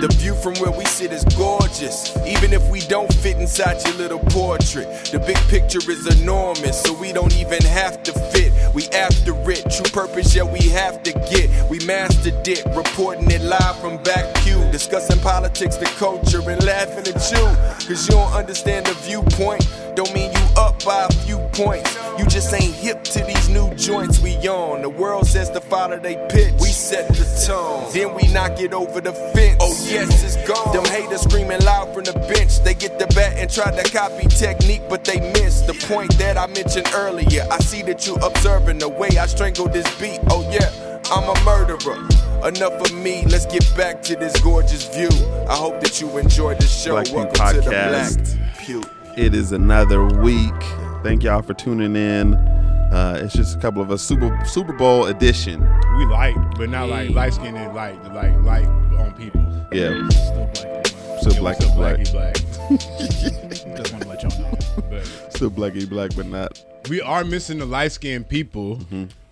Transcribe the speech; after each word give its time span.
The 0.00 0.06
view 0.06 0.36
from 0.36 0.54
where 0.60 0.70
we 0.70 0.84
sit 0.84 1.12
is 1.12 1.24
gorgeous, 1.36 2.16
even 2.24 2.52
if 2.52 2.62
we 2.70 2.78
don't 2.82 3.12
fit 3.12 3.36
inside 3.38 3.84
your 3.84 3.96
little 3.96 4.20
portrait. 4.30 4.86
The 5.10 5.18
big 5.18 5.36
picture 5.48 5.80
is 5.90 6.20
enormous, 6.20 6.80
so 6.80 6.92
we 6.92 7.12
don't 7.12 7.36
even 7.36 7.60
have 7.62 8.04
to 8.04 8.12
fit. 8.12 8.52
We 8.72 8.84
after 8.90 9.34
it, 9.50 9.68
true 9.68 9.90
purpose, 9.90 10.36
yeah, 10.36 10.44
we 10.44 10.60
have 10.68 11.02
to 11.02 11.12
get. 11.12 11.50
We 11.68 11.80
mastered 11.84 12.46
it, 12.46 12.64
reporting 12.76 13.28
it 13.32 13.42
live 13.42 13.80
from 13.80 14.00
back 14.04 14.32
pew, 14.36 14.62
discussing 14.70 15.18
politics, 15.18 15.76
the 15.76 15.86
culture, 15.98 16.48
and 16.48 16.62
laughing 16.64 17.12
at 17.12 17.32
you. 17.32 17.88
Cause 17.88 18.08
you 18.08 18.14
don't 18.14 18.32
understand 18.32 18.86
the 18.86 18.94
viewpoint, 19.02 19.66
don't 19.96 20.14
mean 20.14 20.30
you 20.30 20.46
up 20.56 20.84
by 20.84 21.06
a 21.06 21.12
few 21.24 21.38
points. 21.52 22.07
You 22.18 22.26
just 22.26 22.52
ain't 22.52 22.74
hip 22.74 23.04
to 23.04 23.22
these 23.22 23.48
new 23.48 23.72
joints 23.76 24.18
we 24.18 24.34
on. 24.48 24.82
The 24.82 24.88
world 24.88 25.24
says 25.28 25.50
to 25.50 25.60
follow 25.60 26.00
they 26.00 26.16
pitch, 26.28 26.52
we 26.60 26.66
set 26.66 27.06
the 27.06 27.24
tone. 27.46 27.88
Then 27.92 28.12
we 28.12 28.26
knock 28.32 28.58
it 28.60 28.72
over 28.72 29.00
the 29.00 29.12
fence. 29.12 29.58
Oh, 29.60 29.72
yes, 29.88 30.24
it's 30.24 30.36
gone. 30.48 30.74
Them 30.74 30.84
haters 30.86 31.20
screaming 31.20 31.60
loud 31.60 31.94
from 31.94 32.02
the 32.02 32.14
bench. 32.14 32.58
They 32.64 32.74
get 32.74 32.98
the 32.98 33.06
bat 33.14 33.34
and 33.36 33.48
try 33.48 33.70
to 33.70 33.88
copy 33.92 34.26
technique, 34.26 34.82
but 34.88 35.04
they 35.04 35.20
miss 35.32 35.60
the 35.60 35.74
point 35.86 36.18
that 36.18 36.36
I 36.36 36.48
mentioned 36.48 36.88
earlier. 36.92 37.46
I 37.52 37.58
see 37.60 37.82
that 37.82 38.04
you 38.04 38.16
observing 38.16 38.78
the 38.78 38.88
way 38.88 39.10
I 39.16 39.26
strangle 39.26 39.68
this 39.68 39.86
beat. 40.00 40.18
Oh, 40.28 40.42
yeah, 40.50 41.00
I'm 41.12 41.22
a 41.22 41.44
murderer. 41.44 42.02
Enough 42.48 42.80
of 42.80 42.94
me, 42.94 43.26
let's 43.26 43.46
get 43.46 43.64
back 43.76 44.02
to 44.02 44.16
this 44.16 44.40
gorgeous 44.40 44.88
view. 44.92 45.10
I 45.48 45.54
hope 45.54 45.80
that 45.82 46.00
you 46.00 46.18
enjoyed 46.18 46.58
the 46.58 46.66
show. 46.66 47.00
Black 47.00 47.12
Welcome 47.12 47.54
to 47.54 47.60
the 47.60 47.70
Podcast. 47.70 48.38
Black 48.38 48.58
Pew. 48.58 48.82
It 49.16 49.34
is 49.34 49.52
another 49.52 50.04
week. 50.04 50.87
Thank 51.02 51.22
y'all 51.22 51.42
for 51.42 51.54
tuning 51.54 51.94
in. 51.96 52.34
Uh, 52.34 53.20
it's 53.22 53.34
just 53.34 53.56
a 53.56 53.60
couple 53.60 53.80
of 53.82 53.90
us 53.90 54.02
Super 54.02 54.36
Super 54.44 54.72
Bowl 54.72 55.06
edition. 55.06 55.60
We 55.96 56.06
light, 56.06 56.34
but 56.56 56.68
not 56.70 56.88
like 56.88 57.10
light 57.10 57.34
skinned 57.34 57.56
and 57.56 57.74
light, 57.74 58.02
like 58.14 58.34
light 58.42 58.66
on 58.66 59.12
people. 59.14 59.40
Yeah, 59.72 60.08
Still 60.08 60.46
black. 60.54 60.86
still 61.20 61.34
black 61.40 61.56
Still 61.56 61.68
and 61.70 61.76
black. 61.76 61.96
blacky 61.96 62.12
black. 62.12 63.76
Just 63.76 63.92
want 63.92 64.02
to 64.02 64.08
let 64.08 64.22
y'all 64.22 64.40
know. 64.40 64.58
But 64.90 65.04
Still 65.32 65.50
blacky 65.50 65.88
black, 65.88 66.10
but 66.16 66.26
not. 66.26 66.62
we 66.90 67.00
are 67.00 67.24
missing 67.24 67.58
the 67.58 67.66
light 67.66 67.92
skinned 67.92 68.28
people. 68.28 68.80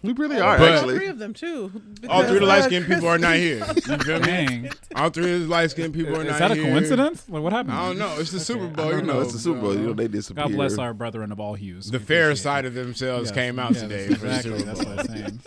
We 0.02 0.12
really 0.12 0.38
are 0.40 0.56
But- 0.58 0.84
All 0.84 0.88
three 0.90 1.06
of 1.08 1.18
them 1.18 1.34
too. 1.34 1.72
All 2.08 2.22
three 2.22 2.28
of 2.28 2.34
the 2.34 2.34
because, 2.34 2.48
light 2.48 2.64
skinned 2.64 2.86
people 2.86 3.08
are 3.08 3.18
not 3.18 3.34
here. 3.46 3.64
You 3.88 3.98
feel 3.98 4.20
me? 4.20 4.70
All 4.94 5.10
three 5.10 5.34
of 5.34 5.40
the 5.42 5.46
light 5.48 5.70
skinned 5.72 5.94
people 5.94 6.14
are 6.14 6.22
not 6.22 6.24
here. 6.24 6.32
Is 6.34 6.38
that 6.38 6.50
a 6.52 6.54
here. 6.54 6.64
coincidence? 6.64 7.24
Like, 7.28 7.42
what 7.42 7.52
happened? 7.52 7.74
I 7.74 7.88
don't 7.88 7.98
know. 7.98 8.14
It's 8.18 8.30
the 8.30 8.38
Super 8.40 8.68
Bowl, 8.68 8.92
you 8.92 9.02
No, 9.02 9.14
know. 9.14 9.20
it's 9.22 9.32
the 9.32 9.38
Super 9.38 9.60
Bowl. 9.60 9.74
You 9.74 9.80
know 9.80 9.92
they 9.94 10.06
disappear. 10.08 10.44
God 10.44 10.52
bless 10.52 10.78
our 10.78 10.94
brethren 10.94 11.32
of 11.32 11.40
all 11.40 11.54
hues. 11.54 11.90
the 11.90 11.98
fair 11.98 12.36
side 12.36 12.64
it. 12.64 12.68
of 12.68 12.74
themselves 12.74 13.30
Yes, 13.30 13.34
came 13.34 13.58
out 13.58 13.72
yes, 13.72 13.82
today 13.82 14.06
for 14.08 14.26
Exactly. 14.26 14.62
That's 14.62 14.84
Bowl. 14.84 14.94
what 14.94 15.10
I'm 15.10 15.16
saying. 15.16 15.40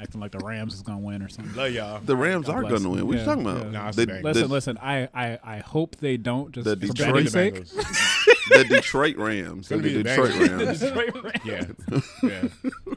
Acting 0.00 0.20
like 0.20 0.30
the 0.30 0.38
Rams 0.38 0.74
is 0.74 0.82
gonna 0.82 1.00
win 1.00 1.22
or 1.22 1.28
something. 1.28 1.52
Love 1.56 1.72
y'all. 1.72 2.00
The 2.00 2.14
Rams 2.14 2.46
God 2.46 2.56
are 2.56 2.62
going 2.62 2.82
to 2.82 2.88
win. 2.90 2.98
them. 2.98 3.08
What 3.08 3.18
you 3.18 3.24
talking 3.24 3.42
about? 3.44 3.64
yeah. 3.64 3.70
Nah, 3.72 3.88
it's 3.88 3.96
the, 3.96 4.06
the 4.06 4.20
Listen, 4.22 4.42
the, 4.42 4.48
listen. 4.48 4.78
I, 4.80 5.08
I, 5.12 5.38
I 5.42 5.58
hope 5.58 5.96
they 5.96 6.16
don't 6.16 6.52
just 6.52 6.66
The 6.66 6.76
for 6.76 6.92
Detroit 6.92 7.28
sake. 7.30 7.64
Bengals. 8.50 8.68
the 8.68 8.74
Detroit 8.76 9.16
Rams. 9.16 9.68
The 9.68 9.74
Gonna 9.76 9.82
be 9.88 9.94
the 9.94 10.02
Detroit 10.02 10.34
Rams. 10.34 10.82
Yeah, 11.44 11.64
yeah. 12.22 12.48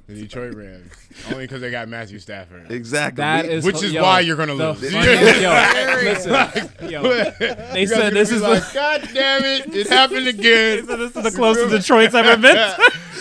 The 0.08 0.14
Detroit 0.16 0.54
Rams. 0.56 0.92
Only 1.32 1.46
because 1.46 1.62
they 1.62 1.72
got 1.72 1.88
Matthew 1.88 2.20
Stafford. 2.20 2.72
Exactly. 2.72 3.18
That 3.22 3.46
We- 3.46 3.52
is 3.54 3.66
Which 3.66 3.84
is 3.84 3.92
yo, 3.94 4.02
why 4.04 4.22
you're 4.22 4.36
gonna 4.38 4.54
lose. 4.54 4.80
funniest- 4.92 5.42
yo, 5.42 5.50
listen, 6.04 6.90
yo, 6.90 7.02
they 7.40 7.82
You 7.82 7.88
said 7.88 8.14
this 8.14 8.32
is 8.32 8.42
be 8.42 8.48
the, 8.48 8.70
God 8.74 9.10
damn 9.14 9.44
it! 9.44 9.76
It 9.76 9.88
happened 9.88 10.28
again. 10.28 10.86
so 10.88 10.98
this 10.98 11.16
is 11.16 11.24
the 11.24 11.32
closest 11.32 11.70
Detroit's 11.70 12.16
ever 12.16 12.36
been. 12.42 12.56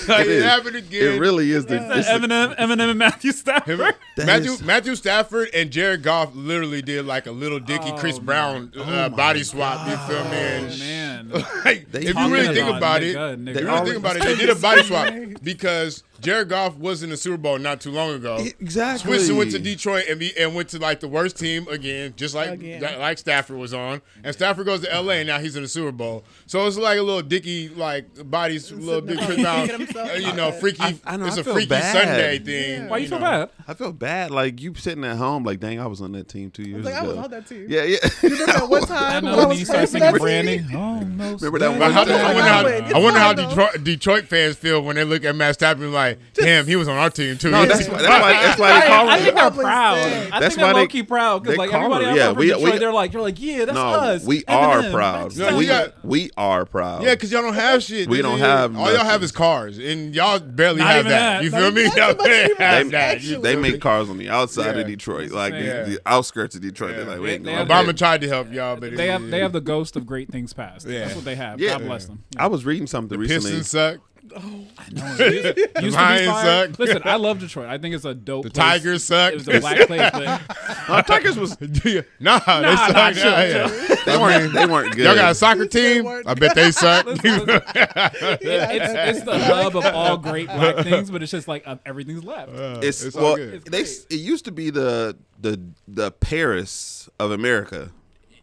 Like, 0.09 0.21
It 0.21 0.27
it, 0.29 0.29
is. 0.29 0.45
happened 0.45 0.77
again. 0.77 1.15
It 1.15 1.21
really 1.21 1.51
is 1.53 1.67
the. 1.67 1.77
it's 1.99 2.09
the- 2.09 2.13
Eminem, 2.15 2.57
Eminem, 2.57 2.91
and 2.91 2.99
Matthew 2.99 3.33
Stafford. 3.33 3.95
Matthew 4.17 4.53
is- 4.53 4.63
Matthew 4.63 4.95
Stafford 4.97 5.51
and 5.55 5.71
Jared 5.71 6.03
Goff 6.03 6.35
literally 6.35 6.81
did 6.83 7.05
like 7.07 7.27
a 7.27 7.31
little 7.33 7.61
Dicky 7.61 7.93
Chris 7.99 8.19
Brown 8.19 8.73
uh, 8.79 9.09
body 9.11 9.43
swap. 9.43 9.87
You 9.89 9.97
feel 10.13 10.25
me? 10.25 10.31
Oh 10.31 10.79
man, 10.79 11.31
like, 11.65 11.91
They 11.93 12.13
if 12.25 12.29
you 12.31 12.35
really 12.35 12.55
think 12.55 12.77
about 12.77 13.03
it, 13.03 13.17
if 13.17 13.61
you 13.61 13.67
really 13.67 13.85
think 13.85 13.97
about 13.97 14.17
it, 14.17 14.23
they 14.25 14.37
did 14.37 14.51
a 14.51 14.55
body 14.55 14.83
swap 14.89 15.13
because 15.43 16.03
Jared 16.21 16.49
Goff 16.49 16.77
was 16.77 17.03
in 17.03 17.11
the 17.11 17.17
Super 17.17 17.37
Bowl 17.37 17.59
not 17.59 17.81
too 17.81 17.91
long 17.91 18.11
ago. 18.15 18.37
exactly. 18.61 19.11
Switched 19.17 19.29
and 19.31 19.39
went 19.39 19.51
to 19.53 19.59
Detroit 19.59 20.05
and, 20.09 20.19
be, 20.21 20.37
and 20.39 20.55
went 20.55 20.69
to 20.71 20.79
like 20.79 21.01
the 21.01 21.09
worst 21.09 21.39
team 21.39 21.67
again, 21.69 22.13
just 22.17 22.35
like 22.35 22.51
Again. 22.51 22.81
that- 22.81 22.99
like 22.99 23.19
Stafford 23.19 23.57
was 23.57 23.73
on. 23.75 24.03
And 24.23 24.35
Stafford 24.35 24.67
goes 24.67 24.81
to 24.83 24.93
L.A. 24.93 25.17
and 25.17 25.27
now 25.29 25.39
he's 25.39 25.57
in 25.57 25.63
the 25.63 25.69
Super 25.69 25.93
Bowl. 25.93 26.25
So 26.47 26.67
it's 26.67 26.77
like 26.77 26.99
a 26.99 27.03
little 27.03 27.23
Dicky 27.23 27.69
like 27.69 28.29
body, 28.31 28.59
little 28.59 29.01
big 29.01 29.19
Chris 29.19 29.41
Brown, 29.41 29.61
Making 29.67 29.79
himself 29.87 30.11
uh, 30.11 30.15
you 30.15 30.27
look 30.27 30.37
know, 30.37 30.53
freaky. 30.53 30.83
I- 30.83 30.99
I 31.07 31.17
know, 31.17 31.27
it's 31.27 31.39
I 31.39 31.41
a 31.41 31.45
feel 31.45 31.55
freaky 31.55 31.69
bad. 31.69 31.93
Sunday 32.07 32.39
thing. 32.39 32.89
why 32.89 32.99
you 32.99 33.09
feel 33.09 33.19
know. 33.19 33.25
bad? 33.25 33.51
I 33.67 33.75
felt 33.75 33.99
bad. 33.99 34.31
Like 34.31 34.61
you 34.61 34.75
sitting 34.75 35.05
at 35.05 35.17
home, 35.17 35.45
like, 35.45 35.61
dang, 35.61 35.81
I 35.81 35.87
was 35.87 36.01
on 36.01 36.13
that 36.13 36.29
team 36.29 36.51
two 36.51 36.63
years 36.65 36.85
Like 36.85 36.95
I 36.95 37.03
was 37.07 37.17
on 37.17 37.31
that 37.31 37.47
team. 37.47 37.67
Yeah, 37.69 37.83
yeah. 37.85 37.99
Remember 38.23 38.47
that 38.47 38.69
one 38.69 38.83
I 38.85 38.87
time 38.87 39.25
know 39.25 39.31
when 39.37 39.45
I 39.45 39.49
when 39.49 39.59
you 39.59 39.65
start 39.65 39.89
playing 39.91 40.13
for 40.13 40.19
singing 40.29 40.41
that 40.41 40.63
team? 40.63 40.67
Branding. 40.69 40.77
Oh 40.77 41.01
no, 41.01 41.37
Remember 41.37 41.59
that 41.59 41.71
one 41.71 41.83
I 41.83 42.35
wonder 42.35 42.49
how. 42.49 42.99
I 42.99 43.03
wonder 43.03 43.21
how 43.21 43.33
Detroit, 43.33 43.85
Detroit 43.85 44.25
fans 44.27 44.57
feel 44.57 44.83
when 44.83 44.97
they 44.97 45.05
look 45.05 45.25
at 45.25 45.35
Matt 45.35 45.55
Stafford 45.55 45.85
and 45.85 45.93
like, 46.11 46.19
damn, 46.35 46.67
he 46.67 46.77
was 46.77 46.89
on 46.89 46.97
our 46.97 47.11
team 47.11 47.37
too. 47.39 47.51
No, 47.51 47.65
that's 47.67 47.89
why. 47.89 48.03
That's 48.03 48.23
why. 48.23 48.33
That's 48.33 48.61
why 48.61 48.81
they 48.81 48.87
call 48.87 49.09
I, 49.09 49.13
I 49.13 49.19
him. 49.19 49.25
think 49.25 49.37
they're 49.37 49.51
proud. 49.51 50.03
sick. 50.03 50.33
I 50.33 50.41
That's 50.41 50.55
think 50.55 50.63
why 50.65 50.67
they're 50.69 50.75
they- 50.75 50.81
low 50.81 50.87
key 50.87 51.03
proud 51.03 51.43
because 51.43 51.59
like 51.59 51.73
everybody 51.73 52.05
else 52.07 52.17
Yeah, 52.17 52.29
from 52.29 52.37
we- 52.39 52.47
Detroit, 52.47 52.73
we- 52.73 52.79
they're 52.79 52.93
like, 52.93 53.13
you're 53.13 53.23
like, 53.23 53.41
yeah, 53.41 53.65
that's 53.65 53.75
No, 53.75 53.87
us. 53.87 54.25
we 54.25 54.45
are 54.47 54.83
Eminem, 54.83 54.93
proud. 54.93 55.37
No, 55.37 55.57
we 55.57 55.67
got- 55.67 56.05
we 56.05 56.31
are 56.37 56.65
proud. 56.65 57.03
Yeah, 57.03 57.15
because 57.15 57.33
y'all 57.33 57.43
don't 57.43 57.55
have 57.55 57.83
shit. 57.83 58.09
We 58.09 58.23
don't 58.23 58.39
have 58.39 58.77
All 58.77 58.93
y'all 58.93 59.05
have 59.05 59.23
is 59.23 59.33
cars, 59.33 59.79
and 59.79 60.15
y'all 60.15 60.39
barely 60.41 60.81
have 60.83 61.05
that. 61.05 61.41
that. 61.41 61.45
You 61.45 61.51
feel 61.51 61.71
me? 61.73 61.83
Y'all 61.85 61.95
that, 61.95 62.19
but 62.19 62.25
barely 62.25 62.49
you 62.51 62.57
have 62.57 62.77
have 62.83 62.91
that. 62.93 63.15
actually- 63.17 63.31
You 63.37 63.43
they 63.43 63.57
make 63.57 63.81
cars 63.81 64.09
on 64.11 64.19
the 64.19 64.29
outside 64.31 64.79
of 64.79 64.87
Detroit, 64.87 65.31
like 65.31 65.53
the, 65.53 66.01
outskirts 66.07 66.55
of 66.55 66.63
Detroit. 66.63 66.97
They're 66.97 67.05
like, 67.05 67.21
we 67.21 67.31
ain't 67.33 67.45
They- 67.45 67.53
going. 67.55 67.67
Obama 67.67 67.97
tried 67.97 68.21
to 68.23 68.29
help 68.29 68.53
y'all, 68.53 68.77
but 68.77 68.97
They 68.97 69.09
have 69.09 69.29
they 69.31 69.41
have 69.41 69.53
the 69.53 69.61
ghost 69.61 69.97
of 69.97 70.07
great 70.07 70.31
things 70.31 70.53
past. 70.53 70.87
Yeah. 70.89 71.01
That's 71.01 71.15
what 71.17 71.25
they 71.25 71.37
have. 71.37 71.61
Yeah. 71.61 71.79
God 71.79 71.83
bless 71.87 72.07
them. 72.07 72.23
I 72.37 72.47
was 72.47 72.65
reading 72.65 72.87
something 72.87 73.19
recently. 73.19 73.51
Pistons 73.51 73.71
suck. 73.71 73.99
Used 74.91 75.19
to 75.19 75.71
be 75.81 75.91
Lions 75.91 76.27
suck. 76.43 76.79
Listen, 76.79 77.03
I 77.05 77.17
love 77.17 77.39
Detroit. 77.41 77.69
I 77.69 77.79
think 77.79 77.95
it's 77.95 78.05
a 78.05 78.15
dope. 78.15 78.45
The 78.45 78.51
place. 78.51 78.65
Tigers 78.65 79.05
suck. 79.05 79.33
It 79.33 79.37
was 79.37 79.49
a 79.49 79.61
black 79.61 79.77
place, 79.87 80.11
but 80.13 80.43
Uh, 80.89 81.03
Tigers 81.03 81.37
was 81.39 81.61
nah, 81.61 81.69
they 81.71 82.03
Nah, 82.21 82.39
suck. 82.39 82.47
nah, 82.49 83.09
Yeah, 83.09 83.13
chill, 83.13 83.31
yeah. 83.33 83.95
they 84.07 84.17
weren't 84.17 84.53
they 84.55 84.67
weren't 84.67 84.95
good. 84.95 85.05
Y'all 85.05 85.15
got 85.15 85.33
a 85.33 85.35
soccer 85.35 85.67
team? 85.67 86.07
I 86.27 86.35
bet 86.35 86.55
they 86.55 86.71
suck. 86.71 87.07
Listen, 87.07 87.47
listen. 87.47 87.49
It- 87.51 88.41
it's, 88.43 89.19
it's 89.19 89.23
the 89.25 89.39
hub 89.39 89.77
of 89.77 89.85
all 89.87 90.17
great 90.17 90.47
black 90.47 90.85
things, 90.85 91.11
but 91.11 91.23
it's 91.23 91.33
just 91.33 91.49
like 91.49 91.67
uh, 91.67 91.77
everything's 91.85 92.25
left. 92.25 92.51
it's, 92.85 93.03
It's 93.03 93.17
all 93.17 93.23
well, 93.23 93.37
good. 93.37 93.65
they 93.67 93.81
it 93.83 94.11
used 94.11 94.45
to 94.47 94.53
be 94.53 94.71
the 94.71 95.17
the 95.41 95.61
the 95.89 96.11
Paris 96.13 97.09
of 97.19 97.31
America. 97.33 97.91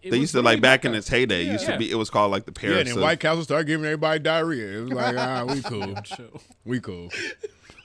It 0.07 0.11
they 0.11 0.17
used 0.17 0.33
to 0.33 0.41
like 0.41 0.61
back 0.61 0.85
in 0.85 0.93
its 0.95 1.07
heyday. 1.07 1.47
It 1.47 1.51
used 1.51 1.65
to 1.67 1.77
be 1.77 1.89
it 1.91 1.95
was 1.95 2.09
called 2.09 2.31
like 2.31 2.45
the 2.45 2.51
Paris. 2.51 2.73
Yeah, 2.73 2.79
and 2.79 2.87
then 2.89 2.97
of- 2.97 3.03
White 3.03 3.19
Castle 3.19 3.43
started 3.43 3.67
giving 3.67 3.85
everybody 3.85 4.19
diarrhea. 4.19 4.79
It 4.79 4.81
was 4.83 4.91
like, 4.93 5.15
ah, 5.17 5.45
we 5.45 5.61
cool. 5.63 5.95
Chill. 6.03 6.41
We 6.65 6.79
cool. 6.79 7.09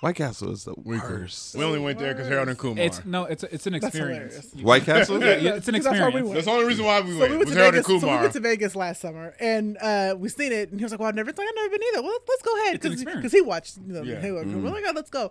White 0.01 0.17
Castle 0.17 0.51
is 0.51 0.65
the 0.65 0.75
We 0.83 0.99
cool. 0.99 1.11
worst. 1.11 1.55
We 1.55 1.63
only 1.63 1.79
went 1.79 2.01
there 2.01 2.13
because 2.13 2.27
Harold 2.27 2.49
and 2.49 2.59
Kumar. 2.59 2.83
It's 2.85 3.05
no, 3.05 3.23
it's 3.25 3.45
a, 3.45 3.55
it's 3.55 3.69
an 3.69 3.75
experience. 3.75 4.51
White 4.61 4.83
Castle. 4.85 5.21
Yeah, 5.23 5.37
yeah, 5.37 5.55
it's 5.55 5.69
an 5.69 5.75
That's 5.81 5.85
we 5.87 5.91
experience. 5.91 6.15
went. 6.25 6.35
That's 6.35 6.47
the 6.47 6.51
only 6.53 6.65
reason 6.67 6.85
why 6.85 7.01
we 7.03 7.13
So 7.13 7.19
went. 7.19 7.31
we 7.31 7.37
went 7.37 7.47
was 7.47 7.55
to 7.55 7.55
Harold 7.61 7.75
Vegas. 7.75 7.89
and 7.89 8.01
So 8.01 8.07
we 8.09 8.17
went 8.17 8.33
to 8.33 8.41
Vegas 8.41 8.75
last 8.77 9.01
summer, 9.01 9.35
and 9.39 9.79
uh, 9.81 10.17
we 10.19 10.29
seen 10.29 10.51
it, 10.51 10.71
and 10.73 10.81
he 10.81 10.85
was 10.85 10.91
like, 10.93 10.99
"Well, 10.99 11.09
I've 11.09 11.15
never, 11.15 11.31
it's 11.31 11.39
like, 11.39 11.47
I've 11.49 11.55
never 11.55 11.71
been 11.71 11.81
either. 11.95 12.03
Well, 12.03 12.19
let's 12.29 12.43
go 12.43 12.63
ahead 12.63 12.85
It's 12.85 13.05
because 13.05 13.31
he 13.33 13.41
watched, 13.43 13.77
you 13.87 13.93
know, 13.93 14.03
Yeah. 14.03 14.21
Hayward. 14.21 14.53
We're 14.53 14.71
like, 14.71 14.85
oh, 14.89 14.93
let's 14.93 15.11
go. 15.11 15.31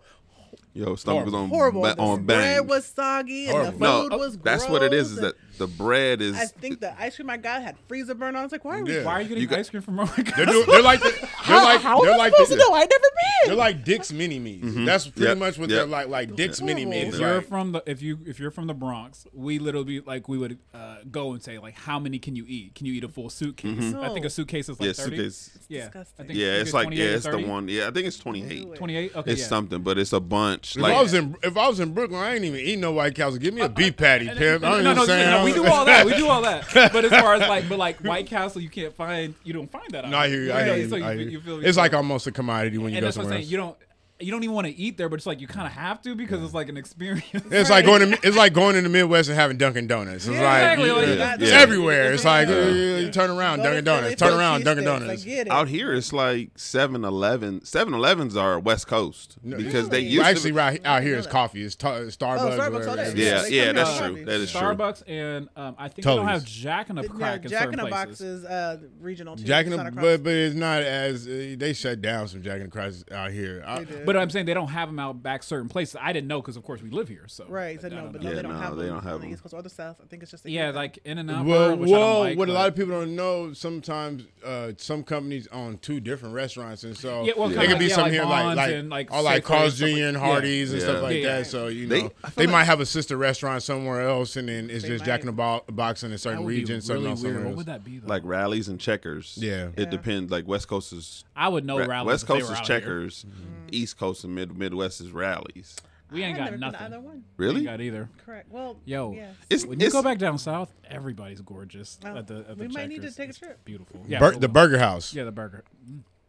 Yo, 0.74 0.96
stomach 0.96 1.26
was 1.26 1.34
on 1.34 1.50
Horrible. 1.50 1.82
ba- 1.82 1.96
the 1.98 2.22
bread 2.24 2.66
was 2.70 2.86
soggy, 2.86 3.48
and 3.48 3.52
Horrible. 3.58 3.72
the 3.78 3.86
no, 3.86 4.02
food 4.04 4.14
was. 4.20 4.38
that's 4.38 4.70
what 4.70 4.84
it 4.84 4.94
is. 4.94 5.12
Is 5.12 5.18
that 5.20 5.36
the 5.62 5.68
bread 5.68 6.22
is? 6.22 6.36
I 6.36 6.46
think 6.46 6.80
the 6.82 7.00
ice 7.00 7.16
cream 7.16 7.30
I 7.30 7.38
got 7.38 7.62
had 7.62 7.78
freezer 7.88 8.14
burn 8.16 8.36
on. 8.36 8.42
I 8.42 8.44
was 8.44 8.52
like, 8.52 8.66
why 8.66 8.80
are 8.80 8.84
we? 8.84 8.96
Yeah. 8.96 9.04
Why 9.06 9.14
are 9.14 9.22
you 9.22 9.28
getting 9.30 9.42
You 9.44 9.48
got- 9.48 9.60
ice 9.60 9.70
cream 9.70 9.82
from 9.82 10.00
Oregon? 10.00 10.26
They're, 10.36 10.46
doing, 10.46 10.66
they're 10.68 10.82
like 10.82 11.00
the, 11.02 11.10
they're 11.22 11.30
How, 11.30 11.64
like 11.64 11.82
how 11.82 12.02
they're 12.02 12.12
am 12.12 12.18
like 12.18 12.34
supposed 12.34 12.52
the, 12.52 12.56
to 12.56 12.62
know? 12.62 12.74
I 12.74 12.80
never 12.80 12.90
been. 12.90 13.48
they're 13.48 13.56
like 13.56 13.84
Dick's 13.86 14.12
mini 14.12 14.40
me's. 14.40 14.64
Mm-hmm. 14.64 14.86
That's 14.86 15.08
pretty 15.08 15.28
Yep. 15.30 15.38
much 15.38 15.58
what 15.60 15.70
Yep. 15.70 15.78
they're 15.78 15.86
like. 15.88 16.08
Like 16.10 16.36
Dick's 16.36 16.62
mini 16.62 16.86
me's. 16.86 17.14
if 17.14 17.20
you're 17.20 17.36
Like, 17.38 17.48
from 17.48 17.72
the 17.72 17.84
if 17.86 18.02
you 18.02 18.20
if 18.26 18.40
you're 18.40 18.52
from 18.52 18.68
the 18.68 18.74
Bronx, 18.74 19.26
we 19.34 19.60
literally 19.60 20.02
like 20.02 20.28
we 20.28 20.38
would 20.38 20.58
uh, 20.74 20.98
go 21.12 21.34
and 21.34 21.42
say 21.42 21.58
like, 21.60 21.76
how 21.76 22.00
many 22.00 22.20
can 22.20 22.36
you 22.36 22.46
eat? 22.48 22.76
Can 22.76 22.86
you 22.88 22.94
eat 22.94 23.04
a 23.04 23.10
full 23.10 23.30
suitcase? 23.30 23.78
Mm-hmm. 23.78 24.00
I 24.02 24.10
think 24.10 24.26
a 24.26 24.30
suitcase 24.30 24.68
is 24.70 24.80
like 24.80 24.88
yeah, 24.88 24.94
thirty. 24.94 25.16
suitcase. 25.18 25.60
Yeah, 25.70 25.82
disgusting. 25.86 26.26
I 26.26 26.28
think 26.28 26.40
Yeah, 26.40 26.48
I 26.48 26.52
it's 26.56 26.74
like 26.74 26.90
yeah, 26.92 27.04
it's 27.06 27.26
the 27.26 27.38
one. 27.38 27.68
Yeah, 27.68 27.88
I 27.88 27.92
think 27.92 28.08
it's 28.08 28.18
twenty 28.18 28.44
eight. 28.50 28.76
Twenty-eight. 28.76 29.16
Okay, 29.16 29.32
It's 29.34 29.46
something, 29.46 29.82
but 29.84 29.98
it's 29.98 30.14
a 30.14 30.20
bunch. 30.20 30.76
if 30.76 30.82
Like 30.82 30.94
I 30.96 31.02
was 31.02 31.14
in 31.14 31.36
if 31.44 31.56
I 31.58 31.68
was 31.68 31.80
in 31.80 31.94
Brooklyn, 31.94 32.20
I 32.20 32.36
ain't 32.36 32.44
even 32.46 32.60
eat 32.60 32.80
no 32.80 32.92
White 32.92 33.16
Castle. 33.16 33.38
Give 33.38 33.54
me 33.54 33.62
a 33.62 33.66
uh, 33.66 33.68
uh, 33.68 33.70
beef 33.70 33.96
patty, 33.98 34.28
And- 34.28 34.38
pimp. 34.38 34.64
and- 34.64 34.74
I 34.76 34.82
no, 34.82 34.90
ain't 34.90 34.98
no, 35.00 35.06
saying. 35.06 35.30
no, 35.30 35.44
we 35.46 35.51
do 35.54 35.66
all 35.66 35.86
that. 35.86 36.06
We 36.06 36.14
do 36.16 36.28
all 36.28 36.42
that. 36.42 36.68
But 36.94 37.06
as 37.06 37.12
far 37.12 37.34
as 37.36 37.42
like, 37.48 37.68
but 37.70 37.78
like 37.78 38.00
White 38.00 38.28
Castle, 38.28 38.62
you 38.62 38.70
can't 38.70 38.94
find. 38.94 39.34
You 39.44 39.54
don't 39.54 39.70
find 39.72 39.90
that. 39.92 40.06
out 40.06 40.12
No, 40.12 40.18
I 40.18 40.28
hear 40.30 40.44
you. 40.44 40.54
I 40.54 40.64
hear 40.64 40.76
you. 40.78 40.90
so 40.90 40.96
I 40.98 41.00
hear 41.00 41.24
you. 41.24 41.30
you 41.32 41.42
feel 41.42 41.66
It's 41.66 41.78
like 41.78 41.94
almost 41.94 42.28
a 42.28 42.32
commodity 42.32 42.78
when 42.78 42.92
you 42.92 42.98
and 42.98 43.02
go 43.04 43.08
that's 43.08 43.18
what 43.18 43.24
I'm 43.24 43.26
somewhere 43.30 43.38
saying. 43.40 43.44
else. 43.46 43.52
You 43.52 43.58
don't. 43.58 43.76
You 44.24 44.32
don't 44.32 44.44
even 44.44 44.54
want 44.56 44.68
to 44.68 44.74
eat 44.76 44.98
there, 44.98 45.10
but 45.10 45.16
it's 45.16 45.26
like 45.26 45.42
you 45.42 45.48
kind 45.48 45.66
of 45.68 45.74
have 45.74 46.02
to 46.04 46.16
because 46.16 46.42
it's 46.44 46.54
like 46.54 46.70
an 46.70 46.78
experience. 46.78 47.26
It's 47.34 47.70
like 47.70 47.86
going 47.86 48.12
to 48.12 48.20
it's 48.28 48.38
like 48.38 48.54
going 48.54 48.76
in 48.76 48.84
the 48.84 48.90
Midwest 48.90 49.30
and 49.30 49.38
having 49.38 49.58
Dunkin' 49.58 49.88
Donuts. 49.88 50.26
It's 50.26 50.28
exactly, 50.28 50.90
like 50.90 50.98
like, 50.98 51.08
you- 51.08 51.16
that- 51.16 51.42
it's 51.42 51.52
yeah. 51.52 51.58
everywhere. 51.60 52.14
It's 52.14 52.26
like 52.26 52.48
Yeah. 52.48 52.56
uh, 52.56 52.68
you 52.70 53.12
turn 53.12 53.30
around 53.30 53.58
Go 53.58 53.64
Dunkin' 53.64 53.84
Donuts. 53.84 54.16
Turn 54.16 54.34
around 54.34 54.64
Dunkin' 54.64 54.84
cheesesteaks, 54.86 55.00
Donuts. 55.00 55.22
I 55.24 55.26
get 55.26 55.48
it. 55.48 55.52
Out 55.52 55.68
here, 55.68 55.94
it's 55.94 56.14
like 56.14 56.52
7 56.58 57.04
Eleven. 57.04 57.64
7 57.66 57.94
Elevens 57.94 58.36
are 58.38 58.60
West 58.60 58.88
Coast 58.88 59.38
because 59.44 59.90
they 59.90 59.98
Really? 59.98 60.08
used 60.10 60.18
Well, 60.20 60.26
to. 60.26 60.30
actually, 60.38 60.52
right 60.54 60.82
out 60.86 61.04
here 61.04 61.16
is 61.18 61.28
coffee. 61.28 61.64
It's 61.64 61.76
ta- 61.76 61.92
Starbucks. 62.02 62.40
Oh, 62.40 62.50
Starbucks, 62.50 62.58
whatever 62.58 62.90
all 62.90 62.96
that. 62.96 63.08
is. 63.08 63.14
yeah, 63.16 63.46
yeah, 63.48 63.72
that's 63.74 63.98
true. 63.98 64.14
with 64.14 64.26
That 64.26 64.40
is 64.42 64.52
true. 64.52 64.62
Starbucks 64.62 65.04
and 65.08 65.50
um, 65.56 65.76
I 65.78 65.88
think 65.90 66.06
they 66.06 66.16
don't 66.16 66.28
have 66.28 66.44
Jack 66.46 66.90
in 66.90 66.96
the 66.96 67.04
Yeah, 67.04 67.08
Crack 67.10 67.44
in 67.46 67.50
Jack 67.52 67.64
certain 67.64 67.80
in 67.80 67.86
the 67.86 67.90
places. 67.92 68.08
Box 68.10 68.22
is 68.22 68.46
uh, 68.46 68.78
regional. 69.00 69.36
Jack 69.36 69.66
in 69.66 69.74
It's 69.74 69.84
the 69.84 69.92
but, 69.92 70.24
but 70.24 70.34
it's 70.34 70.56
not 70.56 70.82
as 70.84 71.28
uh, 71.28 71.56
they 71.58 71.74
shut 71.74 72.02
down 72.02 72.28
some 72.28 72.42
Jack 72.42 72.58
in 72.58 72.64
the 72.64 72.70
Cracks 72.72 73.04
out 73.12 73.32
here. 73.32 73.64
I- 74.12 74.14
But 74.14 74.20
I'm 74.22 74.30
saying 74.30 74.46
they 74.46 74.54
don't 74.54 74.68
have 74.70 74.90
them 74.90 75.00
out 75.00 75.24
back 75.24 75.42
certain 75.44 75.70
places. 75.70 75.96
I 76.02 76.12
didn't 76.12 76.28
know 76.28 76.42
because 76.42 76.58
of 76.58 76.64
course 76.64 76.82
we 76.82 76.90
live 76.90 77.08
here. 77.08 77.24
So 77.28 77.46
right, 77.48 77.78
I, 77.78 77.82
so 77.82 77.88
I 77.88 77.90
no, 77.92 77.96
don't 78.02 78.12
but 78.12 78.22
know. 78.22 78.26
no, 78.26 78.30
Yeah, 78.32 78.36
they 78.36 78.42
don't 78.42 78.52
no, 78.54 78.60
have 78.60 78.76
they 78.76 78.86
them 78.86 78.94
don't 78.96 79.04
have 79.04 79.14
on 79.14 79.20
the 79.22 79.26
them. 79.28 79.34
East 79.34 79.44
Coast 79.44 79.54
or 79.54 79.62
the 79.62 79.70
South. 79.70 79.98
I 80.04 80.08
think 80.08 80.22
it's 80.24 80.32
just 80.32 80.46
yeah, 80.46 80.72
like 80.72 81.00
In 81.06 81.18
and 81.18 81.32
Out. 81.32 81.46
well, 81.46 81.78
which 81.78 81.90
I 81.90 81.92
don't 81.94 82.00
well, 82.02 82.20
like, 82.20 82.38
what 82.38 82.50
a 82.50 82.52
lot 82.54 82.68
of 82.68 82.76
people 82.76 82.92
don't 82.92 83.16
know, 83.16 83.54
sometimes 83.54 84.24
uh, 84.46 84.72
some 84.78 85.04
companies 85.04 85.48
own 85.54 85.78
two 85.78 86.00
different 86.00 86.36
restaurants, 86.36 86.84
and 86.84 86.98
so 86.98 87.24
Yeah, 87.24 87.34
well, 87.38 87.48
there 87.50 87.60
kinda 87.60 87.74
could 87.76 87.80
be 87.80 87.86
like- 87.86 87.90
yeah, 87.90 87.96
some 87.96 88.04
like 88.04 88.12
here 88.12 88.24
like 88.24 88.44
Vons 88.44 88.58
like 88.58 88.74
and, 88.74 88.90
like, 88.90 89.14
or 89.14 89.22
like 89.22 89.44
Carl's 89.44 89.78
Jr. 89.78 89.86
and 89.86 89.96
yeah. 89.96 90.20
Hardee's 90.20 90.74
and 90.74 90.82
stuff 90.82 91.02
like 91.04 91.16
Yeah, 91.16 91.22
yeah. 91.22 91.38
that. 91.40 91.48
So 91.48 91.68
you 91.68 91.88
know 91.88 92.12
they 92.36 92.48
might 92.48 92.66
have 92.66 92.80
a 92.80 92.86
sister 92.86 93.16
restaurant 93.18 93.64
somewhere 93.64 94.02
else, 94.02 94.36
and 94.36 94.50
then 94.50 94.70
it's 94.70 94.84
just 94.86 95.06
Jack 95.06 95.22
in 95.22 95.28
the 95.28 95.62
Box 95.72 96.04
in 96.04 96.12
a 96.12 96.18
certain 96.18 96.44
would 96.44 96.50
be 96.50 96.58
region, 96.58 96.82
something 96.82 97.22
weird. 97.22 97.46
What 97.46 97.56
would 97.56 97.66
that 97.68 97.84
be? 97.86 98.02
Like 98.04 98.24
Rally's 98.26 98.68
and 98.68 98.80
checkers. 98.80 99.38
Yeah. 99.40 99.70
It 99.78 99.90
depends. 99.90 100.32
Like 100.32 100.48
West 100.48 100.68
Coast 100.68 100.92
is 100.94 101.24
I 101.36 101.48
would 101.48 101.66
know 101.66 101.78
Rally's. 101.86 102.08
West 102.08 102.24
if 102.24 102.28
they 102.28 102.40
Coast 102.42 102.52
is 102.52 102.68
checkers. 102.68 103.26
East 103.74 103.98
Coast 104.02 104.24
and 104.24 104.34
mid 104.34 104.58
Midwest 104.58 105.00
is 105.00 105.12
Rally's. 105.12 105.76
We 106.12 106.24
ain't 106.24 106.34
I've 106.34 106.38
got 106.38 106.44
never 106.46 106.52
been 106.52 106.60
nothing. 106.60 106.82
Either 106.88 107.00
one. 107.00 107.24
We 107.38 107.46
Really? 107.46 107.58
ain't 107.60 107.66
got 107.68 107.80
either. 107.82 108.10
Correct. 108.26 108.52
Well, 108.52 108.78
Yo, 108.84 109.14
yes. 109.14 109.36
It's 109.50 109.66
when 109.66 109.80
you 109.80 109.86
it's, 109.86 109.94
go 109.96 110.02
back 110.04 110.18
down 110.18 110.38
south, 110.40 110.74
everybody's 110.90 111.40
gorgeous 111.42 111.98
Oh, 112.04 112.18
at 112.18 112.26
the 112.28 112.40
at 112.40 112.58
the 112.58 112.64
we 112.64 112.68
might 112.68 112.90
need 112.90 113.04
to 113.04 113.12
take 113.12 113.28
a 113.28 113.30
It's 113.30 113.38
trip. 113.40 113.64
Beautiful. 113.64 114.04
Bur- 114.20 114.36
the. 114.36 114.50
Burger 114.50 114.80
House. 114.80 115.14
Yeah, 115.14 115.24
the 115.26 115.32
burger. 115.32 115.64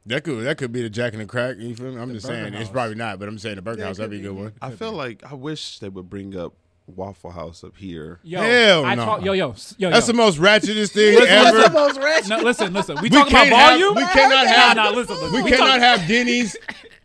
That 0.07 0.23
could 0.25 0.45
that 0.45 0.59
could 0.59 0.71
be 0.73 0.83
the 0.83 0.91
Jack 0.91 1.15
and 1.15 1.23
the 1.23 1.27
Crack. 1.27 1.57
You 1.59 1.75
feel 1.75 1.93
me? 1.93 2.01
I'm 2.01 2.13
just 2.13 2.27
Burger 2.29 2.43
saying 2.51 2.55
it's 2.55 2.71
probably 2.71 2.95
not, 2.97 3.19
but 3.19 3.27
I'm 3.29 3.39
saying 3.39 3.57
the 3.57 3.63
Burger 3.63 3.81
Yeah, 3.81 3.87
House 3.87 3.97
that'd 3.97 4.11
could 4.13 4.21
be 4.21 4.27
a 4.27 4.31
good 4.31 4.37
one. 4.39 4.53
I 4.61 4.71
feel 4.73 4.93
like 4.93 5.25
I 5.29 5.35
wish 5.35 5.79
they 5.79 5.89
would 5.89 6.09
bring 6.11 6.37
up 6.37 6.53
Waffle 6.87 7.31
House 7.33 7.65
up 7.65 7.77
here. 7.77 8.21
Yo, 8.23 8.41
Hell 8.41 8.85
no. 8.85 9.05
talk, 9.05 9.25
yo, 9.25 9.33
yo, 9.33 9.51
s- 9.53 9.75
yo, 9.79 9.91
That's 9.91 10.07
yo. 10.07 10.13
the 10.13 10.17
most 10.17 10.39
ratchetest 10.39 10.91
thing 10.93 11.15
Listen, 11.19 11.27
That's 11.29 11.57
the 11.57 11.65
ever. 11.65 11.73
most 11.73 11.99
ratchet. 11.99 12.29
No, 12.29 12.37
listen, 12.39 12.73
listen. 12.73 12.97
We, 12.97 13.03
We 13.03 13.09
talk 13.11 13.29
about 13.31 13.47
can't 13.47 13.55
have- 13.55 13.81
volume. 13.81 13.95
we 13.97 14.05
cannot 14.07 14.47
have- 14.47 14.77
Nah, 14.77 14.85
nah, 14.85 14.91
listen, 14.97 15.17
listen. 15.17 15.33
We 15.33 15.43
We 15.43 15.51
cannot 15.51 15.79
talk- 15.79 15.81
have 15.81 16.09
Denny's, 16.09 16.57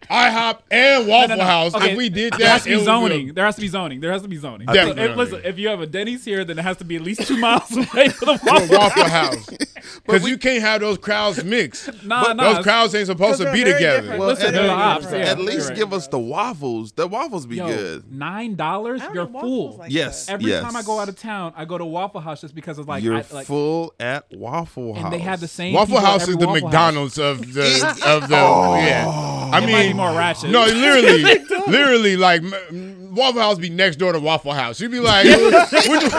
IHOP, 0.10 0.60
and 0.72 1.08
Waffle 1.08 1.28
No, 1.30 1.36
no, 1.36 1.42
no. 1.42 1.44
House. 1.44 1.76
Okay, 1.76 1.92
If 1.92 1.98
we 1.98 2.10
did 2.10 2.34
that, 2.34 2.40
there 2.40 2.50
has 2.50 2.64
to 2.64 2.70
be 2.78 2.84
zoning. 2.84 3.26
Be 3.28 3.32
There 3.34 3.46
has 3.46 3.56
to 3.56 3.62
be 3.62 3.68
zoning. 3.68 4.00
There 4.00 4.12
has 4.12 4.22
to 4.22 4.28
be 4.28 4.38
zoning. 4.38 4.68
Definitely. 4.68 5.04
So 5.06 5.12
if, 5.12 5.18
listen, 5.18 5.42
if 5.44 5.60
you 5.60 5.68
have 5.70 5.82
a 5.82 5.88
Denny's 5.88 6.24
here, 6.26 6.44
then 6.46 6.58
it 6.60 6.62
has 6.64 6.78
to 6.78 6.84
be 6.86 6.96
at 6.96 7.02
least 7.02 7.28
two 7.28 7.38
miles 7.40 7.72
away 7.76 8.10
from 8.10 8.28
the 8.28 8.34
a 8.34 8.46
Waffle 8.46 8.78
Waffle 8.78 9.04
House. 9.04 9.36
House. 9.36 9.50
Because 10.06 10.28
you 10.28 10.38
can't 10.38 10.62
have 10.62 10.82
those 10.82 10.98
crowds 10.98 11.44
mixed. 11.44 11.90
Nah, 12.04 12.34
nah. 12.34 12.54
Those 12.54 12.64
crowds 12.64 12.96
ain't 12.96 13.08
supposed 13.08 13.42
to 13.42 13.52
be 13.52 13.64
together. 13.64 14.18
Well, 14.18 14.28
Listen, 14.30 14.48
at, 14.48 14.54
they're 14.54 14.64
the 14.68 14.74
least- 14.74 15.06
ops, 15.06 15.12
yeah, 15.12 15.18
at 15.20 15.40
least 15.40 15.68
right. 15.70 15.78
give 15.78 15.94
us 15.94 16.08
the 16.08 16.20
waffles. 16.20 16.92
The 16.94 17.08
waffles 17.08 17.46
be 17.46 17.58
Yo, 17.58 17.68
good. 17.68 18.12
nine 18.12 18.56
dollars, 18.56 19.02
you're 19.14 19.28
full. 19.28 19.78
like 19.78 19.92
Yes. 19.92 20.26
that. 20.26 20.34
Every 20.34 20.52
Yes. 20.52 20.64
time 20.64 20.76
I 20.76 20.82
go 20.84 21.00
out 21.00 21.10
of 21.10 21.18
town, 21.20 21.54
I 21.56 21.66
go 21.66 21.78
to 21.78 21.86
Waffle 21.86 22.22
House 22.22 22.42
just 22.42 22.56
because 22.56 22.78
of 22.80 22.88
like, 22.88 23.04
You're 23.04 23.16
I, 23.18 23.26
like 23.32 23.48
full 23.48 23.94
at 24.00 24.26
Waffle 24.32 24.94
House. 24.94 25.04
and 25.06 25.14
they 25.14 25.20
have 25.20 25.40
the 25.42 25.48
same 25.48 25.74
Waffle 25.74 26.00
House 26.00 26.28
is 26.28 26.38
the 26.38 26.48
McDonald's 26.48 27.18
of 27.18 27.40
the 27.54 27.96
of 28.06 28.28
the 28.30 28.38
oh. 28.38 28.76
yeah. 28.78 29.50
I 29.54 29.60
mean, 29.62 29.72
might 29.72 29.88
be 29.88 29.94
more 29.98 30.12
ratchet. 30.18 30.50
No, 30.50 30.66
literally, 30.66 31.24
literally, 31.68 32.18
like 32.18 32.42
m- 32.44 33.16
Waffle 33.16 33.42
House 33.42 33.58
be 33.58 33.70
next 33.70 33.96
door 33.98 34.14
to 34.14 34.20
Waffle 34.20 34.54
House. 34.54 34.80
You'd 34.80 34.92
be 34.92 35.00
like, 35.00 35.26
which, 35.90 36.12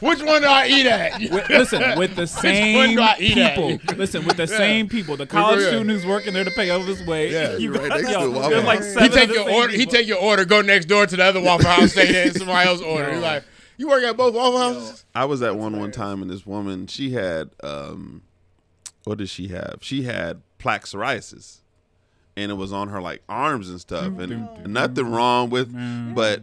which 0.00 0.22
one 0.22 0.42
do 0.42 0.48
I 0.48 0.66
eat 0.68 0.86
at? 0.86 1.20
With- 1.30 1.48
listen, 1.48 1.98
with 1.98 2.14
the 2.16 2.26
same 2.44 2.96
do 2.96 3.02
I 3.02 3.16
eat 3.18 3.38
at? 3.38 3.56
people. 3.56 3.96
Listen, 3.96 4.24
with 4.26 4.36
the 4.36 4.46
same 4.46 4.88
people. 4.88 5.16
The 5.16 5.26
college 5.26 5.60
Yeah. 5.60 5.68
student 5.68 5.90
who's 5.90 6.06
working 6.06 6.34
there 6.34 6.44
to 6.44 6.50
pay 6.52 6.70
over 6.70 6.84
his 6.86 7.04
way. 7.06 7.32
Yeah. 7.32 7.56
You 7.56 7.72
Right 7.74 7.88
next 7.88 8.10
yo, 8.10 8.24
to 8.26 8.30
Waffle 8.30 8.50
there's 8.50 8.64
like 8.64 8.78
House. 8.80 8.92
seven 8.92 9.02
He 9.02 9.08
of 9.08 9.14
take 9.14 9.28
the 9.28 9.34
your 9.34 9.44
same 9.46 9.54
order. 9.56 9.72
He 9.72 9.78
people. 9.78 9.92
take 9.92 10.06
your 10.08 10.18
order. 10.18 10.44
Go 10.44 10.60
next 10.62 10.86
door 10.86 11.06
to 11.06 11.16
the 11.16 11.24
other 11.24 11.40
Waffle 11.40 11.68
House. 11.70 11.92
Stay 11.92 12.12
there. 12.12 12.32
Somebody 12.32 12.68
else 12.68 12.80
order. 12.80 13.12
He's 13.12 13.22
like, 13.22 13.44
you 13.76 13.88
work 13.88 14.02
at 14.02 14.16
both 14.16 14.34
Waffle 14.34 14.58
Houses? 14.58 15.04
I 15.14 15.24
was 15.24 15.40
at 15.42 15.56
one 15.56 15.78
one 15.78 15.92
time, 15.92 16.20
and 16.22 16.30
this 16.30 16.44
woman, 16.44 16.86
she 16.88 17.10
had, 17.12 17.50
um, 17.62 18.22
what 19.04 19.18
did 19.18 19.28
she 19.28 19.48
have? 19.48 19.76
She 19.80 20.02
had 20.02 20.42
plaque 20.58 20.84
psoriasis, 20.84 21.60
and 22.38 22.52
it 22.52 22.54
was 22.54 22.72
on 22.72 22.88
her 22.88 23.00
like 23.00 23.22
arms 23.28 23.68
and 23.68 23.80
stuff, 23.80 24.06
and 24.06 24.32
mm-hmm. 24.32 24.72
nothing 24.72 25.10
wrong 25.10 25.50
with, 25.50 25.74
but 26.14 26.42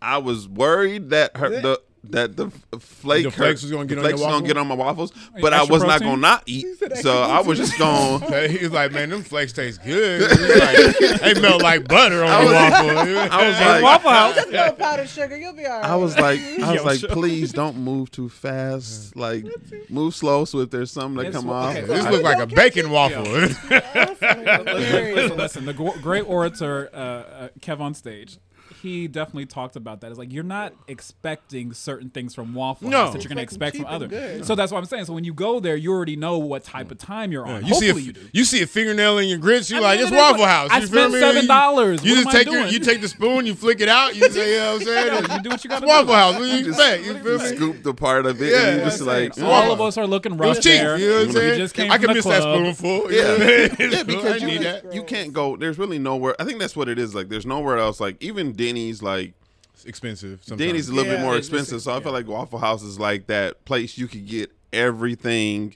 I 0.00 0.18
was 0.18 0.48
worried 0.48 1.10
that 1.10 1.36
her 1.36 1.48
the. 1.60 1.82
That 2.10 2.36
the 2.36 2.50
flake, 2.80 3.24
The 3.24 3.30
flakes 3.30 3.62
was 3.62 3.70
gonna 3.70 3.86
get 3.86 3.98
on 3.98 4.02
flakes 4.02 4.18
your 4.18 4.28
was 4.28 4.34
gonna 4.34 4.46
get 4.46 4.56
on 4.56 4.66
my 4.66 4.74
waffles, 4.74 5.12
but 5.40 5.52
I 5.52 5.58
extra 5.58 5.72
was 5.72 5.84
not 5.84 6.00
gonna 6.00 6.16
not 6.16 6.42
eat. 6.46 6.66
So 6.96 7.22
I 7.22 7.40
was 7.40 7.58
just 7.58 7.78
gonna. 7.78 8.48
He 8.48 8.58
was 8.58 8.72
like, 8.72 8.90
man, 8.90 9.10
them 9.10 9.22
flakes 9.22 9.52
taste 9.52 9.82
good. 9.84 10.28
He 10.32 11.06
like, 11.08 11.20
they 11.20 11.40
melt 11.40 11.62
like 11.62 11.86
butter 11.86 12.24
on 12.24 12.44
the 12.44 12.46
was- 12.46 12.54
waffle. 12.54 12.88
I 13.30 13.48
was 13.48 13.60
like, 13.60 13.82
Waffle 13.82 14.10
House. 14.10 14.34
Just 14.34 14.50
no 14.50 14.72
powdered 14.72 15.08
sugar. 15.08 15.36
You'll 15.36 15.52
be 15.52 15.64
all 15.64 15.80
right. 15.80 15.84
I 15.90 15.94
was 15.94 16.18
like, 16.18 16.40
I 16.40 16.72
was 16.72 16.84
like, 16.84 17.00
please 17.12 17.52
don't 17.52 17.76
move 17.76 18.10
too 18.10 18.28
fast. 18.28 19.14
Like, 19.14 19.46
move 19.88 20.14
slow 20.14 20.44
so 20.44 20.58
if 20.58 20.70
there's 20.70 20.90
something 20.90 21.22
that 21.22 21.32
come 21.32 21.48
off. 21.50 21.76
okay, 21.76 21.86
this 21.86 22.04
looks 22.06 22.24
like 22.24 22.38
a 22.38 22.46
bacon 22.46 22.90
waffle. 22.90 23.22
listen, 23.22 25.14
listen, 25.14 25.36
listen. 25.36 25.64
The 25.66 25.98
great 26.02 26.22
orator, 26.28 26.90
uh, 26.92 26.96
uh, 26.96 27.48
Kev 27.60 27.80
on 27.80 27.94
stage, 27.94 28.38
he 28.82 29.08
definitely 29.08 29.46
talked 29.46 29.76
about 29.76 30.00
that. 30.00 30.10
It's 30.10 30.18
like 30.18 30.32
you're 30.32 30.42
not 30.44 30.74
expecting 30.88 31.72
certain 31.72 32.10
things 32.10 32.34
from 32.34 32.54
Waffle 32.54 32.88
House 32.88 32.92
No. 32.92 33.04
House 33.04 33.12
that 33.14 33.22
you're 33.24 33.28
going 33.28 33.36
to 33.36 33.42
Expect 33.42 33.76
expect 33.76 33.76
from 33.76 33.84
cheap 33.84 33.92
other. 33.94 34.08
good. 34.08 34.44
So 34.46 34.54
that's 34.54 34.72
what 34.72 34.78
I'm 34.78 34.84
saying. 34.86 35.04
So 35.06 35.12
when 35.14 35.24
you 35.24 35.32
go 35.34 35.60
there, 35.60 35.76
you 35.76 35.92
already 35.92 36.16
know 36.16 36.38
what 36.38 36.64
type 36.64 36.90
of 36.90 36.98
time 36.98 37.32
you're 37.32 37.46
on. 37.46 37.64
You 37.66 37.74
see, 37.74 37.88
a, 37.88 37.92
Hopefully 37.92 38.02
you 38.02 38.12
do. 38.12 38.28
you 38.32 38.44
see 38.44 38.62
a 38.62 38.66
fingernail 38.66 39.18
in 39.18 39.28
your 39.28 39.38
grits. 39.38 39.70
You 39.70 39.78
I 39.78 39.80
like 39.80 39.98
mean, 39.98 40.08
it's 40.08 40.12
it 40.12 40.14
is 40.14 40.20
Waffle 40.20 40.46
House. 40.46 40.70
I 40.70 40.78
you 40.78 40.86
spent 40.86 41.12
me? 41.12 41.20
$7. 41.20 41.42
You, 41.42 41.44
What 41.46 42.04
you 42.04 42.10
am 42.16 42.24
just 42.24 42.28
I 42.28 42.32
take 42.32 42.52
your, 42.52 42.66
you 42.66 42.78
take 42.80 43.00
the 43.00 43.08
spoon, 43.08 43.46
you 43.46 43.54
flick 43.54 43.80
it 43.80 43.88
out. 43.88 44.14
You 44.16 44.30
say, 44.30 44.52
you 44.52 44.58
know 44.58 44.72
what 44.72 44.80
I'm 44.80 44.86
saying? 44.86 45.22
you 45.36 45.42
do 45.42 45.48
what 45.50 45.64
you 45.64 45.70
got 45.70 45.82
It's 45.82 45.92
to 45.92 45.98
Waffle. 45.98 46.14
House. 46.14 46.34
What 46.34 46.40
do 46.40 46.46
you 46.46 46.68
expect? 46.68 47.04
You 47.04 47.14
feel 47.18 47.32
You 47.32 47.38
me? 47.38 47.56
scoop 47.56 47.82
the 47.82 47.94
part 47.94 48.26
of 48.26 48.40
it, 48.42 48.50
Yeah, 48.52 48.66
and 48.68 48.78
you 48.78 48.84
just 48.84 49.00
like. 49.02 49.40
All 49.40 49.72
of 49.72 49.80
us 49.80 49.96
are 49.98 50.06
looking 50.06 50.32
It 50.34 50.36
rough 50.40 50.56
was 50.56 50.64
there. 50.64 50.96
You 50.98 51.08
know 51.08 51.16
what 51.26 51.36
I'm 51.36 51.68
saying? 51.68 51.90
I 51.90 51.98
can 51.98 52.12
miss 52.14 52.24
that 52.24 52.42
spoonful. 52.42 53.12
Yeah. 53.12 53.36
Yeah, 53.36 53.76
yeah, 53.90 54.02
because 54.02 54.42
you, 54.42 54.60
you 54.92 55.02
can't 55.04 55.32
go. 55.32 55.56
There's 55.56 55.78
really 55.78 55.98
nowhere. 55.98 56.34
I 56.40 56.44
think 56.44 56.58
that's 56.58 56.74
what 56.76 56.88
it 56.88 56.98
is. 56.98 57.14
Like, 57.14 57.28
there's 57.28 57.46
nowhere 57.46 57.78
else. 57.78 58.00
Like, 58.00 58.16
even 58.22 58.52
Denny's, 58.74 59.02
like 59.02 59.34
It's 59.74 59.84
expensive. 59.84 60.40
Sometimes. 60.42 60.66
Denny's 60.68 60.88
a 60.88 60.94
little 60.94 61.12
bit 61.12 61.20
more 61.20 61.34
it's- 61.36 61.48
it's- 61.48 61.60
expensive. 61.62 61.82
So 61.82 61.94
I 61.94 62.00
feel 62.00 62.12
like 62.12 62.26
Waffle 62.26 62.58
House 62.58 62.82
is 62.82 62.98
like 62.98 63.26
that 63.26 63.64
place 63.64 63.98
you 63.98 64.08
could 64.08 64.26
get 64.26 64.50
everything 64.72 65.74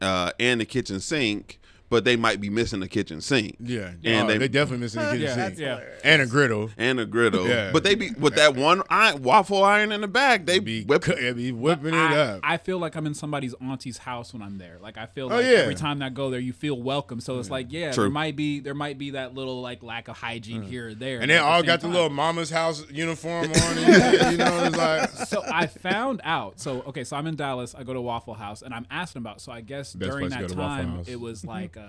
uh, 0.00 0.32
and 0.40 0.60
the 0.60 0.64
kitchen 0.64 0.98
sink, 1.00 1.60
but 1.92 2.04
they 2.04 2.16
might 2.16 2.40
be 2.40 2.48
missing 2.48 2.80
the 2.80 2.88
kitchen 2.88 3.20
sink. 3.20 3.54
Yeah, 3.60 3.92
and 4.02 4.24
oh, 4.24 4.32
they, 4.32 4.38
they, 4.38 4.48
definitely 4.48 4.78
missing 4.78 5.02
the 5.02 5.10
kitchen 5.10 5.20
Yeah, 5.20 5.34
sink 5.48 5.58
yeah. 5.58 5.80
and 6.02 6.22
a 6.22 6.26
griddle. 6.26 6.70
and 6.78 6.98
a 6.98 7.04
griddle. 7.04 7.46
Yeah. 7.46 7.70
But 7.70 7.84
they 7.84 7.94
be 7.94 8.12
with 8.18 8.36
that 8.36 8.54
one 8.56 8.82
iron, 8.88 9.22
waffle 9.22 9.62
iron 9.62 9.92
in 9.92 10.00
the 10.00 10.08
back. 10.08 10.46
They 10.46 10.58
Be, 10.58 10.84
whip 10.84 11.02
cu- 11.02 11.34
be 11.34 11.52
whipping 11.52 11.92
it 11.92 11.98
I, 11.98 12.16
up. 12.16 12.40
I 12.42 12.56
feel 12.56 12.78
like 12.78 12.96
I'm 12.96 13.04
in 13.06 13.12
somebody's 13.12 13.52
auntie's 13.60 13.98
house 13.98 14.32
when 14.32 14.40
I'm 14.40 14.56
there. 14.56 14.78
Like 14.80 14.96
I 14.96 15.04
feel 15.04 15.30
Oh, 15.30 15.38
yeah. 15.38 15.58
every 15.58 15.74
time 15.74 16.02
I 16.02 16.08
go 16.08 16.30
there, 16.30 16.40
you 16.40 16.54
feel 16.54 16.80
welcome. 16.80 17.20
So 17.20 17.38
it's 17.38 17.50
like, 17.50 17.66
yeah, 17.70 17.92
True. 17.92 18.04
there 18.04 18.10
might 18.10 18.36
be 18.36 18.60
there 18.60 18.72
might 18.74 18.96
be 18.96 19.10
that 19.10 19.34
little 19.34 19.60
like 19.60 19.82
lack 19.82 20.08
of 20.08 20.16
hygiene 20.16 20.62
here 20.62 20.88
or 20.88 20.94
there. 20.94 21.16
and 21.20 21.24
but 21.24 21.28
they 21.28 21.36
all 21.38 21.58
same 21.58 21.66
got 21.66 21.80
the 21.80 21.88
time- 21.88 21.92
little 21.92 22.08
mama's 22.22 22.48
house 22.48 22.90
uniform 22.90 23.44
on. 23.52 23.78
And, 23.78 24.32
you 24.32 24.38
know, 24.38 24.64
it's 24.64 24.76
like 24.78 25.10
so 25.28 25.42
I 25.46 25.66
found 25.66 26.22
out. 26.24 26.58
So 26.58 26.80
okay, 26.86 27.04
so 27.04 27.16
I'm 27.18 27.26
in 27.26 27.36
Dallas. 27.36 27.74
I 27.74 27.82
go 27.82 27.92
to 27.92 28.00
Waffle 28.00 28.32
House, 28.32 28.62
and 28.62 28.72
I'm 28.72 28.86
asking 28.90 29.20
about. 29.20 29.42
So 29.42 29.52
I 29.52 29.60
guess 29.60 29.92
Best 29.92 30.10
during 30.10 30.30
that 30.30 30.40
go 30.40 30.48
to 30.48 30.54
Waffle 30.56 30.84
time, 30.84 31.04
it 31.06 31.20
was 31.20 31.44
like, 31.44 31.76
uh, 31.76 31.81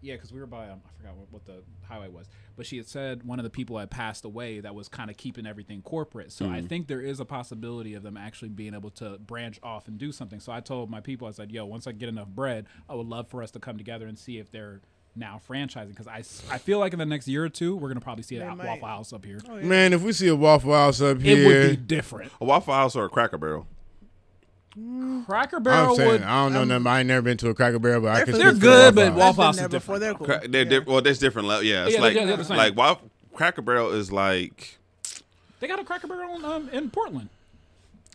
yeah, 0.00 0.14
because 0.14 0.32
we 0.32 0.40
were 0.40 0.46
by 0.46 0.68
um, 0.68 0.80
I 0.86 0.90
forgot 0.96 1.16
what, 1.16 1.26
what 1.32 1.44
the 1.44 1.62
highway 1.88 2.08
was, 2.08 2.26
but 2.56 2.66
she 2.66 2.76
had 2.76 2.86
said 2.88 3.22
one 3.24 3.38
of 3.38 3.44
the 3.44 3.50
people 3.50 3.78
had 3.78 3.90
passed 3.90 4.24
away 4.24 4.60
that 4.60 4.74
was 4.74 4.88
kind 4.88 5.10
of 5.10 5.16
keeping 5.16 5.46
everything 5.46 5.82
corporate. 5.82 6.32
So 6.32 6.46
Mm. 6.46 6.52
I 6.52 6.60
think 6.62 6.86
there 6.88 7.00
is 7.00 7.20
a 7.20 7.24
possibility 7.24 7.94
of 7.94 8.02
them 8.02 8.16
actually 8.16 8.48
being 8.50 8.74
able 8.74 8.90
to 8.92 9.18
branch 9.18 9.58
off 9.62 9.88
and 9.88 9.98
do 9.98 10.12
something. 10.12 10.40
So 10.40 10.52
I 10.52 10.60
told 10.60 10.90
my 10.90 11.00
people, 11.00 11.28
I 11.28 11.32
said, 11.32 11.50
yo, 11.52 11.64
once 11.66 11.86
I 11.86 11.92
get 11.92 12.08
enough 12.08 12.28
bread, 12.28 12.66
I 12.88 12.94
would 12.94 13.06
love 13.06 13.28
for 13.28 13.42
us 13.42 13.50
to 13.52 13.58
come 13.60 13.76
together 13.78 14.06
and 14.06 14.18
see 14.18 14.38
if 14.38 14.50
they're 14.50 14.80
now 15.16 15.40
franchising 15.48 15.88
because 15.88 16.06
I, 16.06 16.18
I 16.54 16.58
feel 16.58 16.78
like 16.78 16.92
in 16.92 16.98
the 17.00 17.04
next 17.06 17.26
year 17.26 17.44
or 17.44 17.48
two 17.48 17.74
we're 17.76 17.88
gonna 17.88 18.00
probably 18.00 18.22
see 18.22 18.36
a 18.36 18.54
might. 18.54 18.64
Waffle 18.64 18.86
House 18.88 19.12
up 19.12 19.24
here. 19.24 19.40
man, 19.62 19.92
if 19.92 20.02
we 20.02 20.12
see 20.12 20.28
a 20.28 20.36
Waffle 20.36 20.72
House 20.72 21.00
up 21.00 21.20
here, 21.20 21.36
It 21.36 21.46
would 21.46 21.70
be 21.70 21.76
different. 21.76 22.30
a 22.40 22.44
Waffle 22.44 22.72
House 22.74 22.94
or 22.94 23.06
a 23.06 23.08
Cracker 23.08 23.36
Barrel. 23.36 23.66
Cracker 25.26 25.56
I'm 25.56 25.62
Barrel 25.64 25.96
saying 25.96 26.10
would 26.12 26.22
I 26.22 26.44
don't 26.44 26.52
know 26.52 26.64
nothing. 26.64 26.86
I 26.86 27.00
ain't 27.00 27.08
never 27.08 27.22
been 27.22 27.36
to 27.38 27.48
a 27.48 27.54
Cracker 27.54 27.78
Barrel, 27.80 28.02
but 28.02 28.16
I 28.16 28.24
can. 28.24 28.38
They're 28.38 28.52
good, 28.52 28.94
Waffle 28.94 29.10
but 29.12 29.14
Waffle 29.18 29.44
House 29.44 29.54
is 29.56 29.60
there 29.60 29.68
before. 29.68 29.98
different. 29.98 30.00
They're 30.00 30.14
cool. 30.14 30.38
Cra- 30.40 30.48
they're 30.48 30.62
Yeah. 30.62 30.68
diff- 30.80 30.86
well, 30.86 31.02
there's 31.02 31.18
different 31.18 31.48
level. 31.48 31.64
Yeah, 31.64 31.84
it's 31.86 31.94
Yeah, 31.94 32.00
like 32.00 32.14
they're- 32.14 32.26
they're 32.26 32.36
the 32.36 32.44
same. 32.44 32.56
like 32.56 32.76
Waff- 32.76 33.00
Cracker 33.34 33.62
Barrel 33.62 33.90
is 33.92 34.12
like 34.12 34.78
They 35.58 35.66
got 35.66 35.78
a 35.80 35.84
Cracker 35.84 36.06
Barrel 36.06 36.36
in, 36.36 36.44
um, 36.44 36.68
in 36.72 36.88
Portland. 36.90 37.28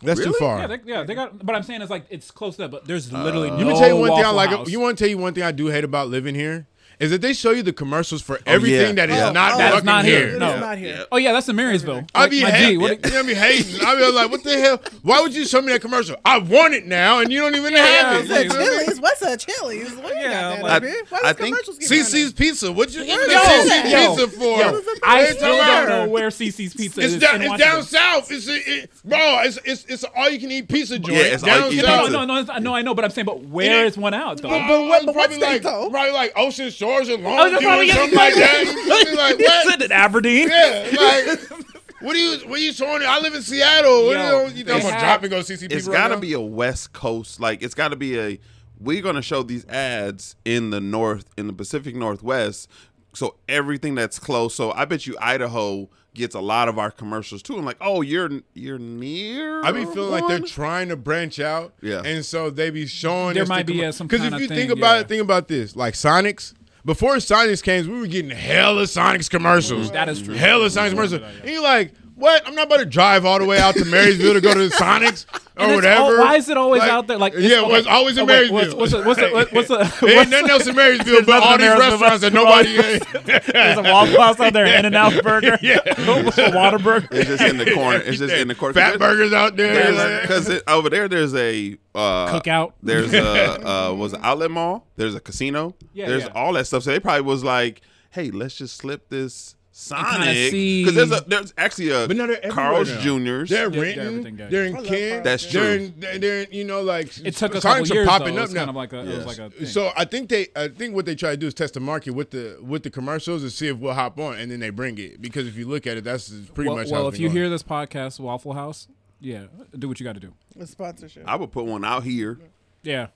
That's 0.01 0.23
too 0.23 0.33
far. 0.33 0.59
Yeah, 0.59 0.67
they, 0.67 0.79
yeah, 0.85 1.03
they 1.03 1.13
got. 1.15 1.45
But 1.45 1.55
I'm 1.55 1.63
saying 1.63 1.81
it's 1.81 1.91
like 1.91 2.05
it's 2.09 2.31
close 2.31 2.55
to 2.55 2.63
that, 2.63 2.71
but 2.71 2.85
there's 2.85 3.11
literally. 3.11 3.49
Let 3.49 3.59
no 3.59 3.65
me 3.73 3.79
tell 3.79 3.87
you 3.89 3.95
one 3.97 4.11
thing 4.11 4.25
I 4.25 4.29
like. 4.29 4.49
House. 4.49 4.69
You 4.69 4.79
want 4.79 4.97
to 4.97 5.03
tell 5.03 5.09
you 5.09 5.17
one 5.17 5.33
thing 5.33 5.43
I 5.43 5.51
do 5.51 5.67
hate 5.67 5.83
about 5.83 6.09
living 6.09 6.35
here 6.35 6.67
is 6.99 7.11
that 7.11 7.21
they 7.21 7.33
show 7.33 7.51
you 7.51 7.63
the 7.63 7.73
commercials 7.73 8.21
for 8.21 8.37
oh, 8.37 8.41
everything 8.45 8.97
yeah. 8.97 9.05
that 9.05 9.09
is 9.09 9.21
Oh, 9.21 9.31
not 9.31 9.53
oh, 9.53 9.57
That's 9.57 9.73
fucking 9.75 9.85
not 9.85 10.05
here. 10.05 10.17
here. 10.19 10.27
It's 10.29 10.39
No. 10.39 10.59
not 10.59 10.77
here. 10.77 11.05
Oh 11.11 11.17
yeah, 11.17 11.33
that's 11.33 11.49
in 11.49 11.55
Marysville. 11.55 12.05
I 12.13 12.21
Like, 12.21 12.31
be 12.31 12.41
my 12.43 12.51
G, 12.51 12.55
hating. 12.57 12.81
what- 12.81 13.05
you 13.05 13.11
know, 13.11 13.19
I 13.19 13.23
be 13.23 13.33
hating. 13.33 13.81
I 13.85 13.95
be 13.95 14.11
like, 14.11 14.31
what 14.31 14.43
the 14.43 14.57
hell? 14.59 14.81
Why 15.03 15.21
would 15.21 15.33
you 15.35 15.45
show 15.45 15.61
me 15.61 15.71
that 15.73 15.81
commercial? 15.81 16.15
I 16.25 16.37
want 16.39 16.73
it 16.73 16.85
now, 16.85 17.19
and 17.19 17.31
you 17.31 17.39
don't 17.39 17.55
even 17.55 17.73
have 17.73 17.85
yeah, 17.85 18.19
it. 18.19 18.27
Said 18.27 18.43
You 18.45 18.49
feel 18.51 18.59
me? 18.59 18.65
Chili's. 18.85 18.99
What's 19.01 19.21
a 19.21 19.37
Chili's? 19.37 19.95
We 19.95 20.01
ain't 20.03 20.15
Yeah, 20.21 20.31
got 20.31 20.55
that 20.55 20.63
like- 20.63 20.71
up 20.73 20.83
here. 20.83 21.03
Why 21.09 21.19
I 21.19 21.21
does 21.23 21.35
think 21.37 21.55
commercials 21.55 21.77
get 21.79 21.89
down 21.89 21.99
CC's 21.99 22.33
Pizza. 22.33 22.71
What 22.71 22.93
you 22.93 23.05
giving 23.05 23.29
Yo, 23.29 23.37
CC's 23.39 23.91
yo, 23.91 24.15
Pizza 24.15 24.27
for? 24.37 24.59
yo, 24.59 24.81
I 25.03 25.27
you 25.27 25.33
still 25.33 25.57
don't 25.57 25.89
know 25.89 26.07
where 26.07 26.29
CC's 26.29 26.73
Pizza 26.73 27.01
It's 27.01 27.13
is. 27.13 27.19
down, 27.19 27.35
in 27.35 27.41
it's 27.43 27.49
Washington. 27.51 27.75
down 27.75 27.83
south. 27.83 28.31
It's, 28.31 28.47
a, 28.47 28.55
it, 28.83 28.89
bro. 29.03 29.39
It's 29.43 29.59
it's 29.65 29.85
it's 29.85 30.03
all 30.15 30.29
you 30.29 30.39
can 30.39 30.51
eat 30.51 30.67
pizza 30.67 30.97
joint. 30.99 31.17
it's 31.17 31.43
all 31.43 31.47
down 31.49 31.71
you 31.71 31.81
can 31.81 31.85
eat 31.85 31.85
south. 31.85 31.99
pizza. 32.05 32.11
No, 32.13 32.25
no, 32.25 32.33
no, 32.35 32.41
it's- 32.41 32.61
no. 32.61 32.75
I 32.75 32.81
know, 32.81 32.93
but 32.93 33.05
I'm 33.05 33.11
saying, 33.11 33.25
but 33.25 33.41
where 33.43 33.81
Yeah. 33.81 33.87
is 33.87 33.97
one 33.97 34.13
out 34.13 34.41
though? 34.41 34.49
But- 34.49 34.67
but 34.67 34.81
what- 34.87 35.05
but 35.05 35.15
what 35.15 35.29
probably 35.29 35.37
state, 35.37 35.45
like 35.53 35.61
though? 35.63 35.89
probably 35.89 36.11
like 36.11 36.33
Ocean 36.35 36.71
Shores 36.85 37.09
or 37.09 37.13
Oh, 37.13 37.17
Longview 37.17 37.77
or 37.77 37.83
yeah, 37.83 37.93
something 37.95 38.17
like 38.17 38.35
that. 38.35 38.63
You 38.65 38.73
feel 39.05 39.11
me? 39.11 39.17
Like 39.17 39.39
Is 39.39 39.65
what? 39.65 39.81
it 39.81 39.85
in 39.85 39.91
Aberdeen? 39.91 40.49
Yeah, 40.49 40.89
like 41.27 41.39
what 42.01 42.15
are 42.15 42.19
you 42.19 42.37
what 42.49 42.59
are 42.59 42.63
you 42.63 42.73
showing? 42.73 43.01
I 43.05 43.19
live 43.19 43.33
in 43.33 43.41
Seattle. 43.41 44.05
What 44.07 44.17
Yo, 44.17 44.19
are 44.19 44.43
you, 44.43 44.47
you 44.49 44.63
think 44.63 44.69
I'm 44.69 44.77
they 44.77 44.89
gonna 44.89 44.99
drop 44.99 45.21
and 45.23 45.31
go 45.31 45.41
see 45.41 45.55
some 45.55 45.67
it's 45.71 45.75
people 45.85 45.93
gotta 45.93 46.15
now? 46.15 46.19
be 46.21 46.33
a 46.33 46.39
West 46.41 46.93
Coast. 46.93 47.39
Like 47.39 47.63
it's 47.63 47.75
got 47.75 47.89
to 47.89 47.95
be 47.95 48.19
a. 48.19 48.39
We're 48.79 49.01
gonna 49.01 49.21
show 49.21 49.41
these 49.43 49.65
ads 49.67 50.35
in 50.45 50.69
the 50.69 50.81
north, 50.81 51.25
in 51.37 51.47
the 51.47 51.53
Pacific 51.53 51.95
Northwest. 51.95 52.69
So 53.13 53.35
everything 53.47 53.95
that's 53.95 54.19
close. 54.19 54.53
So 54.53 54.71
I 54.73 54.83
bet 54.85 55.07
you 55.07 55.15
Idaho 55.21 55.89
gets 56.13 56.35
a 56.35 56.39
lot 56.41 56.67
of 56.67 56.77
our 56.77 56.91
commercials 56.91 57.41
too. 57.41 57.57
I'm 57.57 57.63
like, 57.65 57.77
oh, 57.79 58.01
you're 58.01 58.29
you're 58.53 58.77
near. 58.79 59.63
I 59.63 59.71
be 59.71 59.85
feeling 59.85 60.11
like 60.11 60.27
they're 60.27 60.39
trying 60.39 60.89
to 60.89 60.97
branch 60.97 61.39
out, 61.39 61.73
Yeah. 61.81 62.01
and 62.03 62.25
so 62.25 62.49
they 62.49 62.69
be 62.69 62.85
showing. 62.87 63.33
There 63.35 63.43
us 63.43 63.49
might 63.49 63.65
the 63.67 63.73
be, 63.73 63.85
uh, 63.85 63.91
some 63.93 64.07
because 64.07 64.25
if 64.25 64.33
you 64.39 64.47
thing, 64.47 64.57
think 64.57 64.71
about 64.71 64.95
yeah. 64.95 65.01
it, 65.01 65.07
think 65.07 65.21
about 65.21 65.47
this: 65.47 65.75
like 65.75 65.93
Sonics. 65.93 66.53
Before 66.85 67.15
Sonics 67.15 67.63
came, 67.63 67.87
we 67.91 67.99
were 67.99 68.05
getting 68.07 68.29
hella 68.29 68.83
Sonics 68.83 69.27
commercials. 69.29 69.91
That 69.91 70.07
is 70.07 70.21
true. 70.21 70.35
Hella 70.35 70.67
Sonics 70.67 70.91
commercials, 70.91 71.21
and 71.41 71.49
you're 71.49 71.63
like, 71.63 71.93
"What? 72.15 72.47
I'm 72.47 72.55
not 72.55 72.67
about 72.67 72.77
to 72.77 72.85
drive 72.85 73.25
all 73.25 73.39
the 73.39 73.45
way 73.45 73.59
out 73.59 73.75
to 73.75 73.85
Marysville 73.91 74.33
to 74.33 74.41
go 74.41 74.53
to 74.53 74.69
the 74.69 74.75
Sonics 74.75 75.25
or 75.57 75.75
whatever." 75.75 76.17
al- 76.17 76.19
why 76.19 76.35
is 76.35 76.49
it 76.49 76.57
always 76.57 76.81
Like, 76.81 76.91
out 76.91 77.07
there? 77.07 77.17
Like, 77.17 77.33
yeah, 77.33 77.61
okay, 77.61 77.75
it's 77.75 77.87
always 77.87 78.17
in 78.17 78.23
oh, 78.23 78.25
wait, 78.25 78.51
Marysville. 78.51 78.77
What's, 78.79 78.93
what's, 78.93 79.19
the- 79.19 79.31
what's, 79.31 79.49
the- 79.49 79.55
what's, 79.55 79.67
the- 79.67 79.77
what's, 79.77 79.99
There 79.99 80.19
ain't 80.21 80.29
nothing 80.29 80.49
else 80.49 80.67
in 80.67 80.75
Marysville 80.75 81.25
but 81.25 81.43
all 81.43 81.57
these 81.57 81.67
restaurants 81.69 82.21
that 82.21 82.33
nobody. 82.33 82.75
There's 83.51 83.77
a 83.77 83.83
Waffle 83.83 84.21
House 84.21 84.39
out 84.39 84.53
there, 84.53 84.65
In 84.65 84.85
and 84.85 84.95
Out 84.95 85.21
Burger, 85.23 85.57
Yeah. 85.61 85.79
Whataburger. 85.79 87.07
It's 87.11 87.29
just 87.29 87.43
in 87.43 87.57
the 87.57 87.71
corner. 87.73 87.99
It's 87.99 88.19
just 88.19 88.33
in 88.33 88.47
the 88.47 88.55
corner. 88.55 88.73
Fat 88.73 88.99
burgers 88.99 89.33
out 89.33 89.55
there. 89.55 90.21
Because 90.21 90.61
over 90.67 90.89
there, 90.89 91.07
there's 91.07 91.33
a 91.35 91.77
uh, 91.93 92.39
Cookout. 92.39 92.73
There's 92.83 93.13
a 93.13 93.67
uh, 93.67 93.93
was 93.93 94.13
an 94.13 94.21
outlet 94.23 94.51
mall. 94.51 94.85
There's 94.95 95.15
a 95.15 95.19
casino. 95.19 95.75
Yeah, 95.93 96.07
there's 96.07 96.23
yeah. 96.23 96.31
all 96.35 96.53
that 96.53 96.67
stuff. 96.67 96.83
So 96.83 96.91
they 96.91 96.99
probably 96.99 97.21
was 97.21 97.43
like, 97.43 97.81
hey, 98.11 98.31
let's 98.31 98.55
just 98.55 98.77
slip 98.77 99.09
this 99.09 99.55
Sonic 99.77 100.51
because 100.53 100.95
there's 100.95 101.11
a 101.11 101.19
there's 101.27 101.53
actually 101.57 101.89
a 101.89 102.07
But 102.07 102.15
no, 102.15 102.27
they're 102.27 102.49
Carl's 102.49 102.89
now. 102.89 103.01
Juniors. 103.01 103.49
They're 103.49 103.69
Yeah, 103.69 103.81
renting. 103.81 103.99
everything 104.07 104.35
goes. 104.37 104.49
They're 104.49 104.65
in 104.67 104.73
I 104.75 104.79
love 104.79 104.87
Kent. 104.87 105.11
Carl's 105.11 105.23
That's 105.25 105.51
They're 105.51 105.77
true. 105.77 105.85
in, 105.87 105.93
they're, 105.99 106.17
they're 106.19 106.41
in, 106.43 106.47
you 106.53 106.63
know, 106.63 106.81
like 106.81 107.17
It 107.25 107.35
took 107.35 107.55
a 107.55 107.57
Sonics 107.57 107.61
couple 107.61 107.91
are 107.91 107.95
years 107.95 108.07
popping 108.07 108.35
though. 108.35 108.41
up 108.41 108.45
It's 108.45 108.53
now. 108.53 108.59
kind 108.61 108.69
of 108.69 108.75
like 108.77 108.93
a, 108.93 108.99
it 108.99 109.05
was 109.05 109.15
Yes. 109.17 109.25
like 109.27 109.37
a 109.39 109.49
thing. 109.49 109.65
So 109.67 109.91
I 109.97 110.05
think 110.05 110.29
they, 110.29 110.47
I 110.55 110.69
think 110.69 110.95
what 110.95 111.05
they 111.05 111.13
try 111.13 111.31
to 111.31 111.37
do 111.37 111.47
is 111.47 111.53
test 111.53 111.73
the 111.73 111.81
market 111.81 112.11
with 112.11 112.31
the 112.31 112.57
with 112.61 112.83
the 112.83 112.89
commercials 112.89 113.43
and 113.43 113.51
see 113.51 113.67
if 113.67 113.75
we'll 113.77 113.93
hop 113.93 114.17
on, 114.17 114.35
and 114.37 114.49
then 114.49 114.61
they 114.61 114.69
bring 114.69 114.97
it. 114.97 115.21
Because 115.21 115.45
if 115.45 115.57
you 115.57 115.67
look 115.67 115.85
at 115.85 115.97
it, 115.97 116.05
that's 116.05 116.29
pretty 116.53 116.69
well, 116.69 116.77
much. 116.77 116.89
well 116.89 117.01
how 117.01 117.07
if 117.09 117.19
you 117.19 117.27
been 117.27 117.35
hear 117.35 117.49
this 117.49 117.61
podcast, 117.63 118.17
Waffle 118.21 118.53
House, 118.53 118.87
yeah, 119.19 119.43
do 119.77 119.89
what 119.89 119.99
you 119.99 120.05
got 120.05 120.13
to 120.13 120.21
do. 120.21 120.33
A 120.57 120.65
sponsorship. 120.65 121.23
I 121.27 121.35
would 121.35 121.51
put 121.51 121.65
one 121.65 121.83
out 121.83 122.03
here. 122.05 122.39
Yeah, 122.81 123.07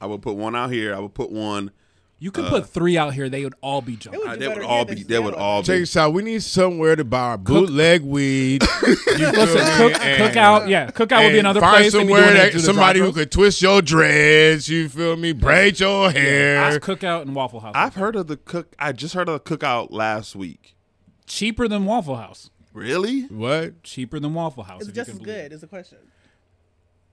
I 0.00 0.06
would 0.06 0.22
put 0.22 0.34
one 0.34 0.56
out 0.56 0.72
here. 0.72 0.92
I 0.92 0.98
would 0.98 1.14
put 1.14 1.30
one. 1.30 1.70
You 2.20 2.30
could 2.30 2.44
put 2.46 2.68
three 2.68 2.96
out 2.96 3.14
here; 3.14 3.28
they 3.28 3.42
would 3.42 3.54
all 3.62 3.80
be 3.82 3.96
jumping. 3.96 4.20
It 4.20 4.26
Uh, 4.26 4.30
would 4.30 4.40
they 4.40 4.48
would 4.48 4.62
all 4.62 4.84
be. 4.84 4.94
than 4.94 5.06
They 5.08 5.18
would 5.18 5.32
Seattle. 5.34 5.42
all 5.44 5.62
Check 5.62 5.74
be. 5.76 5.80
this 5.80 5.96
out. 5.96 6.12
We 6.12 6.22
need 6.22 6.42
somewhere 6.42 6.94
to 6.94 7.02
buy 7.04 7.20
our 7.20 7.38
bootleg 7.38 8.02
weed. 8.02 8.62
You 8.86 8.96
feel 8.96 9.30
Listen, 9.32 9.76
cook, 9.76 10.00
And- 10.04 10.34
cookout, 10.34 10.68
yeah, 10.68 10.90
cookout 10.90 11.24
would 11.24 11.32
be 11.32 11.38
another 11.40 11.60
find 11.60 11.76
place. 11.78 11.92
They'd 11.92 11.98
somewhere 11.98 12.32
that 12.32 12.60
somebody 12.60 13.00
who 13.00 13.12
could 13.12 13.30
twist 13.32 13.60
your 13.60 13.82
dreads. 13.82 14.68
You 14.68 14.88
feel 14.88 15.16
me? 15.16 15.32
Braid 15.32 15.80
your 15.80 16.10
hair. 16.10 16.58
Ask 16.58 16.80
Cookout 16.80 17.22
and 17.22 17.34
Waffle 17.34 17.60
House. 17.60 17.72
I've 17.76 17.94
heard 17.96 18.14
of 18.16 18.28
the 18.28 18.36
cook. 18.36 18.74
I 18.78 18.92
just 18.92 19.14
heard 19.14 19.28
of 19.28 19.42
the 19.42 19.56
cookout 19.56 19.88
last 19.90 20.36
week. 20.36 20.76
cheaper 21.26 21.68
than 21.68 21.84
Waffle 21.84 22.16
House. 22.16 22.50
Really? 22.72 23.22
what? 23.22 23.82
Cheaper 23.82 24.20
than 24.20 24.32
Waffle 24.34 24.62
House. 24.64 24.80
It's 24.82 24.90
if 24.90 24.96
you 24.96 25.00
just 25.02 25.10
can 25.10 25.20
as 25.20 25.24
good. 25.26 25.52
Is 25.52 25.60
the 25.60 25.66
question. 25.66 25.98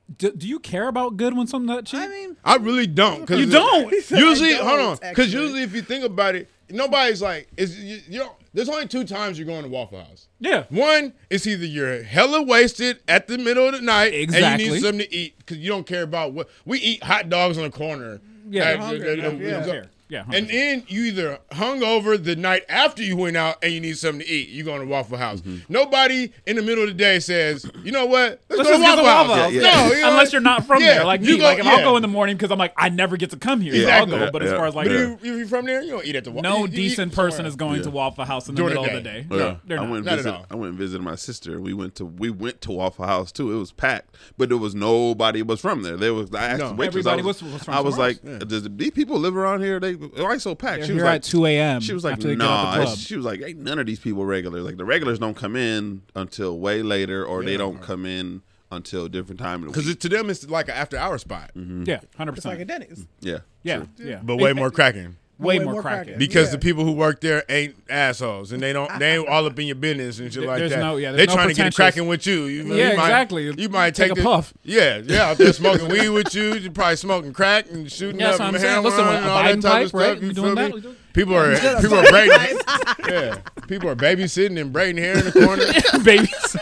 It. 0.10 0.18
Do, 0.18 0.32
do 0.32 0.48
you 0.48 0.60
care 0.60 0.88
about 0.88 1.18
good 1.18 1.36
when 1.36 1.48
something 1.48 1.74
that 1.76 1.86
cheap? 1.86 2.00
I 2.02 2.08
mean, 2.08 2.38
I 2.44 2.56
really 2.56 2.88
don't. 2.88 3.26
'cause 3.26 3.40
You 3.40 3.46
don't? 3.48 3.92
Usually, 4.12 4.54
hold 4.56 4.78
don't, 4.80 5.04
on, 5.04 5.10
because 5.10 5.34
usually 5.34 5.64
if 5.64 5.74
you 5.76 5.82
think 5.82 6.04
about 6.04 6.36
it, 6.36 6.50
nobody's 6.70 7.22
like, 7.22 7.48
is 7.58 7.78
you, 7.80 8.00
you 8.08 8.20
know, 8.20 8.36
there's 8.54 8.70
only 8.70 8.88
two 8.88 9.04
times 9.04 9.38
you're 9.38 9.46
going 9.46 9.64
to 9.64 9.70
Waffle 9.70 10.00
House. 10.00 10.28
yeah. 10.40 10.64
One 10.70 11.14
is 11.30 11.48
either 11.48 11.66
you're 11.66 12.04
hella 12.04 12.42
wasted 12.42 13.00
at 13.08 13.28
the 13.28 13.38
middle 13.38 13.68
of 13.68 13.74
the 13.74 13.82
night 13.82 14.14
and 14.14 14.34
you 14.34 14.58
need 14.72 14.82
something 14.82 15.00
to 15.00 15.14
eat 15.16 15.38
because 15.40 15.58
you 15.58 15.70
don't 15.70 15.86
care 15.86 16.04
about 16.04 16.34
what 16.34 16.50
we 16.66 16.80
eat 16.80 17.04
hot 17.04 17.30
dogs 17.30 17.58
on 17.58 17.66
the 17.66 17.70
corner. 17.70 18.20
Yeah, 18.50 18.64
At- 18.64 18.70
you're 18.76 18.82
hungry 18.82 19.10
at- 19.12 19.20
at- 19.20 19.68
yeah. 19.68 19.84
So- 20.10 20.16
Fair. 20.16 20.26
Yeah, 20.30 20.38
And 20.38 20.48
100%. 20.48 20.52
then 20.52 20.84
you 20.88 21.04
either 21.06 21.40
hung 21.52 21.84
over 21.84 22.18
the 22.18 22.36
night 22.36 22.64
after 22.70 23.04
you 23.04 23.18
went 23.18 23.36
out 23.38 23.58
and 23.62 23.74
you 23.74 23.82
need 23.82 23.98
something 23.98 24.22
to 24.22 24.28
eat. 24.28 24.50
You 24.50 24.64
going 24.64 24.80
to 24.82 24.88
Waffle 24.88 25.18
House. 25.18 25.42
Mm-hmm. 25.42 25.72
Nobody 25.74 26.32
in 26.46 26.56
the 26.56 26.62
middle 26.62 26.84
of 26.84 26.90
the 26.90 26.96
day 26.96 27.20
says, 27.20 27.70
you 27.84 27.92
know 27.92 28.06
what? 28.06 28.40
Let's, 28.50 28.64
Let's 28.64 28.70
go 28.70 28.78
to 28.78 28.82
Waffle, 28.84 28.96
the 28.98 29.04
Waffle 29.04 29.34
House. 29.36 29.44
House. 29.44 29.52
Yeah, 29.54 29.62
No, 29.62 29.94
you 29.96 30.02
know, 30.02 30.10
Unless 30.12 30.32
you're 30.34 30.42
not 30.42 30.66
from 30.66 30.82
Yeah, 30.82 30.94
there, 30.96 31.06
like 31.06 31.22
you 31.22 31.34
me. 31.34 31.38
go- 31.40 31.44
like 31.44 31.60
if 31.60 31.66
I'll 31.66 31.84
go 31.84 31.96
in 31.98 32.02
the 32.02 32.08
morning 32.08 32.38
because 32.38 32.52
I'm 32.52 32.58
like 32.58 32.74
I 32.78 32.90
never 32.90 33.18
get 33.18 33.32
to 33.32 33.38
come 33.38 33.60
here, 33.62 33.74
so 33.74 33.80
Exactly. 33.82 34.14
I'll 34.14 34.26
go. 34.28 34.32
But 34.32 34.44
as 34.44 34.52
far 34.54 34.66
as 34.66 34.76
like 34.76 34.88
But 34.88 34.96
if, 34.96 35.02
you, 35.02 35.14
if 35.34 35.38
you're 35.40 35.48
from 35.48 35.66
there, 35.66 35.82
you 35.82 35.92
don't 35.92 36.06
eat 36.06 36.16
at 36.16 36.24
the 36.24 36.32
Waffle 36.32 36.50
no 36.52 36.58
you- 36.60 36.62
you 36.64 36.68
decent 36.70 37.14
person 37.14 37.46
is 37.46 37.56
going 37.58 37.82
to 37.84 37.90
Waffle 37.92 38.24
House 38.26 38.48
in 38.48 38.56
the 38.56 38.62
During 38.62 38.76
the 38.76 38.82
middle 38.82 38.98
of 38.98 39.04
the 39.04 39.10
day. 39.10 39.22
day. 39.24 39.28
No, 39.36 39.60
they're 39.66 39.80
I 39.80 39.90
went 39.90 40.06
Not 40.06 40.14
at 40.14 40.18
visit. 40.20 40.34
all. 40.34 40.46
I 40.50 40.56
went 40.56 40.70
and 40.72 40.78
visited 40.80 41.04
my 41.04 41.16
sister. 41.16 41.60
We 41.60 41.74
went 41.74 41.96
to 41.96 42.06
we 42.06 42.30
went 42.30 42.62
to 42.62 42.72
Waffle 42.72 43.06
House 43.06 43.32
too. 43.34 43.52
It 43.54 43.60
was 43.60 43.72
packed, 43.74 44.16
but 44.38 44.48
there 44.50 44.58
was 44.58 44.74
nobody 44.74 45.42
was 45.44 45.60
from 45.60 45.84
there. 45.84 45.98
There 45.98 46.14
was 46.14 46.34
I 46.34 46.46
asked 46.46 46.60
No. 46.60 46.70
the 46.70 46.76
waitress. 46.76 47.06
I 47.06 47.16
was, 47.18 47.44
was- 47.44 47.44
was 47.44 47.68
I 47.68 47.82
was 47.82 47.98
like, 47.98 48.22
Does 48.48 48.64
these 48.70 48.92
people 48.92 49.20
live 49.20 49.36
around 49.36 49.62
here? 49.62 49.80
They 49.80 49.97
why 49.98 50.38
so 50.38 50.56
packed? 50.56 50.77
They're 50.80 50.88
she 50.88 50.94
was 50.94 51.04
like, 51.04 51.16
at 51.16 51.24
2 51.24 51.46
a.m. 51.46 51.82
She 51.82 51.94
was 51.94 52.04
like, 52.04 52.13
after 52.13 52.27
they 52.27 52.36
Nah. 52.36 52.86
She 52.96 53.16
was 53.16 53.25
like, 53.25 53.42
Ain't 53.42 53.60
none 53.60 53.80
of 53.80 53.86
these 53.86 54.00
people 54.00 54.25
regular. 54.25 54.62
Like 54.62 54.77
the 54.77 54.86
regulars 54.86 55.20
don't 55.20 55.36
come 55.36 55.56
in 55.56 56.04
until 56.16 56.60
way 56.60 56.82
later, 56.82 57.25
or 57.25 57.44
they 57.44 57.58
don't 57.58 57.82
come 57.82 58.06
in 58.06 58.42
until 58.72 59.06
a 59.06 59.10
different 59.10 59.39
time 59.39 59.63
of 59.63 59.74
the 59.74 59.80
Because 59.80 59.96
to 59.96 60.10
them, 60.10 60.30
it's 60.30 60.48
like 60.50 60.68
an 60.68 60.75
after 60.75 60.98
hour 60.98 61.18
spot, 61.18 61.51
mm-hmm. 61.56 61.84
Yeah, 61.86 62.01
hundred 62.18 62.38
it's 62.38 62.46
like 62.46 62.60
a 62.60 62.66
percent. 62.66 62.82
Denny's. 62.89 63.08
yeah, 63.22 63.39
Yeah, 63.63 63.77
true. 63.77 63.88
yeah. 64.10 64.20
but 64.24 64.38
way 64.38 64.54
more 64.54 64.72
cracking. 64.72 65.18
Way, 65.39 65.60
way 65.60 65.63
more 65.65 65.74
more 65.74 65.82
cracking. 65.82 66.03
cracking. 66.06 66.20
Because 66.20 66.48
Yeah. 66.48 66.51
the 66.53 66.58
people 66.60 66.84
who 66.84 66.94
work 66.94 67.22
there 67.22 67.44
ain't 67.50 67.75
assholes, 67.89 68.51
and 68.51 68.62
they 68.62 68.74
don't 68.74 68.89
they 69.00 69.17
ain't 69.17 69.27
all 69.27 69.46
up 69.46 69.58
in 69.60 69.67
your 69.67 69.75
business 69.75 70.20
and 70.20 70.32
shit 70.34 70.41
There- 70.41 70.50
like 70.50 70.60
there's 70.60 70.72
that. 70.72 70.79
no- 70.79 70.98
yeah, 70.98 71.12
they 71.12 71.17
there's 71.17 71.29
no 71.29 71.34
trying 71.36 71.48
to 71.50 71.53
get 71.53 71.75
cracking 71.75 72.08
with 72.08 72.25
you. 72.25 72.46
you 72.46 72.63
Yeah, 72.75 72.91
you 72.91 72.98
might- 72.98 73.03
exactly. 73.06 73.53
You 73.58 73.70
might 73.70 73.96
Take 73.96 74.10
take, 74.10 74.12
a 74.13 74.15
the- 74.15 74.24
puff. 74.24 74.53
Yeah, 74.63 75.01
yeah, 75.06 75.29
out 75.29 75.38
there 75.38 75.53
smoking 75.53 75.88
weed 75.89 76.10
with 76.10 76.34
you. 76.36 76.56
You're 76.56 76.72
probably 76.72 76.96
smoking 76.96 77.34
crack 77.34 77.65
and 77.72 77.91
shooting 77.91 78.20
Yeah, 78.20 78.27
up 78.27 78.32
that's 78.32 78.39
what 78.39 78.48
I'm 78.48 78.53
and 78.56 78.62
saying. 78.62 78.74
heroin 78.74 78.91
Listen, 78.91 79.08
and 79.08 79.25
a 79.25 79.29
all 79.29 79.44
that 79.44 79.56
Biden 79.58 79.62
type 79.62 79.72
pipe, 79.72 79.84
of 79.84 79.89
stuff. 79.89 80.01
right? 80.01 80.22
You 80.22 80.27
We 80.29 80.34
feel 80.34 80.44
doing 80.56 80.72
me? 80.74 80.79
that? 80.82 80.96
People 81.13 81.36
are 81.36 81.56
people 81.82 81.98
are 82.00 82.10
braiding. 82.10 82.60
yeah, 83.10 83.36
people 83.67 83.89
are 83.89 83.96
babysitting 83.96 84.60
and 84.60 84.72
braiding 84.74 85.01
hair 85.03 85.17
in 85.17 85.25
the 85.25 85.32
corner. 85.32 85.63
Babies. 86.03 86.58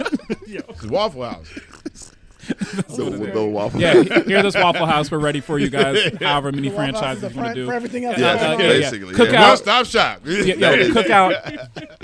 It's 0.48 0.86
Waffle 0.86 1.24
House. 1.24 1.48
The, 2.96 3.32
the 3.34 3.44
Waffle 3.46 3.80
yeah, 3.82 4.04
here 4.04 4.42
this 4.44 4.56
Waffle 4.56 4.86
House. 4.86 5.10
We're 5.12 5.20
ready 5.20 5.40
for 5.40 5.58
you 5.60 5.70
guys. 5.80 6.12
However 6.22 6.52
many 6.52 6.70
Waffle 6.70 6.84
is 6.86 6.94
franchises 6.94 7.36
you 7.36 7.42
want 7.42 7.56
to 7.56 7.62
do. 7.62 7.66
for 7.68 7.74
everything 7.74 8.06
else. 8.06 8.18
Yeah, 8.18 8.32
Uh, 8.32 8.36
yeah, 8.36 8.50
yeah. 8.52 8.58
basically, 8.68 9.14
Cookout. 9.14 9.32
yeah. 9.34 9.48
One 9.50 9.58
stop 9.58 9.86
shop. 9.86 10.22
Yeah, 10.25 10.72
yo, 10.72 10.94
cook 10.94 11.10
out, 11.10 11.34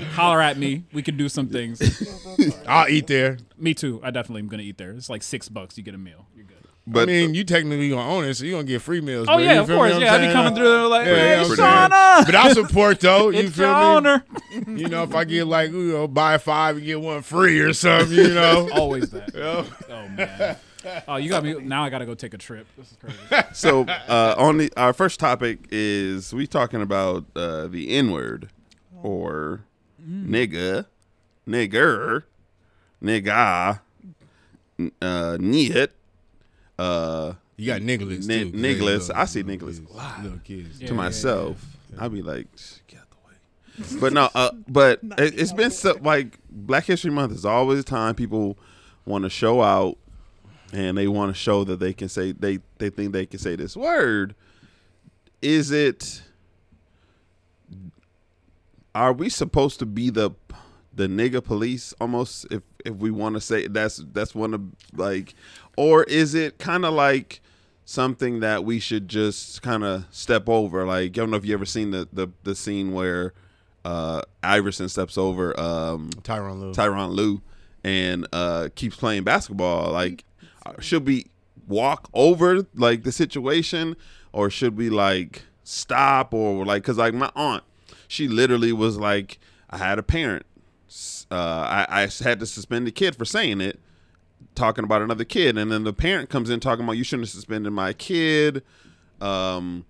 holler 0.12 0.40
at 0.40 0.56
me. 0.58 0.84
We 0.92 1.02
can 1.02 1.16
do 1.16 1.28
some 1.28 1.48
things. 1.48 1.80
I'll 2.66 2.88
eat 2.88 3.06
there. 3.06 3.38
Me 3.58 3.74
too. 3.74 4.00
I 4.02 4.10
definitely 4.10 4.40
am 4.42 4.48
gonna 4.48 4.62
eat 4.62 4.78
there. 4.78 4.90
It's 4.92 5.08
like 5.10 5.22
six 5.22 5.48
bucks. 5.48 5.76
You 5.78 5.84
get 5.84 5.94
a 5.94 5.98
meal. 5.98 6.26
You're 6.86 6.94
good. 6.94 6.94
But 6.94 7.02
I 7.08 7.12
mean, 7.12 7.34
you 7.34 7.44
technically 7.44 7.88
gonna 7.90 8.08
own 8.10 8.24
it, 8.24 8.34
so 8.34 8.44
you 8.44 8.54
are 8.54 8.58
gonna 8.58 8.66
get 8.66 8.82
free 8.82 9.00
meals. 9.00 9.28
Oh 9.28 9.34
bro. 9.36 9.44
yeah, 9.44 9.54
You 9.54 9.60
of 9.60 9.68
course. 9.68 9.98
Yeah, 9.98 10.14
I'd 10.14 10.26
be 10.26 10.32
coming 10.32 10.54
through 10.54 10.68
there 10.68 10.86
like, 10.88 11.06
Yeah, 11.06 11.14
hey, 11.14 11.30
yeah, 11.36 11.40
I'm. 11.42 11.90
Shauna, 11.90 12.26
But 12.26 12.34
I'll 12.34 12.54
support 12.54 13.00
though. 13.00 13.28
You 13.30 13.40
it's 13.40 13.56
feel 13.56 13.66
your 13.66 13.74
me? 13.76 13.80
honor. 13.82 14.24
You 14.66 14.88
know, 14.88 15.02
if 15.04 15.14
I 15.14 15.24
get 15.24 15.46
like 15.46 15.70
you 15.70 15.92
know, 15.92 16.08
buy 16.08 16.38
five 16.38 16.76
and 16.78 16.84
get 16.84 17.00
one 17.00 17.22
free 17.22 17.60
or 17.60 17.72
something, 17.72 18.16
you 18.16 18.34
know. 18.34 18.68
Always 18.72 19.10
that. 19.10 19.32
Yeah. 19.34 19.64
Oh 19.90 20.08
man. 20.08 20.56
Oh, 21.06 21.14
you 21.14 21.28
got 21.28 21.44
me. 21.44 21.54
Now 21.60 21.84
I 21.84 21.90
gotta 21.90 22.04
go 22.06 22.14
take 22.14 22.34
a 22.34 22.38
trip. 22.38 22.66
This 22.76 22.90
is 22.90 22.96
crazy. 22.98 23.46
so 23.54 23.84
uh, 23.84 24.34
on 24.36 24.58
the 24.58 24.72
our 24.76 24.92
first 24.92 25.20
topic 25.20 25.60
is 25.70 26.34
we 26.34 26.48
talking 26.48 26.82
about 26.82 27.24
uh, 27.36 27.68
the 27.68 27.90
N 27.90 28.10
word 28.10 28.48
or 29.00 29.60
nigga, 30.04 30.86
nigger, 31.48 32.24
nigga, 33.00 33.78
n- 34.78 34.90
uh, 35.00 35.36
niet, 35.38 35.90
uh, 36.78 37.34
You 37.56 37.66
got 37.66 37.80
nigglets 37.82 38.26
Ni- 38.26 38.44
too. 38.44 38.50
'cause 38.52 38.60
they 38.60 38.74
nigglets. 38.74 38.80
little- 39.08 39.16
I 39.16 39.24
see 39.26 39.42
little 39.42 39.68
nigglets 39.68 39.76
kids, 39.78 39.90
a 39.90 39.96
lot. 39.96 40.22
Little 40.22 40.38
kids. 40.38 40.80
Yeah. 40.80 40.88
to 40.88 40.94
myself. 40.94 41.64
I'd 41.98 42.12
be 42.12 42.22
like, 42.22 42.46
get 42.88 43.00
out 43.00 43.06
the 43.10 43.84
way. 43.94 43.98
But 44.00 44.12
no, 44.12 44.28
uh, 44.34 44.50
but 44.68 45.00
it, 45.18 45.38
it's 45.38 45.52
been 45.52 45.70
so 45.70 45.98
like 46.02 46.38
Black 46.50 46.84
History 46.86 47.10
Month 47.10 47.32
is 47.32 47.44
always 47.44 47.80
a 47.80 47.84
time 47.84 48.14
people 48.14 48.56
want 49.04 49.24
to 49.24 49.30
show 49.30 49.62
out 49.62 49.98
and 50.72 50.96
they 50.96 51.06
want 51.08 51.34
to 51.34 51.38
show 51.38 51.64
that 51.64 51.80
they 51.80 51.92
can 51.92 52.08
say 52.08 52.32
they 52.32 52.58
they 52.78 52.88
think 52.90 53.12
they 53.12 53.26
can 53.26 53.38
say 53.38 53.56
this 53.56 53.76
word. 53.76 54.34
Is 55.42 55.70
it 55.70 56.22
are 58.94 59.12
we 59.12 59.28
supposed 59.28 59.78
to 59.78 59.86
be 59.86 60.10
the 60.10 60.30
the 60.94 61.06
nigga 61.06 61.42
police 61.42 61.94
almost 62.00 62.46
if 62.50 62.62
if 62.84 62.94
we 62.96 63.10
want 63.10 63.34
to 63.34 63.40
say 63.40 63.66
that's 63.66 64.02
that's 64.12 64.34
one 64.34 64.52
of 64.54 64.60
like 64.94 65.34
or 65.76 66.04
is 66.04 66.34
it 66.34 66.58
kind 66.58 66.84
of 66.84 66.94
like 66.94 67.40
something 67.84 68.40
that 68.40 68.64
we 68.64 68.78
should 68.78 69.08
just 69.08 69.62
kind 69.62 69.84
of 69.84 70.06
step 70.10 70.48
over? 70.48 70.86
Like 70.86 71.04
i 71.04 71.08
don't 71.08 71.30
know 71.30 71.36
if 71.36 71.44
you 71.44 71.54
ever 71.54 71.66
seen 71.66 71.90
the 71.90 72.08
the, 72.12 72.28
the 72.42 72.54
scene 72.54 72.92
where 72.92 73.32
uh 73.84 74.22
iverson 74.44 74.88
steps 74.88 75.18
over 75.18 75.58
um 75.58 76.10
Tyronn 76.22 76.60
Lue. 76.60 76.72
Tyronn 76.72 77.10
Lue 77.10 77.42
and 77.82 78.26
uh 78.32 78.68
keeps 78.74 78.96
playing 78.96 79.24
basketball. 79.24 79.90
Like 79.92 80.24
should 80.78 81.06
we 81.06 81.26
walk 81.66 82.08
over 82.14 82.66
like 82.74 83.02
the 83.02 83.12
situation? 83.12 83.96
Or 84.32 84.48
should 84.50 84.76
we 84.76 84.88
like 84.88 85.42
stop 85.64 86.32
or 86.32 86.64
like 86.64 86.84
cuz 86.84 86.96
like 86.96 87.14
my 87.14 87.30
aunt 87.34 87.64
she 88.08 88.28
literally 88.28 88.72
was 88.72 88.96
like 88.98 89.38
I 89.70 89.78
had 89.78 89.98
a 89.98 90.02
parent. 90.02 90.46
Uh 91.30 91.34
I, 91.34 91.86
I 91.88 92.00
had 92.22 92.38
to 92.40 92.46
suspend 92.46 92.86
the 92.86 92.92
kid 92.92 93.16
for 93.16 93.24
saying 93.24 93.60
it 93.60 93.80
talking 94.54 94.84
about 94.84 95.02
another 95.02 95.24
kid 95.24 95.56
and 95.58 95.70
then 95.70 95.84
the 95.84 95.92
parent 95.92 96.30
comes 96.30 96.50
in 96.50 96.60
talking 96.60 96.84
about 96.84 96.92
you 96.92 97.04
shouldn't 97.04 97.26
have 97.26 97.30
suspended 97.30 97.72
my 97.72 97.92
kid. 97.92 98.62
Um 99.20 99.84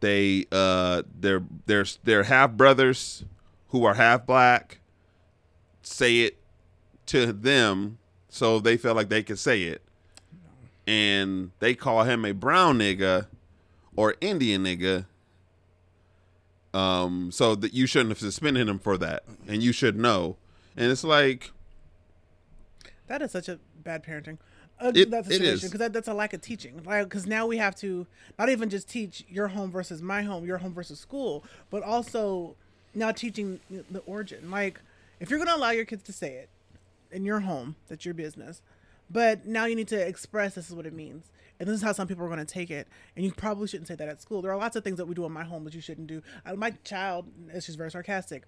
they 0.00 0.46
uh 0.52 1.02
they're 1.18 1.42
they're 1.66 1.86
they're 2.04 2.24
half 2.24 2.52
brothers 2.52 3.24
who 3.68 3.84
are 3.84 3.94
half 3.94 4.26
black 4.26 4.80
say 5.82 6.20
it 6.20 6.38
to 7.06 7.32
them 7.32 7.98
so 8.28 8.58
they 8.58 8.76
felt 8.76 8.96
like 8.96 9.08
they 9.08 9.22
could 9.22 9.38
say 9.38 9.62
it. 9.64 9.82
And 10.86 11.52
they 11.60 11.74
call 11.74 12.02
him 12.04 12.24
a 12.24 12.32
brown 12.32 12.78
nigga 12.78 13.26
or 13.94 14.16
indian 14.20 14.64
nigga. 14.64 15.06
Um 16.74 17.30
so 17.30 17.54
that 17.54 17.72
you 17.72 17.86
shouldn't 17.86 18.10
have 18.10 18.18
suspended 18.18 18.68
him 18.68 18.78
for 18.78 18.96
that 18.98 19.24
and 19.46 19.62
you 19.62 19.72
should 19.72 19.96
know. 19.96 20.36
And 20.76 20.90
it's 20.90 21.04
like 21.04 21.52
That 23.12 23.20
is 23.20 23.30
such 23.30 23.50
a 23.50 23.58
bad 23.84 24.02
parenting. 24.02 24.38
Uh, 24.80 24.90
It- 24.94 25.10
that 25.10 25.26
situation 25.26 25.68
because 25.68 25.78
that, 25.80 25.92
that's 25.92 26.08
a 26.08 26.14
lack 26.14 26.32
of 26.32 26.40
teaching. 26.40 26.82
Like 26.82 27.04
because 27.04 27.26
now 27.26 27.46
we 27.46 27.58
have 27.58 27.76
to 27.76 28.06
not 28.38 28.48
even 28.48 28.70
just 28.70 28.88
teach 28.88 29.22
your 29.28 29.48
home 29.48 29.70
versus 29.70 30.00
my 30.00 30.22
home, 30.22 30.46
your 30.46 30.56
home 30.56 30.72
versus 30.72 30.98
school, 30.98 31.44
but 31.68 31.82
also 31.82 32.56
now 32.94 33.12
teaching 33.12 33.60
the 33.68 33.98
origin. 34.06 34.50
Like 34.50 34.80
if 35.20 35.28
you're 35.28 35.38
going 35.38 35.50
to 35.50 35.54
allow 35.56 35.72
your 35.72 35.84
kids 35.84 36.02
to 36.04 36.12
say 36.14 36.36
it 36.36 36.48
in 37.10 37.26
your 37.26 37.40
home, 37.40 37.76
that's 37.86 38.06
your 38.06 38.14
business. 38.14 38.62
But 39.10 39.44
now 39.44 39.66
you 39.66 39.76
need 39.76 39.88
to 39.88 40.00
express 40.08 40.54
this 40.54 40.70
is 40.70 40.74
what 40.74 40.86
it 40.86 40.94
means. 40.94 41.26
And 41.60 41.68
this 41.68 41.76
is 41.76 41.82
how 41.82 41.92
some 41.92 42.08
people 42.08 42.24
are 42.24 42.28
going 42.28 42.38
to 42.38 42.46
take 42.46 42.70
it. 42.70 42.88
And 43.14 43.26
you 43.26 43.30
probably 43.30 43.68
shouldn't 43.68 43.88
say 43.88 43.94
that 43.94 44.08
at 44.08 44.22
school. 44.22 44.40
There 44.40 44.50
are 44.50 44.56
lots 44.56 44.74
of 44.74 44.84
things 44.84 44.96
that 44.96 45.04
we 45.04 45.14
do 45.14 45.26
in 45.26 45.32
my 45.32 45.44
home 45.44 45.64
that 45.64 45.74
you 45.74 45.82
shouldn't 45.82 46.06
do. 46.06 46.22
Uh, 46.46 46.54
my 46.54 46.70
child 46.82 47.26
is 47.52 47.66
just 47.66 47.76
very 47.76 47.90
sarcastic 47.90 48.44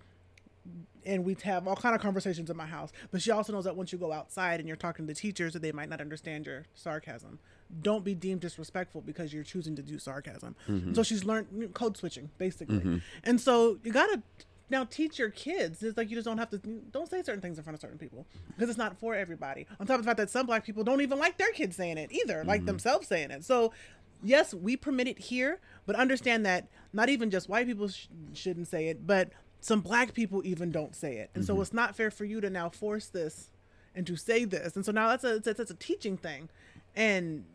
and 1.05 1.25
we 1.25 1.37
have 1.45 1.69
all 1.69 1.77
kind 1.77 1.95
of 1.95 2.01
conversations 2.01 2.51
in 2.51 2.57
my 2.57 2.67
house. 2.67 2.91
But 3.11 3.23
she 3.23 3.31
also 3.31 3.53
knows 3.53 3.65
that 3.65 3.77
once 3.77 3.93
you 3.93 3.99
go 3.99 4.13
outside 4.13 4.61
and 4.61 4.69
you're 4.69 4.77
talking 4.77 5.07
to 5.07 5.15
teachers, 5.15 5.53
that 5.53 5.63
they 5.63 5.73
might 5.73 5.89
not 5.89 6.01
understand 6.01 6.47
your 6.47 6.65
sarcasm. 6.75 7.39
Don't 7.83 8.05
be 8.05 8.15
deemed 8.15 8.41
disrespectful 8.41 9.03
because 9.03 9.33
you're 9.33 9.45
choosing 9.45 9.77
to 9.77 9.83
do 9.83 9.99
sarcasm. 9.99 10.57
Mm-hmm. 10.69 10.95
So 10.95 11.03
she's 11.03 11.25
learned 11.25 11.75
code 11.75 11.97
switching 11.97 12.31
basically, 12.39 12.79
mm-hmm. 12.79 12.99
and 13.25 13.41
so 13.41 13.79
you 13.83 13.93
gotta 13.93 14.23
now 14.71 14.85
teach 14.85 15.19
your 15.19 15.31
kids. 15.31 15.83
It's 15.83 15.97
like 15.97 16.11
you 16.11 16.17
just 16.17 16.27
don't 16.27 16.39
have 16.39 16.51
to 16.51 16.59
don't 16.59 17.09
say 17.09 17.23
certain 17.23 17.41
things 17.41 17.59
in 17.59 17.65
front 17.65 17.75
of 17.75 17.81
certain 17.81 17.99
people 17.99 18.27
because 18.49 18.69
it's 18.69 18.79
not 18.79 18.99
for 18.99 19.15
everybody. 19.15 19.67
On 19.81 19.87
top 19.87 19.99
of 19.99 20.03
the 20.03 20.09
fact 20.09 20.19
that 20.19 20.31
some 20.31 20.47
black 20.47 20.65
people 20.65 20.85
don't 20.85 21.01
even 21.01 21.19
like 21.19 21.39
their 21.39 21.53
kids 21.53 21.77
saying 21.77 21.99
it 21.99 22.13
either, 22.13 22.45
like 22.45 22.61
mm-hmm. 22.61 22.67
themselves 22.67 23.09
saying 23.09 23.31
it. 23.31 23.45
So 23.45 23.73
yes, 24.23 24.55
we 24.55 24.77
permit 24.77 25.09
it 25.09 25.19
here, 25.19 25.61
but 25.87 25.97
understand 25.97 26.47
that 26.47 26.69
not 26.93 27.09
even 27.09 27.31
just 27.31 27.49
white 27.49 27.67
people 27.67 27.89
sh- 27.89 28.07
shouldn't 28.33 28.69
say 28.69 28.89
it, 28.89 29.07
but 29.07 29.31
some 29.65 29.81
black 29.81 30.13
people 30.13 30.43
even 30.45 30.71
don't 30.71 30.95
say 30.95 31.17
it. 31.17 31.31
And 31.35 31.43
so 31.43 31.55
mm-hmm. 31.55 31.63
it's 31.63 31.73
not 31.73 31.97
fair 31.97 32.11
for 32.11 32.27
you 32.27 32.39
to 32.43 32.51
now 32.51 32.69
force 32.69 33.07
this 33.07 33.49
and 33.95 34.07
to 34.07 34.15
say 34.15 34.45
this. 34.45 34.77
And 34.77 34.85
so 34.85 34.93
now 34.93 35.09
that's 35.09 35.25
a 35.25 35.39
that's, 35.39 35.57
that's 35.57 35.71
a 35.71 35.77
teaching 35.77 36.19
thing. 36.19 36.51
And 36.95 37.47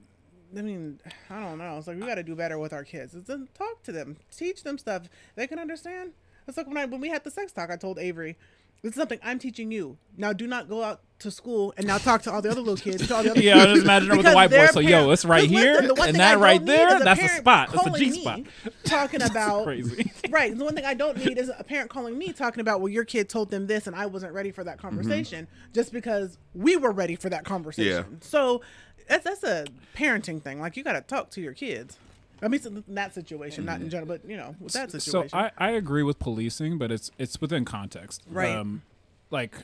I 0.58 0.64
mean, 0.64 1.00
I 1.30 1.40
don't 1.40 1.60
know. 1.60 1.78
It's 1.78 1.86
like 1.86 1.98
we 2.00 2.08
got 2.08 2.16
to 2.16 2.24
do 2.24 2.36
better 2.36 2.58
with 2.58 2.74
our 2.74 2.84
kids. 2.84 3.14
It's 3.14 3.28
then 3.28 3.48
talk 3.54 3.84
to 3.84 3.92
them, 3.92 4.18
teach 4.36 4.64
them 4.64 4.80
stuff 4.80 5.08
they 5.36 5.46
can 5.46 5.60
understand. 5.60 6.14
It's 6.48 6.58
like 6.58 6.66
when 6.66 6.78
I 6.78 6.86
when 6.86 7.00
we 7.00 7.10
had 7.10 7.24
the 7.24 7.30
sex 7.30 7.52
talk, 7.52 7.70
I 7.70 7.76
told 7.76 8.00
Avery, 8.00 8.38
"This 8.82 8.94
is 8.94 8.96
something 8.98 9.20
I'm 9.22 9.38
teaching 9.38 9.72
you. 9.72 10.00
Now, 10.18 10.34
do 10.34 10.48
not 10.48 10.68
go 10.68 10.84
out 10.84 11.02
to 11.20 11.32
school 11.32 11.74
and 11.78 11.86
now 11.88 11.98
talk 11.98 12.22
to 12.24 12.32
all 12.32 12.42
the 12.42 12.50
other 12.50 12.62
little 12.62 12.76
kids. 12.78 13.08
To 13.08 13.16
all 13.16 13.24
the 13.24 13.32
other 13.32 13.42
Yeah, 13.44 13.58
I 13.60 13.66
just 13.68 13.84
imagine 13.84 14.10
her 14.10 14.18
with 14.18 14.26
the 14.26 14.32
because 14.32 14.48
whiteboard. 14.48 14.50
their 14.50 14.68
So, 14.70 14.80
yo, 14.80 15.12
it's 15.12 15.26
right 15.26 15.50
here, 15.50 15.74
listen, 15.82 15.88
the 15.96 16.02
and 16.04 16.16
that 16.18 16.38
I 16.38 16.42
right 16.42 16.54
don't 16.58 16.66
need 16.66 16.72
there, 16.76 16.96
is 16.96 17.02
a 17.02 17.04
that's 17.04 17.22
a 17.24 17.28
spot. 17.30 17.72
That's 17.72 17.82
a 17.86 17.90
calling 17.90 18.00
G 18.04 18.12
spot. 18.22 18.40
Talking 18.86 19.22
about 19.24 19.64
crazy. 19.66 20.12
right. 20.30 20.58
The 20.58 20.64
one 20.64 20.76
thing 20.76 20.86
I 20.86 20.94
don't 20.94 21.18
need 21.18 21.38
is 21.38 21.52
a 21.58 21.64
parent 21.64 21.90
calling 21.90 22.18
me 22.18 22.34
talking 22.34 22.62
about, 22.62 22.82
well, 22.82 22.90
your 22.90 23.06
kid 23.06 23.30
told 23.30 23.52
them 23.52 23.68
this 23.68 23.88
and 23.88 23.96
I 23.96 24.06
wasn't 24.06 24.34
ready 24.34 24.52
for 24.52 24.64
that 24.64 24.78
Mm-hmm. 24.78 24.88
conversation 24.88 25.48
just 25.74 25.92
because 25.92 26.38
we 26.54 26.78
were 26.78 26.92
ready 26.92 27.16
for 27.16 27.30
that 27.30 27.44
conversation. 27.44 28.06
Yeah. 28.12 28.18
So 28.22 28.62
that's 29.08 29.24
that's 29.26 29.44
a 29.44 29.66
parenting 29.96 30.42
thing. 30.42 30.60
Like 30.62 30.78
you 30.78 30.84
got 30.84 30.94
to 30.94 31.02
talk 31.02 31.30
to 31.32 31.42
your 31.42 31.54
kids. 31.54 31.98
I 32.42 32.48
mean, 32.48 32.62
in 32.66 32.84
that 32.96 33.14
situation, 33.14 33.66
not 33.66 33.82
in 33.82 33.90
general, 33.90 34.08
but 34.08 34.24
you 34.24 34.38
know, 34.38 34.56
with 34.60 34.72
that 34.74 34.92
So 34.92 35.00
situation. 35.00 35.38
I, 35.38 35.52
I 35.58 35.72
agree 35.72 36.04
with 36.04 36.20
policing, 36.20 36.78
but 36.78 36.92
it's 36.92 37.12
it's 37.18 37.42
within 37.42 37.66
context. 37.66 38.22
Right. 38.30 38.56
Um, 38.56 38.84
like 39.32 39.56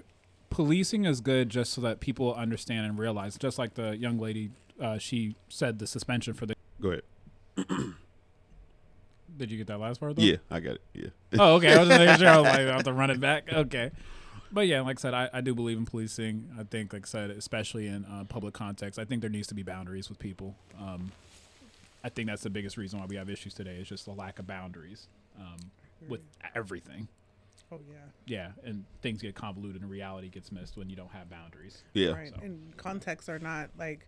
policing 0.55 1.03
is 1.03 1.19
good 1.19 1.49
just 1.49 1.73
so 1.73 1.81
that 1.81 1.99
people 1.99 2.33
understand 2.33 2.85
and 2.85 2.97
realize. 2.97 3.37
Just 3.37 3.59
like 3.59 3.73
the 3.73 3.97
young 3.97 4.17
lady, 4.17 4.51
uh, 4.79 4.97
she 4.97 5.35
said 5.49 5.79
the 5.79 5.87
suspension 5.87 6.33
for 6.33 6.45
the. 6.45 6.55
go 6.81 6.91
ahead 6.91 7.03
Did 9.37 9.51
you 9.51 9.57
get 9.57 9.67
that 9.67 9.81
last 9.81 9.99
part? 9.99 10.15
Though? 10.15 10.21
yeah 10.21 10.37
i 10.49 10.61
got 10.61 10.75
it 10.75 10.81
yeah 10.93 11.07
Oh, 11.37 11.55
okay. 11.55 11.73
I 11.73 11.79
was 11.79 11.89
making 11.89 12.17
sure. 12.17 12.29
I 12.29 12.37
was 12.37 12.45
like, 12.45 12.59
I 12.59 12.73
have 12.73 12.83
to 12.83 12.93
run 12.93 13.09
it 13.09 13.19
back. 13.19 13.43
Okay. 13.53 13.91
But 14.51 14.67
yeah, 14.67 14.79
like 14.79 14.97
I 14.99 15.01
said, 15.01 15.13
I, 15.13 15.29
I 15.33 15.41
do 15.41 15.53
believe 15.53 15.77
in 15.77 15.85
policing. 15.85 16.49
I 16.57 16.63
think, 16.63 16.93
like 16.93 17.05
I 17.05 17.07
said, 17.07 17.31
especially 17.31 17.87
in 17.87 18.05
uh, 18.05 18.23
public 18.23 18.53
context, 18.53 18.97
I 18.97 19.03
think 19.03 19.19
there 19.19 19.29
needs 19.29 19.47
to 19.47 19.53
be 19.55 19.63
boundaries 19.63 20.07
with 20.07 20.19
people. 20.19 20.55
Um, 20.79 21.11
I 22.05 22.07
think 22.09 22.29
that's 22.29 22.43
the 22.43 22.49
biggest 22.49 22.77
reason 22.77 22.99
why 22.99 23.05
we 23.07 23.17
have 23.17 23.29
issues 23.29 23.53
today 23.53 23.75
is 23.75 23.89
just 23.89 24.05
the 24.05 24.11
lack 24.13 24.39
of 24.39 24.47
boundaries 24.47 25.07
um, 25.37 25.57
with 26.07 26.21
everything. 26.53 27.09
Oh 27.71 27.79
yeah. 27.87 27.95
Yeah, 28.25 28.51
and 28.63 28.85
things 29.01 29.21
get 29.21 29.35
convoluted 29.35 29.81
and 29.81 29.89
reality 29.89 30.29
gets 30.29 30.51
missed 30.51 30.77
when 30.77 30.89
you 30.89 30.95
don't 30.95 31.11
have 31.11 31.29
boundaries. 31.29 31.83
yeah 31.93 32.11
Right. 32.11 32.29
So. 32.29 32.41
And 32.41 32.75
contexts 32.77 33.29
are 33.29 33.39
not 33.39 33.69
like. 33.77 34.07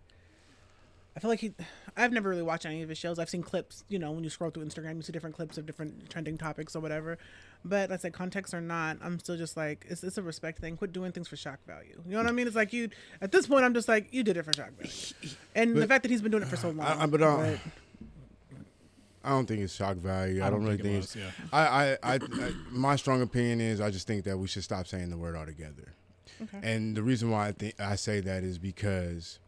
I 1.16 1.20
feel 1.20 1.32
like 1.32 1.40
he. 1.40 1.52
I've 1.96 2.12
never 2.12 2.30
really 2.30 2.44
watched 2.44 2.68
any 2.68 2.84
of 2.84 2.90
his 2.90 2.98
shows. 3.00 3.18
I've 3.18 3.30
seen 3.30 3.42
clips. 3.42 3.84
You 3.90 3.98
know, 3.98 4.12
when 4.12 4.24
you 4.24 4.30
scroll 4.30 4.52
through 4.52 4.64
Instagram, 4.66 4.98
you 4.98 5.02
see 5.02 5.12
different 5.12 5.36
clips 5.36 5.58
of 5.58 5.66
different 5.66 6.12
trending 6.12 6.38
topics 6.38 6.76
or 6.76 6.80
whatever. 6.80 7.18
But 7.66 7.90
let's 7.90 8.04
say 8.04 8.12
contexts 8.12 8.54
are 8.54 8.62
not. 8.62 8.98
I'm 9.02 9.18
still 9.18 9.36
just 9.36 9.58
like 9.58 9.84
it's, 9.90 10.04
it's 10.04 10.20
a 10.20 10.22
respect 10.22 10.60
thing. 10.60 10.78
Quit 10.78 10.94
doing 10.94 11.12
things 11.12 11.28
for 11.28 11.36
shock 11.36 11.58
value. 11.66 12.00
You 12.06 12.12
know 12.12 12.18
what 12.18 12.28
I 12.28 12.32
mean? 12.34 12.46
It's 12.46 12.56
like 12.56 12.72
you. 12.72 12.90
At 13.20 13.32
this 13.32 13.48
point, 13.48 13.66
I'm 13.66 13.74
just 13.74 13.88
like 13.88 14.14
you 14.14 14.22
did 14.22 14.38
it 14.38 14.44
for 14.46 14.54
shock 14.54 14.72
value. 14.78 14.94
And 15.56 15.76
the 15.76 15.88
fact 15.88 16.04
that 16.04 16.12
he's 16.12 16.22
been 16.22 16.30
doing 16.30 16.44
it 16.44 16.50
for 16.50 16.56
so 16.56 16.70
long. 16.70 16.86
I, 16.86 17.02
I, 17.02 17.06
but, 17.08 17.24
uh, 17.24 17.56
I 19.28 19.32
don't 19.32 19.46
think 19.46 19.60
it's 19.60 19.76
shock 19.76 19.98
value. 19.98 20.42
I, 20.42 20.48
I 20.48 20.50
don't, 20.50 20.60
don't 20.60 20.70
really 20.70 20.82
think 20.82 21.04
think, 21.04 21.26
it 21.26 21.28
it's. 21.28 21.42
was, 21.42 21.50
I, 21.52 21.98
I, 22.02 22.14
I, 22.14 22.14
I, 22.16 22.52
my 22.72 22.96
strong 22.96 23.22
opinion 23.22 23.60
is 23.60 23.82
I 23.82 23.92
just 23.92 24.08
think 24.08 24.24
that 24.24 24.38
we 24.38 24.48
should 24.48 24.64
stop 24.64 24.88
saying 24.88 25.10
the 25.10 25.18
word 25.18 25.36
altogether. 25.36 25.94
Okay. 26.42 26.60
And 26.64 26.96
the 26.96 27.04
reason 27.04 27.30
why 27.30 27.50
I 27.50 27.52
think 27.52 27.80
I 27.80 27.96
say 27.98 28.22
that 28.22 28.44
is 28.44 28.58
because 28.58 29.40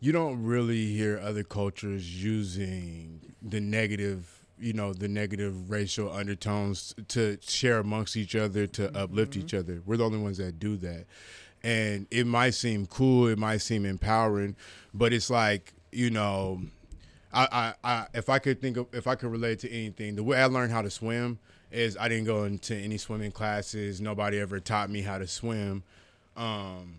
you 0.00 0.12
don't 0.12 0.42
really 0.42 0.86
hear 0.86 1.20
other 1.22 1.44
cultures 1.44 2.24
using 2.24 3.34
the 3.42 3.60
negative, 3.60 4.44
you 4.58 4.72
know, 4.72 4.94
the 4.94 5.08
negative 5.08 5.70
racial 5.70 6.10
undertones 6.10 6.94
to 7.08 7.36
share 7.42 7.80
amongst 7.80 8.16
each 8.16 8.34
other 8.34 8.66
to 8.66 8.82
mm-hmm. 8.88 8.96
uplift 8.96 9.36
each 9.36 9.48
mm-hmm. 9.48 9.58
other. 9.58 9.82
We're 9.84 9.98
the 9.98 10.06
only 10.06 10.18
ones 10.20 10.38
that 10.38 10.58
do 10.58 10.76
that. 10.78 11.04
And 11.62 12.06
it 12.10 12.26
might 12.26 12.54
seem 12.54 12.86
cool, 12.86 13.28
it 13.28 13.38
might 13.38 13.58
seem 13.58 13.84
empowering, 13.84 14.56
but 14.94 15.12
it's 15.12 15.28
like, 15.30 15.74
you 15.92 16.10
know, 16.10 16.62
I, 17.32 17.48
I, 17.52 17.74
I 17.84 18.06
if 18.14 18.28
I 18.28 18.38
could 18.38 18.60
think 18.60 18.76
of 18.76 18.86
if 18.92 19.06
I 19.06 19.14
could 19.14 19.30
relate 19.30 19.60
to 19.60 19.70
anything, 19.70 20.16
the 20.16 20.22
way 20.22 20.38
I 20.38 20.46
learned 20.46 20.72
how 20.72 20.82
to 20.82 20.90
swim 20.90 21.38
is 21.70 21.96
I 21.96 22.08
didn't 22.08 22.26
go 22.26 22.44
into 22.44 22.74
any 22.74 22.98
swimming 22.98 23.32
classes. 23.32 24.00
Nobody 24.00 24.38
ever 24.38 24.60
taught 24.60 24.90
me 24.90 25.02
how 25.02 25.18
to 25.18 25.26
swim. 25.26 25.82
Um, 26.36 26.96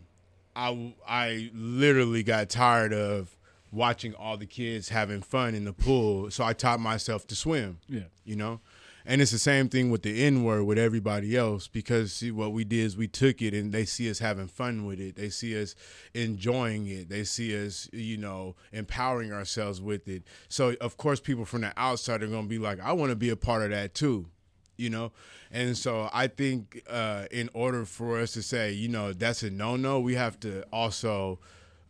I 0.56 0.94
I 1.08 1.52
literally 1.54 2.24
got 2.24 2.50
tired 2.50 2.94
of 2.94 3.36
watching 3.72 4.14
all 4.14 4.38
the 4.38 4.46
kids 4.46 4.90
having 4.90 5.22
fun 5.22 5.56
in 5.56 5.66
the 5.66 5.74
pool, 5.74 6.30
so 6.32 6.44
I 6.44 6.54
taught 6.54 6.80
myself 6.80 7.28
to 7.28 7.36
swim. 7.36 7.80
Yeah. 7.90 8.04
You 8.24 8.36
know? 8.36 8.60
And 9.06 9.22
it's 9.22 9.32
the 9.32 9.40
same 9.40 9.68
thing 9.68 9.90
with 9.90 10.04
the 10.04 10.24
N 10.24 10.44
word 10.44 10.64
with 10.64 10.78
everybody 10.78 11.36
else 11.36 11.68
because 11.68 12.14
see 12.14 12.32
what 12.32 12.54
we 12.54 12.64
did 12.64 12.80
is 12.80 12.98
we 12.98 13.08
took 13.08 13.42
it 13.42 13.54
and 13.54 13.72
they 13.72 13.86
see 13.86 14.10
us 14.10 14.20
having 14.20 14.48
fun 14.48 14.86
with 14.86 15.00
it. 15.00 15.16
They 15.16 15.30
see 15.30 15.62
us 15.62 15.76
enjoying 16.14 16.88
it. 16.88 17.10
They 17.10 17.24
see 17.24 17.66
us, 17.66 17.90
you 17.92 18.18
know, 18.18 18.56
empowering 18.72 19.34
ourselves 19.34 19.82
with 19.82 20.08
it. 20.08 20.24
So 20.48 20.76
of 20.80 20.98
course 20.98 21.20
people 21.20 21.46
from 21.46 21.62
the 21.62 21.74
outside 21.76 22.24
are 22.24 22.28
gonna 22.28 22.48
be 22.48 22.60
like, 22.60 22.80
I 22.80 22.94
want 22.94 23.10
to 23.10 23.16
be 23.16 23.30
a 23.30 23.36
part 23.36 23.64
of 23.64 23.72
that 23.72 23.94
too. 23.94 24.28
You 24.78 24.90
know? 24.90 25.12
And 25.52 25.78
so 25.78 26.10
I 26.12 26.28
think 26.28 26.82
uh, 26.90 27.26
in 27.30 27.50
order 27.54 27.86
for 27.86 28.20
us 28.20 28.32
to 28.34 28.42
say, 28.42 28.72
you 28.72 28.88
know, 28.88 29.14
that's 29.14 29.44
a 29.44 29.50
no 29.50 29.76
no, 29.76 30.00
we 30.00 30.16
have 30.16 30.40
to 30.42 30.64
also 30.72 31.40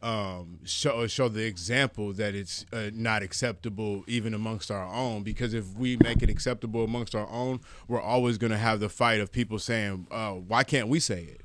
um, 0.04 0.60
show 0.66 1.08
show 1.08 1.30
the 1.30 1.46
example 1.46 2.14
that 2.14 2.36
it's 2.36 2.66
uh, 2.74 2.90
not 2.94 3.24
acceptable 3.24 4.04
even 4.06 4.34
amongst 4.34 4.70
our 4.70 4.86
own. 4.86 5.24
Because 5.24 5.54
if 5.54 5.76
we 5.76 5.98
make 5.98 6.22
it 6.22 6.30
acceptable 6.30 6.84
amongst 6.84 7.16
our 7.16 7.30
own, 7.30 7.62
we're 7.88 8.02
always 8.02 8.38
going 8.38 8.52
to 8.52 8.58
have 8.58 8.80
the 8.80 8.90
fight 8.90 9.22
of 9.22 9.32
people 9.32 9.58
saying, 9.60 10.08
uh, 10.12 10.32
"Why 10.32 10.64
can't 10.64 10.90
we 10.90 11.00
say 11.00 11.24
it?" 11.24 11.42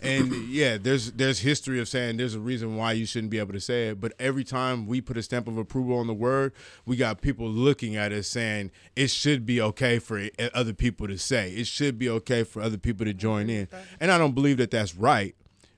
And 0.00 0.32
yeah, 0.48 0.76
there's 0.76 1.12
there's 1.12 1.40
history 1.40 1.80
of 1.80 1.88
saying 1.88 2.18
there's 2.18 2.34
a 2.34 2.40
reason 2.40 2.76
why 2.76 2.92
you 2.92 3.06
shouldn't 3.06 3.30
be 3.30 3.38
able 3.38 3.54
to 3.54 3.60
say 3.60 3.88
it, 3.88 4.00
but 4.00 4.12
every 4.18 4.44
time 4.44 4.86
we 4.86 5.00
put 5.00 5.16
a 5.16 5.22
stamp 5.22 5.48
of 5.48 5.56
approval 5.56 5.96
on 5.96 6.06
the 6.06 6.14
word, 6.14 6.52
we 6.84 6.96
got 6.96 7.20
people 7.20 7.48
looking 7.48 7.96
at 7.96 8.12
us 8.12 8.28
saying 8.28 8.70
it 8.96 9.08
should 9.08 9.46
be 9.46 9.60
okay 9.60 9.98
for 9.98 10.28
other 10.52 10.74
people 10.74 11.08
to 11.08 11.18
say. 11.18 11.52
It 11.52 11.66
should 11.66 11.98
be 11.98 12.08
okay 12.10 12.44
for 12.44 12.62
other 12.62 12.78
people 12.78 13.06
to 13.06 13.14
join 13.14 13.48
in. 13.48 13.68
And 13.98 14.10
I 14.10 14.18
don't 14.18 14.34
believe 14.34 14.58
that 14.58 14.70
that's 14.70 14.94
right, 14.94 15.34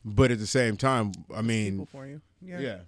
but 0.06 0.30
at 0.30 0.38
the 0.38 0.46
same 0.46 0.76
time, 0.76 1.12
I 1.34 1.42
mean, 1.42 1.72
People 1.72 1.86
for 1.86 2.06
you. 2.06 2.22
Yeah. 2.40 2.60
yeah. 2.60 2.78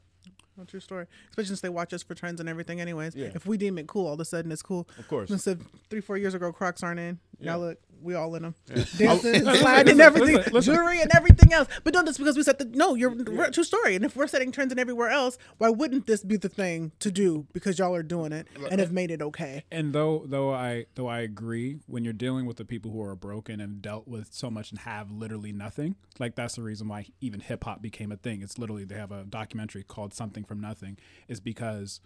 No 0.57 0.65
true 0.65 0.81
story. 0.81 1.07
Especially 1.31 1.49
since 1.49 1.61
they 1.61 1.69
watch 1.69 1.93
us 1.93 2.03
for 2.03 2.15
trends 2.15 2.41
and 2.41 2.49
everything, 2.49 2.81
anyways. 2.81 3.15
Yeah. 3.15 3.31
If 3.35 3.47
we 3.47 3.57
deem 3.57 3.79
it 3.79 3.87
cool, 3.87 4.07
all 4.07 4.15
of 4.15 4.21
a 4.21 4.25
sudden 4.25 4.51
it's 4.51 4.63
cool. 4.63 4.89
Of 4.99 5.07
course. 5.09 5.31
Instead, 5.31 5.61
three, 5.91 6.01
four 6.01 6.17
years 6.17 6.35
ago, 6.35 6.53
Crocs 6.53 6.83
aren't 6.83 6.99
in. 6.99 7.19
Yeah. 7.39 7.53
Now 7.53 7.59
look, 7.59 7.79
we 8.03 8.15
all 8.15 8.35
in 8.35 8.43
them, 8.43 8.55
dancing, 8.97 9.47
oh, 9.47 9.55
sliding, 9.61 9.93
and 9.93 10.01
everything, 10.01 10.37
listen, 10.37 10.53
listen. 10.53 10.75
jewelry 10.75 11.01
and 11.01 11.11
everything 11.15 11.53
else. 11.53 11.69
But 11.85 11.95
don't 11.95 12.07
just 12.07 12.19
because 12.19 12.37
we 12.37 12.43
said 12.43 12.59
the 12.59 12.65
no, 12.67 12.95
you're 12.95 13.11
we're- 13.11 13.51
true 13.51 13.65
story. 13.65 13.97
And 13.97 14.05
if 14.05 14.17
we're 14.17 14.27
setting 14.27 14.53
trends 14.53 14.73
and 14.73 14.81
everywhere 14.81 15.09
else, 15.09 15.39
why 15.59 15.71
wouldn't 15.71 16.07
this 16.07 16.23
be 16.23 16.37
the 16.37 16.49
thing 16.49 16.93
to 17.01 17.11
do? 17.11 17.47
Because 17.53 17.79
y'all 17.79 17.95
are 17.95 18.03
doing 18.03 18.33
it 18.33 18.47
and 18.71 18.81
have 18.81 18.93
made 18.93 19.11
it 19.11 19.23
okay. 19.23 19.65
and 19.71 19.93
though 19.93 20.25
though 20.27 20.53
I 20.53 20.87
though 20.95 21.09
I 21.09 21.21
agree 21.21 21.79
when 21.87 22.05
you're 22.05 22.13
dealing 22.13 22.47
with 22.47 22.57
the 22.57 22.65
people 22.65 22.91
who 22.91 23.03
are 23.03 23.17
broken 23.17 23.61
and 23.61 23.81
dealt 23.83 24.07
with 24.09 24.29
so 24.33 24.51
much 24.51 24.71
and 24.71 24.81
have 24.81 25.11
literally 25.11 25.53
nothing, 25.53 25.97
like 26.19 26.35
that's 26.35 26.57
the 26.57 26.63
reason 26.63 26.89
why 26.89 27.07
even 27.21 27.41
hip 27.41 27.65
hop 27.65 27.83
became 27.83 28.13
a 28.13 28.17
thing. 28.17 28.43
It's 28.43 28.59
literally 28.59 28.85
they 28.85 28.97
have 28.97 29.13
a 29.13 29.25
documentary 29.25 29.83
called 29.83 30.15
Something 30.15 30.45
from 30.45 30.61
Nothing, 30.61 30.99
is 31.29 31.41
because 31.41 32.01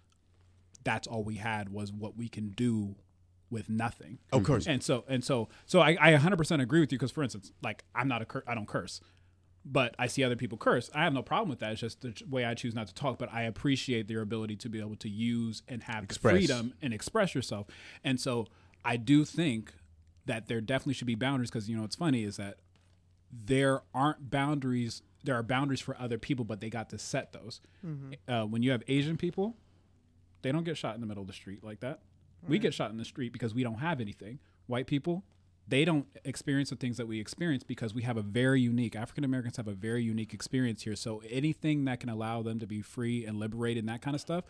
that's 0.85 1.07
all 1.07 1.23
we 1.23 1.37
had 1.37 1.69
was 1.69 1.93
what 1.93 2.17
we 2.17 2.29
can 2.29 2.51
do 2.51 2.97
with 3.53 3.69
nothing. 3.69 4.19
Of 4.33 4.43
course. 4.43 4.67
And 4.67 4.83
so 4.83 5.05
and 5.09 5.23
so 5.23 5.49
so 5.67 5.81
I, 5.81 5.97
I 6.01 6.13
100% 6.15 6.61
agree 6.61 6.81
with 6.81 6.91
you 6.91 6.99
because 6.99 7.13
for 7.13 7.23
instance, 7.23 7.53
like 7.63 7.85
I'm 7.95 8.09
not 8.09 8.23
a 8.23 8.25
cur- 8.25 8.43
I 8.47 8.55
don't 8.55 8.67
curse. 8.67 9.01
But 9.65 9.95
I 9.97 10.09
see 10.09 10.25
other 10.25 10.35
people 10.35 10.59
curse. 10.59 10.91
I 10.93 11.05
have 11.05 11.13
no 11.13 11.23
problem 11.23 11.49
with 11.49 11.61
that. 11.61 11.71
It's 11.71 11.81
just 11.83 12.01
the 12.01 12.13
way 12.29 12.45
I 12.45 12.55
choose 12.55 12.75
not 12.75 12.89
to 12.89 12.95
talk. 12.95 13.19
But 13.19 13.33
I 13.33 13.43
appreciate 13.43 14.09
their 14.09 14.21
ability 14.21 14.57
to 14.57 14.69
be 14.69 14.81
able 14.81 14.97
to 14.97 15.09
use 15.09 15.63
and 15.69 15.85
have 15.85 16.03
Express. 16.03 16.33
the 16.33 16.39
freedom 16.39 16.75
and 16.83 16.93
express 16.93 17.33
yourself. 17.33 17.69
And 18.03 18.21
so 18.21 18.49
I 18.85 18.97
do 18.97 19.25
think 19.25 19.73
that 20.27 20.49
there 20.49 20.61
definitely 20.61 20.95
should 20.95 21.07
be 21.07 21.15
boundaries 21.15 21.51
because 21.51 21.69
you 21.69 21.77
know 21.77 21.83
what's 21.83 21.95
funny 21.95 22.25
is 22.25 22.39
that 22.39 22.57
there 23.31 23.83
aren't 23.95 24.31
boundaries. 24.31 25.03
There 25.23 25.37
are 25.37 25.43
boundaries 25.45 25.81
for 25.81 25.97
other 25.97 26.19
people, 26.19 26.45
but 26.45 26.61
they 26.61 26.69
got 26.71 26.91
to 26.91 26.99
set 26.99 27.33
those. 27.33 27.61
Uh, 28.27 28.43
when 28.45 28.65
you 28.65 28.73
have 28.73 28.83
Asian 28.89 29.17
people, 29.17 29.57
they 30.43 30.51
don't 30.51 30.65
get 30.65 30.77
shot 30.77 30.97
in 30.97 31.01
the 31.01 31.07
middle 31.07 31.21
of 31.21 31.29
the 31.29 31.33
street 31.33 31.63
like 31.63 31.79
that. 31.81 32.01
We 32.47 32.59
mm. 32.59 32.63
get 32.63 32.75
shot 32.75 32.91
in 32.91 32.97
the 32.97 33.05
street 33.05 33.33
because 33.33 33.55
we 33.55 33.63
don't 33.63 33.79
have 33.79 34.01
anything. 34.01 34.39
White 34.67 34.87
people, 34.87 35.25
they 35.69 35.85
don't 35.85 36.07
experience 36.25 36.71
the 36.71 36.77
things 36.77 36.97
that 36.97 37.07
we 37.07 37.21
experience 37.21 37.63
because 37.63 37.95
we 37.95 38.03
have 38.03 38.17
a 38.17 38.23
very 38.23 38.61
unique 38.61 38.97
African 38.97 39.25
Americans 39.25 39.57
have 39.57 39.69
a 39.69 39.75
very 39.75 40.03
unique 40.03 40.35
experience 40.35 40.83
here. 40.83 40.97
So 40.97 41.23
anything 41.31 41.85
that 41.85 42.01
can 42.01 42.09
allow 42.09 42.43
them 42.43 42.59
to 42.59 42.67
be 42.67 42.83
free 42.83 43.25
and 43.25 43.39
liberated 43.39 43.83
and 43.83 43.89
that 43.89 44.03
kind 44.03 44.15
of 44.15 44.21
stuff, 44.21 44.45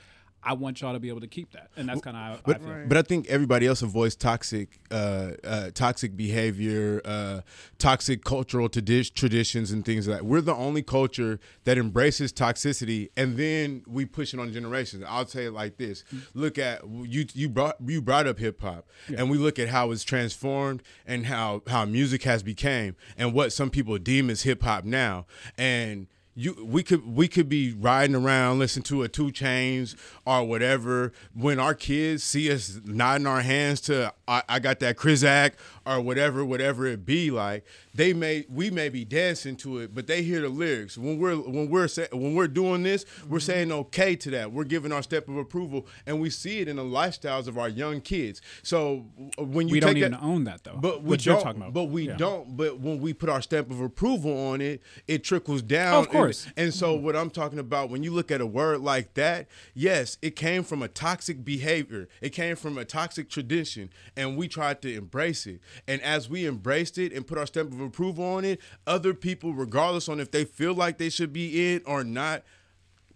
I 0.44 0.55
want 0.55 0.81
y'all 0.81 0.92
to 0.92 0.98
be 1.00 1.09
able 1.09 1.20
to 1.20 1.28
keep 1.28 1.52
that. 1.52 1.70
And 1.76 1.88
that's 1.88 2.00
kind 2.00 2.16
of 2.16 2.22
how 2.22 2.33
I 2.33 2.38
But, 2.44 2.62
feel. 2.64 2.85
but 2.88 2.96
I 2.96 3.02
think 3.02 3.28
everybody 3.28 3.66
else 3.66 3.81
avoids 3.83 4.16
toxic, 4.16 4.81
uh, 4.90 5.33
uh, 5.44 5.70
toxic 5.72 6.16
behavior, 6.16 7.00
uh, 7.05 7.42
toxic 7.78 8.24
cultural 8.24 8.68
tradi- 8.68 9.12
traditions, 9.14 9.70
and 9.70 9.85
things 9.85 10.09
like 10.09 10.18
that. 10.18 10.24
We're 10.24 10.40
the 10.40 10.55
only 10.55 10.83
culture 10.83 11.38
that 11.64 11.78
embraces 11.78 12.33
toxicity, 12.33 13.11
and 13.16 13.37
then 13.37 13.85
we 13.87 14.05
push 14.05 14.35
it 14.35 14.40
on 14.40 14.52
generations. 14.52 15.05
I'll 15.07 15.26
say 15.26 15.46
it 15.46 15.52
like 15.52 15.76
this: 15.76 16.02
Look 16.35 16.59
at 16.59 16.83
you. 16.85 17.26
You 17.35 17.48
brought 17.48 17.76
you 17.87 18.02
brought 18.02 18.26
up 18.26 18.38
hip 18.38 18.61
hop, 18.61 18.88
and 19.16 19.31
we 19.31 19.38
look 19.38 19.59
at 19.59 19.68
how 19.68 19.90
it's 19.92 20.02
transformed 20.05 20.83
and 21.07 21.26
how 21.26 21.62
how 21.68 21.85
music 21.85 22.24
has 22.24 22.42
became, 22.42 22.96
and 23.16 23.33
what 23.33 23.52
some 23.52 23.70
people 23.70 23.96
deem 23.98 24.28
as 24.28 24.42
hip 24.42 24.62
hop 24.62 24.85
now, 24.85 25.26
and 25.57 26.09
you 26.35 26.64
we 26.64 26.83
could 26.83 27.07
we 27.07 27.29
could 27.29 27.49
be 27.49 27.75
riding 27.79 28.16
around 28.16 28.59
listening 28.59 28.85
to 28.85 29.03
a 29.03 29.09
2 29.09 29.27
Chainz 29.27 29.95
or 30.27 30.45
whatever. 30.45 31.12
When 31.35 31.59
our 31.61 31.75
kids 31.75 32.25
see 32.25 32.51
us 32.51 32.81
nodding 32.85 33.27
our 33.27 33.42
hands 33.42 33.81
to 33.83 34.12
I, 34.27 34.42
I 34.49 34.59
got 34.59 34.81
that 34.81 34.97
Krizak 34.97 35.53
or 35.87 36.01
whatever 36.01 36.45
whatever 36.45 36.87
it 36.87 37.05
be 37.05 37.31
like 37.31 37.64
they 37.95 38.12
may 38.12 38.45
we 38.49 38.71
may 38.71 38.88
be 38.88 39.05
dancing 39.05 39.57
to 39.57 39.79
it 39.79 39.95
but 39.95 40.07
they 40.07 40.23
hear 40.23 40.40
the 40.40 40.49
lyrics 40.49 40.97
when 40.97 41.18
we're 41.18 41.37
when 41.37 41.68
we're 41.68 41.88
say, 41.88 42.09
when 42.12 42.35
we're 42.35 42.49
doing 42.49 42.83
this 42.83 43.05
we're 43.29 43.38
mm-hmm. 43.38 43.47
saying 43.47 43.73
okay 43.73 44.14
to 44.16 44.31
that 44.31 44.53
we're 44.53 44.64
giving 44.64 44.92
our 44.92 45.03
step 45.03 45.29
of 45.29 45.37
approval 45.37 45.87
and 46.07 46.21
we 46.21 46.31
see 46.31 46.61
it 46.61 46.68
in 46.68 46.77
the 46.77 46.83
lifestyles 46.83 47.47
of 47.47 47.59
our 47.59 47.68
young 47.68 48.01
kids 48.01 48.40
so 48.62 49.07
when 49.38 49.68
you 49.68 49.73
we 49.73 49.81
don't 49.81 49.97
even 49.97 50.12
that, 50.12 50.23
own 50.23 50.45
that 50.45 50.64
though. 50.64 50.79
but 50.81 51.03
we 51.03 51.16
you're 51.18 51.35
don't. 51.35 51.42
talking 51.42 51.61
about. 51.62 51.73
But 51.73 51.85
we 51.85 52.09
Yeah. 52.09 52.16
don't. 52.16 52.57
But 52.57 52.81
when 52.81 53.01
we 53.01 53.12
put 53.12 53.29
our 53.29 53.42
stamp 53.42 53.71
of 53.71 53.81
approval 53.81 54.49
on 54.49 54.61
it, 54.61 54.83
it 55.07 55.25
trickles 55.25 55.62
down. 55.62 55.95
Of 55.95 56.09
course. 56.09 56.47
And, 56.57 56.66
and 56.66 56.75
so 56.75 56.95
what 56.95 57.16
I'm 57.16 57.31
talking 57.31 57.59
about 57.59 57.90
when 57.90 58.03
you 58.03 58.12
look 58.12 58.31
at 58.31 58.40
a 58.40 58.47
word 58.47 58.81
like 58.81 59.14
that, 59.14 59.49
yes, 59.75 60.18
it 60.23 60.37
came 60.37 60.62
from 60.62 60.83
a 60.83 60.88
toxic 60.88 61.45
behavior. 61.45 62.09
It 62.21 62.31
came 62.31 62.57
from 62.57 62.79
a 62.79 62.85
toxic 62.85 63.29
tradition, 63.29 63.90
and 64.16 64.37
we 64.37 64.49
tried 64.49 64.83
to 64.83 64.95
embrace 64.95 65.47
it. 65.47 65.61
And 65.87 66.01
as 66.03 66.29
we 66.29 66.47
embraced 66.47 66.99
it 66.99 67.13
and 67.13 67.27
put 67.27 67.39
our 67.39 67.47
stamp 67.47 67.73
of 67.73 67.81
approval 67.81 68.25
on 68.25 68.45
it, 68.45 68.61
other 68.87 69.15
people, 69.15 69.53
regardless 69.53 70.09
on 70.09 70.21
if 70.21 70.31
they 70.31 70.45
feel 70.45 70.75
like 70.75 70.99
they 70.99 71.11
should 71.11 71.33
be 71.33 71.75
in 71.75 71.83
or 71.87 72.05
not, 72.05 72.43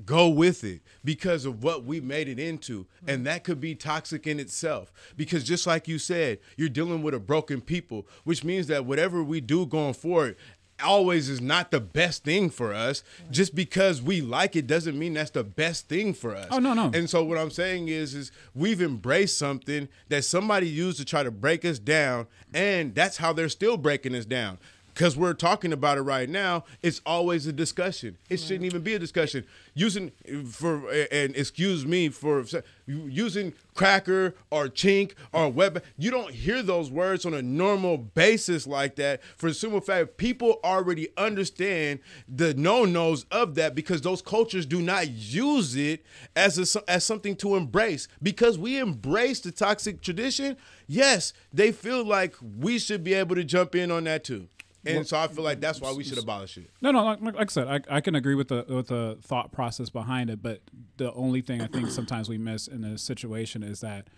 go 0.05 0.29
with 0.29 0.63
it 0.63 0.83
because 1.05 1.45
of 1.45 1.63
what 1.63 1.85
we 1.85 2.01
made 2.01 2.29
it 2.29 2.39
into. 2.39 2.87
And 3.07 3.27
that 3.27 3.45
could 3.45 3.61
be 3.61 3.75
toxic 3.75 4.27
in 4.27 4.39
itself 4.39 4.93
because 5.17 5.45
just 5.45 5.67
like 5.67 5.89
you 5.89 5.99
said 5.99 6.39
you're 6.57 6.69
dealing 6.69 7.03
with 7.03 7.15
a 7.15 7.19
broken 7.21 7.61
people 7.61 8.07
which 8.25 8.45
means 8.45 8.67
that 8.67 8.85
whatever 8.85 9.23
we 9.23 9.41
do 9.41 9.65
going 9.65 9.95
forward 9.95 10.37
always 10.83 11.29
is 11.29 11.41
not 11.41 11.71
the 11.71 11.81
best 11.81 12.25
thing 12.25 12.51
for 12.51 12.75
us. 12.75 13.03
Just 13.31 13.55
because 13.55 14.03
we 14.03 14.21
like 14.21 14.57
it 14.57 14.67
doesn't 14.67 14.99
mean 14.99 15.15
that's 15.15 15.31
the 15.31 15.45
best 15.45 15.89
thing 15.89 16.15
for 16.15 16.35
us. 16.35 16.49
Oh, 16.51 16.59
no, 16.59 16.75
no. 16.75 16.91
and 16.95 17.09
so 17.09 17.25
what 17.25 17.39
i'm 17.39 17.51
saying 17.51 17.89
is 17.89 18.15
is 18.15 18.31
we've 18.55 18.81
embraced 18.83 19.39
something 19.39 19.89
that 20.09 20.25
somebody 20.25 20.69
used 20.69 20.99
to 20.99 21.05
try 21.05 21.23
to 21.23 21.31
break 21.31 21.65
us 21.65 21.79
down 21.79 22.27
and 22.55 22.95
that's 22.95 23.17
how 23.17 23.33
they're 23.33 23.49
still 23.49 23.77
breaking 23.77 24.15
us 24.15 24.25
down 24.25 24.59
because 24.97 25.15
we're 25.15 25.35
talking 25.35 25.75
about 25.75 25.99
it 25.99 26.03
right 26.03 26.27
now, 26.27 26.65
it's 26.83 27.03
always 27.05 27.47
a 27.47 27.53
discussion. 27.53 28.17
It 28.31 28.39
shouldn't 28.39 28.65
even 28.65 28.81
be 28.81 28.95
a 28.95 28.99
discussion. 28.99 29.45
Using 29.75 30.11
for 30.51 30.91
and 31.13 31.37
excuse 31.37 31.85
me 31.85 32.09
for 32.09 32.47
using 32.87 33.53
cracker 33.75 34.35
or 34.51 34.69
chink 34.69 35.13
or 35.35 35.51
web, 35.51 35.85
you 35.99 36.11
don't 36.11 36.31
hear 36.33 36.63
those 36.63 36.91
words 36.91 37.27
on 37.27 37.35
a 37.35 37.43
normal 37.43 37.99
basis 37.99 38.67
like 38.67 38.97
that. 38.97 39.23
For 39.37 39.51
the 39.51 39.55
simple 39.55 39.83
fact, 39.83 40.17
people 40.17 40.61
already 40.65 41.09
understand 41.19 42.01
the 42.27 42.55
no 42.55 42.87
nos 42.87 43.27
of 43.31 43.55
that 43.57 43.75
because 43.75 44.01
those 44.01 44.23
cultures 44.23 44.65
do 44.65 44.81
not 44.81 45.11
use 45.11 45.77
it 45.77 46.07
as 46.35 46.75
a, 46.75 46.91
as 46.91 47.05
something 47.05 47.37
to 47.37 47.55
embrace. 47.57 48.09
Because 48.23 48.59
we 48.59 48.79
embrace 48.79 49.41
the 49.41 49.53
toxic 49.53 50.01
tradition, 50.01 50.57
yes, 50.87 51.35
they 51.53 51.71
feel 51.71 52.03
like 52.03 52.35
we 52.41 52.79
should 52.79 53.05
be 53.05 53.13
able 53.13 53.35
to 53.35 53.45
jump 53.45 53.75
in 53.75 53.91
on 53.91 54.05
that 54.05 54.25
too. 54.25 54.49
And 54.87 55.07
so 55.07 55.19
I 55.19 55.29
feel 55.29 55.45
like 55.45 55.61
that's 55.61 55.81
why 55.81 55.93
we 55.93 56.05
should 56.05 56.19
abolish 56.19 56.57
it. 56.57 56.71
No, 56.81 56.91
no. 56.91 57.05
Like, 57.05 57.21
like 57.21 57.35
I 57.39 57.45
said, 57.47 57.69
I, 57.69 57.97
I 57.97 58.01
can 58.01 58.15
agree 58.15 58.35
with 58.35 58.49
the 58.49 58.65
with 58.69 58.89
the 58.89 59.19
thought 59.23 59.53
process 59.53 59.91
behind 59.91 60.31
it, 60.31 60.43
but 60.43 60.63
the 60.97 61.13
only 61.13 61.41
thing 61.41 61.61
I 61.61 61.67
think 61.67 61.91
sometimes 61.91 62.29
we 62.29 62.39
miss 62.39 62.69
in 62.69 62.85
a 62.85 62.99
situation 62.99 63.63
is 63.63 63.81
that 63.81 64.09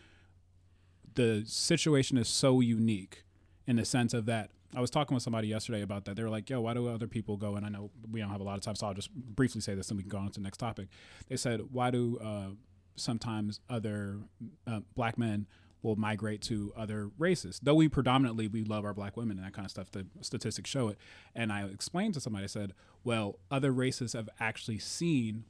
the 1.14 1.42
situation 1.46 2.16
is 2.16 2.28
so 2.28 2.60
unique 2.60 3.24
in 3.66 3.76
the 3.76 3.84
sense 3.84 4.14
of 4.14 4.26
that. 4.26 4.50
I 4.76 4.80
was 4.80 4.90
talking 4.90 5.14
with 5.14 5.22
somebody 5.22 5.48
yesterday 5.48 5.80
about 5.80 6.04
that. 6.04 6.16
They 6.16 6.22
were 6.22 6.28
like, 6.28 6.50
"Yo, 6.50 6.60
why 6.60 6.74
do 6.74 6.88
other 6.88 7.06
people 7.06 7.36
go?" 7.36 7.56
And 7.56 7.64
I 7.64 7.70
know 7.70 7.90
we 8.10 8.20
don't 8.20 8.30
have 8.30 8.40
a 8.40 8.44
lot 8.44 8.56
of 8.56 8.62
time, 8.62 8.74
so 8.74 8.86
I'll 8.86 8.94
just 8.94 9.12
briefly 9.14 9.60
say 9.60 9.74
this, 9.74 9.88
and 9.88 9.96
we 9.96 10.02
can 10.02 10.10
go 10.10 10.18
on 10.18 10.26
to 10.28 10.40
the 10.40 10.44
next 10.44 10.58
topic. 10.58 10.88
They 11.28 11.36
said, 11.36 11.72
"Why 11.72 11.90
do 11.90 12.18
uh, 12.18 12.50
sometimes 12.96 13.60
other 13.70 14.18
uh, 14.66 14.80
black 14.94 15.16
men 15.16 15.46
will 15.82 15.96
migrate 15.96 16.42
to 16.42 16.72
other 16.76 17.10
races. 17.18 17.60
Though 17.62 17.74
we 17.74 17.88
predominantly 17.88 18.48
we 18.48 18.64
love 18.64 18.84
our 18.84 18.94
black 18.94 19.16
women 19.16 19.36
and 19.38 19.46
that 19.46 19.52
kind 19.52 19.64
of 19.64 19.70
stuff. 19.70 19.90
The 19.90 20.06
statistics 20.20 20.68
show 20.68 20.88
it. 20.88 20.98
And 21.34 21.52
I 21.52 21.64
explained 21.64 22.14
to 22.14 22.20
somebody, 22.20 22.44
I 22.44 22.48
said, 22.48 22.72
well, 23.04 23.38
other 23.50 23.70
races 23.72 24.12
have 24.12 24.28
actually 24.40 24.78
seen 24.78 25.44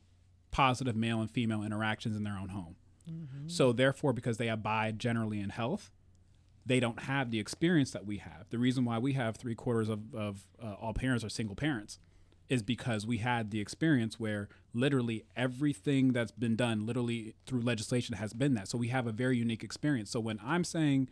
positive 0.51 0.97
male 0.97 1.21
and 1.21 1.31
female 1.31 1.63
interactions 1.63 2.17
in 2.17 2.25
their 2.25 2.39
own 2.39 2.51
home. 2.51 2.77
So 3.47 3.73
therefore, 3.73 4.13
because 4.13 4.37
they 4.37 4.49
abide 4.49 4.99
generally 4.99 5.41
in 5.41 5.51
health, 5.51 5.91
they 6.67 6.81
don't 6.81 7.05
have 7.05 7.31
the 7.31 7.41
experience 7.41 7.91
that 7.93 8.05
we 8.05 8.19
have. 8.19 8.51
The 8.51 8.59
reason 8.59 8.85
why 8.85 8.99
we 8.99 9.15
have 9.15 9.37
three 9.37 9.55
quarters 9.55 9.89
of, 9.89 10.15
of 10.15 10.43
uh, 10.63 10.75
all 10.75 10.93
parents 10.93 11.25
are 11.25 11.31
single 11.31 11.57
parents 11.57 11.99
is 12.49 12.63
because 12.63 13.07
we 13.07 13.19
had 13.19 13.51
the 13.51 13.61
experience 13.61 14.19
where 14.19 14.49
literally 14.73 15.25
everything 15.37 16.13
that's 16.13 16.33
been 16.33 16.57
done 16.57 16.87
literally 16.87 17.35
through 17.47 17.61
legislation 17.61 18.17
has 18.17 18.33
been 18.33 18.55
that. 18.55 18.69
So 18.69 18.79
we 18.79 18.89
have 18.89 19.07
a 19.07 19.13
very 19.13 19.37
unique 19.37 19.63
experience. 19.63 20.11
So 20.11 20.21
when 20.21 20.41
I'm 20.43 20.65
saying, 20.65 21.09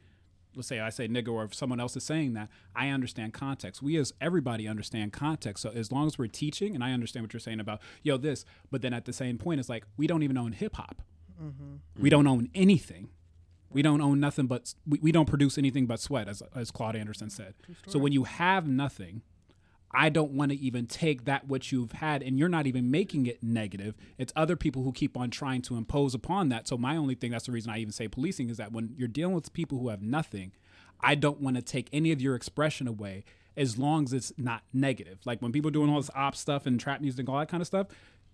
let's 0.54 0.68
say 0.68 0.80
I 0.80 0.88
say 0.88 1.08
nigga, 1.08 1.28
or 1.28 1.44
if 1.44 1.54
someone 1.54 1.80
else 1.80 1.96
is 1.96 2.04
saying 2.04 2.34
that, 2.34 2.48
I 2.74 2.88
understand 2.88 3.34
context. 3.34 3.82
We 3.82 3.96
as 3.96 4.12
everybody 4.20 4.66
understand 4.66 5.12
context. 5.12 5.62
So 5.62 5.70
as 5.70 5.92
long 5.92 6.06
as 6.06 6.18
we're 6.18 6.28
teaching, 6.28 6.74
and 6.74 6.82
I 6.82 6.92
understand 6.92 7.24
what 7.24 7.32
you're 7.32 7.40
saying 7.40 7.60
about 7.60 7.80
yo 8.02 8.16
this, 8.16 8.44
but 8.70 8.82
then 8.82 8.94
at 8.94 9.04
the 9.04 9.12
same 9.12 9.36
point, 9.36 9.60
it's 9.60 9.68
like 9.68 9.84
we 9.96 10.06
don't 10.06 10.22
even 10.22 10.38
own 10.38 10.52
hip 10.52 10.76
hop. 10.76 11.02
Mm-hmm. 11.42 12.02
We 12.02 12.08
don't 12.08 12.26
own 12.26 12.48
anything. 12.54 13.10
We 13.70 13.82
don't 13.82 14.00
own 14.00 14.20
nothing 14.20 14.46
but 14.46 14.72
we, 14.86 14.98
we 15.00 15.12
don't 15.12 15.28
produce 15.28 15.58
anything 15.58 15.84
but 15.84 16.00
sweat, 16.00 16.28
as 16.28 16.42
as 16.54 16.70
Claude 16.70 16.96
Anderson 16.96 17.28
said. 17.28 17.54
So 17.88 17.98
when 17.98 18.12
you 18.12 18.24
have 18.24 18.66
nothing, 18.66 19.22
I 19.98 20.10
don't 20.10 20.32
want 20.32 20.52
to 20.52 20.58
even 20.58 20.86
take 20.86 21.24
that 21.24 21.48
what 21.48 21.72
you've 21.72 21.92
had 21.92 22.22
and 22.22 22.38
you're 22.38 22.50
not 22.50 22.66
even 22.66 22.90
making 22.90 23.24
it 23.24 23.42
negative. 23.42 23.94
It's 24.18 24.30
other 24.36 24.54
people 24.54 24.82
who 24.82 24.92
keep 24.92 25.16
on 25.16 25.30
trying 25.30 25.62
to 25.62 25.76
impose 25.78 26.14
upon 26.14 26.50
that. 26.50 26.68
So 26.68 26.76
my 26.76 26.98
only 26.98 27.14
thing 27.14 27.30
that's 27.30 27.46
the 27.46 27.52
reason 27.52 27.72
I 27.72 27.78
even 27.78 27.92
say 27.92 28.06
policing 28.06 28.50
is 28.50 28.58
that 28.58 28.72
when 28.72 28.94
you're 28.98 29.08
dealing 29.08 29.34
with 29.34 29.50
people 29.54 29.78
who 29.78 29.88
have 29.88 30.02
nothing, 30.02 30.52
I 31.00 31.14
don't 31.14 31.40
want 31.40 31.56
to 31.56 31.62
take 31.62 31.88
any 31.94 32.12
of 32.12 32.20
your 32.20 32.34
expression 32.34 32.86
away 32.86 33.24
as 33.56 33.78
long 33.78 34.04
as 34.04 34.12
it's 34.12 34.32
not 34.36 34.64
negative. 34.70 35.20
Like 35.24 35.40
when 35.40 35.50
people 35.50 35.70
doing 35.70 35.88
all 35.88 35.96
this 35.96 36.10
op 36.14 36.36
stuff 36.36 36.66
and 36.66 36.78
trap 36.78 37.00
music 37.00 37.20
and 37.20 37.30
all 37.30 37.38
that 37.38 37.48
kind 37.48 37.62
of 37.62 37.66
stuff, 37.66 37.86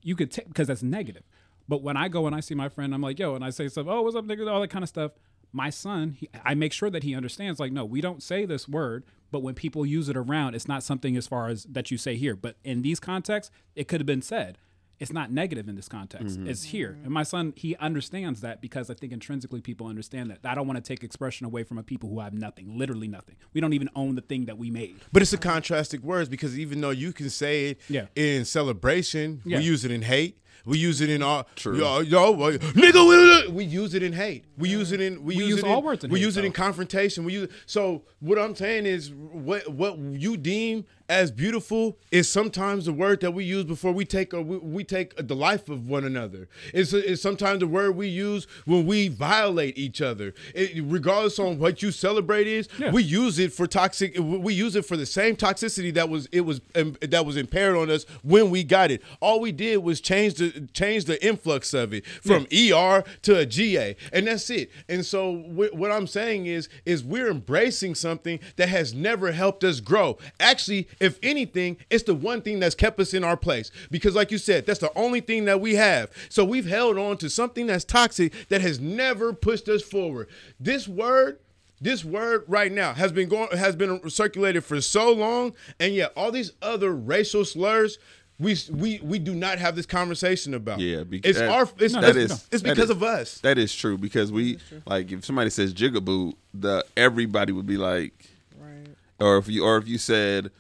you 0.03 0.17
could 0.17 0.33
take 0.33 0.49
because 0.49 0.67
that's 0.67 0.83
negative. 0.83 1.23
But 1.69 1.81
when 1.81 1.97
I 1.97 2.09
go 2.09 2.27
and 2.27 2.35
I 2.35 2.41
see 2.41 2.57
my 2.57 2.69
friend, 2.69 2.93
I'm 2.93 3.03
like, 3.03 3.21
yo, 3.21 3.37
and 3.37 3.45
I 3.45 3.51
say 3.51 3.69
stuff, 3.69 3.87
oh, 3.89 4.03
what's 4.03 4.17
up, 4.17 4.25
nigga, 4.25 4.51
all 4.51 4.61
that 4.61 4.69
kind 4.69 4.83
of 4.83 4.89
stuff. 4.89 5.13
My 5.53 5.71
son, 5.71 6.17
he, 6.19 6.29
I 6.45 6.55
make 6.55 6.73
sure 6.73 6.89
that 6.91 7.03
he 7.03 7.15
understands, 7.15 7.61
like, 7.61 7.73
no, 7.73 7.85
we 7.85 8.01
don't 8.01 8.23
say 8.23 8.45
this 8.47 8.67
word, 8.69 9.05
but 9.31 9.43
when 9.43 9.55
people 9.55 9.85
use 9.85 10.09
it 10.09 10.17
around, 10.17 10.55
it's 10.55 10.69
not 10.69 10.83
something 10.83 11.17
as 11.17 11.27
far 11.27 11.49
as 11.49 11.65
that 11.65 11.91
you 11.91 11.99
say 11.99 12.17
here. 12.17 12.35
But 12.37 12.57
in 12.65 12.83
these 12.83 13.01
contexts, 13.01 13.53
it 13.75 13.89
could 13.89 14.01
have 14.01 14.07
been 14.07 14.23
said. 14.23 14.59
It's 14.99 15.13
not 15.13 15.33
negative 15.33 15.69
in 15.69 15.75
this 15.75 15.89
context. 15.89 16.39
Mm-hmm. 16.39 16.49
It's 16.49 16.63
here. 16.65 16.97
And 17.03 17.11
my 17.13 17.25
son, 17.25 17.55
he 17.57 17.75
understands 17.77 18.41
that 18.43 18.61
because 18.61 18.89
I 18.89 18.95
think 18.95 19.13
intrinsically 19.13 19.61
people 19.61 19.89
understand 19.89 20.31
that. 20.31 20.39
I 20.45 20.55
don't 20.55 20.69
want 20.69 20.77
to 20.77 20.83
take 20.83 21.03
expression 21.03 21.45
away 21.45 21.65
from 21.65 21.77
a 21.77 21.83
people 21.83 22.09
who 22.09 22.21
have 22.21 22.33
nothing, 22.35 22.79
literally 22.79 23.09
nothing. 23.09 23.35
We 23.53 23.61
don't 23.61 23.73
even 23.73 23.91
own 23.97 24.15
the 24.15 24.21
thing 24.21 24.45
that 24.45 24.59
we 24.59 24.71
made. 24.71 24.95
But 25.13 25.23
it's 25.23 25.33
a 25.33 25.39
contrastic 25.39 26.01
words 26.01 26.29
because 26.29 26.57
even 26.57 26.81
though 26.81 26.91
you 26.91 27.13
can 27.13 27.31
say 27.31 27.71
it 27.71 27.81
Yeah. 27.89 28.07
in 28.15 28.45
celebration, 28.45 29.43
Yeah. 29.45 29.59
we 29.59 29.65
use 29.65 29.85
it 29.85 29.91
in 29.91 30.03
hate. 30.03 30.39
We 30.65 30.79
use 30.79 31.01
it 31.01 31.11
in 31.11 31.23
all 31.23 31.47
True. 31.57 31.77
Yo, 31.79 32.01
yo, 32.01 32.35
nigga, 32.35 33.47
we, 33.47 33.53
we 33.53 33.65
use 33.65 33.95
it 33.95 34.03
in 34.03 34.13
hate. 34.13 34.45
We 34.57 34.69
use 34.69 34.93
it 34.93 35.01
in 35.01 35.25
we, 35.25 35.37
We 35.37 35.43
use, 35.43 35.49
use 35.49 35.59
it 35.61 35.65
all 35.67 35.79
in, 35.79 35.85
words 35.85 36.05
in 36.05 36.11
we 36.11 36.19
hate, 36.21 36.25
use 36.27 36.37
it 36.37 36.45
in 36.45 36.53
confrontation. 36.53 37.25
We 37.25 37.33
use 37.35 37.49
so 37.67 38.03
what 38.21 38.39
I'm 38.39 38.55
saying 38.55 38.87
is 38.87 39.11
what 39.13 39.69
what 39.69 39.99
you 39.99 40.37
deem 40.37 40.85
as 41.09 41.31
beautiful 41.31 41.99
is 42.11 42.31
sometimes 42.31 42.87
the 42.87 42.93
word 42.93 43.21
that 43.21 43.33
we 43.33 43.45
use 43.45 43.65
before 43.65 43.93
we 43.93 44.03
take 44.05 44.33
a, 44.33 44.41
we, 44.41 44.57
we 44.57 44.83
take 44.85 45.15
the 45.17 45.37
life 45.37 45.69
of 45.69 45.87
one 45.87 46.05
another. 46.05 46.49
It's, 46.73 46.95
it's 46.95 47.21
sometimes 47.21 47.61
the 47.61 47.67
word 47.67 47.97
we 47.97 48.09
use 48.09 48.47
when 48.65 48.87
we 48.87 49.09
violate 49.09 49.77
each 49.77 50.01
other. 50.01 50.33
It, 50.55 50.83
regardless 50.87 51.39
on 51.39 51.59
what 51.59 51.83
you 51.83 51.91
celebrate 51.91 52.47
is, 52.47 52.67
Yeah. 52.79 52.93
we 52.93 53.03
use 53.03 53.39
it 53.39 53.53
for 53.53 53.67
toxic. 53.67 54.17
We 54.19 54.55
use 54.55 54.75
it 54.75 54.87
for 54.87 54.97
the 54.97 55.05
same 55.05 55.37
toxicity 55.37 55.93
that 55.95 56.09
was 56.09 56.29
it 56.33 56.43
was 56.43 56.63
um, 56.77 56.97
that 57.03 57.27
was 57.27 57.37
impaired 57.37 57.77
on 57.77 57.91
us 57.91 58.05
when 58.23 58.49
we 58.49 58.65
got 58.65 58.91
it. 58.91 59.03
All 59.21 59.41
we 59.41 59.53
did 59.53 59.79
was 59.79 60.01
change 60.01 60.35
the 60.35 60.52
change 60.73 61.05
the 61.05 61.25
influx 61.25 61.75
of 61.75 61.93
it 61.93 62.07
from 62.07 62.47
ER 62.53 63.05
to 63.23 63.37
a 63.39 63.47
GA, 63.47 63.97
and 64.13 64.27
that's 64.27 64.49
it. 64.51 64.71
And 64.89 65.05
so 65.05 65.37
wh- 65.37 65.75
what 65.75 65.91
I'm 65.91 66.07
saying 66.07 66.47
is 66.47 66.69
is 66.85 67.05
we're 67.05 67.31
embracing 67.31 67.95
something 67.95 68.41
that 68.57 68.69
has 68.69 68.95
never 68.95 69.33
helped 69.33 69.65
us 69.65 69.81
grow. 69.81 70.19
Actually, 70.41 70.89
if 71.01 71.19
anything, 71.23 71.77
it's 71.91 72.05
the 72.05 72.15
one 72.15 72.43
thing 72.43 72.61
that's 72.61 72.75
kept 72.75 73.01
us 73.01 73.15
in 73.15 73.25
our 73.25 73.37
place 73.37 73.71
because, 73.91 74.15
like 74.15 74.31
you 74.31 74.39
said, 74.39 74.67
that's 74.67 74.81
the 74.81 74.97
only 74.97 75.21
thing 75.21 75.45
that 75.47 75.61
we 75.61 75.75
have. 75.75 76.11
So 76.29 76.45
we've 76.45 76.67
held 76.67 76.99
on 76.99 77.17
to 77.19 77.31
something 77.31 77.67
that's 77.67 77.85
toxic 77.85 78.33
that 78.49 78.61
has 78.61 78.81
never 78.81 79.33
pushed 79.33 79.69
us 79.69 79.83
forward. 79.83 80.29
This 80.59 80.89
word 80.89 81.39
this 81.81 82.05
word 82.05 82.45
right 82.47 82.71
now 82.71 82.95
has 82.95 83.11
been 83.11 83.29
going 83.29 83.49
has 83.59 83.75
been 83.75 84.09
circulated 84.09 84.65
for 84.65 84.81
so 84.81 85.13
long 85.13 85.53
and 85.81 85.93
yet 85.93 86.13
all 86.17 86.31
these 86.31 86.53
other 86.63 86.93
racial 86.93 87.45
slurs 87.45 87.99
we 88.39 88.57
we 88.71 88.99
we 89.03 89.19
do 89.19 89.35
not 89.35 89.59
have 89.59 89.77
this 89.77 89.87
conversation 89.87 90.55
about 90.55 90.81
Yeah, 90.81 91.05
because 91.05 91.37
it's 91.37 91.41
our 91.41 91.69
it's, 91.79 91.95
that 91.95 92.17
it's, 92.17 92.33
is- 92.33 92.49
it's 92.51 92.63
because 92.63 92.85
is- 92.85 92.91
of 92.91 93.03
us 93.03 93.39
That 93.41 93.59
is 93.59 93.75
true 93.75 93.97
because 93.99 94.33
we 94.33 94.59
like 94.87 95.13
if 95.13 95.25
somebody 95.25 95.51
says 95.51 95.73
jigaboo, 95.75 96.35
the 96.55 96.85
everybody 96.97 97.53
would 97.53 97.67
be 97.67 97.77
like, 97.77 98.31
Right. 98.59 98.89
or 99.21 99.37
if 99.39 99.49
you 99.49 99.65
or 99.65 99.77
if 99.77 99.87
you 99.87 99.99
said, 99.99 100.51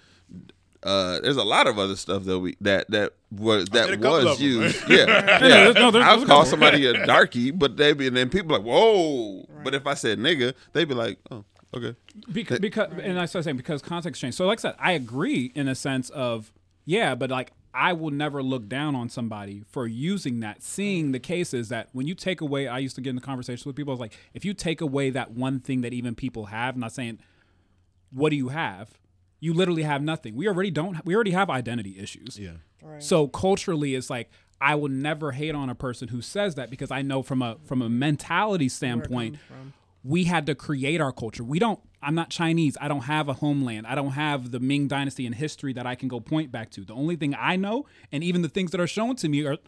uh, 0.84 1.20
there's 1.20 1.36
a 1.36 1.44
lot 1.44 1.66
of 1.66 1.78
other 1.78 1.96
stuff 1.96 2.24
that 2.24 2.38
we 2.40 2.56
that 2.60 2.90
that 2.90 3.12
was 3.30 3.66
that 3.66 3.88
couple 3.88 4.10
was 4.10 4.24
of 4.26 4.40
'em. 4.40 4.42
used. 4.46 4.82
Yeah, 4.88 4.96
yeah. 5.06 5.38
there's- 5.38 5.74
no, 5.74 5.90
there's- 5.90 6.06
I'll 6.08 6.26
call 6.26 6.44
somebody 6.44 6.86
a 6.86 7.06
darky, 7.06 7.50
but 7.52 7.76
they 7.76 7.92
be 7.92 8.06
and 8.08 8.16
then 8.16 8.28
people 8.30 8.56
like 8.56 8.64
whoa. 8.66 9.46
But 9.64 9.74
if 9.74 9.86
I 9.86 9.94
said 9.94 10.18
nigga, 10.18 10.54
they'd 10.72 10.88
be 10.88 10.94
like, 10.94 11.18
oh, 11.30 11.44
okay. 11.74 11.94
because, 12.32 12.58
because 12.58 12.90
and 13.00 13.18
I 13.20 13.26
started 13.26 13.44
saying 13.44 13.56
because 13.56 13.80
context 13.80 14.20
change. 14.20 14.34
So 14.34 14.46
like 14.46 14.58
I 14.58 14.62
said, 14.62 14.74
I 14.80 14.92
agree 14.92 15.52
in 15.54 15.68
a 15.68 15.74
sense 15.76 16.10
of 16.10 16.52
yeah, 16.84 17.14
but 17.14 17.30
like 17.30 17.52
I 17.74 17.92
will 17.92 18.10
never 18.10 18.42
look 18.42 18.68
down 18.68 18.94
on 18.94 19.08
somebody 19.08 19.62
for 19.70 19.86
using 19.86 20.40
that. 20.40 20.62
Seeing 20.62 21.12
the 21.12 21.18
cases 21.18 21.68
that 21.70 21.88
when 21.92 22.06
you 22.06 22.14
take 22.14 22.40
away, 22.40 22.68
I 22.68 22.78
used 22.78 22.94
to 22.96 23.00
get 23.00 23.10
in 23.10 23.16
the 23.16 23.22
conversations 23.22 23.64
with 23.64 23.76
people. 23.76 23.92
I 23.92 23.94
was 23.94 24.00
like, 24.00 24.16
if 24.34 24.44
you 24.44 24.54
take 24.54 24.80
away 24.80 25.10
that 25.10 25.32
one 25.32 25.60
thing 25.60 25.80
that 25.82 25.92
even 25.92 26.14
people 26.14 26.46
have, 26.46 26.74
I'm 26.74 26.80
not 26.80 26.92
saying 26.92 27.18
what 28.10 28.30
do 28.30 28.36
you 28.36 28.48
have, 28.48 28.90
you 29.40 29.54
literally 29.54 29.82
have 29.82 30.02
nothing. 30.02 30.36
We 30.36 30.46
already 30.48 30.70
don't. 30.70 31.04
We 31.04 31.14
already 31.14 31.30
have 31.30 31.48
identity 31.50 31.98
issues. 31.98 32.38
yeah 32.38 32.52
Right. 32.82 33.02
So 33.02 33.28
culturally, 33.28 33.94
it's 33.94 34.10
like 34.10 34.30
I 34.60 34.74
will 34.74 34.88
never 34.88 35.32
hate 35.32 35.54
on 35.54 35.70
a 35.70 35.74
person 35.74 36.08
who 36.08 36.20
says 36.20 36.56
that 36.56 36.70
because 36.70 36.90
I 36.90 37.02
know 37.02 37.22
from 37.22 37.42
a 37.42 37.56
from 37.64 37.82
a 37.82 37.88
mentality 37.88 38.68
standpoint, 38.68 39.38
we 40.04 40.24
had 40.24 40.46
to 40.46 40.54
create 40.54 41.00
our 41.00 41.12
culture. 41.12 41.44
We 41.44 41.58
don't. 41.58 41.80
I'm 42.02 42.14
not 42.16 42.30
Chinese. 42.30 42.76
I 42.80 42.88
don't 42.88 43.02
have 43.02 43.28
a 43.28 43.34
homeland. 43.34 43.86
I 43.86 43.94
don't 43.94 44.10
have 44.12 44.50
the 44.50 44.58
Ming 44.58 44.88
Dynasty 44.88 45.24
in 45.24 45.32
history 45.34 45.72
that 45.74 45.86
I 45.86 45.94
can 45.94 46.08
go 46.08 46.18
point 46.18 46.50
back 46.50 46.70
to. 46.72 46.84
The 46.84 46.94
only 46.94 47.14
thing 47.16 47.34
I 47.38 47.54
know, 47.56 47.86
and 48.10 48.24
even 48.24 48.42
the 48.42 48.48
things 48.48 48.72
that 48.72 48.80
are 48.80 48.86
shown 48.88 49.16
to 49.16 49.28
me, 49.28 49.44
are. 49.46 49.58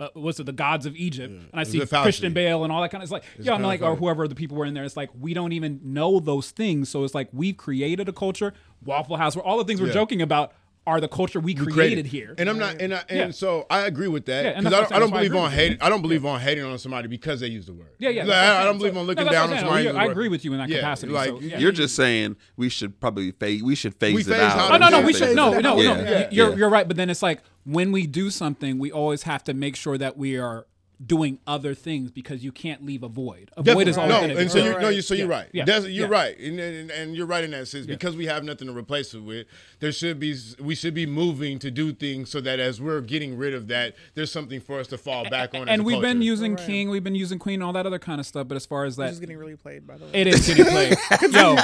Uh, 0.00 0.08
what's 0.14 0.40
it? 0.40 0.46
The 0.46 0.52
gods 0.52 0.86
of 0.86 0.96
Egypt, 0.96 1.30
and 1.32 1.48
I 1.52 1.62
see. 1.64 1.78
Christian 1.84 2.32
Bale 2.32 2.64
and 2.64 2.72
all 2.72 2.80
that 2.80 2.88
kind 2.90 3.02
of. 3.02 3.04
It's 3.04 3.12
like, 3.12 3.24
yeah, 3.38 3.52
I'm 3.52 3.62
like, 3.62 3.82
or 3.82 3.94
whoever 3.94 4.26
the 4.26 4.34
people 4.34 4.56
were 4.56 4.64
in 4.64 4.72
there. 4.74 4.82
It's 4.84 4.96
like 4.96 5.10
we 5.20 5.32
don't 5.34 5.52
even 5.52 5.80
know 5.84 6.18
those 6.18 6.50
things. 6.50 6.88
So 6.88 7.04
it's 7.04 7.14
like 7.14 7.28
we've 7.32 7.56
created 7.56 8.08
a 8.08 8.12
culture. 8.12 8.54
Waffle 8.84 9.16
House, 9.18 9.36
where 9.36 9.44
all 9.44 9.58
the 9.58 9.64
things 9.64 9.80
we're 9.80 9.88
Yeah. 9.88 9.92
joking 9.92 10.22
about 10.22 10.54
are 10.86 11.00
the 11.00 11.06
culture 11.08 11.38
we 11.38 11.54
created, 11.54 12.06
here. 12.06 12.34
And 12.38 12.48
I'm 12.50 12.58
not, 12.58 12.80
and 12.82 12.92
I, 12.92 13.04
and 13.08 13.18
Yeah. 13.18 13.30
so 13.30 13.66
I 13.70 13.82
agree 13.82 14.08
with 14.08 14.26
that 14.26 14.56
because 14.56 14.64
that's 14.64 14.74
I, 14.74 14.80
what 14.80 14.88
don't, 14.88 14.92
I'm 14.92 14.96
I 14.96 14.98
don't 14.98 15.10
That's 15.10 15.12
why 15.12 15.18
I 15.18 15.20
believe 15.28 15.36
on 15.44 15.50
hating. 15.52 15.78
I 15.80 15.88
don't 15.88 16.02
believe 16.02 16.26
on 16.26 16.40
hating 16.40 16.64
on 16.64 16.78
somebody 16.78 17.06
because 17.08 17.38
they 17.40 17.46
use 17.46 17.66
the 17.66 17.72
word. 17.72 17.88
Yeah, 17.98 18.08
yeah. 18.10 18.24
Like, 18.24 18.36
I, 18.36 18.58
I'm 18.60 18.64
don't 18.66 18.78
believe 18.78 18.94
So- 18.94 19.00
on 19.00 19.06
looking 19.06 19.24
that's 19.24 19.26
what 19.26 19.32
down 19.32 19.42
on 19.44 19.48
saying. 19.50 19.60
somebody. 19.60 19.84
You- 19.84 19.90
I 19.96 20.04
agree 20.10 20.28
with 20.28 20.44
you 20.44 20.52
in 20.54 20.58
that 20.58 20.68
Yeah, 20.68 20.78
capacity. 20.78 21.12
like, 21.12 21.28
so, 21.28 21.40
yeah. 21.40 21.58
You're 21.58 21.70
just 21.72 21.94
saying 21.94 22.36
we 22.56 22.68
should 22.68 22.98
probably 23.00 23.30
phase. 23.30 23.62
We 23.62 23.76
should 23.76 23.94
phase 23.94 24.14
We 24.14 24.22
it 24.22 24.26
phase 24.26 24.40
out. 24.40 24.58
out 24.58 24.72
Oh 24.72 24.76
no, 24.78 24.88
no, 25.00 25.06
we 25.06 25.12
should 25.12 25.36
no, 25.36 25.52
no, 25.52 25.60
no. 25.60 25.76
You- 25.76 25.88
Yeah. 25.88 26.28
You're 26.32 26.58
you're 26.58 26.68
right, 26.70 26.88
but 26.88 26.96
then 26.96 27.10
it's 27.10 27.22
like 27.22 27.42
when 27.64 27.92
we 27.92 28.06
do 28.08 28.28
something, 28.30 28.78
we 28.80 28.90
always 28.90 29.22
have 29.22 29.44
to 29.44 29.54
make 29.54 29.76
sure 29.76 29.96
that 29.98 30.16
we 30.16 30.36
are 30.36 30.66
doing 31.04 31.38
other 31.46 31.74
things 31.74 32.10
because 32.10 32.44
you 32.44 32.52
can't 32.52 32.84
leave 32.84 33.02
a 33.02 33.08
void. 33.08 33.50
A 33.56 33.62
void 33.62 33.88
is 33.88 33.96
Definitely. 33.96 34.14
always 34.30 34.34
no, 34.34 34.40
and 34.40 34.50
so 34.50 34.58
you 34.58 34.78
no, 34.80 34.88
you 34.88 35.02
so 35.02 35.14
Yeah, 35.14 35.18
you're 35.20 35.28
right. 35.28 35.48
yeah, 35.52 35.64
That's- 35.64 35.84
you're 35.90 36.06
yeah. 36.08 36.12
right, 36.14 36.38
and, 36.38 36.60
and 36.60 36.90
and 36.90 37.16
you're 37.16 37.26
right 37.26 37.42
in 37.44 37.50
that 37.52 37.66
sense 37.68 37.86
because 37.86 38.14
we 38.16 38.26
have 38.26 38.44
nothing 38.44 38.68
to 38.68 38.74
replace 38.76 39.14
it 39.14 39.20
with. 39.22 39.46
There 39.80 39.90
should 39.92 40.20
be 40.20 40.36
we 40.60 40.74
should 40.74 40.94
be 40.94 41.06
moving 41.06 41.58
to 41.60 41.70
do 41.70 41.92
things 41.92 42.30
so 42.30 42.40
that 42.42 42.60
as 42.60 42.80
we're 42.80 43.00
getting 43.00 43.36
rid 43.36 43.54
of 43.54 43.68
that, 43.68 43.94
there's 44.14 44.30
something 44.30 44.60
for 44.60 44.78
us 44.78 44.86
to 44.88 44.98
fall 44.98 45.28
back 45.28 45.54
on. 45.54 45.68
And 45.68 45.82
a 45.82 45.84
we've 45.84 46.00
been 46.00 46.22
using 46.22 46.54
Right. 46.54 46.66
King, 46.66 46.90
we've 46.90 47.02
been 47.04 47.14
using 47.14 47.38
Queen, 47.38 47.62
all 47.62 47.72
that 47.72 47.86
other 47.86 47.98
kind 47.98 48.20
of 48.20 48.26
stuff. 48.26 48.46
But 48.48 48.56
as 48.56 48.66
far 48.66 48.84
as 48.84 48.96
This 48.96 49.06
that, 49.06 49.12
is 49.14 49.20
getting 49.20 49.38
really 49.38 49.56
played, 49.56 49.86
by 49.86 49.96
the 49.98 50.04
way. 50.04 50.10
it 50.14 50.26
is 50.28 50.46
getting 50.46 50.66
played. 50.66 50.96
yo, 51.32 51.56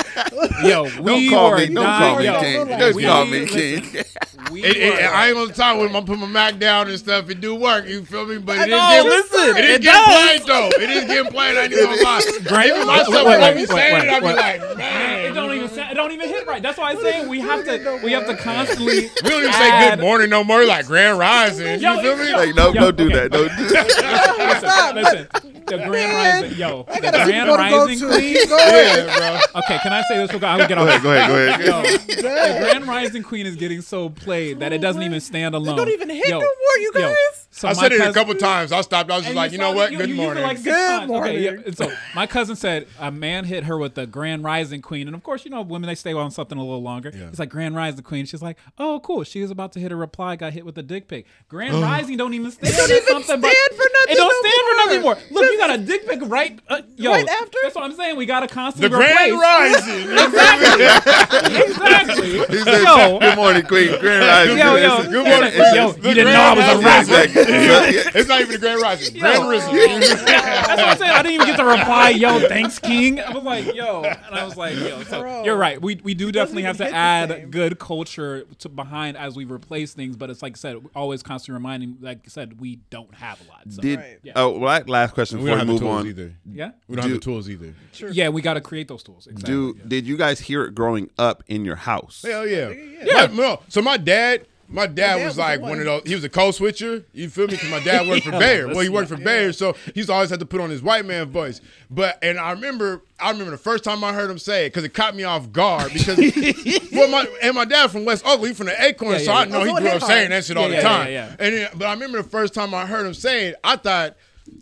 yo, 0.62 0.82
we 1.02 1.28
Don't 1.28 1.30
call 1.30 1.50
were 1.50 1.58
me. 1.58 1.66
Don't 1.66 1.74
dying- 1.84 2.00
call 2.00 2.18
me 2.18 2.24
yo, 2.24 2.40
king. 2.40 2.94
we- 2.94 3.02
Don't 3.02 3.12
call 3.12 3.24
me 3.26 3.40
listen, 3.40 4.04
we 4.52 4.64
It, 4.64 4.76
it, 4.76 5.04
I 5.12 5.28
ain't 5.28 5.36
gonna 5.36 5.52
talk 5.52 5.78
with 5.80 5.92
my 5.92 6.00
put 6.00 6.18
my 6.18 6.26
Mac 6.26 6.58
down 6.58 6.88
and 6.88 6.98
stuff 6.98 7.28
and 7.28 7.40
do 7.40 7.54
work. 7.54 7.86
You 7.86 8.04
feel 8.04 8.26
me? 8.26 8.38
But 8.38 8.58
it 8.58 8.60
is 8.62 8.68
know, 8.70 8.88
getting, 8.88 9.10
listen, 9.32 9.56
it 9.56 9.64
is 9.64 9.76
it 9.76 9.82
getting 9.82 10.00
does. 10.00 10.26
played 10.26 10.42
though. 10.46 10.68
It 10.82 10.90
is 10.90 11.04
getting 11.04 11.32
played. 11.32 11.56
I 11.56 11.64
ain't 11.64 11.72
gonna 11.74 12.02
lie. 12.02 12.22
Great. 12.44 12.66
Even 12.70 12.86
myself, 12.86 13.08
Wait, 13.14 13.24
when 13.26 13.42
I 13.42 13.48
wait, 13.50 13.54
be 13.54 13.60
wait, 13.60 13.68
saying 13.68 13.94
wait, 13.94 14.04
it, 14.04 14.12
I 14.12 14.20
be 14.20 14.26
like, 14.26 14.78
man. 14.78 15.24
It 15.30 15.34
don't 15.34 15.52
even 15.54 15.68
sound, 15.68 15.92
it 15.92 15.94
don't 15.94 16.12
even 16.12 16.28
hit 16.28 16.46
right. 16.46 16.62
That's 16.62 16.78
why 16.78 16.90
I'm 16.92 17.00
saying 17.00 17.28
we 17.28 17.40
have 17.40 17.64
to 17.64 18.00
we 18.02 18.12
have 18.12 18.26
to 18.26 18.36
constantly. 18.36 19.10
We 19.22 19.28
don't 19.30 19.40
even 19.42 19.52
say 19.52 19.90
good 19.90 20.00
morning 20.00 20.30
no 20.30 20.42
more. 20.44 20.64
Like 20.64 20.86
Grand 20.86 21.18
Rising. 21.18 21.80
Yo, 21.80 21.94
You 21.94 22.02
feel 22.02 22.16
me? 22.16 22.32
Like 22.32 22.54
no, 22.54 22.72
don't 22.72 22.96
do 22.96 23.08
that. 23.10 23.30
Don't 23.30 23.48
do 23.56 23.68
that. 23.68 24.94
listen, 24.96 25.28
listen, 25.42 25.62
the 25.66 25.76
Grand 25.86 26.12
Rising, 26.12 26.58
yo, 26.58 26.84
the 26.84 27.00
Grand 27.00 27.30
people 27.30 27.56
to 27.56 27.68
go 27.70 27.78
Rising. 27.86 28.08
Queen. 28.08 28.36
Yeah, 28.48 29.40
bro. 29.52 29.60
Okay, 29.62 29.78
can 29.82 29.92
I 29.92 30.02
say 30.02 30.16
this? 30.18 30.30
real 30.30 30.40
quick? 30.40 30.44
I 30.44 30.56
will 30.56 30.68
get 30.68 30.78
on. 30.78 30.86
Go 30.86 30.90
ahead. 30.90 31.02
Go 31.02 31.10
ahead. 31.10 31.28
Go 31.28 31.36
ahead. 31.36 31.60
Yo, 31.66 31.82
the 32.16 32.58
Grand 32.60 32.86
Rising 32.86 33.22
Queen 33.22 33.46
is 33.46 33.56
getting 33.56 33.80
so 33.82 34.08
played 34.08 34.60
that 34.60 34.72
it 34.72 34.78
doesn't 34.78 35.02
even 35.02 35.20
stand 35.20 35.54
alone. 35.54 35.76
You 35.76 35.84
don't 35.84 35.92
even 35.92 36.10
hit 36.10 36.28
Yo, 36.28 36.38
no 36.38 36.46
more, 36.46 36.78
you 36.78 36.92
yo, 36.94 37.00
guys. 37.00 37.48
So 37.50 37.68
I 37.68 37.72
my 37.74 37.82
said 37.82 37.92
it 37.92 38.00
a 38.00 38.12
couple 38.12 38.34
times. 38.34 38.72
I 38.72 38.80
stopped. 38.82 39.07
I 39.10 39.16
was 39.16 39.24
just 39.24 39.36
like, 39.36 39.52
you 39.52 39.58
know 39.58 39.72
what? 39.72 39.92
you- 39.92 39.98
Good 39.98 40.08
you 40.10 40.14
used 40.16 40.22
it 40.22 40.26
morning. 40.26 40.42
like 40.44 40.62
Good 40.62 40.72
times. 40.72 41.10
Okay, 41.10 41.46
morning. 41.46 41.62
yeah. 41.66 41.72
So 41.74 41.92
my 42.14 42.26
cousin 42.26 42.56
said 42.56 42.86
a 42.98 43.10
man 43.10 43.44
hit 43.44 43.64
her 43.64 43.76
with 43.78 43.94
the 43.94 44.06
Grand 44.06 44.44
Rising 44.44 44.82
Queen, 44.82 45.06
and 45.06 45.14
of 45.16 45.22
course, 45.22 45.44
you 45.44 45.50
know, 45.50 45.62
women 45.62 45.88
they 45.88 45.94
stay 45.94 46.12
on 46.12 46.30
something 46.30 46.56
a 46.58 46.62
little 46.62 46.82
longer. 46.82 47.10
Yeah. 47.14 47.28
It's 47.28 47.38
like 47.38 47.48
Grand 47.50 47.74
Rising 47.76 48.02
Queen. 48.04 48.26
She's 48.26 48.42
like, 48.42 48.56
oh, 48.78 49.00
cool. 49.00 49.24
She 49.24 49.40
was 49.42 49.50
about 49.50 49.72
to 49.72 49.80
hit 49.80 49.92
a 49.92 49.96
reply, 49.96 50.36
got 50.36 50.52
hit 50.52 50.64
with 50.66 50.76
a 50.78 50.82
dick 50.82 51.08
pic. 51.08 51.26
Grand 51.48 51.74
Rising 51.80 52.16
don't 52.16 52.34
even 52.34 52.50
stand 52.50 52.74
don't 52.76 52.88
for 52.88 52.94
even 52.94 53.06
something. 53.24 53.50
stand 53.50 53.76
for 53.76 53.86
nothing 53.92 54.12
It 54.12 54.16
don't 54.16 54.44
no 54.44 54.48
stand 54.50 54.62
for 54.68 54.76
nothing 54.86 55.02
more. 55.02 55.14
more. 55.14 55.42
Look, 55.42 55.52
you 55.52 55.58
got 55.58 55.70
a 55.74 55.78
dick 55.78 56.06
pic 56.08 56.20
right, 56.24 56.58
uh, 56.68 56.82
yo, 56.96 57.12
Right 57.12 57.28
after? 57.28 57.58
That's 57.62 57.74
what 57.74 57.84
I'm 57.84 57.94
saying. 57.94 58.16
We 58.16 58.26
got 58.26 58.40
to 58.40 58.46
the 58.46 58.54
constantly 58.54 58.88
Grand 58.90 59.32
replace. 59.32 59.40
Rising. 59.40 60.08
Exactly. 61.38 62.38
He 62.48 62.58
said, 62.64 62.82
yo, 62.82 63.18
"Good 63.18 63.36
morning, 63.36 63.62
Queen. 63.62 63.88
Grand 64.00 64.24
Rising." 64.26 64.58
yo, 64.58 64.76
yo, 64.76 65.02
Good 65.02 65.26
morning, 65.26 65.52
yo, 65.74 65.86
you 66.08 66.14
didn't 66.14 66.32
know 66.32 66.40
I 66.40 66.54
was 66.54 66.64
a 66.78 66.82
Grand 66.82 67.08
rapper. 67.08 67.22
Exactly. 67.22 67.44
So, 67.44 67.50
yeah. 67.50 68.10
It's 68.20 68.28
not 68.28 68.40
even 68.40 68.52
the 68.52 68.58
Grand 68.58 68.80
Rising. 68.82 68.97
Grand 69.18 69.48
Risen. 69.48 69.74
That's 70.26 70.68
what 70.68 70.78
I'm 70.80 70.98
saying. 70.98 71.10
I 71.10 71.22
didn't 71.22 71.34
even 71.34 71.46
get 71.46 71.56
to 71.56 71.64
reply, 71.64 72.10
yo, 72.10 72.40
thanks, 72.48 72.78
King. 72.78 73.20
I 73.20 73.32
was 73.32 73.44
like, 73.44 73.74
yo. 73.74 74.02
And 74.04 74.34
I 74.34 74.44
was 74.44 74.56
like, 74.56 74.76
yo. 74.76 75.02
So 75.04 75.20
Bro. 75.22 75.44
you're 75.44 75.56
right. 75.56 75.80
We, 75.80 75.96
we 76.02 76.14
do 76.14 76.30
definitely 76.32 76.62
have 76.64 76.76
to 76.78 76.84
even 76.84 76.94
hit 76.94 77.28
the 77.28 77.34
add 77.44 77.50
good 77.50 77.78
culture 77.78 78.44
to 78.58 78.68
behind 78.68 79.16
as 79.16 79.36
we 79.36 79.44
replace 79.44 79.94
things. 79.94 80.16
But 80.16 80.30
it's 80.30 80.42
like 80.42 80.54
I 80.56 80.58
said, 80.58 80.76
always 80.94 81.22
constantly 81.22 81.54
reminding, 81.58 81.98
like 82.00 82.18
I 82.26 82.28
said, 82.28 82.60
we 82.60 82.76
don't 82.90 83.14
have 83.14 83.40
a 83.40 83.48
lot. 83.50 83.62
So, 83.70 83.82
Did 83.82 83.98
Right. 83.98 84.18
Yeah. 84.22 84.32
oh, 84.36 84.58
well, 84.58 84.82
last 84.86 85.14
question 85.14 85.38
We 85.38 85.44
before 85.44 85.58
don't 85.58 85.66
we 85.68 85.72
have 85.74 85.80
the 85.80 85.84
move 85.86 85.92
tools 85.92 86.00
on. 86.00 86.06
either. 86.06 86.34
yeah. 86.52 86.70
We 86.88 86.96
don't 86.96 87.04
have 87.04 87.12
the 87.12 87.18
tools 87.20 87.48
either. 87.48 87.74
Sure. 87.92 88.10
Yeah, 88.10 88.28
we 88.28 88.42
got 88.42 88.54
to 88.54 88.60
create 88.60 88.88
those 88.88 89.02
tools. 89.02 89.26
Exactly. 89.26 89.54
Do 89.54 89.74
did 89.86 90.06
you 90.06 90.16
guys 90.16 90.40
hear 90.40 90.64
it 90.64 90.74
growing 90.74 91.10
up 91.18 91.42
in 91.48 91.64
your 91.64 91.76
house? 91.76 92.22
Hell 92.26 92.46
yeah. 92.46 92.68
Yeah. 92.70 93.26
My- 93.28 93.34
no. 93.34 93.60
So 93.68 93.80
my 93.82 93.96
dad, 93.96 94.46
my 94.70 94.86
dad, 94.86 94.94
dad 94.96 95.14
was 95.16 95.24
was 95.24 95.38
like 95.38 95.60
one. 95.60 95.70
one 95.70 95.78
of 95.80 95.84
those. 95.86 96.02
He 96.04 96.14
was 96.14 96.24
a 96.24 96.28
code 96.28 96.54
switcher. 96.54 97.04
You 97.12 97.28
feel 97.30 97.46
me? 97.46 97.52
Because 97.54 97.70
my 97.70 97.80
dad 97.80 98.06
worked 98.06 98.24
for 98.24 98.30
Yeah, 98.32 98.38
Bayer. 98.38 98.66
Well, 98.66 98.80
he 98.80 98.88
let's- 98.88 98.90
worked 98.90 99.08
for 99.08 99.16
Bayer, 99.16 99.52
so 99.52 99.74
he's 99.94 100.10
always 100.10 100.30
had 100.30 100.40
to 100.40 100.46
put 100.46 100.60
on 100.60 100.68
his 100.70 100.82
white 100.82 101.06
man 101.06 101.30
voice. 101.30 101.60
But 101.90 102.18
and 102.22 102.38
I 102.38 102.52
remember, 102.52 103.02
I 103.18 103.30
remember 103.30 103.50
the 103.50 103.56
first 103.56 103.82
time 103.84 104.04
I 104.04 104.12
heard 104.12 104.30
him 104.30 104.38
say 104.38 104.66
it 104.66 104.70
because 104.70 104.84
it 104.84 104.92
caught 104.94 105.16
me 105.16 105.24
off 105.24 105.50
guard 105.52 105.92
because 105.92 106.18
well, 106.92 107.08
my 107.08 107.26
and 107.42 107.54
my 107.54 107.64
dad 107.64 107.90
from 107.90 108.04
West 108.04 108.24
Oakland, 108.26 108.48
he 108.48 108.54
from 108.54 108.66
the 108.66 108.84
Acorn, 108.84 109.12
Yeah, 109.12 109.18
so 109.18 109.24
yeah, 109.32 109.38
I 109.38 109.44
yeah. 109.44 109.50
know 109.52 109.64
he 109.64 109.70
Oh, 109.70 109.76
grew 109.80 109.88
up 109.88 110.02
saying 110.02 110.30
that 110.30 110.44
shit 110.44 110.56
all 110.56 110.68
the 110.68 110.74
yeah, 110.74 110.82
time. 110.82 111.06
yeah, 111.06 111.12
yeah. 111.28 111.36
And 111.38 111.54
then, 111.56 111.68
but 111.74 111.86
I 111.86 111.92
remember 111.94 112.18
the 112.22 112.28
first 112.28 112.52
time 112.54 112.74
I 112.74 112.84
heard 112.86 113.06
him 113.06 113.14
say 113.14 113.46
it, 113.48 113.56
I 113.64 113.76
thought, 113.76 114.16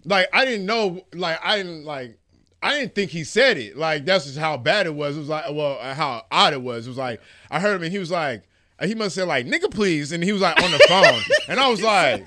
like, 0.04 0.28
I 0.32 0.44
didn't 0.44 0.66
know, 0.66 1.04
like, 1.14 1.38
I 1.44 1.56
didn't 1.58 1.84
like. 1.84 2.18
I 2.62 2.78
didn't 2.80 2.94
think 2.94 3.10
he 3.10 3.22
said 3.22 3.58
it. 3.58 3.76
Like 3.76 4.06
that's 4.06 4.24
just 4.24 4.38
how 4.38 4.56
bad 4.56 4.86
it 4.86 4.94
was. 4.94 5.14
It 5.16 5.20
was 5.20 5.28
like, 5.28 5.44
well, 5.50 5.78
uh, 5.80 5.94
how 5.94 6.24
odd 6.32 6.52
it 6.52 6.62
was. 6.62 6.86
It 6.86 6.90
was 6.90 6.96
like 6.96 7.20
I 7.50 7.60
heard 7.60 7.76
him 7.76 7.82
and 7.84 7.92
he 7.92 7.98
was 7.98 8.10
like, 8.10 8.42
he 8.82 8.94
must 8.94 9.14
say 9.14 9.22
like 9.22 9.46
nigga 9.46 9.70
please, 9.70 10.12
and 10.12 10.22
he 10.22 10.32
was 10.32 10.42
like 10.42 10.62
on 10.62 10.70
the 10.70 10.78
phone, 10.88 11.20
and 11.48 11.58
I 11.60 11.68
was 11.68 11.82
like, 11.82 12.26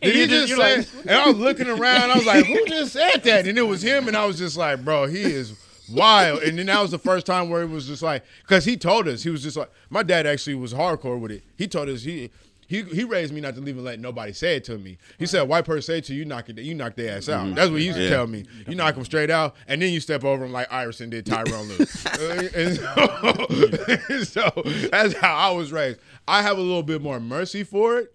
did 0.00 0.14
he 0.14 0.26
just 0.26 0.48
just- 0.48 0.60
say? 0.60 0.74
you're 0.76 1.00
and 1.02 1.10
I 1.10 1.28
was 1.28 1.36
looking 1.36 1.68
around, 1.68 2.10
I 2.10 2.14
was 2.16 2.26
like, 2.26 2.46
who 2.46 2.64
just 2.66 2.92
said 2.92 3.22
that? 3.24 3.46
And 3.46 3.58
it 3.58 3.62
was 3.62 3.82
him, 3.82 4.08
and 4.08 4.16
I 4.16 4.24
was 4.24 4.38
just 4.38 4.56
like, 4.56 4.84
bro, 4.84 5.06
he 5.06 5.22
is 5.22 5.54
wild. 5.92 6.42
And 6.42 6.58
then 6.58 6.66
that 6.66 6.80
was 6.80 6.90
the 6.90 6.98
first 6.98 7.26
time 7.26 7.50
where 7.50 7.62
it 7.62 7.68
was 7.68 7.86
just 7.86 8.02
like, 8.02 8.24
because 8.42 8.64
he 8.64 8.76
told 8.76 9.08
us 9.08 9.22
he 9.22 9.30
was 9.30 9.42
just 9.42 9.56
like, 9.56 9.70
my 9.90 10.02
dad 10.02 10.26
actually 10.26 10.54
was 10.54 10.72
hardcore 10.72 11.20
with 11.20 11.32
it. 11.32 11.42
He 11.56 11.66
told 11.68 11.88
us 11.88 12.02
he. 12.02 12.30
He, 12.72 12.80
he 12.84 13.04
raised 13.04 13.34
me 13.34 13.42
not 13.42 13.54
to 13.54 13.60
even 13.68 13.84
let 13.84 14.00
nobody 14.00 14.32
say 14.32 14.56
it 14.56 14.64
to 14.64 14.78
me. 14.78 14.96
He 15.18 15.26
said, 15.26 15.42
"A 15.42 15.44
white 15.44 15.66
person 15.66 15.82
say 15.82 15.98
it 15.98 16.04
to 16.04 16.14
you, 16.14 16.20
you 16.20 16.24
knock 16.24 16.48
it, 16.48 16.58
you 16.58 16.74
knock 16.74 16.96
their 16.96 17.18
ass 17.18 17.28
out." 17.28 17.54
That's 17.54 17.70
what 17.70 17.80
he 17.80 17.86
used 17.86 17.98
to 17.98 18.04
Yeah. 18.04 18.08
tell 18.08 18.26
me. 18.26 18.46
You 18.66 18.74
knock 18.74 18.94
them 18.94 19.04
straight 19.04 19.28
out, 19.28 19.54
and 19.68 19.82
then 19.82 19.92
you 19.92 20.00
step 20.00 20.24
over 20.24 20.42
them 20.42 20.52
like 20.52 20.72
Iverson 20.72 21.10
did 21.10 21.26
Tyronn 21.26 21.68
Lue. 21.68 22.48
And 22.54 24.24
so, 24.24 24.50
so 24.54 24.62
that's 24.90 25.14
how 25.14 25.34
I 25.34 25.50
was 25.50 25.70
raised. 25.70 25.98
I 26.26 26.40
have 26.40 26.56
a 26.56 26.62
little 26.62 26.82
bit 26.82 27.02
more 27.02 27.20
mercy 27.20 27.62
for 27.62 27.98
it, 27.98 28.14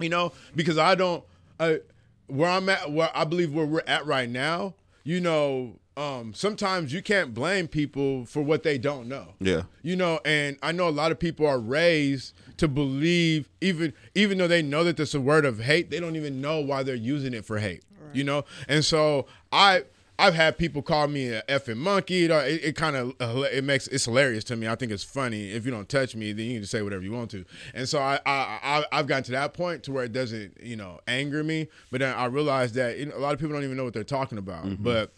you 0.00 0.08
know, 0.08 0.32
because 0.54 0.78
I 0.78 0.94
don't. 0.94 1.24
Uh, 1.58 1.74
where 2.28 2.48
I'm 2.50 2.68
at, 2.68 2.92
where 2.92 3.10
I 3.14 3.24
believe 3.24 3.52
where 3.52 3.66
we're 3.66 3.82
at 3.86 4.06
right 4.06 4.28
now, 4.30 4.74
you 5.02 5.20
know, 5.20 5.80
um, 5.96 6.34
sometimes 6.34 6.92
you 6.92 7.02
can't 7.02 7.32
blame 7.34 7.68
people 7.68 8.26
for 8.26 8.42
what 8.42 8.62
they 8.62 8.78
don't 8.78 9.08
know. 9.08 9.34
Yeah. 9.40 9.62
You 9.82 9.96
know, 9.96 10.20
and 10.24 10.56
I 10.62 10.72
know 10.72 10.88
a 10.88 10.90
lot 10.90 11.12
of 11.12 11.18
people 11.18 11.46
are 11.46 11.60
raised 11.60 12.34
to 12.56 12.68
believe 12.68 13.48
even 13.60 13.92
even 14.14 14.38
though 14.38 14.48
they 14.48 14.62
know 14.62 14.84
that 14.84 14.98
it's 14.98 15.14
a 15.14 15.20
word 15.20 15.44
of 15.44 15.60
hate, 15.60 15.90
they 15.90 16.00
don't 16.00 16.16
even 16.16 16.40
know 16.40 16.60
why 16.60 16.82
they're 16.82 16.94
using 16.94 17.34
it 17.34 17.44
for 17.44 17.58
hate. 17.58 17.84
You 18.12 18.24
know? 18.24 18.44
And 18.68 18.84
so 18.84 19.26
I 19.52 19.84
I've 20.18 20.34
had 20.34 20.56
people 20.58 20.80
call 20.82 21.08
me 21.08 21.28
a 21.28 21.42
effing 21.42 21.78
monkey. 21.78 22.14
You 22.14 22.32
It, 22.32 22.64
it 22.64 22.76
kind 22.76 22.94
of 22.96 23.14
it 23.20 23.64
makes 23.64 23.88
it's 23.88 24.04
hilarious 24.04 24.44
to 24.44 24.56
me. 24.56 24.68
I 24.68 24.76
think 24.76 24.92
it's 24.92 25.02
funny. 25.02 25.50
If 25.50 25.64
you 25.64 25.72
don't 25.72 25.88
touch 25.88 26.14
me, 26.14 26.32
then 26.32 26.46
you 26.46 26.52
can 26.54 26.62
just 26.62 26.72
say 26.72 26.82
whatever 26.82 27.02
you 27.02 27.12
want 27.12 27.30
to. 27.32 27.44
And 27.72 27.88
so 27.88 27.98
I 27.98 28.20
I, 28.24 28.58
I 28.62 28.84
I've 28.92 29.06
gotten 29.06 29.24
to 29.24 29.32
that 29.32 29.54
point 29.54 29.82
to 29.84 29.92
where 29.92 30.04
it 30.04 30.12
doesn't 30.12 30.58
you 30.62 30.76
know 30.76 31.00
anger 31.08 31.42
me. 31.42 31.68
But 31.90 32.00
then 32.00 32.14
I 32.14 32.26
realize 32.26 32.72
that 32.74 32.98
you 32.98 33.06
know, 33.06 33.16
a 33.16 33.18
lot 33.18 33.34
of 33.34 33.40
people 33.40 33.54
don't 33.54 33.64
even 33.64 33.76
know 33.76 33.84
what 33.84 33.94
they're 33.94 34.04
talking 34.04 34.38
about. 34.38 34.64
Mm-hmm. 34.64 34.82
But 34.82 35.12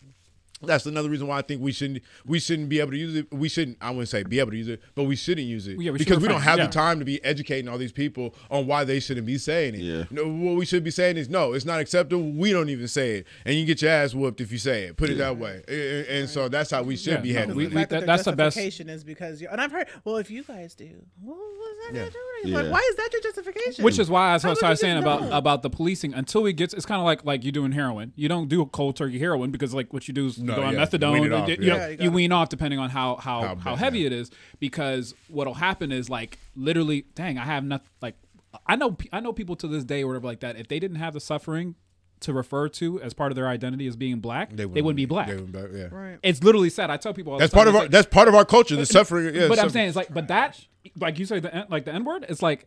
that's 0.62 0.86
another 0.86 1.10
reason 1.10 1.26
why 1.26 1.38
I 1.38 1.42
think 1.42 1.60
we 1.60 1.70
shouldn't 1.72 2.02
we 2.24 2.38
shouldn't 2.38 2.68
be 2.68 2.80
able 2.80 2.92
to 2.92 2.96
use 2.96 3.14
it. 3.14 3.32
We 3.32 3.48
shouldn't 3.48 3.76
I 3.80 3.90
wouldn't 3.90 4.08
say 4.08 4.22
be 4.22 4.38
able 4.40 4.52
to 4.52 4.56
use 4.56 4.68
it, 4.68 4.80
but 4.94 5.04
we 5.04 5.14
shouldn't 5.16 5.46
use 5.46 5.66
it 5.68 5.78
Yeah, 5.78 5.90
we 5.90 5.98
because 5.98 6.20
we 6.20 6.28
don't 6.28 6.40
have 6.40 6.58
Yeah. 6.58 6.66
the 6.66 6.72
time 6.72 6.98
to 6.98 7.04
be 7.04 7.22
educating 7.24 7.68
all 7.68 7.76
these 7.78 7.92
people 7.92 8.34
on 8.50 8.66
why 8.66 8.84
they 8.84 8.98
shouldn't 9.00 9.26
be 9.26 9.36
saying 9.38 9.74
it. 9.74 9.80
Yeah. 9.80 10.04
No, 10.10 10.26
what 10.28 10.56
we 10.56 10.64
should 10.64 10.82
be 10.84 10.90
saying 10.90 11.16
is 11.18 11.28
no, 11.28 11.52
it's 11.52 11.64
not 11.66 11.80
acceptable. 11.80 12.22
We 12.32 12.52
don't 12.52 12.68
even 12.70 12.88
say 12.88 13.16
it, 13.18 13.26
and 13.44 13.54
you 13.54 13.64
get 13.66 13.82
your 13.82 13.90
ass 13.90 14.14
whooped 14.14 14.40
if 14.40 14.50
you 14.50 14.58
say 14.58 14.84
it. 14.84 14.96
Put 14.96 15.10
it 15.10 15.18
that 15.18 15.36
way, 15.36 15.62
And- 15.68 15.76
and, 15.76 16.06
and 16.06 16.28
so 16.30 16.48
that's 16.48 16.70
how 16.70 16.82
we 16.82 16.96
should 16.96 17.12
Yeah, 17.14 17.20
be 17.20 17.32
no, 17.32 17.38
handling 17.40 17.56
we- 17.58 17.64
it. 17.66 17.68
the 17.70 17.74
fact 17.74 17.90
that- 17.90 18.00
that, 18.00 18.06
that's 18.06 18.24
their 18.24 18.32
the 18.32 18.36
best- 18.36 18.56
justification 18.56 18.88
is 18.88 19.04
because 19.04 19.40
you 19.42 19.48
and 19.50 19.60
I've 19.60 19.72
heard 19.72 19.88
well 20.04 20.16
if 20.16 20.30
you 20.30 20.42
guys 20.42 20.74
do 20.74 20.88
well 21.22 21.36
what's 21.36 21.86
that 21.88 21.94
Yeah. 21.94 22.00
got 22.04 22.06
to 22.06 22.12
do 22.12 22.18
with 22.18 22.46
it? 22.46 22.50
Yeah. 22.50 22.62
like 22.62 22.72
why 22.72 22.88
is 22.90 22.96
that 22.96 23.10
your 23.12 23.22
justification 23.22 23.84
Which 23.84 23.98
is 23.98 24.08
why, 24.08 24.34
as 24.34 24.44
I 24.44 24.48
How 24.48 24.52
was 24.52 24.62
would 24.62 24.68
you 24.70 24.76
saying 24.76 24.94
just 24.96 25.02
about 25.04 25.22
know? 25.30 25.36
about 25.36 25.62
the 25.62 25.70
policing, 25.70 26.14
until 26.14 26.46
it 26.46 26.54
gets, 26.54 26.72
it's 26.72 26.86
kind 26.86 27.00
of 27.00 27.04
like 27.04 27.24
like 27.24 27.44
you 27.44 27.52
doing 27.52 27.72
heroin. 27.72 28.12
You 28.16 28.28
don't 28.28 28.48
do 28.48 28.64
cold 28.66 28.96
turkey 28.96 29.18
heroin 29.18 29.50
because 29.50 29.74
like 29.74 29.92
what 29.92 30.08
you 30.08 30.14
do 30.14 30.26
is 30.26 30.38
No, 30.38 30.55
go 30.56 30.62
on 30.66 30.74
yeah, 30.74 30.84
methadone. 30.84 31.12
wean 31.12 31.24
you, 31.24 31.34
off, 31.34 31.48
you 31.48 31.56
yeah. 31.60 31.72
know, 31.72 31.76
Yeah, 31.76 31.88
you 31.88 31.96
you 32.04 32.10
wean 32.10 32.32
off 32.32 32.48
depending 32.48 32.78
on 32.78 32.90
how 32.90 33.16
how 33.16 33.40
How 33.42 33.54
how, 33.56 33.76
heavy 33.76 34.00
yeah. 34.00 34.06
it 34.08 34.12
is. 34.12 34.30
Because 34.58 35.14
what'll 35.28 35.54
happen 35.54 35.92
is 35.92 36.08
like 36.10 36.38
literally, 36.54 37.06
dang, 37.14 37.38
I 37.38 37.44
have 37.44 37.64
nothing. 37.64 37.88
Like 38.02 38.16
I 38.66 38.76
know 38.76 38.96
I 39.12 39.20
know 39.20 39.32
people 39.32 39.56
to 39.56 39.68
this 39.68 39.84
day 39.84 40.02
or 40.02 40.08
whatever 40.08 40.26
like 40.26 40.40
that. 40.40 40.56
If 40.56 40.68
they 40.68 40.78
didn't 40.78 40.96
have 40.96 41.14
the 41.14 41.20
suffering 41.20 41.74
to 42.20 42.32
refer 42.32 42.66
to 42.66 42.98
as 43.02 43.12
part 43.12 43.30
of 43.30 43.36
their 43.36 43.46
identity 43.46 43.86
as 43.86 43.94
being 43.94 44.20
black, 44.20 44.50
they 44.50 44.64
wouldn't, 44.64 44.96
be 44.96 45.04
black. 45.04 45.28
They 45.28 45.34
wouldn't 45.36 45.72
be- 45.72 45.78
yeah. 45.78 45.88
right 45.90 46.18
It's 46.22 46.42
literally 46.42 46.70
sad. 46.70 46.88
I 46.90 46.96
tell 46.96 47.12
people 47.12 47.34
all 47.34 47.38
That's 47.38 47.50
the 47.52 47.56
time, 47.56 47.64
part 47.66 47.68
of 47.68 47.74
our 47.74 47.82
like- 47.82 47.90
that's 47.90 48.08
part 48.08 48.28
of 48.28 48.34
our 48.34 48.44
culture. 48.46 48.74
The 48.76 48.86
suffering. 48.86 49.34
Yeah, 49.34 49.48
but 49.48 49.50
I'm 49.50 49.56
suffering. 49.56 49.72
saying 49.72 49.88
it's 49.88 49.96
like, 49.96 50.14
but 50.14 50.28
that, 50.28 50.58
like 50.98 51.18
you 51.18 51.26
say, 51.26 51.40
the 51.40 51.54
N- 51.54 51.66
like 51.68 51.84
the 51.84 51.92
N 51.92 52.04
word, 52.04 52.24
it's 52.28 52.40
like 52.40 52.66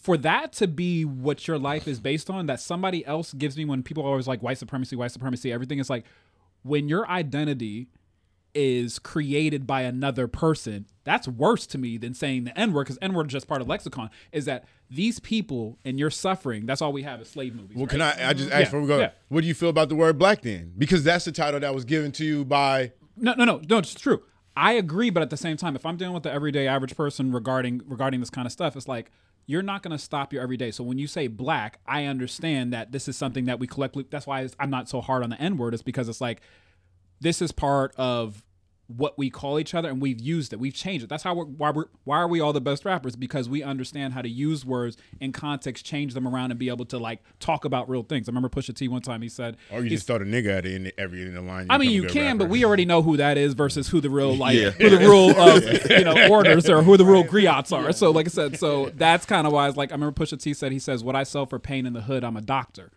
for 0.00 0.16
that 0.18 0.52
to 0.54 0.66
be 0.68 1.04
what 1.04 1.46
your 1.48 1.58
life 1.58 1.86
is 1.88 1.98
based 2.00 2.30
on. 2.30 2.46
That 2.46 2.60
somebody 2.60 3.04
else 3.04 3.32
gives 3.34 3.56
me 3.56 3.64
when 3.64 3.82
people 3.82 4.04
are 4.04 4.08
always 4.10 4.28
like 4.28 4.42
white 4.42 4.58
supremacy, 4.58 4.94
white 4.94 5.10
supremacy, 5.10 5.52
everything 5.52 5.80
is 5.80 5.90
like 5.90 6.04
when 6.62 6.88
your 6.88 7.08
identity 7.08 7.88
is 8.54 8.98
created 8.98 9.66
by 9.66 9.80
another 9.82 10.28
person. 10.28 10.86
That's 11.04 11.26
worse 11.26 11.66
to 11.68 11.78
me 11.78 11.96
than 11.96 12.12
saying 12.12 12.44
the 12.44 12.58
N 12.58 12.72
word 12.74 12.84
because 12.84 12.98
N 13.00 13.14
word 13.14 13.28
is 13.28 13.32
just 13.32 13.48
part 13.48 13.62
of 13.62 13.68
lexicon. 13.68 14.10
Is 14.30 14.44
that 14.44 14.64
these 14.90 15.18
people 15.20 15.78
and 15.86 15.98
your 15.98 16.10
suffering? 16.10 16.66
That's 16.66 16.82
all 16.82 16.92
we 16.92 17.02
have 17.02 17.20
is 17.22 17.30
slave 17.30 17.54
movies. 17.54 17.76
Well, 17.76 17.86
right? 17.86 17.90
can 17.90 18.02
I? 18.02 18.28
I 18.28 18.32
just 18.34 18.50
ask 18.50 18.58
Yeah, 18.58 18.64
before 18.64 18.80
we 18.82 18.86
go. 18.88 18.98
yeah. 18.98 19.10
What 19.28 19.40
do 19.40 19.46
you 19.46 19.54
feel 19.54 19.70
about 19.70 19.88
the 19.88 19.94
word 19.94 20.18
black 20.18 20.42
then? 20.42 20.72
Because 20.76 21.02
that's 21.02 21.24
the 21.24 21.32
title 21.32 21.60
that 21.60 21.74
was 21.74 21.84
given 21.86 22.12
to 22.12 22.24
you 22.24 22.44
by. 22.44 22.92
No, 23.16 23.32
no, 23.34 23.44
no, 23.44 23.62
no. 23.66 23.78
It's 23.78 23.94
true. 23.94 24.22
I 24.54 24.72
agree, 24.74 25.08
but 25.08 25.22
at 25.22 25.30
the 25.30 25.36
same 25.38 25.56
time, 25.56 25.74
if 25.74 25.86
I'm 25.86 25.96
dealing 25.96 26.12
with 26.12 26.24
the 26.24 26.32
everyday 26.32 26.68
average 26.68 26.94
person 26.94 27.32
regarding 27.32 27.80
regarding 27.86 28.20
this 28.20 28.28
kind 28.30 28.44
of 28.44 28.52
stuff, 28.52 28.76
it's 28.76 28.86
like 28.86 29.10
you're 29.52 29.62
not 29.62 29.82
going 29.82 29.92
to 29.92 30.02
stop 30.02 30.32
your 30.32 30.42
everyday. 30.42 30.70
So 30.70 30.82
when 30.82 30.96
you 30.96 31.06
say 31.06 31.26
black, 31.26 31.78
I 31.86 32.06
understand 32.06 32.72
that 32.72 32.90
this 32.90 33.06
is 33.06 33.18
something 33.18 33.44
that 33.44 33.58
we 33.58 33.66
collectively. 33.66 34.06
That's 34.08 34.26
why 34.26 34.48
I'm 34.58 34.70
not 34.70 34.88
so 34.88 35.02
hard 35.02 35.22
on 35.22 35.28
the 35.28 35.38
N 35.38 35.58
word. 35.58 35.74
Is 35.74 35.82
because 35.82 36.08
it's 36.08 36.22
like 36.22 36.40
this 37.20 37.42
is 37.42 37.52
part 37.52 37.94
of 37.96 38.42
what 38.96 39.18
we 39.18 39.30
call 39.30 39.58
each 39.58 39.74
other, 39.74 39.88
and 39.88 40.00
we've 40.00 40.20
used 40.20 40.52
it. 40.52 40.58
We've 40.60 40.74
changed 40.74 41.04
it. 41.04 41.08
That's 41.08 41.22
how 41.22 41.34
we're 41.34 41.44
why 41.44 41.70
we're 41.70 41.86
why 42.04 42.18
are 42.18 42.28
we 42.28 42.40
all 42.40 42.52
the 42.52 42.60
best 42.60 42.84
rappers? 42.84 43.16
Because 43.16 43.48
we 43.48 43.62
understand 43.62 44.12
how 44.14 44.22
to 44.22 44.28
use 44.28 44.64
words 44.64 44.96
in 45.20 45.32
context, 45.32 45.84
change 45.84 46.14
them 46.14 46.26
around, 46.26 46.50
and 46.50 46.58
be 46.58 46.68
able 46.68 46.84
to 46.86 46.98
like 46.98 47.20
talk 47.40 47.64
about 47.64 47.88
real 47.88 48.02
things. 48.02 48.28
I 48.28 48.30
remember 48.30 48.48
Pusha 48.48 48.74
T 48.74 48.88
one 48.88 49.02
time 49.02 49.22
he 49.22 49.28
said, 49.28 49.56
Or 49.70 49.82
you 49.82 49.90
just 49.90 50.06
throw 50.06 50.18
the 50.18 50.24
nigga 50.24 50.58
at 50.58 50.66
it 50.66 50.74
in 50.74 50.92
every 50.98 51.22
in 51.22 51.34
the 51.34 51.40
line. 51.42 51.66
I 51.70 51.78
mean, 51.78 51.90
you 51.90 52.02
good 52.02 52.12
can, 52.12 52.38
but 52.38 52.48
we 52.48 52.64
already 52.64 52.84
know 52.84 53.02
who 53.02 53.16
that 53.16 53.38
is 53.38 53.54
versus 53.54 53.88
who 53.88 54.00
the 54.00 54.10
real 54.10 54.36
like 54.36 54.56
Yeah. 54.56 54.70
who 54.70 54.90
the 54.90 54.98
real 54.98 55.30
uh, 55.36 55.60
you 55.98 56.04
know 56.04 56.28
orders 56.28 56.68
or 56.68 56.82
who 56.82 56.96
the 56.96 57.04
real 57.04 57.24
griots 57.24 57.76
are. 57.76 57.92
So, 57.92 58.10
like 58.10 58.26
I 58.26 58.30
said, 58.30 58.58
so 58.58 58.90
that's 58.94 59.26
kind 59.26 59.46
of 59.46 59.52
why 59.52 59.68
it's 59.68 59.76
like 59.76 59.90
I 59.92 59.94
remember 59.94 60.24
Pusha 60.24 60.40
T 60.40 60.54
said 60.54 60.72
he 60.72 60.78
says, 60.78 61.02
"What 61.04 61.16
I 61.16 61.22
sell 61.22 61.46
for 61.46 61.58
pain 61.58 61.86
in 61.86 61.92
the 61.92 62.02
hood, 62.02 62.24
I'm 62.24 62.36
a 62.36 62.42
doctor." 62.42 62.90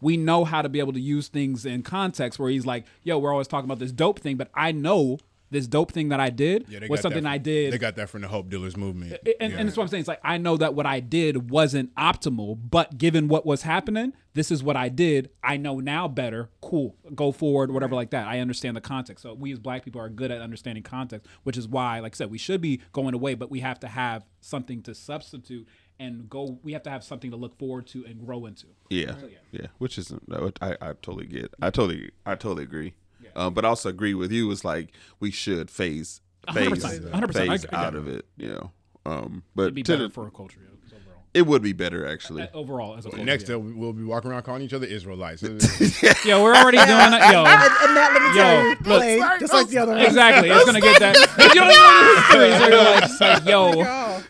We 0.00 0.16
know 0.16 0.44
how 0.44 0.62
to 0.62 0.68
be 0.68 0.78
able 0.78 0.92
to 0.92 1.00
use 1.00 1.26
things 1.26 1.66
in 1.66 1.82
context 1.82 2.38
where 2.38 2.48
he's 2.50 2.64
like, 2.64 2.84
"Yo, 3.02 3.18
we're 3.18 3.32
always 3.32 3.48
talking 3.48 3.64
about 3.64 3.80
this 3.80 3.90
dope 3.90 4.20
thing, 4.20 4.36
but 4.36 4.48
I 4.54 4.70
know 4.70 5.18
this 5.50 5.66
dope 5.66 5.92
thing 5.92 6.08
that 6.10 6.20
I 6.20 6.30
did 6.30 6.66
Yeah, 6.68 6.80
was 6.88 7.00
something 7.00 7.22
that 7.24 7.30
I 7.32 7.38
did." 7.38 7.72
They 7.72 7.78
got 7.78 7.96
that 7.96 8.08
from 8.10 8.22
the 8.22 8.28
Hope 8.28 8.48
Dealers 8.50 8.76
movement. 8.76 9.12
and, 9.40 9.52
Yeah. 9.52 9.58
and 9.58 9.68
that's 9.68 9.76
what 9.76 9.84
I'm 9.84 9.88
saying. 9.88 10.00
It's 10.00 10.08
like 10.08 10.20
I 10.24 10.38
know 10.38 10.56
that 10.56 10.74
what 10.74 10.86
I 10.86 11.00
did 11.00 11.50
wasn't 11.50 11.94
optimal, 11.96 12.58
but 12.70 12.98
given 12.98 13.28
what 13.28 13.44
was 13.46 13.62
happening, 13.62 14.12
this 14.34 14.50
is 14.50 14.62
what 14.62 14.76
I 14.76 14.88
did. 14.88 15.30
I 15.42 15.56
know 15.56 15.80
now 15.80 16.06
better. 16.08 16.50
Cool, 16.60 16.96
go 17.14 17.32
forward, 17.32 17.70
whatever 17.72 17.94
like 17.94 18.10
that. 18.10 18.26
I 18.28 18.40
understand 18.40 18.76
the 18.76 18.80
context. 18.80 19.22
So 19.22 19.34
we 19.34 19.52
as 19.52 19.58
black 19.58 19.84
people 19.84 20.00
are 20.00 20.08
good 20.08 20.30
at 20.30 20.40
understanding 20.40 20.82
context, 20.84 21.26
which 21.42 21.56
is 21.56 21.66
why, 21.66 22.00
like 22.00 22.14
I 22.14 22.16
said, 22.16 22.30
we 22.30 22.38
should 22.38 22.60
be 22.60 22.80
going 22.92 23.14
away, 23.14 23.34
but 23.34 23.50
we 23.50 23.60
have 23.60 23.80
to 23.80 23.88
have 23.88 24.24
something 24.40 24.82
to 24.82 24.94
substitute. 24.94 25.66
and 26.00 26.30
go. 26.30 26.60
We 26.62 26.74
have 26.74 26.84
to 26.84 26.90
have 26.90 27.02
something 27.02 27.32
to 27.32 27.36
look 27.36 27.58
forward 27.58 27.88
to 27.88 28.04
and 28.04 28.24
grow 28.24 28.46
into. 28.46 28.66
Yeah, 28.88 29.18
So, 29.18 29.26
yeah. 29.26 29.38
yeah, 29.50 29.66
which 29.78 29.98
isn't. 29.98 30.22
I, 30.62 30.76
I 30.80 30.92
totally 31.02 31.26
get. 31.26 31.52
I 31.60 31.70
totally, 31.70 32.12
I 32.24 32.36
totally 32.36 32.62
agree. 32.62 32.94
Um, 33.36 33.54
but 33.54 33.64
I 33.64 33.68
also 33.68 33.88
agree 33.88 34.14
with 34.14 34.30
you. 34.32 34.50
It's 34.50 34.64
like 34.64 34.92
we 35.20 35.30
should 35.30 35.70
phase, 35.70 36.20
phase, 36.52 36.68
100%, 36.68 37.10
100%, 37.10 37.32
phase 37.34 37.48
I 37.50 37.56
get 37.58 37.74
out 37.74 37.94
it. 37.94 37.98
of 37.98 38.08
it. 38.08 38.26
You 38.36 38.48
know. 38.48 38.70
Um, 39.06 39.42
but 39.54 39.62
It'd 39.62 39.74
be 39.74 39.82
to 39.84 39.92
better 39.92 40.08
the- 40.08 40.14
for 40.14 40.26
a 40.26 40.30
culture 40.30 40.60
yeah. 40.62 40.74
It 41.34 41.42
would 41.42 41.62
be 41.62 41.72
better 41.72 42.06
actually. 42.06 42.42
Uh, 42.42 42.48
overall, 42.54 42.96
as 42.96 43.06
a 43.06 43.10
culture. 43.10 43.24
Next 43.24 43.48
yeah. 43.48 43.56
up, 43.56 43.62
we'll 43.62 43.92
be 43.92 44.04
walking 44.04 44.30
around 44.30 44.42
calling 44.42 44.62
each 44.62 44.72
other 44.72 44.86
Israelites. 44.86 45.42
yeah, 46.24 46.42
we're 46.42 46.54
already 46.54 46.78
doing 46.78 46.88
it. 46.88 47.32
Yo, 47.32 47.44
And, 47.44 47.48
and 47.48 47.96
that 47.96 48.10
let 48.12 48.22
me 48.22 48.28
tell 48.34 48.54
Yo, 48.54 48.68
you, 48.70 49.20
look. 49.20 49.40
just 49.40 49.52
like 49.52 49.68
the 49.68 49.78
other 49.78 49.92
one. 49.92 50.00
exactly. 50.00 50.50
It's 50.50 50.64
gonna 50.64 50.80
get 50.80 50.98
that. 51.00 51.16
You 51.48 51.54
don't 51.54 51.70
even 51.70 52.70
know 52.70 52.84
the 52.84 53.00
history, 53.00 53.16
so 53.18 53.26
you're 53.26 53.34
like, 53.34 53.46
yo, 53.46 54.20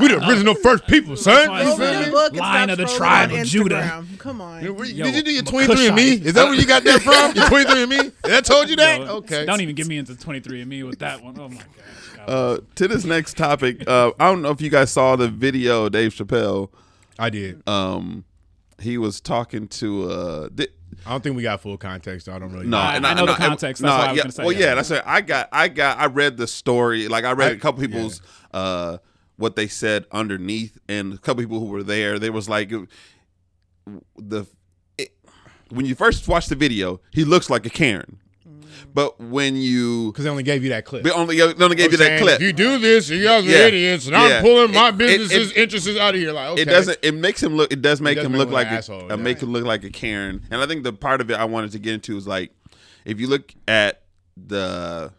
we 0.00 0.08
the 0.08 0.28
original 0.28 0.54
first 0.54 0.86
people, 0.86 1.16
son. 1.16 1.34
That's 1.34 1.46
You 1.46 1.50
why 1.50 1.64
go 1.64 1.76
feel 1.76 1.86
read 1.92 2.02
me? 2.02 2.08
a 2.08 2.10
book 2.12 2.30
and 2.32 2.38
Lion 2.40 2.68
stop 2.68 2.78
of 2.78 2.78
the 2.78 2.96
tribe 2.96 3.32
of 3.32 3.46
Judah. 3.46 4.04
Come 4.18 4.40
on. 4.40 4.62
Where- 4.76 4.84
Yo, 4.86 5.04
Did 5.04 5.14
you 5.16 5.22
do 5.22 5.32
your 5.32 5.42
23 5.42 5.86
and 5.88 5.96
me? 5.96 6.12
Is 6.12 6.34
that 6.34 6.44
where 6.44 6.54
you 6.54 6.66
got 6.66 6.84
that 6.84 7.02
from? 7.02 7.34
Your 7.34 7.48
23 7.48 7.82
and 7.82 7.90
me? 7.90 8.10
That 8.24 8.44
told 8.44 8.68
you 8.68 8.76
that? 8.76 9.00
yo, 9.00 9.06
Okay. 9.18 9.44
Don't 9.46 9.60
even 9.60 9.74
get 9.74 9.86
me 9.86 9.98
into 9.98 10.16
23 10.16 10.60
and 10.62 10.68
me 10.70 10.82
with 10.82 10.98
that 11.00 11.22
one. 11.22 11.36
Oh 11.38 11.48
my. 11.48 11.56
God. 11.56 11.64
Uh, 12.26 12.58
to 12.76 12.88
this 12.88 13.04
next 13.04 13.36
topic, 13.36 13.88
uh, 13.88 14.12
I 14.20 14.28
don't 14.30 14.42
know 14.42 14.50
if 14.50 14.60
you 14.60 14.70
guys 14.70 14.90
saw 14.90 15.16
the 15.16 15.28
video. 15.28 15.86
of 15.86 15.92
Dave 15.92 16.12
Chappelle. 16.14 16.70
I 17.18 17.30
did. 17.30 17.66
Um, 17.68 18.24
he 18.80 18.98
was 18.98 19.20
talking 19.20 19.68
to. 19.68 20.10
Uh, 20.10 20.48
di- 20.54 20.68
I 21.06 21.10
don't 21.10 21.22
think 21.22 21.36
we 21.36 21.42
got 21.42 21.60
full 21.60 21.76
context. 21.78 22.26
So 22.26 22.32
I 22.32 22.38
don't 22.38 22.52
really. 22.52 22.66
Know. 22.66 22.78
No, 22.78 22.82
I- 22.82 22.96
and 22.96 23.06
I 23.06 23.14
know 23.14 23.26
the 23.26 23.34
context, 23.34 23.82
that's 23.82 23.90
what 23.92 24.08
I 24.08 24.12
was 24.12 24.16
yeah, 24.16 24.22
gonna 24.22 24.32
say. 24.32 24.44
Well, 24.44 24.52
yeah, 24.52 24.74
that's 24.74 24.90
it. 24.90 25.02
I 25.06 25.20
got, 25.20 25.48
I 25.52 25.68
got, 25.68 25.98
I 25.98 26.06
read 26.06 26.36
the 26.36 26.46
story. 26.46 27.08
Like 27.08 27.24
I 27.24 27.32
read 27.32 27.52
I- 27.52 27.54
a 27.54 27.58
couple 27.58 27.80
people's 27.82 28.20
uh 28.52 28.98
what 29.36 29.56
they 29.56 29.68
said 29.68 30.04
underneath, 30.12 30.78
and 30.88 31.14
a 31.14 31.18
couple 31.18 31.42
people 31.42 31.60
who 31.60 31.66
were 31.66 31.82
there. 31.82 32.18
There 32.18 32.32
was 32.32 32.48
like 32.48 32.70
the 34.16 34.46
it, 34.98 35.10
when 35.70 35.86
you 35.86 35.94
first 35.94 36.28
watch 36.28 36.46
the 36.48 36.54
video, 36.54 37.00
he 37.10 37.24
looks 37.24 37.48
like 37.50 37.64
a 37.66 37.70
Karen, 37.70 38.18
but 38.92 39.20
when 39.20 39.56
you 39.56 40.12
Because 40.12 40.24
they 40.24 40.30
only 40.30 40.42
gave 40.42 40.62
you 40.62 40.70
that 40.70 40.84
clip. 40.84 41.02
they 41.02 41.10
only 41.10 41.36
they 41.36 41.64
only 41.64 41.76
gave 41.76 41.92
you 41.92 41.98
that 41.98 42.04
Saying, 42.04 42.22
clip. 42.22 42.36
If 42.36 42.42
you 42.42 42.52
do 42.52 42.78
this, 42.78 43.08
you 43.08 43.22
guys 43.24 43.44
are 43.44 43.48
Yeah. 43.50 43.66
idiots, 43.66 44.06
and 44.06 44.14
Yeah. 44.14 44.22
I'm 44.38 44.42
pulling 44.42 44.72
my 44.72 44.88
It- 44.88 45.00
it- 45.20 45.32
it- 45.32 45.56
interests 45.56 45.88
out 45.98 46.14
of 46.14 46.20
here. 46.20 46.32
Like, 46.32 46.50
okay. 46.50 46.62
It 46.62 46.64
doesn't. 46.66 46.98
It 47.02 47.14
makes 47.14 47.42
him 47.42 47.56
look. 47.56 47.72
It 47.72 47.82
does 47.82 48.00
make 48.00 48.18
him 48.18 48.32
make 48.32 48.38
look 48.38 48.50
like 48.50 48.66
look 48.68 48.74
a, 48.74 48.78
asshole, 48.78 49.02
uh, 49.12 49.16
yeah. 49.16 49.16
make 49.16 49.40
him 49.42 49.52
look 49.52 49.64
like 49.64 49.84
a 49.84 49.90
Karen. 49.90 50.42
And 50.50 50.60
I 50.60 50.66
think 50.66 50.84
the 50.84 50.92
part 50.92 51.20
of 51.20 51.30
it 51.30 51.34
I 51.34 51.44
wanted 51.44 51.72
to 51.72 51.78
get 51.78 51.94
into 51.94 52.16
is 52.16 52.26
like, 52.26 52.50
if 53.04 53.20
you 53.20 53.26
look 53.28 53.54
at 53.68 54.02
the 54.36 55.12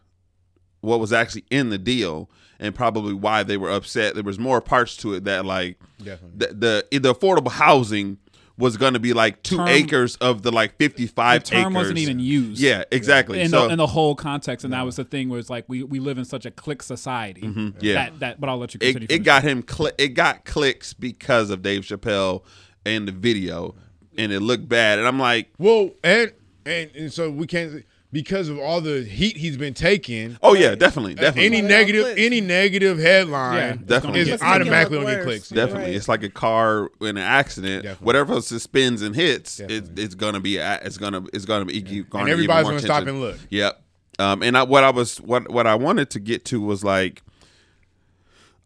what 0.82 0.99
was 0.99 1.14
actually 1.14 1.43
in 1.51 1.70
the 1.70 1.78
deal 1.78 2.30
and 2.59 2.74
probably 2.74 3.14
why 3.14 3.43
they 3.43 3.57
were 3.57 3.70
upset, 3.70 4.16
there 4.16 4.24
was 4.24 4.39
more 4.39 4.62
parts 4.62 4.95
to 4.97 5.14
it 5.14 5.26
that 5.26 5.45
like 5.45 5.78
Definitely. 6.03 6.32
the 6.38 6.86
the, 6.91 6.99
the 6.99 7.14
affordable 7.14 7.51
housing 7.51 8.18
was 8.62 8.78
going 8.78 8.93
to 8.93 8.99
be 8.99 9.12
like 9.12 9.43
two 9.43 9.57
Term- 9.57 9.68
acres 9.68 10.16
of 10.18 10.43
the 10.43 10.51
like 10.51 10.78
fifty 10.78 11.07
five 11.07 11.43
the 11.43 11.49
term 11.51 11.59
acres. 11.64 11.74
wasn't 11.76 11.97
even 11.97 12.20
used. 12.20 12.62
Yeah, 12.62 12.84
exactly. 12.91 13.41
In, 13.41 13.49
so 13.49 13.66
the, 13.68 13.74
in 13.74 13.78
the 13.78 13.88
whole 13.88 14.16
context, 14.16 14.64
and 14.64 14.72
that 14.74 14.86
was 14.86 14.95
the 14.95 15.03
thing 15.03 15.28
where 15.28 15.39
it's 15.39 15.49
like 15.49 15.66
we, 15.68 15.84
we 15.84 15.99
live 15.99 16.18
in 16.18 16.24
such 16.26 16.45
a 16.45 16.51
click 16.51 16.82
society. 16.84 17.41
Mm-hmm. 17.41 17.70
yeah. 17.82 17.93
That, 17.95 18.20
that, 18.20 18.39
but 18.39 18.49
I'll 18.49 18.57
let 18.57 18.74
you 18.74 18.80
continue. 18.80 19.07
it, 19.09 19.12
it 19.12 19.20
got 19.20 19.43
him 19.43 19.64
cli- 19.64 19.91
it 19.97 20.09
got 20.09 20.45
clicks 20.45 20.93
because 20.93 21.49
of 21.49 21.62
Dave 21.62 21.82
Chappelle 21.82 22.43
and 22.86 23.07
the 23.07 23.12
video, 23.12 23.76
and 24.18 24.32
it 24.32 24.39
looked 24.39 24.70
bad. 24.70 24.99
And 24.99 25.07
I'm 25.07 25.20
like, 25.20 25.51
Well, 25.57 25.91
and, 26.03 26.32
and 26.66 26.91
and 26.95 27.12
so 27.12 27.30
we 27.30 27.47
can't 27.47 27.84
because 28.12 28.49
of 28.49 28.59
all 28.59 28.82
the 28.82 29.03
heat 29.03 29.38
he's 29.38 29.55
been 29.57 29.74
taking. 29.74 30.38
oh 30.43 30.53
yeah, 30.53 30.76
definitely, 30.76 31.14
uh, 31.14 31.22
definitely. 31.22 31.45
Any 31.45 31.62
negative, 31.62 32.14
any 32.18 32.41
negative 32.41 32.97
headline 32.99 33.70
it's 33.80 33.84
Definitely. 33.84 34.20
is 34.22 34.28
It's 34.30 34.43
automatically 34.43 34.97
gonna 34.99 35.16
get 35.16 35.24
clicks. 35.24 35.49
Definitely, 35.49 35.84
Right. 35.86 35.95
it's 35.95 36.07
like 36.07 36.24
a 36.24 36.30
car 36.30 36.89
in 36.99 37.09
an 37.09 37.18
accident. 37.20 37.84
Definitely. 37.84 38.05
Whatever 38.05 38.41
suspends 38.41 39.01
and 39.01 39.16
hits, 39.16 39.59
it, 39.59 39.97
it's 39.97 40.16
gonna 40.16 40.39
be. 40.39 40.57
a- 40.57 40.80
It's 40.84 40.97
gonna. 40.97 41.24
It's 41.34 41.45
gonna 41.45 41.66
be. 41.66 41.80
Yeah. 41.80 42.03
And 42.14 42.30
everybody's 42.30 42.68
gonna 42.68 42.80
stop 42.82 43.07
and 43.07 43.22
look. 43.22 43.38
Yep. 43.49 43.82
Um, 44.20 44.43
and 44.43 44.57
I, 44.57 44.64
what 44.64 44.84
I 44.84 44.89
was, 44.91 45.20
what 45.22 45.49
what 45.49 45.66
I 45.66 45.76
wanted 45.76 46.09
to 46.12 46.20
get 46.20 46.43
to 46.45 46.59
was 46.62 46.84
like, 46.84 47.24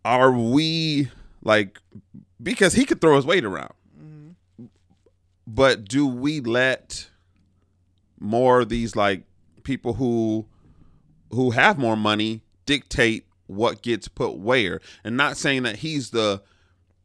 are 0.03 0.31
we 0.31 1.09
like, 1.43 1.79
because 2.41 2.73
he 2.73 2.83
could 2.85 2.99
throw 2.99 3.15
his 3.15 3.25
weight 3.25 3.45
around, 3.45 3.73
but 5.47 5.85
do 5.85 6.07
we 6.07 6.39
let 6.41 7.09
more 8.19 8.61
of 8.61 8.69
these 8.69 8.95
like 8.95 9.23
people 9.65 9.95
who 9.95 10.47
who 11.31 11.51
have 11.51 11.77
more 11.77 11.97
money 11.97 12.41
dictate 12.65 13.25
what 13.47 13.81
gets 13.81 14.07
put 14.07 14.37
where. 14.37 14.79
And 15.03 15.17
not 15.17 15.35
saying 15.35 15.63
that 15.63 15.77
he's 15.77 16.11
the 16.11 16.41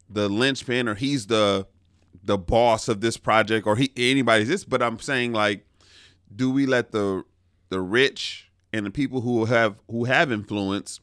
the 0.08 0.28
linchpin 0.28 0.88
or 0.88 0.94
he's 0.94 1.26
the 1.26 1.66
the 2.22 2.38
boss 2.38 2.86
of 2.88 3.00
this 3.00 3.16
project 3.16 3.66
or 3.66 3.76
he 3.76 3.90
anybody's 3.96 4.48
this 4.48 4.64
but 4.64 4.82
i'm 4.82 4.98
saying 4.98 5.32
like 5.32 5.64
do 6.34 6.50
we 6.50 6.66
let 6.66 6.90
the 6.92 7.22
the 7.70 7.80
rich 7.80 8.50
and 8.72 8.84
the 8.84 8.90
people 8.90 9.22
who 9.22 9.46
have 9.46 9.76
who 9.88 10.04
have 10.04 10.30
influence 10.30 11.00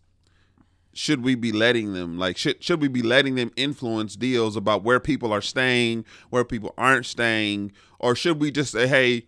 should 0.97 1.23
we 1.23 1.35
be 1.35 1.51
letting 1.51 1.93
them 1.93 2.17
like 2.17 2.37
should 2.37 2.61
should 2.63 2.81
we 2.81 2.87
be 2.87 3.03
letting 3.03 3.35
them 3.35 3.51
influence 3.55 4.15
deals 4.15 4.55
about 4.55 4.83
where 4.83 4.99
people 4.99 5.31
are 5.31 5.41
staying 5.41 6.03
where 6.31 6.43
people 6.43 6.73
aren't 6.75 7.05
staying? 7.05 7.71
Or 7.99 8.15
should 8.15 8.41
we 8.41 8.49
just 8.49 8.71
say 8.71 8.87
hey 8.87 9.27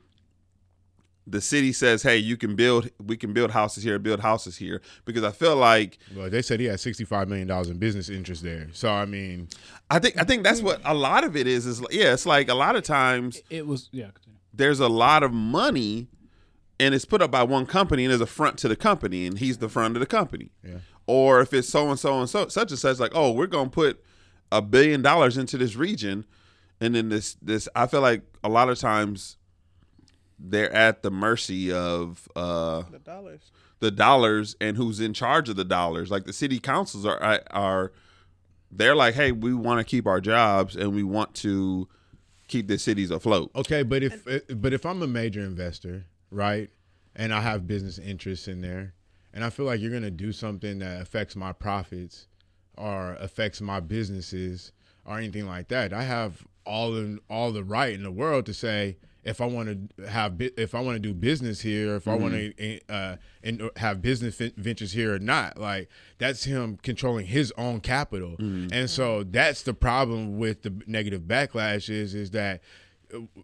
the 1.29 1.41
city 1.41 1.71
says 1.71 2.01
hey 2.03 2.17
you 2.17 2.35
can 2.37 2.55
build 2.55 2.89
we 3.05 3.15
can 3.17 3.33
build 3.33 3.51
houses 3.51 3.83
here 3.83 3.99
build 3.99 4.19
houses 4.19 4.57
here 4.57 4.81
because 5.05 5.23
i 5.23 5.31
feel 5.31 5.55
like 5.55 5.97
Well, 6.15 6.29
they 6.29 6.41
said 6.41 6.59
he 6.59 6.65
had 6.67 6.79
sixty-five 6.79 7.27
million 7.27 7.47
dollars 7.47 7.69
in 7.69 7.77
business 7.77 8.09
interest 8.09 8.43
there. 8.43 8.67
So 8.73 8.91
I 8.91 9.05
mean, 9.05 9.47
i 9.89 9.99
think 9.99 10.17
i 10.19 10.23
think 10.23 10.43
that's 10.43 10.61
what 10.61 10.81
a 10.85 10.93
lot 10.93 11.23
of 11.23 11.35
it 11.35 11.47
is 11.47 11.65
is 11.65 11.81
yeah 11.91 12.13
it's 12.13 12.25
like 12.25 12.49
a 12.49 12.53
lot 12.55 12.75
of 12.75 12.83
times 12.83 13.41
It 13.49 13.67
was 13.67 13.89
yeah. 13.91 14.09
There's 14.53 14.79
a 14.79 14.89
lot 14.89 15.23
of 15.23 15.31
money 15.31 16.07
and 16.79 16.93
it's 16.95 17.05
put 17.05 17.21
up 17.21 17.31
by 17.31 17.43
one 17.43 17.65
company 17.65 18.03
and 18.05 18.11
there's 18.11 18.21
a 18.21 18.25
front 18.25 18.57
to 18.59 18.67
the 18.67 18.75
company 18.75 19.27
and 19.27 19.37
he's 19.39 19.57
the 19.59 19.69
front 19.69 19.95
of 19.95 19.99
the 19.99 20.05
company. 20.05 20.51
Yeah. 20.63 20.79
Or 21.07 21.41
if 21.41 21.53
it's 21.53 21.67
so 21.69 21.89
and 21.89 21.99
so 21.99 22.19
and 22.19 22.29
so 22.29 22.47
such 22.47 22.71
and 22.71 22.79
such 22.79 22.99
like, 22.99 23.11
oh, 23.15 23.31
we're 23.31 23.47
gonna 23.47 23.69
put 23.69 24.03
a 24.51 24.61
billion 24.61 25.01
dollars 25.01 25.37
into 25.37 25.57
this 25.57 25.75
region 25.75 26.25
and 26.81 26.95
then 26.95 27.09
this 27.09 27.35
this 27.41 27.67
I 27.75 27.87
feel 27.87 28.01
like 28.01 28.21
a 28.43 28.49
lot 28.49 28.69
of 28.69 28.79
times 28.79 29.37
they're 30.39 30.71
at 30.71 31.03
the 31.03 31.11
mercy 31.11 31.71
of 31.71 32.27
uh 32.35 32.83
The 32.91 32.99
dollars. 32.99 33.51
the 33.79 33.91
dollars 33.91 34.55
and 34.61 34.77
who's 34.77 34.99
in 34.99 35.13
charge 35.13 35.49
of 35.49 35.55
the 35.57 35.65
dollars. 35.65 36.09
Like 36.11 36.25
the 36.25 36.33
city 36.33 36.59
councils 36.59 37.05
are 37.05 37.41
are 37.51 37.91
they're 38.71 38.95
like, 38.95 39.15
hey, 39.15 39.31
we 39.31 39.53
want 39.53 39.79
to 39.79 39.83
keep 39.83 40.05
our 40.07 40.21
jobs 40.21 40.75
and 40.75 40.93
we 40.93 41.03
want 41.03 41.33
to 41.35 41.87
keep 42.47 42.67
the 42.67 42.77
cities 42.77 43.11
afloat. 43.11 43.51
okay, 43.55 43.83
but 43.83 44.01
if 44.03 44.25
but 44.55 44.73
if 44.73 44.85
I'm 44.85 45.01
a 45.01 45.07
major 45.07 45.41
investor, 45.41 46.05
right, 46.31 46.69
and 47.15 47.33
I 47.33 47.41
have 47.41 47.67
business 47.67 47.97
interests 47.99 48.47
in 48.47 48.61
there, 48.61 48.93
and 49.33 49.43
I 49.43 49.49
feel 49.49 49.65
like 49.65 49.81
you're 49.81 49.91
gonna 49.91 50.09
do 50.11 50.31
something 50.31 50.79
that 50.79 51.01
affects 51.01 51.35
my 51.35 51.51
profits 51.53 52.27
or 52.77 53.13
affects 53.19 53.59
my 53.61 53.79
businesses 53.79 54.71
or 55.05 55.17
anything 55.17 55.45
like 55.47 55.67
that, 55.69 55.91
I 55.91 56.03
have 56.03 56.45
all 56.65 56.95
in 56.95 57.19
all 57.29 57.51
the 57.51 57.63
right 57.63 57.93
in 57.93 58.03
the 58.03 58.11
world 58.11 58.45
to 58.45 58.53
say 58.53 58.97
if 59.23 59.41
I 59.41 59.45
want 59.45 59.97
to 59.97 60.05
have 60.07 60.35
if 60.39 60.73
I 60.73 60.79
want 60.79 60.95
to 60.95 60.99
do 60.99 61.13
business 61.13 61.61
here, 61.61 61.95
if 61.95 62.07
I 62.07 62.15
want 62.15 62.33
to 62.33 62.79
uh, 62.89 63.17
and 63.43 63.69
have 63.75 64.01
business 64.01 64.37
ventures 64.57 64.93
here 64.93 65.15
or 65.15 65.19
not, 65.19 65.57
like 65.57 65.89
that's 66.17 66.45
him 66.45 66.77
controlling 66.81 67.25
his 67.25 67.53
own 67.57 67.81
capital, 67.81 68.35
and 68.73 68.89
so 68.89 69.23
that's 69.23 69.63
the 69.63 69.73
problem 69.73 70.37
with 70.37 70.63
the 70.63 70.73
negative 70.87 71.23
backlash 71.23 71.89
is 71.89 72.15
is 72.15 72.31
that 72.31 72.61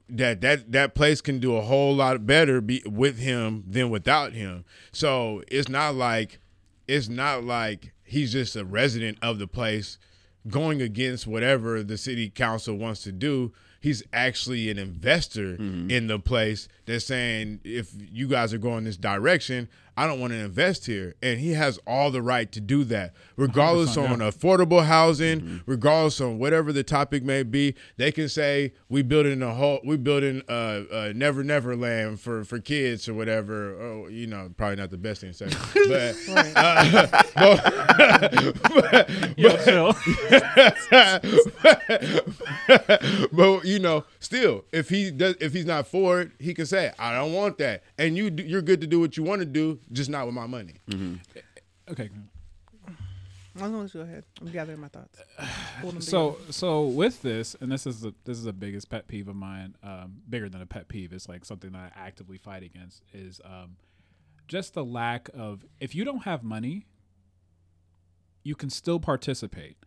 that 0.09 0.41
that 0.41 0.71
that 0.71 0.95
place 0.95 1.21
can 1.21 1.39
do 1.39 1.55
a 1.55 1.61
whole 1.61 1.95
lot 1.95 2.25
better 2.25 2.61
be, 2.61 2.81
with 2.85 3.17
him 3.19 3.63
than 3.67 3.89
without 3.89 4.33
him. 4.33 4.63
So 4.91 5.43
it's 5.47 5.69
not 5.69 5.95
like 5.95 6.39
it's 6.87 7.09
not 7.09 7.43
like 7.43 7.93
he's 8.03 8.31
just 8.31 8.55
a 8.55 8.63
resident 8.63 9.17
of 9.21 9.39
the 9.39 9.47
place 9.47 9.97
going 10.47 10.81
against 10.81 11.25
whatever 11.25 11.83
the 11.83 11.97
city 11.97 12.29
council 12.29 12.75
wants 12.75 13.01
to 13.03 13.11
do. 13.11 13.51
He's 13.85 14.01
actually 14.11 14.71
an 14.71 14.79
investor 14.79 15.57
mm-hmm. 15.57 15.91
in 15.91 16.07
the 16.07 16.17
place. 16.17 16.67
That's 16.87 17.05
saying 17.05 17.59
if 17.63 17.91
you 18.11 18.27
guys 18.27 18.51
are 18.51 18.57
going 18.57 18.83
this 18.83 18.97
direction, 18.97 19.69
I 19.97 20.07
don't 20.07 20.19
want 20.19 20.33
to 20.33 20.39
invest 20.39 20.85
here. 20.85 21.15
And 21.21 21.39
he 21.39 21.53
has 21.53 21.79
all 21.87 22.11
the 22.11 22.21
right 22.21 22.51
to 22.51 22.59
do 22.59 22.83
that, 22.85 23.13
regardless 23.37 23.95
100%, 23.95 24.09
on 24.09 24.19
affordable 24.19 24.85
housing, 24.85 25.61
regardless 25.65 26.19
on 26.19 26.37
whatever 26.37 26.73
the 26.73 26.83
topic 26.83 27.23
may 27.23 27.43
be. 27.43 27.75
They 27.97 28.11
can 28.11 28.27
say 28.27 28.73
we 28.89 29.03
building 29.03 29.41
a 29.41 29.53
whole, 29.53 29.79
we 29.85 29.97
building 29.97 30.41
a, 30.49 30.85
a 30.91 31.13
never 31.13 31.43
never 31.43 31.75
land 31.75 32.19
for 32.19 32.43
for 32.43 32.59
kids 32.59 33.07
or 33.07 33.13
whatever. 33.13 33.75
Oh, 33.79 34.07
you 34.07 34.27
know, 34.27 34.49
probably 34.57 34.75
not 34.77 34.91
the 34.91 34.97
best 34.97 35.21
thing 35.21 35.31
to 35.33 35.49
say, 35.49 35.55
but, 35.87 36.15
uh, 36.55 37.23
but, 37.35 39.07
chill. 39.63 39.95
but 43.31 43.65
you 43.65 43.79
know, 43.79 44.03
still, 44.19 44.65
if 44.71 44.89
he 44.89 45.11
does, 45.11 45.35
if 45.39 45.53
he's 45.53 45.65
not 45.65 45.87
for 45.87 46.21
it, 46.21 46.31
he 46.39 46.53
can 46.53 46.65
say, 46.65 46.91
"I 46.99 47.13
don't 47.13 47.33
want 47.33 47.57
that," 47.59 47.83
and 47.97 48.17
you, 48.17 48.31
you're 48.37 48.61
good 48.61 48.81
to 48.81 48.87
do 48.87 48.99
what 48.99 49.17
you 49.17 49.23
want 49.23 49.39
to 49.39 49.45
do, 49.45 49.79
just 49.91 50.09
not 50.09 50.25
with 50.25 50.35
my 50.35 50.47
money. 50.47 50.75
okay. 51.89 52.09
I'm 53.61 53.71
gonna 53.71 53.87
go 53.87 54.01
ahead. 54.01 54.25
I'm 54.41 54.51
gathering 54.51 54.81
my 54.81 54.89
thoughts. 54.89 55.17
Pulling 55.79 55.95
them 55.95 56.01
so 56.01 56.37
so 56.49 56.83
with 56.87 57.21
this 57.21 57.55
and 57.61 57.71
this 57.71 57.87
is 57.87 58.01
the 58.01 58.13
this 58.25 58.37
is 58.37 58.43
the 58.43 58.53
biggest 58.53 58.89
pet 58.89 59.07
peeve 59.07 59.27
of 59.27 59.35
mine 59.35 59.75
um, 59.81 60.17
bigger 60.29 60.49
than 60.49 60.61
a 60.61 60.65
pet 60.65 60.87
peeve 60.89 61.13
it's 61.13 61.29
like 61.29 61.45
something 61.45 61.71
that 61.71 61.93
i 61.95 62.05
actively 62.05 62.37
fight 62.37 62.63
against 62.63 63.01
is 63.13 63.39
um, 63.45 63.77
just 64.47 64.73
the 64.73 64.83
lack 64.83 65.29
of 65.33 65.65
if 65.79 65.95
you 65.95 66.03
don't 66.03 66.23
have 66.23 66.43
money 66.43 66.85
you 68.43 68.55
can 68.55 68.69
still 68.69 68.99
participate 68.99 69.77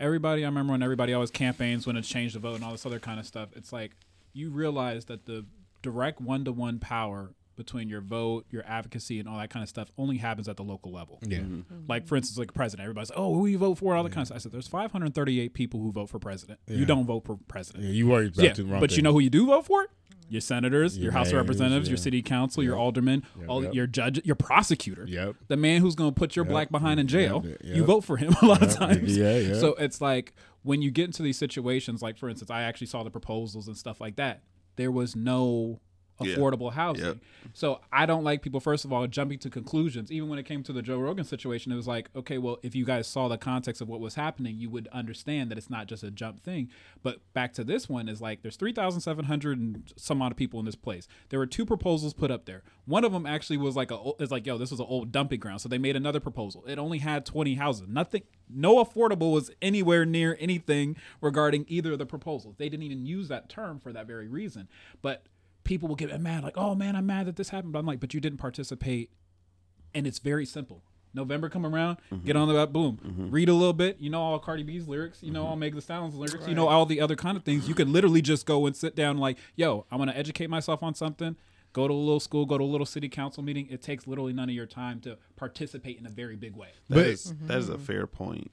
everybody 0.00 0.44
i 0.44 0.48
remember 0.48 0.72
when 0.72 0.82
everybody 0.82 1.12
always 1.12 1.30
campaigns 1.30 1.86
when 1.86 1.96
it 1.96 2.02
changed 2.02 2.34
the 2.34 2.40
vote 2.40 2.54
and 2.56 2.64
all 2.64 2.72
this 2.72 2.84
other 2.86 3.00
kind 3.00 3.20
of 3.20 3.26
stuff 3.26 3.48
it's 3.54 3.72
like 3.72 3.92
you 4.32 4.50
realize 4.50 5.04
that 5.06 5.26
the 5.26 5.44
direct 5.82 6.20
one-to-one 6.20 6.78
power 6.78 7.32
between 7.56 7.88
your 7.88 8.00
vote 8.00 8.46
your 8.50 8.62
advocacy 8.66 9.18
and 9.20 9.28
all 9.28 9.38
that 9.38 9.50
kind 9.50 9.62
of 9.62 9.68
stuff 9.68 9.90
only 9.96 10.16
happens 10.18 10.48
at 10.48 10.56
the 10.56 10.62
local 10.64 10.92
level 10.92 11.18
Yeah. 11.22 11.38
Mm-hmm. 11.38 11.54
Mm-hmm. 11.54 11.80
like 11.88 12.06
for 12.06 12.16
instance, 12.16 12.38
like 12.38 12.52
president, 12.54 12.84
everybody's 12.84 13.10
like, 13.10 13.18
"Oh, 13.18 13.34
who 13.34 13.46
you 13.46 13.58
vote 13.58 13.76
for?" 13.78 13.94
All 13.94 14.02
that 14.02 14.10
kind 14.12 14.22
of 14.22 14.26
stuff. 14.28 14.36
I 14.36 14.38
said, 14.40 14.52
"There's 14.52 14.68
538 14.68 15.54
people 15.54 15.80
who 15.80 15.92
vote 15.92 16.08
for 16.10 16.18
president. 16.18 16.60
You 16.66 16.84
don't 16.84 17.06
vote 17.06 17.24
for 17.24 17.38
president. 17.48 17.84
Yeah, 17.84 17.90
you 17.90 18.08
worried 18.08 18.34
about 18.34 18.44
Yeah, 18.44 18.52
the 18.52 18.64
wrong 18.64 18.80
but 18.80 18.96
you 18.96 19.02
know 19.02 19.12
who 19.12 19.20
you 19.20 19.30
do 19.30 19.46
vote 19.46 19.66
for? 19.66 19.86
Your 20.28 20.40
senators, 20.40 20.96
your, 20.96 21.04
Your 21.04 21.12
House 21.12 21.26
of 21.28 21.34
mayors, 21.34 21.42
Representatives, 21.42 21.88
your 21.88 21.98
city 21.98 22.22
council, 22.22 22.62
your 22.62 22.76
aldermen, 22.76 23.24
all 23.46 23.62
yep. 23.62 23.74
your 23.74 23.86
judge, 23.86 24.24
your 24.24 24.36
prosecutor. 24.36 25.04
Yep. 25.06 25.36
The 25.48 25.56
man 25.56 25.82
who's 25.82 25.94
going 25.94 26.12
to 26.12 26.18
put 26.18 26.34
your 26.34 26.46
black 26.46 26.70
behind 26.70 26.98
in 26.98 27.06
jail. 27.06 27.42
Yep, 27.44 27.58
You 27.62 27.74
yep. 27.76 27.84
vote 27.84 28.00
for 28.04 28.16
him 28.16 28.34
a 28.42 28.46
lot 28.46 28.62
of 28.62 28.72
times. 28.74 29.16
Yeah, 29.16 29.36
yeah. 29.36 29.54
So 29.60 29.74
it's 29.74 30.00
like 30.00 30.32
when 30.62 30.80
you 30.80 30.90
get 30.90 31.04
into 31.04 31.22
these 31.22 31.36
situations, 31.36 32.00
like 32.00 32.16
for 32.16 32.30
instance, 32.30 32.50
I 32.50 32.62
actually 32.62 32.86
saw 32.86 33.02
the 33.02 33.10
proposals 33.10 33.68
and 33.68 33.76
stuff 33.76 34.00
like 34.00 34.16
that. 34.16 34.42
There 34.76 34.90
was 34.90 35.14
no 35.14 35.80
Yeah. 36.20 36.36
affordable 36.36 36.72
housing. 36.72 37.04
Yep. 37.04 37.16
So 37.52 37.80
I 37.92 38.06
don't 38.06 38.24
like 38.24 38.42
people, 38.42 38.60
first 38.60 38.84
of 38.84 38.92
all, 38.92 39.06
jumping 39.06 39.38
to 39.40 39.50
conclusions. 39.50 40.12
Even 40.12 40.28
when 40.28 40.38
it 40.38 40.44
came 40.44 40.62
to 40.62 40.72
the 40.72 40.82
Joe 40.82 40.98
Rogan 40.98 41.24
situation, 41.24 41.72
it 41.72 41.76
was 41.76 41.88
like, 41.88 42.08
okay, 42.14 42.38
well, 42.38 42.58
if 42.62 42.74
you 42.74 42.84
guys 42.84 43.06
saw 43.06 43.28
the 43.28 43.38
context 43.38 43.80
of 43.80 43.88
what 43.88 44.00
was 44.00 44.14
happening, 44.14 44.56
you 44.56 44.70
would 44.70 44.88
understand 44.88 45.50
that 45.50 45.58
it's 45.58 45.70
not 45.70 45.86
just 45.86 46.02
a 46.02 46.10
jump 46.10 46.40
thing. 46.40 46.70
But 47.02 47.20
back 47.32 47.52
to 47.54 47.64
this 47.64 47.88
one 47.88 48.08
is 48.08 48.20
like, 48.20 48.42
there's 48.42 48.56
3,700 48.56 49.58
and 49.58 49.92
some 49.96 50.22
odd 50.22 50.36
people 50.36 50.60
in 50.60 50.66
this 50.66 50.76
place. 50.76 51.08
There 51.30 51.38
were 51.38 51.46
two 51.46 51.66
proposals 51.66 52.14
put 52.14 52.30
up 52.30 52.44
there. 52.44 52.62
One 52.86 53.04
of 53.04 53.12
them 53.12 53.26
actually 53.26 53.56
was 53.56 53.76
like 53.76 53.90
a, 53.90 53.98
it's 54.18 54.30
like, 54.32 54.46
yo, 54.46 54.58
this 54.58 54.70
was 54.70 54.80
an 54.80 54.86
old 54.88 55.10
dumping 55.10 55.40
ground. 55.40 55.60
So 55.60 55.68
they 55.68 55.78
made 55.78 55.96
another 55.96 56.20
proposal. 56.20 56.64
It 56.66 56.78
only 56.78 56.98
had 56.98 57.26
20 57.26 57.54
houses. 57.54 57.88
Nothing, 57.88 58.22
no 58.48 58.82
affordable 58.84 59.32
was 59.32 59.50
anywhere 59.60 60.04
near 60.04 60.36
anything 60.40 60.96
regarding 61.20 61.64
either 61.68 61.92
of 61.92 61.98
the 61.98 62.06
proposals. 62.06 62.56
They 62.56 62.68
didn't 62.68 62.84
even 62.84 63.06
use 63.06 63.28
that 63.28 63.48
term 63.48 63.80
for 63.80 63.92
that 63.92 64.06
very 64.06 64.28
reason. 64.28 64.68
But 65.02 65.24
people 65.64 65.88
will 65.88 65.96
get 65.96 66.18
mad, 66.20 66.44
like, 66.44 66.56
"Oh 66.56 66.74
man, 66.74 66.96
I'm 66.96 67.06
mad 67.06 67.26
that 67.26 67.36
this 67.36 67.48
happened." 67.48 67.72
But 67.72 67.80
I'm 67.80 67.86
like, 67.86 68.00
"But 68.00 68.14
you 68.14 68.20
didn't 68.20 68.38
participate," 68.38 69.10
and 69.94 70.06
it's 70.06 70.18
very 70.18 70.46
simple. 70.46 70.82
November 71.14 71.48
come 71.48 71.64
around, 71.64 71.98
mm-hmm. 72.12 72.26
get 72.26 72.36
on 72.36 72.48
the 72.48 72.66
boom, 72.66 72.98
mm-hmm. 73.04 73.30
read 73.30 73.48
a 73.48 73.54
little 73.54 73.72
bit. 73.72 73.98
You 74.00 74.10
know 74.10 74.20
all 74.20 74.38
Cardi 74.38 74.64
B's 74.64 74.88
lyrics. 74.88 75.22
You 75.22 75.30
know 75.30 75.42
mm-hmm. 75.42 75.50
all 75.50 75.56
Meg 75.56 75.74
Thee 75.74 75.80
Stallion's 75.80 76.14
lyrics. 76.14 76.46
You 76.46 76.54
know 76.54 76.68
all 76.68 76.86
the 76.86 77.00
other 77.00 77.16
kind 77.16 77.36
of 77.36 77.44
things. 77.44 77.68
You 77.68 77.74
can 77.74 77.92
literally 77.92 78.22
just 78.22 78.46
go 78.46 78.66
and 78.66 78.76
sit 78.76 78.94
down, 78.94 79.18
like, 79.18 79.38
"Yo, 79.56 79.86
I'm 79.90 79.98
gonna 79.98 80.12
educate 80.12 80.50
myself 80.50 80.82
on 80.82 80.94
something." 80.94 81.36
Go 81.72 81.88
to 81.88 81.92
a 81.92 81.96
little 81.96 82.20
school, 82.20 82.46
go 82.46 82.56
to 82.56 82.62
a 82.62 82.64
little 82.64 82.86
city 82.86 83.08
council 83.08 83.42
meeting. 83.42 83.66
It 83.68 83.82
takes 83.82 84.06
literally 84.06 84.32
none 84.32 84.48
of 84.48 84.54
your 84.54 84.64
time 84.66 85.00
to 85.00 85.18
participate 85.34 85.98
in 85.98 86.06
a 86.06 86.08
very 86.08 86.36
big 86.36 86.54
way. 86.54 86.68
That 86.88 86.94
But- 86.94 87.06
is 87.06 87.34
that 87.42 87.58
is 87.58 87.68
a 87.68 87.78
fair 87.78 88.06
point. 88.06 88.52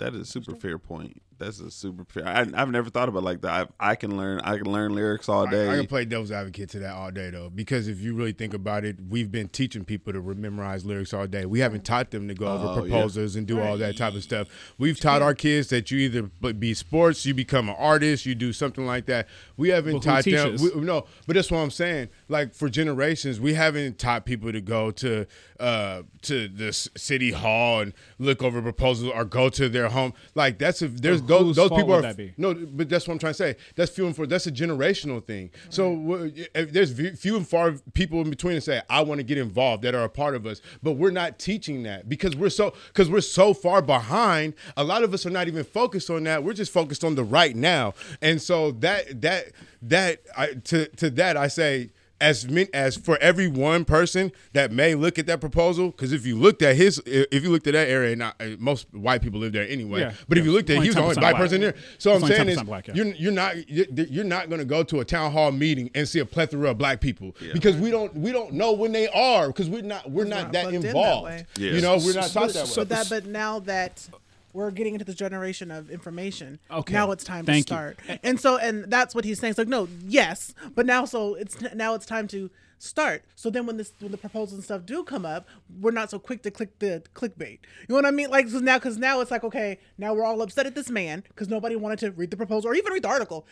That 0.00 0.14
is 0.14 0.20
a 0.22 0.24
super 0.24 0.54
fair 0.54 0.78
point. 0.78 1.22
That's 1.38 1.58
a 1.60 1.70
super 1.70 2.04
fair. 2.04 2.26
I, 2.28 2.40
I've 2.54 2.70
never 2.70 2.90
thought 2.90 3.08
about 3.08 3.20
it 3.20 3.24
like 3.24 3.40
that. 3.42 3.70
I, 3.80 3.92
I 3.92 3.94
can 3.94 4.14
learn. 4.18 4.40
I 4.40 4.58
can 4.58 4.70
learn 4.70 4.94
lyrics 4.94 5.26
all 5.26 5.46
day. 5.46 5.70
I 5.70 5.76
can 5.76 5.86
play 5.86 6.04
devil's 6.04 6.30
advocate 6.30 6.68
to 6.70 6.80
that 6.80 6.92
all 6.92 7.10
day 7.10 7.30
though, 7.30 7.48
because 7.48 7.88
if 7.88 7.98
you 8.00 8.14
really 8.14 8.32
think 8.32 8.52
about 8.52 8.84
it, 8.84 8.96
we've 9.08 9.30
been 9.32 9.48
teaching 9.48 9.84
people 9.86 10.12
to 10.12 10.20
memorize 10.34 10.84
lyrics 10.84 11.14
all 11.14 11.26
day. 11.26 11.46
We 11.46 11.60
haven't 11.60 11.84
taught 11.86 12.10
them 12.10 12.28
to 12.28 12.34
go 12.34 12.46
Oh, 12.46 12.58
over 12.58 12.86
yeah. 12.86 12.92
proposals 12.94 13.36
and 13.36 13.46
do 13.46 13.58
all 13.60 13.78
that 13.78 13.96
type 13.96 14.14
of 14.14 14.22
stuff. 14.22 14.48
We've 14.76 15.00
taught 15.00 15.22
our 15.22 15.34
kids 15.34 15.68
that 15.68 15.90
you 15.90 15.98
either 16.00 16.22
be 16.52 16.74
sports, 16.74 17.24
you 17.24 17.32
become 17.32 17.68
an 17.70 17.76
artist, 17.78 18.26
you 18.26 18.34
do 18.34 18.52
something 18.52 18.84
like 18.84 19.06
that. 19.06 19.26
We 19.56 19.70
haven't 19.70 20.04
But 20.04 20.24
who 20.24 20.32
taught 20.32 20.58
them. 20.60 20.72
We, 20.74 20.80
no, 20.82 21.06
but 21.26 21.36
that's 21.36 21.50
what 21.50 21.58
I'm 21.58 21.70
saying. 21.70 22.08
Like 22.28 22.54
for 22.54 22.68
generations, 22.68 23.40
we 23.40 23.54
haven't 23.54 23.98
taught 23.98 24.26
people 24.26 24.52
to 24.52 24.60
go 24.60 24.90
to 24.92 25.26
uh, 25.58 26.02
to 26.22 26.48
the 26.48 26.72
city 26.72 27.32
hall 27.32 27.80
and 27.80 27.92
look 28.18 28.42
over 28.42 28.60
proposals 28.62 29.10
or 29.14 29.24
go 29.24 29.48
to 29.50 29.68
their 29.68 29.89
home. 29.90 30.12
Like 30.34 30.58
that's 30.58 30.82
a 30.82 30.88
there's 30.88 31.22
those 31.22 31.56
those 31.56 31.70
people 31.70 31.94
are 31.94 32.02
that 32.02 32.16
be? 32.16 32.32
no, 32.36 32.54
but 32.54 32.88
that's 32.88 33.06
what 33.06 33.14
I'm 33.14 33.18
trying 33.18 33.32
to 33.32 33.38
say. 33.38 33.56
That's 33.76 33.90
few 33.90 34.06
and 34.06 34.14
far. 34.14 34.26
That's 34.26 34.46
a 34.46 34.52
generational 34.52 35.24
thing. 35.24 35.50
So 35.68 36.30
if 36.34 36.48
eh, 36.54 36.66
there's 36.70 36.92
few 37.18 37.36
and 37.36 37.46
far 37.46 37.74
people 37.94 38.20
in 38.20 38.30
between 38.30 38.54
and 38.54 38.62
say, 38.62 38.82
"I 38.88 39.02
want 39.02 39.18
to 39.18 39.24
get 39.24 39.38
involved," 39.38 39.82
that 39.82 39.94
are 39.94 40.04
a 40.04 40.08
part 40.08 40.34
of 40.34 40.46
us, 40.46 40.60
but 40.82 40.92
we're 40.92 41.10
not 41.10 41.38
teaching 41.38 41.82
that 41.84 42.08
because 42.08 42.36
we're 42.36 42.50
so 42.50 42.74
because 42.88 43.10
we're 43.10 43.20
so 43.20 43.54
far 43.54 43.82
behind. 43.82 44.54
A 44.76 44.84
lot 44.84 45.02
of 45.02 45.14
us 45.14 45.26
are 45.26 45.30
not 45.30 45.48
even 45.48 45.64
focused 45.64 46.10
on 46.10 46.24
that. 46.24 46.44
We're 46.44 46.52
just 46.52 46.72
focused 46.72 47.04
on 47.04 47.14
the 47.14 47.24
right 47.24 47.56
now, 47.56 47.94
and 48.20 48.40
so 48.40 48.72
that 48.72 49.20
that 49.22 49.52
that 49.82 50.22
I, 50.36 50.54
to 50.64 50.86
to 50.88 51.10
that 51.10 51.36
I 51.36 51.48
say 51.48 51.90
as 52.20 52.48
min, 52.48 52.68
as 52.74 52.96
for 52.96 53.16
every 53.18 53.48
one 53.48 53.84
person 53.84 54.30
that 54.52 54.70
may 54.72 54.94
look 54.94 55.18
at 55.18 55.26
that 55.26 55.40
proposal, 55.40 55.90
because 55.90 56.12
if 56.12 56.26
you 56.26 56.36
looked 56.36 56.62
at 56.62 56.76
his, 56.76 57.00
if 57.06 57.42
you 57.42 57.50
looked 57.50 57.66
at 57.66 57.72
that 57.72 57.88
area, 57.88 58.14
not 58.16 58.34
uh, 58.40 58.48
most 58.58 58.86
white 58.92 59.22
people 59.22 59.40
live 59.40 59.52
there 59.52 59.66
anyway. 59.68 60.00
Yeah. 60.00 60.12
but 60.28 60.38
if 60.38 60.44
you 60.44 60.50
Yeah. 60.50 60.56
looked 60.56 60.70
at, 60.70 60.76
Only 60.76 60.86
he 60.86 60.88
was 60.90 60.96
the 60.96 61.02
only 61.02 61.14
black 61.14 61.32
black. 61.32 61.42
person 61.42 61.60
there. 61.60 61.74
So 61.98 62.12
It's 62.14 62.22
I'm 62.24 62.28
saying 62.28 62.48
is, 62.50 62.62
black, 62.62 62.88
yeah. 62.88 62.94
you're 62.94 63.06
you're 63.06 63.32
not 63.32 63.68
you're 63.68 63.86
you're 63.90 64.24
not 64.24 64.48
going 64.48 64.58
to 64.60 64.64
go 64.64 64.82
to 64.82 65.00
a 65.00 65.04
town 65.04 65.32
hall 65.32 65.50
meeting 65.52 65.90
and 65.94 66.08
see 66.08 66.18
a 66.20 66.26
plethora 66.26 66.70
of 66.70 66.78
black 66.78 67.00
people 67.00 67.34
because 67.52 67.76
we 67.76 67.90
don't 67.90 68.14
we 68.14 68.32
don't 68.32 68.52
know 68.52 68.72
when 68.72 68.92
they 68.92 69.08
are 69.08 69.46
because 69.48 69.68
we're 69.70 69.82
not 69.82 70.10
we're 70.10 70.24
not 70.24 70.44
not 70.44 70.52
that 70.52 70.62
plugged 70.62 70.74
in 70.76 70.82
that 70.82 70.88
involved. 70.88 71.44
Yeah. 71.58 71.70
You 71.72 71.80
know, 71.80 71.96
we're 71.96 72.14
not 72.14 72.24
So- 72.24 72.40
taught 72.40 72.52
that 72.52 72.66
so 72.66 72.80
way. 72.82 72.86
But 72.86 72.88
that, 72.90 73.08
but 73.10 73.26
now 73.26 73.60
that 73.60 74.08
we're 74.52 74.70
getting 74.70 74.94
into 74.94 75.04
this 75.04 75.14
generation 75.14 75.70
of 75.70 75.90
information, 75.90 76.58
Okay. 76.70 76.92
now 76.92 77.10
it's 77.12 77.24
time 77.24 77.44
Thank 77.46 77.66
to 77.66 77.74
you. 77.74 77.76
start. 77.76 77.98
And 78.22 78.40
so, 78.40 78.56
and 78.58 78.90
that's 78.90 79.14
what 79.14 79.24
he's 79.24 79.38
saying. 79.38 79.50
It's 79.50 79.58
like, 79.58 79.68
no, 79.68 79.88
yes, 80.04 80.54
but 80.74 80.86
now, 80.86 81.04
so 81.04 81.34
it's 81.34 81.60
now 81.74 81.94
it's 81.94 82.06
time 82.06 82.26
to 82.28 82.50
start. 82.82 83.24
So 83.34 83.50
then, 83.50 83.66
when 83.66 83.76
this 83.76 83.92
when 84.00 84.10
the 84.10 84.18
proposals 84.18 84.54
and 84.54 84.64
stuff 84.64 84.84
do 84.86 85.04
come 85.04 85.24
up, 85.26 85.46
we're 85.80 85.90
not 85.90 86.10
so 86.10 86.18
quick 86.18 86.42
to 86.42 86.50
click 86.50 86.78
the 86.78 87.02
clickbait. 87.14 87.58
You 87.60 87.86
know 87.90 87.94
what 87.96 88.06
I 88.06 88.10
mean? 88.10 88.30
Like 88.30 88.48
so 88.48 88.58
now, 88.58 88.78
because 88.78 88.96
now 88.98 89.20
it's 89.20 89.30
like, 89.30 89.44
okay, 89.44 89.78
now 89.98 90.14
we're 90.14 90.24
all 90.24 90.40
upset 90.42 90.66
at 90.66 90.74
this 90.74 90.90
man 90.90 91.22
because 91.28 91.48
nobody 91.48 91.76
wanted 91.76 91.98
to 92.00 92.10
read 92.12 92.30
the 92.30 92.36
proposal 92.36 92.70
or 92.70 92.74
even 92.74 92.92
read 92.92 93.02
the 93.04 93.08
article. 93.08 93.46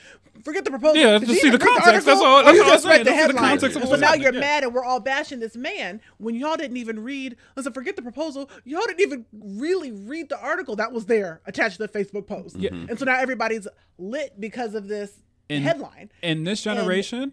Forget 0.45 0.65
the 0.65 0.71
proposal. 0.71 0.97
Yeah, 0.97 1.19
just 1.19 1.41
see 1.41 1.51
the 1.51 1.59
context. 1.59 2.07
That's 2.07 2.21
all- 2.21 2.43
that's 2.45 2.59
all 2.59 2.65
I'm 2.65 2.71
just 2.71 2.87
read 2.87 2.93
saying. 2.93 3.05
the 3.05 3.13
headline. 3.13 3.59
So 3.61 3.97
now 3.97 4.15
you're 4.15 4.33
Yeah. 4.35 4.41
mad 4.41 4.65
and 4.65 4.75
we're 4.75 4.85
all 4.85 5.01
bashing 5.01 5.41
this 5.41 5.57
man 5.57 6.01
when 6.19 6.35
y'all 6.35 6.57
didn't 6.57 6.77
even 6.77 7.01
read. 7.03 7.37
Listen, 7.57 7.73
forget 7.73 7.97
the 7.97 8.03
proposal. 8.03 8.49
Y'all 8.65 8.83
didn't 8.87 9.01
even 9.01 9.27
really 9.33 9.93
read 9.93 10.29
the 10.29 10.39
article 10.39 10.77
that 10.77 10.93
was 10.93 11.07
there 11.07 11.41
attached 11.47 11.77
to 11.79 11.87
the 11.87 11.89
Facebook 11.89 12.27
post. 12.27 12.57
Yeah. 12.57 12.71
And 12.73 12.99
so 12.99 13.05
now 13.05 13.19
everybody's 13.19 13.67
lit 13.99 14.41
because 14.41 14.75
of 14.75 14.89
this 14.89 15.13
In- 15.49 15.63
headline. 15.63 16.11
In 16.23 16.45
this 16.45 16.63
generation, 16.63 17.33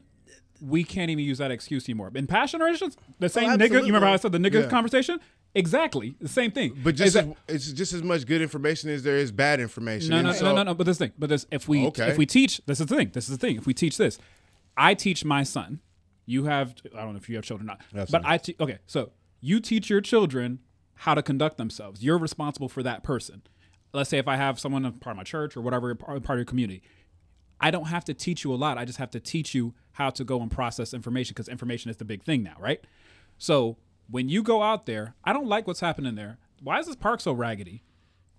we 0.61 0.83
can't 0.83 1.09
even 1.09 1.23
use 1.23 1.37
that 1.39 1.51
excuse 1.51 1.87
anymore. 1.87 2.11
In 2.15 2.27
past 2.27 2.51
generations, 2.51 2.97
the 3.19 3.25
oh, 3.25 3.29
same 3.29 3.49
nigga. 3.51 3.71
You 3.71 3.85
remember 3.87 4.07
how 4.07 4.13
I 4.13 4.17
said 4.17 4.31
the 4.31 4.37
nigga 4.37 4.63
Yeah. 4.63 4.69
conversation? 4.69 5.19
Exactly 5.53 6.15
the 6.19 6.27
same 6.27 6.51
thing. 6.51 6.77
But 6.83 6.95
just 6.95 7.15
as, 7.15 7.25
it's 7.47 7.71
just 7.71 7.93
as 7.93 8.03
much 8.03 8.25
good 8.25 8.41
information 8.41 8.89
as 8.89 9.03
there 9.03 9.15
is 9.15 9.31
bad 9.31 9.59
information. 9.59 10.09
no, 10.09 10.21
no, 10.21 10.33
so- 10.33 10.45
no, 10.45 10.55
no, 10.55 10.63
no. 10.63 10.73
But 10.73 10.85
this 10.85 10.97
thing. 10.97 11.11
But 11.17 11.29
this, 11.29 11.45
if 11.51 11.67
we 11.67 11.85
Okay. 11.87 12.09
if 12.09 12.17
we 12.17 12.25
teach, 12.25 12.61
this 12.65 12.79
is 12.79 12.87
the 12.87 12.95
thing. 12.95 13.11
This 13.13 13.29
is 13.29 13.37
the 13.37 13.47
thing. 13.47 13.55
If 13.55 13.65
we 13.65 13.73
teach 13.73 13.97
this, 13.97 14.17
I 14.75 14.93
teach 14.93 15.23
my 15.23 15.43
son. 15.43 15.79
You 16.25 16.45
have. 16.45 16.75
I 16.93 17.01
don't 17.03 17.13
know 17.13 17.17
if 17.17 17.29
you 17.29 17.35
have 17.35 17.45
children 17.45 17.69
or 17.69 17.73
not. 17.73 17.81
Yes, 17.93 18.11
but 18.11 18.23
sir. 18.23 18.27
I. 18.27 18.37
Te- 18.37 18.55
okay, 18.59 18.79
so 18.85 19.11
you 19.39 19.59
teach 19.59 19.89
your 19.89 20.01
children 20.01 20.59
how 20.95 21.13
to 21.13 21.21
conduct 21.21 21.57
themselves. 21.57 22.03
You're 22.03 22.17
responsible 22.17 22.67
for 22.67 22.83
that 22.83 23.03
person. 23.03 23.43
Let's 23.93 24.09
say 24.09 24.17
if 24.17 24.27
I 24.27 24.35
have 24.35 24.59
someone 24.59 24.83
a 24.85 24.91
part 24.91 25.13
of 25.13 25.17
my 25.17 25.23
church 25.23 25.55
or 25.55 25.61
whatever 25.61 25.93
part 25.95 26.23
part 26.23 26.37
of 26.37 26.39
your 26.39 26.45
community, 26.45 26.81
I 27.59 27.71
don't 27.71 27.85
have 27.87 28.05
to 28.05 28.13
teach 28.13 28.43
you 28.43 28.53
a 28.53 28.55
lot. 28.55 28.77
I 28.77 28.85
just 28.85 28.99
have 28.99 29.11
to 29.11 29.19
teach 29.19 29.55
you 29.55 29.73
how 29.93 30.09
to 30.11 30.23
go 30.23 30.41
and 30.41 30.51
process 30.51 30.93
information 30.93 31.33
because 31.33 31.47
information 31.47 31.89
is 31.89 31.97
the 31.97 32.05
big 32.05 32.23
thing 32.23 32.43
now, 32.43 32.55
right? 32.59 32.81
So 33.37 33.77
when 34.09 34.29
you 34.29 34.43
go 34.43 34.61
out 34.61 34.85
there, 34.85 35.15
I 35.23 35.33
don't 35.33 35.47
like 35.47 35.67
what's 35.67 35.79
happening 35.79 36.15
there. 36.15 36.37
Why 36.61 36.79
is 36.79 36.87
this 36.87 36.95
park 36.95 37.21
so 37.21 37.31
raggedy? 37.31 37.83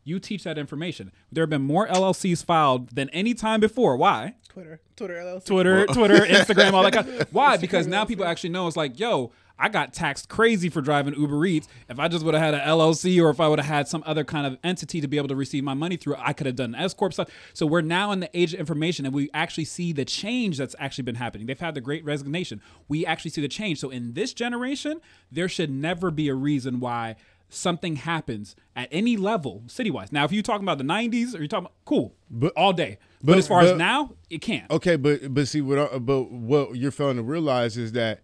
You 0.05 0.21
teach 0.21 0.45
that 0.45 0.57
information. 0.57 1.11
There 1.33 1.43
have 1.43 1.51
been 1.51 1.63
more 1.63 1.89
LLCs 1.89 2.45
filed 2.45 2.91
than 2.91 3.09
any 3.11 3.35
time 3.35 3.59
before. 3.59 3.97
Why? 3.97 4.37
Twitter, 4.49 4.81
Twitter, 4.95 5.15
LLC. 5.15 5.45
Twitter, 5.45 5.87
Twitter, 5.93 6.21
Instagram, 6.21 6.75
all 6.75 6.85
that 6.85 6.93
kind. 6.93 7.27
Why? 7.33 7.57
Because 7.57 7.89
now 7.89 8.05
people 8.05 8.25
actually 8.25 8.51
know 8.51 8.69
it's 8.69 8.77
like, 8.77 9.01
yo, 9.01 9.33
I 9.59 9.69
got 9.69 9.93
taxed 9.95 10.29
crazy 10.29 10.69
for 10.69 10.81
driving 10.83 11.15
Uber 11.15 11.45
Eats. 11.47 11.67
If 11.89 11.99
I 11.99 12.09
just 12.09 12.25
would 12.25 12.35
have 12.35 12.43
had 12.43 12.55
an 12.55 12.61
LLC 12.61 13.23
or 13.23 13.31
if 13.31 13.41
I 13.41 13.49
would 13.49 13.59
have 13.59 13.67
had 13.67 13.89
some 13.89 14.03
other 14.07 14.23
kind 14.25 14.47
of 14.47 14.59
entity 14.63 15.01
to 15.01 15.09
be 15.09 15.17
able 15.17 15.29
to 15.29 15.37
receive 15.37 15.65
my 15.65 15.75
money 15.75 15.97
through, 15.97 16.17
I 16.19 16.33
could 16.35 16.47
have 16.47 16.57
done 16.57 16.75
S 16.75 16.93
corp 16.93 17.13
stuff. 17.15 17.31
So 17.55 17.65
we're 17.65 17.81
now 17.81 18.13
in 18.13 18.21
the 18.21 18.31
age 18.35 18.53
of 18.53 18.61
information, 18.61 19.07
and 19.07 19.15
we 19.15 19.31
actually 19.33 19.65
see 19.65 19.93
the 19.93 20.05
change 20.05 20.59
that's 20.59 20.77
actually 20.79 21.05
been 21.05 21.15
happening. 21.15 21.47
They've 21.47 21.59
had 21.59 21.75
the 21.75 21.81
Great 21.81 22.05
Resignation. 22.05 22.61
We 22.89 23.07
actually 23.07 23.31
see 23.31 23.41
the 23.41 23.49
change. 23.49 23.79
So 23.81 23.89
in 23.91 24.13
this 24.13 24.35
generation, 24.35 25.01
there 25.33 25.49
should 25.49 25.71
never 25.71 26.11
be 26.11 26.29
a 26.29 26.35
reason 26.35 26.79
why 26.81 27.17
something 27.49 27.97
happens 27.97 28.57
at 28.75 28.89
any 28.91 29.17
level 29.17 29.63
citywide. 29.69 30.11
Now, 30.13 30.25
if 30.25 30.33
you're 30.33 30.43
talking 30.43 30.65
about 30.65 30.79
the 30.79 30.85
90s 30.85 31.35
or 31.35 31.39
you're 31.39 31.47
talking 31.47 31.67
about 31.67 31.75
cool, 31.85 32.15
But- 32.31 32.53
all 32.57 32.73
day. 32.73 32.99
But, 33.21 33.33
but- 33.33 33.39
as 33.39 33.49
far 33.49 33.63
as 33.63 33.79
now, 33.79 34.13
it 34.29 34.39
can't. 34.43 34.71
Okay, 34.71 34.97
but 34.97 35.33
but 35.33 35.49
see 35.49 35.61
what 35.63 36.05
but 36.05 36.31
what 36.31 36.77
you're 36.77 36.91
failing 36.91 37.17
to 37.17 37.23
realize 37.23 37.77
is 37.79 37.93
that 37.93 38.21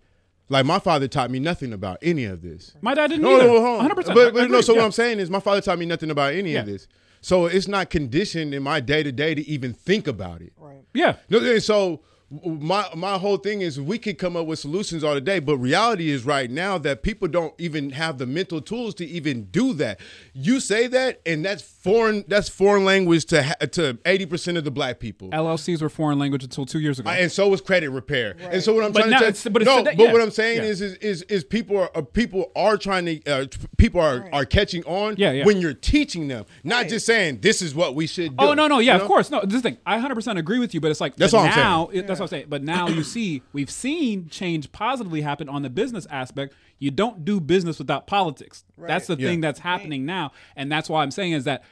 Like 0.53 0.67
my 0.67 0.79
father 0.79 1.09
taught 1.09 1.31
me 1.31 1.39
nothing 1.41 1.73
about 1.73 1.99
any 2.03 2.25
of 2.27 2.43
this. 2.43 2.75
My 2.83 2.95
dad 2.95 3.09
didn't 3.09 3.23
No, 3.23 3.37
either. 3.37 3.47
no, 3.47 3.61
hold 3.65 3.91
100%. 3.91 3.95
But, 3.95 4.15
but 4.15 4.27
agree. 4.45 4.49
no, 4.49 4.61
so 4.61 4.73
Yeah. 4.75 4.81
what 4.81 4.85
I'm 4.85 4.93
saying 4.93 5.19
is 5.19 5.31
my 5.31 5.41
father 5.41 5.61
taught 5.63 5.79
me 5.79 5.87
nothing 5.87 6.11
about 6.11 6.35
any 6.35 6.53
Yeah. 6.53 6.61
of 6.61 6.67
this. 6.67 6.87
So 7.23 7.47
it's 7.47 7.67
not 7.69 7.89
conditioned 7.89 8.53
in 8.53 8.63
my 8.63 8.81
day 8.81 9.03
to 9.03 9.11
day 9.13 9.35
to 9.35 9.49
even 9.49 9.73
think 9.73 10.07
about 10.07 10.43
it. 10.43 10.53
Right. 10.59 10.83
Yeah. 10.93 11.17
No, 11.31 11.39
and 11.39 11.63
so 11.63 11.75
w- 11.79 12.01
my 12.45 12.87
my 12.95 13.19
whole 13.19 13.37
thing 13.37 13.61
is 13.61 13.81
we 13.81 13.99
could 13.99 14.17
come 14.19 14.37
up 14.37 14.47
with 14.47 14.59
solutions 14.59 15.05
all 15.05 15.15
the 15.15 15.21
day, 15.21 15.39
but 15.39 15.59
reality 15.59 16.11
is 16.11 16.25
right 16.25 16.51
now 16.51 16.79
that 16.79 17.03
people 17.03 17.29
don't 17.29 17.53
even 17.59 17.91
have 17.91 18.17
the 18.19 18.27
mental 18.27 18.61
tools 18.63 18.95
to 18.97 19.07
even 19.07 19.45
do 19.45 19.75
that. 19.75 20.01
You 20.33 20.59
say 20.61 20.87
that, 20.87 21.21
and 21.27 21.45
that's 21.45 21.63
foreign. 21.63 22.25
That's 22.29 22.49
foreign 22.49 22.85
language 22.85 23.27
to 23.27 23.43
ha- 23.43 23.55
to 23.73 23.99
eighty 24.07 24.25
percent 24.25 24.57
of 24.57 24.65
the 24.65 24.71
black 24.71 24.99
people. 24.99 25.29
LLCs 25.31 25.83
were 25.83 25.91
foreign 25.91 26.19
language 26.19 26.43
until 26.43 26.65
two 26.65 26.81
years 26.81 26.99
ago. 26.99 27.11
And 27.11 27.31
so 27.31 27.49
was 27.49 27.61
credit 27.61 27.91
repair. 27.91 28.37
And 28.41 28.63
so 28.63 28.73
what 28.75 28.85
I'm 28.85 28.93
But 28.93 29.01
trying 29.01 29.11
now 29.11 29.19
to 29.19 29.25
it's- 29.27 29.41
say, 29.41 29.51
but 29.51 29.63
it's 29.63 29.69
no, 29.71 29.79
today- 29.79 29.95
but 29.97 30.05
yeah. 30.07 30.13
what 30.13 30.23
I'm 30.23 30.31
saying 30.31 30.59
Yeah. 30.59 30.69
is, 30.71 30.81
is 30.81 30.95
is 30.97 31.23
is 31.25 31.45
people 31.45 31.77
are 31.79 31.91
uh, 31.95 32.01
people 32.03 32.51
are 32.57 32.77
trying 32.79 33.05
to 33.07 33.25
uh, 33.31 33.47
people 33.77 34.01
are 34.01 34.27
are 34.33 34.47
catching 34.47 34.83
on 34.85 35.17
Yeah, 35.19 35.33
yeah. 35.33 35.45
when 35.45 35.61
you're 35.61 35.75
teaching 35.75 36.29
them, 36.29 36.47
not 36.65 36.77
Right. 36.83 36.89
just 36.89 37.05
saying 37.05 37.41
this 37.43 37.61
is 37.61 37.75
what 37.75 37.95
we 37.95 38.07
should 38.07 38.37
do. 38.39 38.45
Oh 38.47 38.55
no, 38.55 38.69
no, 38.69 38.79
yeah, 38.79 38.97
you 38.97 39.03
of 39.03 39.07
course, 39.07 39.31
no. 39.31 39.43
This 39.45 39.61
thing, 39.63 39.77
I 39.85 39.95
100 39.97 40.15
percent 40.15 40.39
agree 40.39 40.59
with 40.59 40.73
you, 40.73 40.81
but 40.81 40.91
it's 40.91 41.01
like 41.01 41.17
That's 41.17 41.33
but 41.33 41.39
all 41.39 41.45
I'm 41.45 41.53
saying. 41.53 41.65
now. 41.67 41.89
It, 41.93 42.07
that's 42.07 42.21
what 42.23 42.33
I'm 42.33 42.39
saying. 42.39 42.47
But 42.49 42.63
now 42.63 42.89
you 42.89 43.03
see, 43.05 43.43
we've 43.53 43.71
seen 43.71 44.29
change 44.29 44.73
positively 44.73 45.21
happen 45.21 45.49
on 45.49 45.63
the 45.63 45.71
business 45.71 46.07
aspect. 46.11 46.55
You 46.79 46.91
don't 46.91 47.25
do 47.25 47.41
business 47.41 47.79
without 47.79 48.07
politics. 48.07 48.65
That's 48.79 49.07
the 49.07 49.17
Yeah. 49.17 49.29
thing 49.29 49.41
that's 49.41 49.61
happening 49.61 50.05
now, 50.07 50.33
and 50.57 50.71
that's 50.73 50.89
why 50.89 51.03
I'm 51.03 51.11
saying 51.11 51.33
is 51.33 51.45
that 51.45 51.63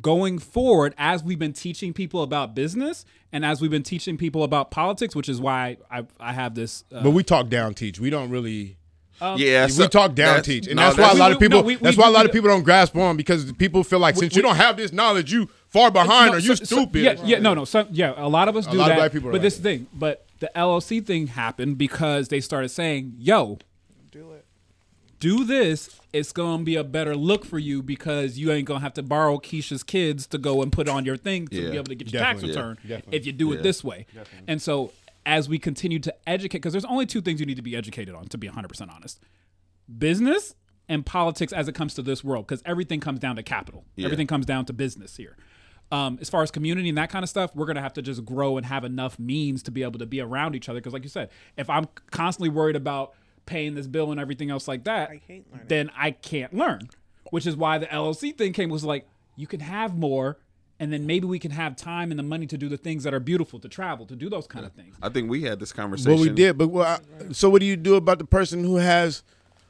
going 0.00 0.38
forward, 0.38 0.94
as 0.96 1.22
we've 1.24 1.38
been 1.38 1.52
teaching 1.52 1.92
people 1.92 2.22
about 2.22 2.54
business 2.54 3.04
and 3.32 3.44
as 3.44 3.60
we've 3.60 3.70
been 3.70 3.82
teaching 3.82 4.16
people 4.16 4.42
about 4.44 4.70
politics, 4.70 5.14
which 5.16 5.28
is 5.28 5.40
why 5.40 5.76
I 5.90 6.04
I 6.20 6.32
have 6.32 6.54
this. 6.54 6.84
Uh, 6.92 7.02
But 7.02 7.10
we 7.10 7.22
talk 7.22 7.48
down 7.48 7.74
teach. 7.74 7.98
We 8.00 8.10
don't 8.10 8.30
really. 8.30 8.76
Um, 9.22 9.38
yeah, 9.38 9.66
we 9.66 9.88
talk 9.88 10.14
down 10.14 10.26
that's- 10.36 10.46
teach, 10.46 10.66
and 10.66 10.76
no, 10.76 10.82
that's 10.82 10.98
why 10.98 11.10
a 11.12 11.14
lot 11.14 11.30
of 11.32 11.38
We- 11.38 11.46
we- 11.46 11.48
people. 11.48 11.60
no, 11.60 11.66
we- 11.66 11.74
that's 11.76 11.96
we 11.96 12.02
why 12.02 12.08
a 12.08 12.10
lot 12.10 12.26
of 12.26 12.32
people 12.32 12.48
don't 12.48 12.64
grasp 12.64 12.96
on 12.96 13.16
because 13.16 13.52
people 13.52 13.84
feel 13.84 14.00
like 14.00 14.16
since 14.16 14.34
you 14.34 14.42
don't 14.42 14.56
have 14.56 14.76
this 14.76 14.92
knowledge, 14.92 15.32
you 15.32 15.48
far 15.68 15.90
behind 15.90 16.32
No, 16.32 16.36
or 16.38 16.40
you 16.40 16.56
so- 16.56 16.64
so- 16.64 16.76
stupid. 16.76 17.02
yeah, 17.02 17.14
yeah, 17.24 17.38
no, 17.38 17.54
no. 17.54 17.64
So, 17.64 17.86
yeah, 17.92 18.14
a 18.16 18.28
lot 18.28 18.48
of 18.48 18.56
us 18.56 18.66
do 18.66 18.76
lot 18.76 18.86
that. 18.88 18.92
of 18.92 18.96
black 18.98 19.12
people 19.12 19.28
but 19.30 19.34
like 19.34 19.42
this 19.42 19.56
that. 19.56 19.62
thing, 19.62 19.86
but 19.94 20.26
the 20.40 20.50
LLC 20.56 21.00
thing 21.00 21.28
happened 21.28 21.78
because 21.78 22.28
they 22.28 22.40
started 22.40 22.70
saying, 22.70 23.14
"Yo, 23.18 23.58
Do 24.10 24.32
it. 24.32 24.44
do 25.20 25.44
this, 25.44 25.88
it's 26.12 26.32
gonna 26.32 26.64
be 26.64 26.74
a 26.74 26.82
better 26.84 27.14
look 27.16 27.44
for 27.44 27.58
you 27.60 27.80
because 27.82 28.38
you 28.38 28.50
ain't 28.50 28.66
gonna 28.66 28.80
have 28.80 28.94
to 28.94 29.02
borrow 29.02 29.38
Keisha's 29.38 29.82
kids 29.84 30.26
to 30.26 30.36
go 30.38 30.62
and 30.62 30.72
put 30.72 30.88
on 30.88 31.04
your 31.04 31.16
thing 31.16 31.46
to 31.48 31.62
Yeah. 31.62 31.70
be 31.70 31.76
able 31.76 31.84
to 31.86 31.94
get 31.94 32.12
your 32.12 32.20
Definitely. 32.20 32.48
tax 32.48 32.56
return 32.56 32.78
Definitely. 32.86 33.16
if 33.18 33.26
you 33.26 33.32
do 33.32 33.48
Yeah. 33.50 33.54
it 33.54 33.62
this 33.62 33.84
way. 33.84 34.06
And 34.48 34.60
so 34.60 34.90
as 35.24 35.48
we 35.48 35.58
continue 35.58 35.98
to 36.00 36.14
educate, 36.26 36.58
because 36.58 36.72
there's 36.72 36.84
only 36.84 37.06
two 37.06 37.20
things 37.20 37.40
you 37.40 37.46
need 37.46 37.56
to 37.56 37.62
be 37.62 37.76
educated 37.76 38.14
on, 38.14 38.26
to 38.28 38.38
be 38.38 38.48
100 38.48 38.68
percent 38.68 38.90
honest: 38.90 39.20
business 39.98 40.54
and 40.88 41.06
politics 41.06 41.52
as 41.52 41.68
it 41.68 41.74
comes 41.74 41.94
to 41.94 42.02
this 42.02 42.24
world, 42.24 42.46
because 42.46 42.62
everything 42.66 43.00
comes 43.00 43.20
down 43.20 43.36
to 43.36 43.42
capital. 43.42 43.84
Yeah. 43.96 44.06
Everything 44.06 44.26
comes 44.26 44.46
down 44.46 44.64
to 44.66 44.72
business 44.72 45.16
here. 45.16 45.36
Um, 45.90 46.18
as 46.20 46.30
far 46.30 46.42
as 46.42 46.50
community 46.50 46.88
and 46.88 46.96
that 46.98 47.10
kind 47.10 47.22
of 47.22 47.28
stuff, 47.28 47.54
we're 47.54 47.66
gonna 47.66 47.82
have 47.82 47.92
to 47.94 48.02
just 48.02 48.24
grow 48.24 48.56
and 48.56 48.66
have 48.66 48.84
enough 48.84 49.18
means 49.18 49.62
to 49.64 49.70
be 49.70 49.82
able 49.82 49.98
to 49.98 50.06
be 50.06 50.20
around 50.20 50.56
each 50.56 50.68
other. 50.68 50.80
Because, 50.80 50.92
like 50.92 51.02
you 51.02 51.10
said, 51.10 51.30
if 51.56 51.68
I'm 51.68 51.86
constantly 52.10 52.48
worried 52.48 52.76
about 52.76 53.12
paying 53.44 53.74
this 53.74 53.86
bill 53.86 54.10
and 54.10 54.20
everything 54.20 54.50
else 54.50 54.66
like 54.66 54.84
that, 54.84 55.10
I 55.10 55.20
then 55.68 55.90
I 55.96 56.12
can't 56.12 56.54
learn. 56.54 56.88
Which 57.30 57.46
is 57.46 57.56
why 57.56 57.78
the 57.78 57.86
LLC 57.86 58.36
thing 58.36 58.52
came 58.52 58.70
was 58.70 58.84
like 58.84 59.06
you 59.36 59.46
can 59.46 59.60
have 59.60 59.96
more, 59.96 60.38
and 60.82 60.92
then 60.92 61.06
maybe 61.06 61.26
we 61.28 61.38
can 61.38 61.52
have 61.52 61.76
time 61.76 62.10
and 62.10 62.18
the 62.18 62.24
money 62.24 62.44
to 62.44 62.58
do 62.58 62.68
the 62.68 62.76
things 62.76 63.04
that 63.04 63.14
are 63.14 63.20
beautiful, 63.20 63.60
to 63.60 63.68
travel, 63.68 64.04
to 64.04 64.16
do 64.16 64.28
those 64.28 64.48
kind 64.48 64.66
of 64.66 64.72
things. 64.72 64.96
I 65.00 65.10
think 65.10 65.30
we 65.30 65.42
had 65.44 65.60
this 65.60 65.72
conversation. 65.72 66.12
But 66.16 66.20
we 66.20 66.28
did. 66.30 66.58
But 66.58 66.68
what 66.68 66.88
I- 66.88 67.32
so 67.32 67.48
what 67.48 67.60
do 67.60 67.66
you 67.66 67.76
do 67.76 67.94
about 67.94 68.18
the 68.18 68.24
person 68.24 68.64
who 68.64 68.76
has 68.76 69.22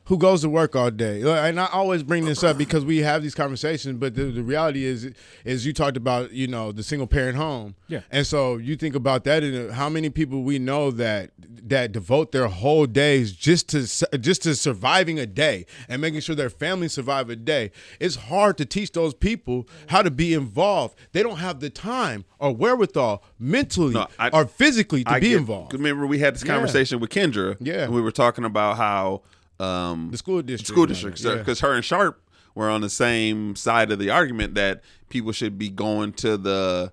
who 0.07 0.19
goes 0.19 0.43
to 0.43 0.49
work 0.49 0.75
all 0.75 0.91
day? 0.91 1.23
And 1.23 1.61
I 1.61 1.67
always 1.73 2.03
bring 2.03 2.25
this 2.25 2.43
up 2.43 2.59
because 2.59 2.85
we 2.85 2.99
have 2.99 3.23
these 3.23 3.35
conversations. 3.35 3.99
But 3.99 4.15
the, 4.15 4.25
the 4.25 4.43
reality 4.43 4.85
is, 4.85 5.09
is 5.45 5.65
you 5.67 5.73
talked 5.73 5.97
about 5.97 6.33
you 6.33 6.47
know 6.47 6.73
the 6.73 6.83
single 6.83 7.07
parent 7.07 7.37
home. 7.37 7.75
Yeah. 7.89 8.01
And 8.11 8.27
so 8.27 8.57
you 8.57 8.77
think 8.77 8.95
about 8.95 9.25
that, 9.25 9.43
and 9.43 9.73
how 9.73 9.89
many 9.89 10.11
people 10.11 10.43
we 10.43 10.59
know 10.59 10.91
that 10.93 11.31
that 11.65 11.93
devote 11.93 12.33
their 12.33 12.49
whole 12.49 12.87
days 12.87 13.33
just 13.33 13.69
to 13.69 13.87
just 14.19 14.43
to 14.43 14.55
surviving 14.57 15.19
a 15.21 15.27
day 15.27 15.65
and 15.89 16.03
making 16.03 16.21
sure 16.21 16.35
their 16.35 16.51
family 16.51 16.89
survive 16.89 17.31
a 17.31 17.37
day. 17.37 17.71
It's 18.01 18.17
hard 18.17 18.59
to 18.59 18.65
teach 18.65 18.93
those 18.93 19.15
people 19.15 19.69
how 19.87 20.03
to 20.03 20.11
be 20.11 20.35
involved. 20.35 20.99
They 21.13 21.23
don't 21.23 21.37
have 21.39 21.61
the 21.61 21.71
time 21.71 22.25
or 22.41 22.53
wherewithal 22.53 23.23
mentally 23.39 23.95
No, 23.95 24.09
I- 24.19 24.31
or 24.31 24.47
physically 24.47 25.05
to 25.05 25.11
I 25.13 25.21
be 25.21 25.29
get- 25.31 25.39
involved. 25.39 25.73
Remember, 25.73 26.07
we 26.07 26.19
had 26.19 26.35
this 26.35 26.43
Yeah. 26.45 26.53
conversation 26.55 26.99
with 26.99 27.11
Kendra. 27.11 27.57
Yeah. 27.61 27.85
and 27.85 27.93
we 27.95 28.01
were 28.01 28.11
talking 28.11 28.45
about 28.45 28.77
how 28.77 29.23
um, 29.63 30.11
The 30.11 30.19
school 30.19 30.43
district. 30.43 30.69
school 30.69 30.87
district, 30.87 31.05
all 31.05 31.11
districts, 31.11 31.23
that, 31.23 31.31
yeah. 31.31 31.39
because 31.39 31.61
her 31.61 31.75
and 31.75 31.85
Sharp 31.85 32.23
were 32.55 32.69
on 32.69 32.81
the 32.81 32.91
same 32.91 33.57
side 33.57 33.91
of 33.91 33.99
the 33.99 34.11
argument 34.11 34.55
that 34.55 34.83
people 35.09 35.33
should 35.33 35.59
be 35.59 35.69
going 35.69 36.13
to 36.15 36.37
the 36.37 36.93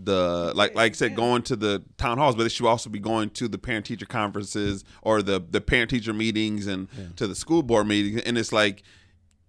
the 0.00 0.52
like 0.54 0.74
like 0.76 0.92
I 0.92 0.94
said 0.94 1.16
going 1.16 1.42
to 1.42 1.56
the 1.56 1.82
town 1.96 2.18
halls, 2.18 2.36
but 2.36 2.44
they 2.44 2.48
should 2.48 2.66
also 2.66 2.88
be 2.88 3.00
going 3.00 3.30
to 3.30 3.48
the 3.48 3.58
parent 3.58 3.86
teacher 3.86 4.06
conferences 4.06 4.84
or 5.02 5.22
the 5.22 5.40
the 5.50 5.60
parent 5.60 5.90
teacher 5.90 6.12
meetings 6.12 6.66
and 6.66 6.88
to 7.16 7.26
the 7.26 7.34
school 7.34 7.62
board 7.62 7.86
meetings. 7.88 8.22
And 8.22 8.38
it's 8.38 8.52
like, 8.52 8.82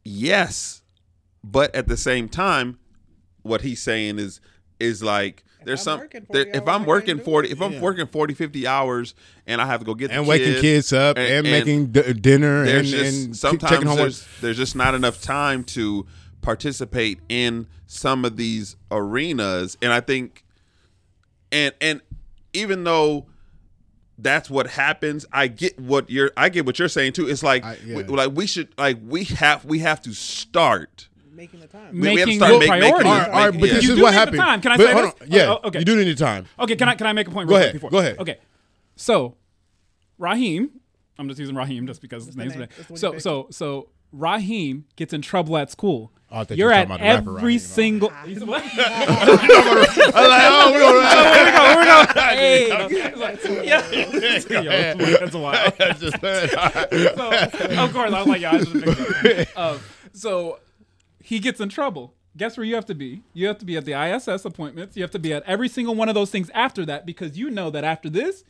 yes, 0.03 0.81
but 1.43 1.73
at 1.75 1.87
the 1.87 1.97
same 1.97 2.27
time, 2.29 2.79
what 3.43 3.61
he's 3.61 3.81
saying 3.81 4.17
is 4.17 4.41
is 4.79 5.03
like 5.03 5.43
there's 5.65 5.85
I'm 5.87 5.99
some 6.09 6.23
there, 6.31 6.47
if 6.47 6.67
I'm 6.67 6.85
working 6.85 7.19
40 7.19 7.49
if 7.49 7.61
I'm 7.61 7.73
Yeah. 7.73 7.81
working 7.81 8.07
40 8.07 8.33
50 8.33 8.65
hours 8.67 9.13
and 9.47 9.61
I 9.61 9.65
have 9.65 9.79
to 9.81 9.85
go 9.85 9.93
get 9.93 10.11
and 10.11 10.25
the 10.25 10.29
waking 10.29 10.53
kid, 10.53 10.61
kids 10.61 10.93
up 10.93 11.17
and, 11.17 11.27
and- 11.27 11.47
and 11.47 11.51
making 11.51 11.85
d- 11.91 12.13
dinner 12.13 12.63
and, 12.63 12.85
just 12.87 13.25
and 13.25 13.35
sometimes 13.37 13.71
taking 13.71 13.87
homework. 13.87 14.05
there's, 14.05 14.27
there's 14.41 14.57
just 14.57 14.75
not 14.75 14.95
enough 14.95 15.21
time 15.21 15.63
to 15.65 16.05
participate 16.41 17.19
in 17.27 17.67
some 17.85 18.23
of 18.23 18.37
these 18.37 18.75
arenas 18.91 19.75
and 19.81 19.91
i 19.91 19.99
think 19.99 20.45
and 21.51 21.73
and 21.81 22.01
even 22.53 22.83
though 22.85 23.25
that's 24.17 24.49
what 24.49 24.67
happens 24.67 25.25
i 25.33 25.47
get 25.47 25.77
what 25.79 26.09
you're 26.09 26.31
i 26.37 26.47
get 26.47 26.65
what 26.65 26.79
you're 26.79 26.87
saying 26.87 27.11
too 27.11 27.27
it's 27.27 27.43
like 27.43 27.65
I- 27.65 27.77
yeah. 27.85 27.95
we, 27.97 28.03
like 28.03 28.31
we 28.33 28.47
should 28.47 28.69
like 28.77 28.97
we 29.05 29.25
have 29.25 29.65
we 29.65 29.79
have 29.79 30.01
to 30.03 30.13
start 30.13 31.08
Making 31.39 31.59
the 31.61 31.67
time. 31.67 31.93
We- 31.93 32.01
we 32.01 32.07
have 32.07 32.15
to 32.17 32.25
Making 32.25 32.37
start 32.39 32.51
your 32.51 32.59
make- 32.59 32.69
making- 32.69 32.81
priorities. 32.89 33.11
all 33.11 33.17
right, 33.17 33.29
all 33.29 33.45
right, 33.49 33.59
but 33.61 33.69
yeah. 33.69 33.73
this 33.75 33.83
You 33.85 33.91
is 33.91 33.95
do 33.97 34.03
what 34.03 34.09
need 34.09 34.15
the 34.15 34.19
happened. 34.19 34.37
time. 34.39 34.61
Can 34.61 34.71
I 34.73 34.77
But 34.77 34.87
say 34.87 34.93
this? 35.01 35.13
Yeah, 35.29 35.49
Oh, 35.51 35.59
okay. 35.67 35.79
you 35.79 35.85
do 35.85 35.95
need 35.95 36.03
the 36.03 36.15
time. 36.15 36.45
Okay, 36.59 36.75
can 36.75 36.89
I 36.89 36.95
can 36.95 37.07
I 37.07 37.13
make 37.13 37.27
a 37.27 37.31
point? 37.31 37.47
Go 37.47 37.55
real 37.55 37.59
quick 37.59 37.63
ahead, 37.63 37.73
Before? 37.75 37.89
go 37.91 37.97
ahead. 37.99 38.17
Okay, 38.19 38.37
so 38.97 39.35
Raheem, 40.17 40.69
I'm 41.17 41.29
just 41.29 41.39
using 41.39 41.55
Raheem 41.55 41.87
just 41.87 42.01
because 42.01 42.25
his 42.25 42.35
name's 42.35 42.51
name. 42.55 42.59
there. 42.59 42.67
That's 42.75 42.87
the 43.01 43.09
one 43.09 43.19
So 43.19 43.19
so 43.19 43.47
so 43.51 43.87
Raheem 44.11 44.83
gets 44.97 45.13
in 45.13 45.21
trouble 45.21 45.55
at 45.57 45.71
school. 45.71 46.11
Oh, 46.31 46.39
I 46.39 46.43
thought 46.43 46.57
you 46.57 46.63
You're 46.65 46.73
at 46.73 46.85
about 46.87 46.99
the 46.99 47.05
rapper 47.05 47.29
every 47.29 47.33
Raheem. 47.43 47.59
single. 47.59 48.09
He's- 48.25 48.43
what? 48.43 48.61
oh, 48.77 50.71
we 50.73 50.79
gonna- 50.79 50.99
Hey, 52.35 52.67
yeah, 52.67 52.87
Yo, 54.93 55.05
that's 55.19 55.35
a 55.35 55.39
while. 55.39 55.71
so, 55.97 56.07
of 57.83 57.93
course, 57.93 58.11
I 58.13 58.19
was 58.19 58.27
like, 58.27 58.41
yeah, 58.41 58.51
I 58.51 58.57
just. 58.59 59.57
Um, 59.57 59.79
so 60.13 60.59
he 61.29 61.37
gets 61.37 61.59
in 61.59 61.69
trouble. 61.69 62.15
Guess 62.35 62.57
where 62.57 62.65
you 62.65 62.73
have 62.73 62.87
to 62.87 62.95
be? 62.95 63.21
You 63.33 63.45
have 63.45 63.59
to 63.59 63.65
be 63.65 63.77
at 63.77 63.85
the 63.85 63.93
ISS 63.93 64.45
appointments. 64.45 64.97
You 64.97 65.03
have 65.03 65.11
to 65.11 65.19
be 65.19 65.31
at 65.31 65.43
every 65.43 65.69
single 65.69 65.93
one 65.93 66.09
of 66.09 66.15
those 66.15 66.31
things 66.31 66.49
after 66.55 66.87
that 66.87 67.05
because 67.05 67.37
you 67.37 67.51
know 67.51 67.69
that 67.69 67.83
after 67.83 68.09
this, 68.09 68.43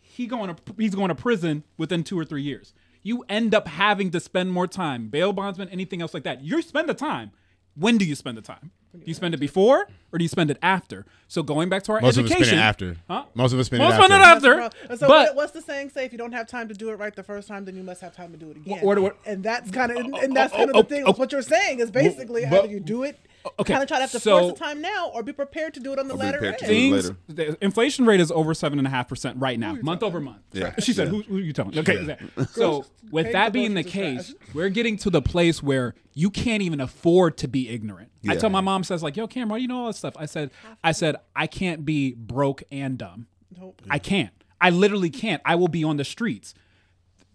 he 0.00 0.26
going 0.26 0.54
to 0.54 0.56
he's 0.78 0.94
going 0.94 1.10
to 1.10 1.14
prison 1.14 1.62
within 1.76 2.02
two 2.02 2.18
or 2.18 2.24
three 2.24 2.40
years. 2.40 2.72
You 3.02 3.22
end 3.28 3.54
up 3.54 3.68
having 3.68 4.10
to 4.12 4.18
spend 4.18 4.50
more 4.50 4.66
time, 4.66 5.08
bail 5.08 5.34
bondsman, 5.34 5.68
anything 5.68 6.00
else 6.00 6.14
like 6.14 6.22
that. 6.22 6.42
You 6.42 6.62
spend 6.62 6.88
the 6.88 6.94
time. 6.94 7.32
When 7.74 7.98
do 7.98 8.06
you 8.06 8.14
spend 8.14 8.38
the 8.38 8.42
time? 8.42 8.70
Do 8.92 9.00
you 9.06 9.14
spend 9.14 9.34
it 9.34 9.40
before 9.40 9.86
or 10.12 10.18
do 10.18 10.24
you 10.24 10.28
spend 10.28 10.50
it 10.50 10.58
after? 10.62 11.06
So 11.28 11.42
going 11.42 11.70
back 11.70 11.82
to 11.84 11.92
our 11.92 12.00
Most 12.02 12.18
of 12.18 12.26
us 12.26 12.30
education, 12.30 12.58
spend 12.58 12.60
it 12.60 12.62
after. 12.62 12.96
Huh? 13.08 13.24
Most 13.34 13.52
of 13.54 13.58
us 13.58 13.66
spend 13.66 13.82
Most 13.82 13.94
it 13.94 13.96
spend 14.04 14.12
it 14.12 14.20
after. 14.20 14.60
after. 14.60 14.86
Bro, 14.86 14.96
So 14.96 15.08
but 15.08 15.28
what, 15.28 15.36
what's 15.36 15.52
the 15.52 15.62
saying? 15.62 15.90
Say 15.90 16.04
if 16.04 16.12
you 16.12 16.18
don't 16.18 16.32
have 16.32 16.46
time 16.46 16.68
to 16.68 16.74
do 16.74 16.90
it 16.90 16.98
right 16.98 17.14
the 17.16 17.22
first 17.22 17.48
time, 17.48 17.64
then 17.64 17.74
you 17.74 17.82
must 17.82 18.02
have 18.02 18.14
time 18.14 18.32
to 18.32 18.36
do 18.36 18.50
it 18.50 18.58
again. 18.58 18.80
Or- 18.82 18.98
or- 18.98 19.14
and 19.24 19.42
that's 19.42 19.70
kind 19.70 19.90
of 19.92 19.96
and, 19.96 20.14
and 20.16 20.36
that's 20.36 20.52
oh, 20.52 20.58
kind 20.58 20.70
of 20.70 20.76
oh, 20.76 20.82
the 20.82 20.88
thing. 20.88 21.04
oh, 21.06 21.12
what 21.14 21.32
you're 21.32 21.40
saying 21.40 21.80
is 21.80 21.88
oh, 21.88 21.92
basically 21.92 22.44
oh, 22.44 22.50
but- 22.50 22.64
do 22.66 22.70
you 22.70 22.80
do 22.80 23.02
it, 23.04 23.18
okay, 23.58 23.72
kind 23.72 23.82
of 23.82 23.88
try 23.88 23.98
to 23.98 24.02
have 24.02 24.10
to 24.12 24.20
so- 24.20 24.38
force 24.40 24.52
the 24.58 24.64
time 24.64 24.80
now, 24.80 25.10
or 25.14 25.22
be 25.22 25.32
prepared 25.32 25.74
to 25.74 25.80
do 25.80 25.92
it 25.92 25.98
on 25.98 26.08
the 26.08 26.14
be 26.14 26.20
latter 26.20 26.44
end. 26.44 26.58
things 26.58 27.10
later. 27.10 27.16
the 27.28 27.64
inflation 27.64 28.06
rate 28.06 28.20
is 28.20 28.30
over 28.30 28.54
seven 28.54 28.78
and 28.78 28.86
a 28.86 28.90
half 28.90 29.08
percent 29.08 29.38
right 29.38 29.58
now, 29.58 29.74
month 29.82 30.02
over 30.02 30.20
month. 30.20 30.42
Yeah. 30.52 30.74
She 30.78 30.92
said, 30.92 31.08
Yeah. 31.08 31.14
who, 31.14 31.22
who 31.22 31.36
are 31.36 31.40
you 31.40 31.52
telling? 31.52 31.78
Okay, 31.78 31.98
exactly. 31.98 32.44
so 32.46 32.86
with 33.10 33.32
that 33.32 33.52
being 33.52 33.74
the 33.74 33.84
case, 33.84 34.28
trash. 34.34 34.54
we're 34.54 34.68
getting 34.68 34.96
to 34.98 35.10
the 35.10 35.22
place 35.22 35.62
where 35.62 35.94
you 36.14 36.30
can't 36.30 36.62
even 36.62 36.80
afford 36.80 37.36
to 37.38 37.48
be 37.48 37.68
ignorant. 37.68 38.10
I 38.28 38.36
tell 38.36 38.50
my 38.50 38.60
mom 38.60 38.84
says 38.84 39.02
like, 39.02 39.16
"Yo, 39.16 39.26
Cam, 39.26 39.48
why 39.48 39.56
do 39.58 39.62
you 39.62 39.68
know 39.68 39.80
all 39.80 39.86
this 39.88 39.98
stuff?" 39.98 40.14
I 40.16 40.26
said, 40.26 40.50
"I 40.84 40.92
said 40.92 41.16
I 41.34 41.46
can't 41.46 41.84
be 41.84 42.12
broke 42.14 42.62
and 42.70 42.96
dumb. 42.96 43.26
Nope. 43.58 43.82
I 43.90 43.98
can't. 43.98 44.30
I 44.60 44.70
literally 44.70 45.10
can't. 45.10 45.42
I 45.44 45.56
will 45.56 45.68
be 45.68 45.82
on 45.84 45.96
the 45.96 46.04
streets." 46.04 46.54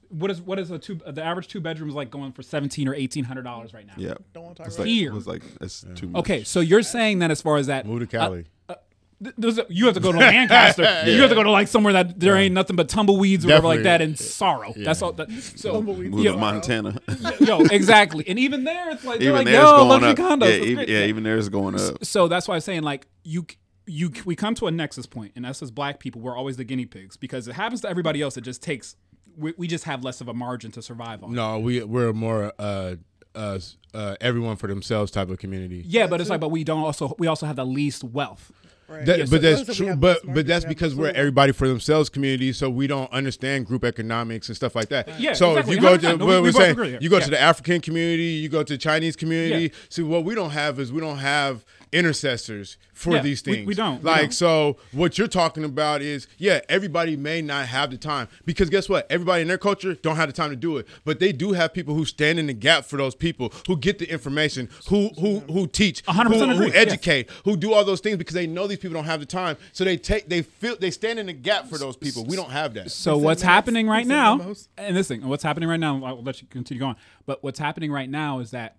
What 0.09 0.31
is 0.31 0.41
what 0.41 0.57
is 0.59 0.71
a 0.71 0.79
two? 0.79 0.95
The 1.05 1.23
average 1.23 1.47
two 1.47 1.59
bedrooms 1.61 1.93
like 1.93 2.09
going 2.09 2.31
for 2.31 2.41
seventeen 2.43 2.87
or 2.87 2.93
eighteen 2.95 3.23
hundred 3.25 3.43
dollars 3.43 3.73
right 3.73 3.85
now. 3.85 3.93
yeah 3.97 4.13
Don't 4.33 4.43
want 4.43 4.55
to 4.57 4.63
talk 4.63 4.67
it's 4.67 4.75
about 4.77 4.83
like, 4.85 4.89
Here. 4.91 5.11
it 5.11 5.15
was 5.15 5.27
like 5.27 5.43
it's 5.61 5.85
too 5.95 6.07
much 6.07 6.19
Okay, 6.21 6.43
so 6.43 6.59
you're 6.59 6.81
saying 6.83 7.19
that 7.19 7.31
as 7.31 7.41
far 7.41 7.57
as 7.57 7.67
that 7.67 7.85
Move 7.85 8.07
to 8.09 8.17
uh, 8.17 8.21
Cali. 8.21 8.45
Uh, 8.69 8.75
th- 9.23 9.35
there's 9.37 9.57
a- 9.57 9.65
you 9.69 9.85
have 9.85 9.95
to 9.95 9.99
go 9.99 10.11
to 10.11 10.17
Lancaster. 10.19 10.83
You 11.05 11.19
have 11.21 11.29
to 11.29 11.35
go 11.35 11.43
to 11.43 11.51
like 11.51 11.67
somewhere 11.67 11.93
that 11.93 12.19
there 12.19 12.35
ain't 12.37 12.53
nothing 12.53 12.75
but 12.75 12.87
tumbleweeds 12.89 13.43
or 13.45 13.49
whatever 13.49 13.67
like 13.67 13.83
that 13.83 13.97
Definitely. 13.97 14.11
and 14.11 14.19
sorrow. 14.19 14.73
That's 14.77 15.01
all. 15.01 15.11
That, 15.13 15.29
so 15.31 15.73
Tumbleweeds. 15.73 16.11
Move 16.15 16.23
Yeah. 16.25 16.31
to 16.33 16.37
Montana. 16.37 17.01
yo, 17.39 17.59
exactly. 17.65 18.23
And 18.27 18.37
even 18.39 18.63
there, 18.63 18.89
it's 18.91 19.03
like 19.03 19.19
they're 19.19 19.29
even 19.29 19.39
like, 19.39 19.45
there's 19.47 19.57
yo, 19.63 19.77
going 19.77 19.89
luxury 20.01 20.09
up. 20.11 20.17
condos. 20.17 20.41
Yeah, 20.45 20.51
That's 20.57 20.65
even, 20.65 20.85
yeah, 20.89 21.05
even 21.05 21.23
there's 21.23 21.49
going 21.49 21.75
up. 21.79 22.05
So 22.05 22.27
that's 22.27 22.47
why 22.47 22.55
I'm 22.55 22.61
saying 22.61 22.83
like 22.83 23.07
you 23.23 23.45
you 23.89 24.11
we 24.25 24.35
come 24.35 24.53
to 24.55 24.67
a 24.67 24.71
nexus 24.71 25.05
point, 25.05 25.31
and 25.37 25.45
us 25.45 25.61
as 25.63 25.71
black 25.71 25.99
people, 25.99 26.19
we're 26.21 26.35
always 26.35 26.57
the 26.57 26.65
guinea 26.65 26.85
pigs 26.85 27.15
because 27.17 27.47
it 27.47 27.53
happens 27.53 27.79
to 27.81 27.89
everybody 27.89 28.21
else. 28.21 28.35
It 28.37 28.41
just 28.41 28.61
takes 28.61 28.97
we, 29.37 29.53
we 29.57 29.67
just 29.67 29.83
have 29.85 30.03
less 30.03 30.19
of 30.21 30.27
a 30.27 30.33
margin 30.33 30.71
to 30.71 30.81
survive 30.81 31.23
on. 31.23 31.33
No, 31.33 31.59
we 31.59 31.83
we're 31.83 32.13
more 32.13 32.51
uh, 32.59 32.95
uh, 33.35 33.59
uh, 33.93 34.15
everyone 34.19 34.55
for 34.55 34.67
themselves 34.67 35.11
type 35.11 35.29
of 35.29 35.37
community. 35.37 35.83
Yeah, 35.87 36.07
but 36.07 36.19
it's 36.21 36.29
like, 36.29 36.39
but 36.41 36.49
we 36.49 36.63
don't 36.63 36.81
also 36.83 37.15
we 37.19 37.27
also 37.27 37.45
have 37.45 37.55
the 37.55 37.65
least 37.65 38.03
wealth. 38.03 38.51
Right. 38.89 39.05
That- 39.05 39.19
Yeah, 39.19 39.25
but 39.29 39.41
those 39.41 39.65
that's 39.65 39.77
true. 39.77 39.95
But 39.97 40.19
but 40.33 40.47
that's 40.47 40.63
because 40.63 40.95
we're 40.95 41.09
everybody 41.11 41.51
for 41.51 41.67
themselves 41.67 42.07
community, 42.09 42.53
so 42.53 42.69
we 42.69 42.87
don't 42.87 43.11
understand 43.11 43.65
group 43.65 43.83
economics 43.83 44.47
and 44.47 44.55
stuff 44.55 44.75
like 44.75 44.87
that. 44.89 45.19
Yeah, 45.19 45.33
so 45.33 45.51
exactly. 45.51 45.75
if 45.75 45.75
you 45.75 45.81
go 45.81 45.97
100%. 45.97 46.01
to 46.01 46.17
No, 46.17 46.25
what 46.25 46.35
we- 46.35 46.35
we 46.35 46.41
we're 46.41 46.51
both 46.53 46.61
saying, 46.61 46.71
agree 46.71 46.89
here. 46.91 46.99
you 47.01 47.09
go 47.09 47.17
Yeah. 47.17 47.25
to 47.25 47.29
the 47.31 47.41
African 47.41 47.81
community, 47.81 48.23
you 48.23 48.47
go 48.49 48.63
to 48.63 48.73
the 48.73 48.77
Chinese 48.77 49.17
community. 49.17 49.63
Yeah. 49.63 49.69
See, 49.89 50.03
what 50.03 50.23
we 50.23 50.35
don't 50.35 50.51
have 50.51 50.79
is 50.79 50.93
we 50.93 51.01
don't 51.01 51.17
have 51.17 51.65
intercessors 51.91 52.77
for 52.93 53.13
Yeah, 53.15 53.21
these 53.21 53.41
things. 53.41 53.65
we 53.67 53.73
don't, 53.73 53.99
we 54.03 54.09
Like 54.09 54.21
don't. 54.21 54.33
so, 54.33 54.77
what 54.91 55.17
you're 55.17 55.27
talking 55.27 55.63
about 55.63 56.01
is 56.01 56.27
yeah, 56.37 56.61
everybody 56.69 57.15
may 57.15 57.41
not 57.41 57.67
have 57.67 57.91
the 57.91 57.97
time 57.97 58.27
because 58.45 58.69
guess 58.69 58.89
what? 58.89 59.05
Everybody 59.11 59.41
in 59.43 59.47
their 59.47 59.57
culture 59.57 59.93
don't 59.95 60.15
have 60.15 60.27
the 60.29 60.33
time 60.33 60.49
to 60.49 60.55
do 60.55 60.77
it, 60.77 60.87
but 61.05 61.19
they 61.19 61.31
do 61.31 61.53
have 61.53 61.73
people 61.73 61.93
who 61.93 62.05
stand 62.05 62.39
in 62.39 62.47
the 62.47 62.53
gap 62.53 62.85
for 62.85 62.97
those 62.97 63.15
people 63.15 63.53
who 63.67 63.77
get 63.77 63.99
the 63.99 64.09
information, 64.11 64.69
who 64.89 65.09
who 65.19 65.39
who 65.41 65.67
teach, 65.67 66.03
100% 66.05 66.27
who, 66.27 66.33
who 66.39 66.51
agree, 66.51 66.67
yes. 66.67 66.75
educate, 66.75 67.29
who 67.45 67.55
do 67.57 67.73
all 67.73 67.85
those 67.85 67.99
things 68.01 68.17
because 68.17 68.33
they 68.33 68.47
know 68.47 68.67
these 68.67 68.79
people 68.79 68.95
don't 68.95 69.05
have 69.05 69.19
the 69.19 69.25
time. 69.25 69.57
So 69.73 69.83
they 69.83 69.97
take 69.97 70.29
they 70.29 70.41
feel 70.41 70.75
they 70.77 70.91
stand 70.91 71.19
in 71.19 71.27
the 71.27 71.33
gap 71.33 71.67
for 71.67 71.77
those 71.77 71.95
people. 71.97 72.25
We 72.25 72.35
don't 72.35 72.51
have 72.51 72.73
that. 72.75 72.91
So 72.91 73.15
what's 73.15 73.23
minutes. 73.23 73.41
happening 73.43 73.87
right 73.87 74.07
now, 74.07 74.53
and 74.77 74.95
this 74.95 75.07
thing, 75.07 75.25
what's 75.27 75.43
happening 75.43 75.69
right 75.69 75.79
now, 75.79 76.03
I'll 76.03 76.23
let 76.23 76.41
you 76.41 76.47
continue 76.47 76.79
going. 76.79 76.95
But 77.25 77.43
what's 77.43 77.59
happening 77.59 77.91
right 77.91 78.09
now 78.09 78.39
is 78.39 78.51
that 78.51 78.77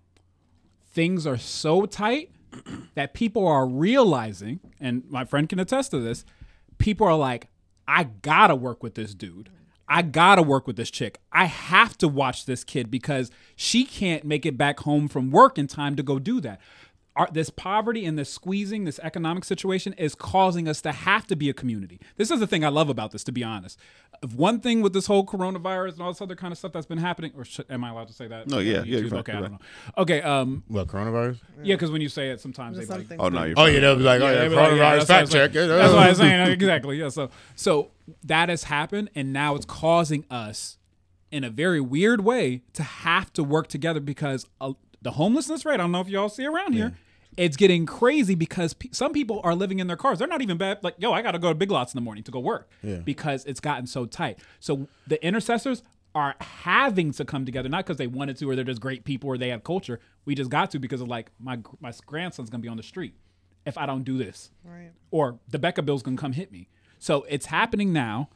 things 0.91 1.27
are 1.27 1.37
so 1.37 1.85
tight 1.85 2.31
that 2.95 3.13
people 3.13 3.47
are 3.47 3.67
realizing, 3.67 4.59
and 4.79 5.03
my 5.09 5.25
friend 5.25 5.47
can 5.47 5.59
attest 5.59 5.91
to 5.91 5.99
this. 5.99 6.25
People 6.77 7.07
are 7.07 7.15
like, 7.15 7.47
I 7.87 8.03
gotta 8.03 8.55
work 8.55 8.83
with 8.83 8.95
this 8.95 9.13
dude. 9.13 9.49
I 9.87 10.03
gotta 10.03 10.43
work 10.43 10.67
with 10.67 10.75
this 10.75 10.91
chick. 10.91 11.19
I 11.31 11.45
have 11.45 11.97
to 11.97 12.07
watch 12.07 12.45
this 12.45 12.63
kid 12.63 12.91
because 12.91 13.31
she 13.55 13.85
can't 13.85 14.23
make 14.23 14.45
it 14.45 14.57
back 14.57 14.81
home 14.81 15.07
from 15.07 15.31
work 15.31 15.57
in 15.57 15.67
time 15.67 15.95
to 15.95 16.03
go 16.03 16.19
do 16.19 16.39
that. 16.41 16.61
Our, 17.19 17.27
this 17.31 17.49
poverty 17.49 18.05
and 18.05 18.17
this 18.17 18.29
squeezing, 18.31 18.85
this 18.85 18.99
economic 19.03 19.43
situation 19.43 19.93
is 19.93 20.15
causing 20.15 20.67
us 20.69 20.81
to 20.81 20.91
have 20.93 21.27
to 21.27 21.35
be 21.35 21.49
a 21.49 21.53
community. 21.53 21.99
This 22.15 22.31
is 22.31 22.39
the 22.39 22.47
thing 22.47 22.63
I 22.63 22.69
love 22.69 22.89
about 22.89 23.11
this, 23.11 23.23
to 23.25 23.31
be 23.33 23.43
honest. 23.43 23.77
If 24.23 24.33
One 24.33 24.59
thing 24.61 24.81
with 24.81 24.93
this 24.93 25.05
whole 25.05 25.25
coronavirus 25.25 25.93
and 25.93 26.01
all 26.01 26.11
this 26.13 26.21
other 26.21 26.35
kind 26.35 26.51
of 26.53 26.57
stuff 26.57 26.71
that's 26.71 26.85
been 26.85 26.97
happening, 26.97 27.33
or 27.35 27.43
sh- 27.43 27.59
am 27.69 27.83
I 27.83 27.89
allowed 27.89 28.07
to 28.07 28.13
say 28.13 28.27
that? 28.27 28.47
No, 28.47 28.59
yeah, 28.59 28.83
yeah, 28.85 28.99
you're 28.99 29.13
Okay, 29.17 29.33
you're 29.33 29.37
I 29.37 29.41
don't 29.41 29.51
know. 29.51 29.59
Okay, 29.97 30.21
um, 30.21 30.63
What 30.69 30.87
coronavirus? 30.87 31.39
yeah, 31.61 31.75
because 31.75 31.91
when 31.91 32.01
you 32.01 32.09
say 32.09 32.29
it, 32.29 32.39
sometimes 32.39 32.77
they 32.77 32.85
like, 32.85 33.07
Oh 33.19 33.27
no, 33.29 33.43
you're 33.43 33.55
Oh 33.59 33.65
yeah, 33.65 33.79
they'll 33.81 33.95
be 33.97 34.01
like, 34.03 34.21
oh 34.21 34.25
yeah, 34.27 34.31
yeah, 34.33 34.39
they 34.39 34.47
be 34.47 34.55
like, 34.55 34.71
yeah, 34.71 34.77
coronavirus 34.77 35.07
that's 35.07 35.07
fact 35.07 35.09
what 35.09 35.17
I 35.17 35.23
was 35.23 35.31
check. 35.31 35.53
saying. 35.53 35.69
That's 35.69 35.93
what 35.93 36.01
I 36.03 36.09
was 36.09 36.17
saying. 36.17 36.47
Exactly. 36.51 36.97
Yeah. 36.99 37.09
So 37.09 37.29
so 37.55 37.91
that 38.23 38.47
has 38.49 38.63
happened, 38.63 39.09
and 39.13 39.33
now 39.33 39.55
it's 39.55 39.65
causing 39.65 40.23
us, 40.31 40.77
in 41.31 41.43
a 41.43 41.49
very 41.49 41.81
weird 41.81 42.21
way, 42.21 42.61
to 42.73 42.83
have 42.83 43.33
to 43.33 43.43
work 43.43 43.67
together 43.67 43.99
because 43.99 44.45
uh, 44.61 44.71
the 45.01 45.11
homelessness 45.11 45.65
rate. 45.65 45.75
I 45.75 45.77
don't 45.77 45.91
know 45.91 46.01
if 46.01 46.07
y'all 46.07 46.29
see 46.29 46.45
around 46.45 46.73
here. 46.73 46.95
It's 47.37 47.55
getting 47.55 47.85
crazy 47.85 48.35
because 48.35 48.73
pe- 48.73 48.89
some 48.91 49.13
people 49.13 49.39
are 49.43 49.55
living 49.55 49.79
in 49.79 49.87
their 49.87 49.95
cars. 49.95 50.19
They're 50.19 50.27
not 50.27 50.41
even 50.41 50.57
bad. 50.57 50.83
Like, 50.83 50.95
yo, 50.97 51.13
I 51.13 51.21
got 51.21 51.31
to 51.31 51.39
go 51.39 51.49
to 51.49 51.55
Big 51.55 51.71
Lots 51.71 51.93
in 51.93 51.97
the 51.97 52.01
morning 52.03 52.23
to 52.25 52.31
go 52.31 52.39
work 52.39 52.69
yeah. 52.83 52.97
because 52.97 53.45
it's 53.45 53.59
gotten 53.59 53.87
so 53.87 54.05
tight. 54.05 54.39
So 54.59 54.87
the 55.07 55.23
intercessors 55.25 55.83
are 56.15 56.35
having 56.41 57.11
to 57.13 57.23
come 57.23 57.45
together, 57.45 57.69
not 57.69 57.85
because 57.85 57.97
they 57.97 58.07
wanted 58.07 58.35
to 58.37 58.49
or 58.49 58.55
they're 58.55 58.65
just 58.65 58.81
great 58.81 59.03
people 59.05 59.29
or 59.29 59.37
they 59.37 59.49
have 59.49 59.63
culture. 59.63 59.99
We 60.25 60.35
just 60.35 60.49
got 60.49 60.71
to 60.71 60.79
because 60.79 61.01
of 61.01 61.07
like 61.07 61.31
my 61.39 61.59
my 61.79 61.93
grandson's 62.05 62.49
gonna 62.49 62.61
be 62.63 62.67
on 62.67 62.77
the 62.77 62.83
street 62.83 63.13
if 63.65 63.77
I 63.77 63.85
don't 63.85 64.03
do 64.03 64.17
this 64.17 64.49
Right. 64.65 64.91
or 65.11 65.37
the 65.49 65.59
Becca 65.59 65.83
bill's 65.83 66.01
gonna 66.01 66.17
come 66.17 66.33
hit 66.33 66.51
me. 66.51 66.67
So 66.97 67.25
it's 67.29 67.45
happening 67.45 67.93
now. 67.93 68.29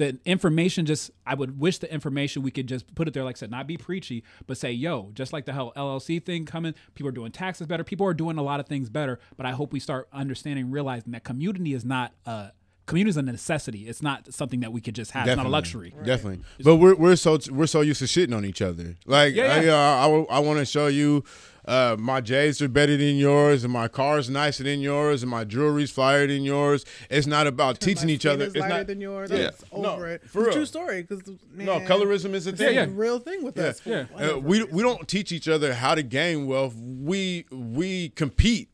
The 0.00 0.18
information 0.24 0.86
just 0.86 1.10
I 1.26 1.34
would 1.34 1.60
wish 1.60 1.76
the 1.76 1.92
information 1.92 2.40
we 2.42 2.50
could 2.50 2.66
just 2.66 2.94
put 2.94 3.06
it 3.06 3.12
there, 3.12 3.22
like 3.22 3.36
I 3.36 3.40
said, 3.40 3.50
not 3.50 3.66
be 3.66 3.76
preachy, 3.76 4.24
but 4.46 4.56
say, 4.56 4.72
yo, 4.72 5.10
just 5.12 5.34
like 5.34 5.44
the 5.44 5.52
hell 5.52 5.74
LLC 5.76 6.24
thing 6.24 6.46
coming, 6.46 6.74
people 6.94 7.08
are 7.10 7.12
doing 7.12 7.32
taxes 7.32 7.66
better, 7.66 7.84
people 7.84 8.06
are 8.06 8.14
doing 8.14 8.38
a 8.38 8.42
lot 8.42 8.60
of 8.60 8.66
things 8.66 8.88
better. 8.88 9.20
But 9.36 9.44
I 9.44 9.50
hope 9.50 9.74
we 9.74 9.78
start 9.78 10.08
understanding, 10.10 10.70
realizing 10.70 11.12
that 11.12 11.22
community 11.24 11.74
is 11.74 11.84
not 11.84 12.14
uh 12.24 12.48
community 12.86 13.10
is 13.10 13.16
a 13.16 13.22
necessity. 13.22 13.88
It's 13.88 14.02
not 14.02 14.32
something 14.32 14.60
that 14.60 14.72
we 14.72 14.80
could 14.80 14.94
just 14.94 15.12
have. 15.12 15.28
It's 15.28 15.36
not 15.36 15.46
a 15.46 15.50
luxury. 15.50 15.94
Definitely, 16.02 16.44
but 16.64 16.76
we're 16.76 16.94
we're 16.94 17.16
so 17.16 17.38
we're 17.50 17.66
so 17.66 17.82
used 17.82 18.00
to 18.00 18.06
shitting 18.06 18.34
on 18.34 18.44
each 18.44 18.62
other. 18.62 18.96
Like, 19.06 19.34
Yeah, 19.34 19.54
I, 19.54 19.60
yeah. 19.60 19.74
uh, 19.74 20.24
I, 20.30 20.38
want 20.40 20.58
to 20.58 20.64
show 20.64 20.88
you. 20.88 21.24
Uh, 21.66 21.96
my 21.98 22.20
J's 22.20 22.60
are 22.62 22.68
better 22.68 22.96
than 22.96 23.16
yours, 23.16 23.64
and 23.64 23.72
my 23.72 23.86
car's 23.88 24.30
nicer 24.30 24.64
than 24.64 24.80
yours, 24.80 25.22
and 25.22 25.30
my 25.30 25.44
jewelry's 25.44 25.90
flyer 25.90 26.26
than 26.26 26.42
yours. 26.42 26.84
It's 27.10 27.26
not 27.26 27.46
about 27.46 27.80
teaching 27.80 28.06
My 28.08 28.12
each 28.14 28.22
skin 28.22 28.32
other. 28.32 28.44
is 28.46 28.54
It's 28.54 28.66
not 28.66 28.86
than 28.86 29.00
yours. 29.00 29.30
Yeah. 29.30 29.48
It's 29.48 29.64
No, 29.72 29.94
over 29.94 30.08
it. 30.08 30.22
for 30.22 30.40
it's 30.40 30.46
real. 30.46 30.52
true 30.54 30.66
story. 30.66 31.02
Because 31.02 31.22
no 31.54 31.80
colorism 31.80 32.32
is 32.34 32.46
a 32.46 32.52
thing. 32.52 32.74
yeah. 32.74 32.84
a 32.84 32.88
real 32.88 33.18
thing 33.18 33.42
with 33.44 33.58
us. 33.58 33.80
Yeah. 33.84 34.06
Uh, 34.16 34.38
we 34.38 34.64
we 34.64 34.82
don't 34.82 35.06
teach 35.06 35.32
each 35.32 35.48
other 35.48 35.74
how 35.74 35.94
to 35.94 36.02
gain 36.02 36.46
wealth. 36.46 36.74
We 36.76 37.44
we 37.50 38.10
compete 38.10 38.68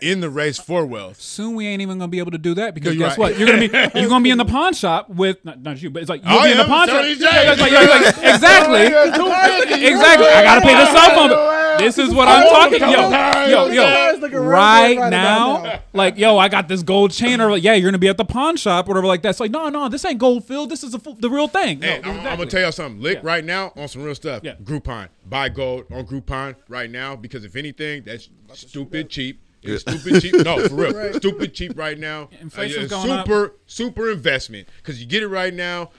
in 0.00 0.20
the 0.20 0.28
race 0.30 0.58
for 0.58 0.84
wealth. 0.84 1.20
Soon 1.20 1.54
we 1.54 1.66
ain't 1.66 1.80
even 1.82 1.98
gonna 1.98 2.08
be 2.10 2.18
able 2.18 2.32
to 2.32 2.38
do 2.38 2.54
that 2.54 2.74
because 2.74 2.94
you're 2.94 3.08
guess 3.08 3.16
right. 3.18 3.32
what? 3.32 3.38
You're 3.38 3.48
gonna 3.48 3.68
be 3.92 3.98
you're 4.00 4.08
gonna 4.08 4.22
be 4.24 4.30
in 4.30 4.38
the 4.38 4.44
pawn 4.44 4.74
shop 4.74 5.08
with 5.08 5.42
not, 5.44 5.60
not 5.62 5.80
you, 5.80 5.90
but 5.90 6.02
it's 6.02 6.08
like 6.10 6.22
you'll 6.24 6.38
Oh, 6.38 6.44
be 6.44 6.52
in 6.52 6.58
the 6.58 6.64
pawn 6.64 6.88
shop. 6.88 7.00
Tony 7.02 7.14
Yeah, 7.14 7.54
like- 7.58 7.70
yeah, 7.70 7.80
like- 7.80 8.34
exactly. 8.34 8.86
exactly. 9.88 10.26
I 10.28 10.42
gotta 10.44 10.60
pay 10.60 10.74
the 10.74 10.86
cell 10.92 11.10
phone. 11.14 11.28
bill. 11.28 11.52
This 11.78 11.98
is 11.98 12.12
what 12.14 12.26
I'm 12.26 12.42
talking. 12.48 12.80
Yo, 12.80 13.68
yo, 13.68 13.70
yo. 13.70 14.40
Right 14.40 14.96
now, 15.10 15.80
like, 15.92 16.16
yo, 16.16 16.38
I 16.38 16.48
got 16.48 16.68
this 16.68 16.82
gold 16.82 17.10
chain, 17.12 17.40
or 17.40 17.50
like, 17.50 17.62
yeah, 17.62 17.74
you're 17.74 17.90
gonna 17.90 17.98
be 17.98 18.08
at 18.08 18.16
the 18.16 18.24
pawn 18.24 18.56
shop, 18.56 18.86
or 18.86 18.92
whatever, 18.92 19.06
like 19.06 19.22
that. 19.22 19.30
It's 19.30 19.40
like, 19.40 19.50
no, 19.50 19.68
no, 19.68 19.88
this 19.88 20.04
ain't 20.04 20.18
gold 20.18 20.44
filled. 20.44 20.70
This 20.70 20.82
is 20.82 20.92
the, 20.92 21.16
the 21.18 21.28
real 21.30 21.48
thing. 21.48 21.82
Hey, 21.82 22.00
Yo, 22.02 22.08
I'm, 22.10 22.16
exactly. 22.16 22.36
gonna 22.36 22.46
tell 22.50 22.60
y'all 22.62 22.72
something. 22.72 23.02
Lick 23.02 23.20
right 23.22 23.44
now 23.44 23.72
on 23.76 23.88
some 23.88 24.02
real 24.02 24.14
stuff. 24.14 24.40
Yeah. 24.42 24.54
Groupon. 24.62 25.08
Buy 25.26 25.48
gold 25.50 25.84
on 25.92 26.06
Groupon 26.06 26.56
right 26.68 26.90
now 26.90 27.14
because 27.16 27.44
if 27.44 27.56
anything, 27.56 28.04
that's 28.04 28.30
stupid 28.54 29.10
cheap. 29.10 29.42
It's 29.62 29.82
stupid 29.82 30.20
cheap. 30.22 30.34
No, 30.44 30.68
for 30.68 30.74
real. 30.74 31.14
Stupid 31.14 31.54
cheap 31.54 31.76
right 31.76 31.98
now. 31.98 32.28
Inflation's 32.40 32.92
Uh, 32.92 32.96
going 33.02 33.10
up. 33.10 33.26
super 33.26 33.54
super 33.66 34.10
investment 34.10 34.68
because 34.78 35.00
you 35.00 35.06
get 35.06 35.22
it 35.22 35.28
right 35.28 35.52
now. 35.54 35.90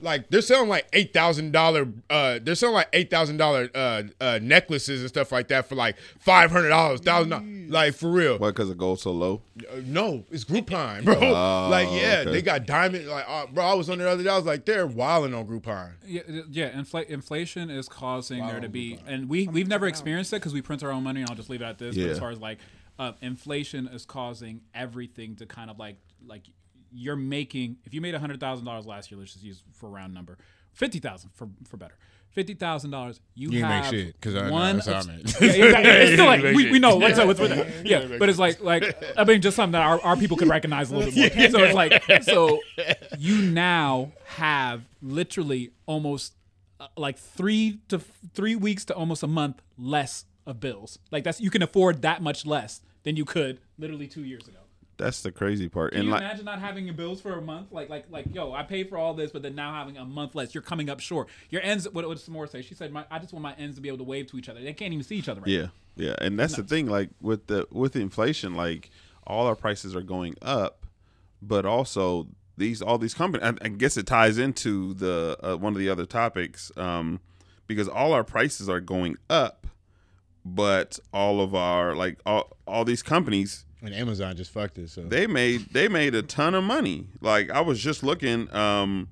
Like 0.00 0.28
they're 0.28 0.42
selling 0.42 0.68
like 0.68 0.86
eight 0.92 1.12
thousand 1.12 1.52
dollar. 1.52 1.88
Uh, 2.10 2.38
they're 2.42 2.54
selling 2.54 2.74
like 2.74 2.88
eight 2.92 3.10
thousand 3.10 3.38
dollar 3.38 3.70
uh, 3.74 4.02
uh, 4.20 4.38
necklaces 4.42 5.00
and 5.00 5.08
stuff 5.08 5.32
like 5.32 5.48
that 5.48 5.68
for 5.68 5.74
like 5.74 5.96
five 6.18 6.50
hundred 6.50 6.68
dollars, 6.68 7.00
thousand 7.00 7.30
dollars. 7.30 7.70
Like 7.70 7.94
for 7.94 8.10
real. 8.10 8.38
Why? 8.38 8.50
Because 8.50 8.68
the 8.68 8.74
gold's 8.74 9.02
so 9.02 9.12
low. 9.12 9.42
Uh, 9.58 9.80
no, 9.84 10.24
it's 10.30 10.44
Groupon, 10.44 11.04
bro. 11.04 11.14
Oh, 11.14 11.68
like 11.70 11.88
yeah, 11.90 12.20
okay. 12.20 12.30
they 12.30 12.42
got 12.42 12.66
diamond. 12.66 13.06
Like 13.06 13.24
uh, 13.26 13.46
bro, 13.46 13.64
I 13.64 13.74
was 13.74 13.88
on 13.88 13.98
there 13.98 14.06
the 14.06 14.12
other 14.12 14.22
day. 14.22 14.30
I 14.30 14.36
was 14.36 14.44
like, 14.44 14.64
they're 14.66 14.86
wilding 14.86 15.34
on 15.34 15.46
Groupon. 15.46 15.92
Yeah, 16.06 16.22
yeah. 16.50 16.70
Infl- 16.70 17.06
inflation 17.06 17.70
is 17.70 17.88
causing 17.88 18.46
there 18.46 18.60
to 18.60 18.68
be, 18.68 18.98
and 19.06 19.28
we 19.28 19.48
we've 19.48 19.68
never 19.68 19.86
experienced 19.86 20.32
it 20.32 20.36
because 20.36 20.52
we 20.52 20.62
print 20.62 20.82
our 20.82 20.90
own 20.90 21.04
money. 21.04 21.22
And 21.22 21.30
I'll 21.30 21.36
just 21.36 21.48
leave 21.48 21.62
it 21.62 21.66
at 21.66 21.78
this. 21.78 21.96
But 21.96 22.06
as 22.06 22.18
far 22.18 22.30
as 22.30 22.38
like, 22.38 22.58
uh, 22.98 23.12
inflation 23.22 23.88
is 23.88 24.04
causing 24.04 24.60
everything 24.74 25.36
to 25.36 25.46
kind 25.46 25.70
of 25.70 25.78
like 25.78 25.96
like 26.26 26.42
you're 26.96 27.16
making. 27.16 27.76
If 27.84 27.94
you 27.94 28.00
made 28.00 28.14
hundred 28.14 28.40
thousand 28.40 28.64
dollars 28.64 28.86
last 28.86 29.10
year, 29.10 29.18
let's 29.20 29.32
just 29.32 29.44
use 29.44 29.62
for 29.72 29.86
a 29.86 29.90
round 29.90 30.14
number, 30.14 30.38
fifty 30.72 30.98
thousand 30.98 31.30
for 31.34 31.48
for 31.68 31.76
better. 31.76 31.96
Fifty 32.30 32.52
thousand 32.54 32.90
dollars. 32.90 33.20
You, 33.34 33.48
You 33.50 33.58
ain't 33.60 33.68
make 33.68 33.84
have 33.84 33.90
shit, 33.94 34.20
'cause 34.20 34.34
I 34.34 34.46
know 34.46 34.52
one. 34.52 34.76
that's 34.76 34.86
how 34.88 34.94
I 34.94 35.02
Yeah, 35.46 35.64
exactly. 35.64 35.90
It's 35.90 36.12
still 36.12 36.26
like 36.26 36.42
we, 36.54 36.70
we 36.70 36.78
know. 36.78 36.96
What's 36.96 37.18
up 37.18 37.28
with 37.28 37.38
that? 37.38 37.86
Yeah, 37.86 38.16
but 38.18 38.28
it's 38.28 38.38
like 38.38 38.60
like 38.62 38.84
I 39.16 39.24
mean, 39.24 39.40
just 39.40 39.56
something 39.56 39.72
that 39.72 39.82
our, 39.82 40.00
our 40.02 40.16
people 40.16 40.36
could 40.36 40.48
recognize 40.48 40.90
a 40.90 40.96
little 40.96 41.12
bit 41.12 41.34
more. 41.34 41.48
So 41.50 41.62
it's 41.64 41.74
like 41.74 42.22
so 42.24 42.60
you 43.18 43.40
now 43.40 44.12
have 44.24 44.82
literally 45.00 45.70
almost 45.86 46.34
uh, 46.78 46.88
like 46.98 47.16
three 47.18 47.78
to 47.88 48.00
three 48.34 48.54
weeks 48.56 48.84
to 48.86 48.94
almost 48.94 49.22
a 49.22 49.26
month 49.28 49.62
less 49.78 50.26
of 50.46 50.60
bills. 50.60 50.98
Like 51.10 51.24
that's 51.24 51.40
you 51.40 51.48
can 51.50 51.62
afford 51.62 52.02
that 52.02 52.20
much 52.22 52.44
less 52.44 52.82
than 53.04 53.16
you 53.16 53.24
could 53.24 53.60
literally 53.78 54.08
two 54.08 54.24
years 54.24 54.46
ago. 54.46 54.58
That's 54.98 55.22
the 55.22 55.30
crazy 55.30 55.68
part. 55.68 55.92
Can 55.92 56.00
and 56.00 56.06
you 56.06 56.12
like, 56.12 56.22
imagine 56.22 56.44
not 56.44 56.58
having 56.58 56.86
your 56.86 56.94
bills 56.94 57.20
for 57.20 57.32
a 57.32 57.42
month? 57.42 57.70
Like, 57.70 57.90
like, 57.90 58.06
like, 58.10 58.34
yo, 58.34 58.52
I 58.52 58.62
paid 58.62 58.88
for 58.88 58.96
all 58.96 59.12
this, 59.12 59.30
but 59.30 59.42
then 59.42 59.54
now 59.54 59.74
having 59.74 59.98
a 59.98 60.04
month 60.04 60.34
less, 60.34 60.54
you're 60.54 60.62
coming 60.62 60.88
up 60.88 61.00
short. 61.00 61.28
Your 61.50 61.62
ends. 61.62 61.86
What 61.90 62.02
did 62.02 62.10
Samora 62.18 62.48
say? 62.48 62.62
She 62.62 62.74
said, 62.74 62.92
my, 62.92 63.04
"I 63.10 63.18
just 63.18 63.32
want 63.32 63.42
my 63.42 63.54
ends 63.54 63.76
to 63.76 63.82
be 63.82 63.88
able 63.88 63.98
to 63.98 64.04
wave 64.04 64.30
to 64.30 64.38
each 64.38 64.48
other. 64.48 64.60
They 64.60 64.72
can't 64.72 64.92
even 64.92 65.04
see 65.04 65.16
each 65.16 65.28
other 65.28 65.40
right 65.40 65.50
Yeah, 65.50 65.66
yeah, 65.96 66.14
and 66.20 66.38
that's 66.38 66.56
the 66.56 66.62
thing. 66.62 66.86
Like 66.86 67.10
with 67.20 67.46
the 67.46 67.66
with 67.70 67.92
the 67.92 68.00
inflation, 68.00 68.54
like 68.54 68.90
all 69.26 69.46
our 69.46 69.56
prices 69.56 69.94
are 69.94 70.02
going 70.02 70.34
up, 70.40 70.86
but 71.42 71.66
also 71.66 72.28
these 72.56 72.80
all 72.80 72.98
these 72.98 73.14
companies. 73.14 73.46
I, 73.46 73.66
I 73.66 73.68
guess 73.68 73.96
it 73.96 74.06
ties 74.06 74.38
into 74.38 74.94
the 74.94 75.38
uh, 75.42 75.56
one 75.56 75.74
of 75.74 75.78
the 75.78 75.90
other 75.90 76.06
topics 76.06 76.72
um, 76.76 77.20
because 77.66 77.88
all 77.88 78.12
our 78.12 78.24
prices 78.24 78.68
are 78.68 78.80
going 78.80 79.16
up, 79.28 79.66
but 80.44 80.98
all 81.12 81.40
of 81.40 81.54
our 81.54 81.94
like 81.94 82.18
all 82.24 82.56
all 82.66 82.84
these 82.84 83.02
companies 83.02 83.66
And 83.86 83.94
Amazon 83.94 84.36
just 84.36 84.50
fucked 84.52 84.78
it. 84.78 84.90
So 84.90 85.02
they 85.02 85.26
made 85.26 85.72
they 85.72 85.88
made 85.88 86.14
a 86.14 86.22
ton 86.22 86.54
of 86.54 86.64
money. 86.64 87.06
Like 87.20 87.50
I 87.50 87.60
was 87.60 87.78
just 87.80 88.02
looking. 88.02 88.52
Um, 88.54 89.08